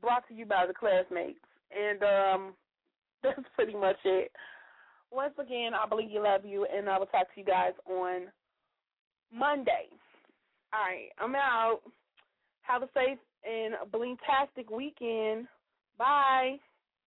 brought 0.00 0.26
to 0.28 0.34
you 0.34 0.46
by 0.46 0.66
the 0.66 0.72
classmates, 0.72 1.38
and 1.70 2.02
um, 2.02 2.54
that's 3.22 3.46
pretty 3.54 3.74
much 3.74 3.96
it. 4.04 4.32
Once 5.12 5.34
again, 5.38 5.72
I 5.74 5.86
believe 5.88 6.10
you 6.10 6.22
love 6.22 6.44
you, 6.44 6.66
and 6.74 6.88
I 6.88 6.98
will 6.98 7.06
talk 7.06 7.32
to 7.34 7.40
you 7.40 7.44
guys 7.44 7.72
on 7.86 8.28
Monday. 9.32 9.88
All 10.72 10.80
right, 10.80 11.08
I'm 11.18 11.34
out. 11.34 11.80
Have 12.62 12.82
a 12.82 12.88
safe 12.94 13.18
and 13.44 13.74
bling-tastic 13.90 14.70
weekend. 14.70 15.46
Bye. 15.98 16.56